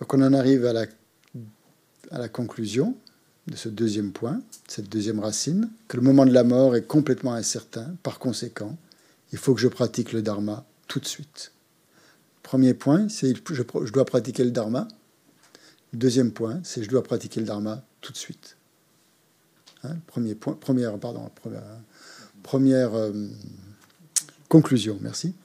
Donc 0.02 0.16
on 0.16 0.22
en 0.24 0.34
arrive 0.34 0.66
à 0.66 0.74
la, 0.74 2.28
conclusion 2.28 2.98
de 3.46 3.56
ce 3.56 3.70
deuxième 3.70 4.12
point, 4.12 4.42
cette 4.68 4.90
deuxième 4.90 5.20
racine, 5.20 5.70
que 5.88 5.96
le 5.96 6.02
moment 6.02 6.26
de 6.26 6.34
la 6.34 6.44
mort 6.44 6.76
est 6.76 6.88
complètement 6.88 7.34
incertain. 7.34 7.96
Par 8.02 8.18
conséquent, 8.18 8.76
il 9.32 9.38
faut 9.38 9.54
que 9.54 9.62
je 9.62 9.68
pratique 9.68 10.12
le 10.12 10.24
dharma 10.24 10.66
tout 10.88 11.00
de 11.00 11.06
suite. 11.06 11.52
Premier 12.42 12.74
point, 12.74 13.10
c'est 13.10 13.36
je, 13.36 13.64
je 13.84 13.94
dois 13.94 14.06
pratiquer 14.06 14.44
le 14.44 14.50
dharma. 14.50 14.88
Deuxième 15.94 16.32
point, 16.32 16.60
c'est 16.64 16.84
je 16.84 16.90
dois 16.90 17.04
pratiquer 17.04 17.40
le 17.40 17.46
dharma 17.46 17.84
tout 18.02 18.12
de 18.12 18.18
suite. 18.18 18.58
Hein, 19.84 19.98
premier 20.08 20.34
point, 20.34 20.54
première, 20.54 20.98
pardon, 20.98 21.30
première 22.42 22.96
euh, 22.96 23.12
conclusion, 24.50 24.98
merci. 25.00 25.36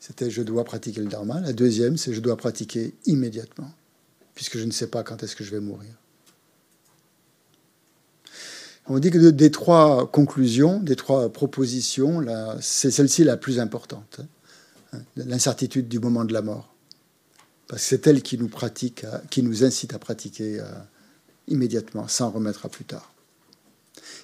C'était 0.00 0.30
je 0.30 0.40
dois 0.40 0.64
pratiquer 0.64 1.02
le 1.02 1.08
dharma. 1.08 1.40
La 1.40 1.52
deuxième, 1.52 1.98
c'est 1.98 2.14
je 2.14 2.20
dois 2.20 2.38
pratiquer 2.38 2.94
immédiatement 3.04 3.70
puisque 4.38 4.56
je 4.56 4.64
ne 4.64 4.70
sais 4.70 4.86
pas 4.86 5.02
quand 5.02 5.24
est-ce 5.24 5.34
que 5.34 5.42
je 5.42 5.50
vais 5.50 5.58
mourir. 5.58 5.90
On 8.86 9.00
dit 9.00 9.10
que 9.10 9.30
des 9.30 9.50
trois 9.50 10.08
conclusions, 10.08 10.78
des 10.78 10.94
trois 10.94 11.28
propositions, 11.32 12.24
c'est 12.60 12.92
celle-ci 12.92 13.24
la 13.24 13.36
plus 13.36 13.58
importante, 13.58 14.20
hein, 14.92 15.00
l'incertitude 15.16 15.88
du 15.88 15.98
moment 15.98 16.24
de 16.24 16.32
la 16.32 16.42
mort. 16.42 16.72
Parce 17.66 17.82
que 17.82 17.88
c'est 17.88 18.06
elle 18.06 18.22
qui 18.22 18.38
nous 18.38 18.46
pratique, 18.46 19.04
qui 19.28 19.42
nous 19.42 19.64
incite 19.64 19.92
à 19.92 19.98
pratiquer 19.98 20.60
euh, 20.60 20.70
immédiatement, 21.48 22.06
sans 22.06 22.30
remettre 22.30 22.64
à 22.64 22.68
plus 22.68 22.84
tard. 22.84 23.12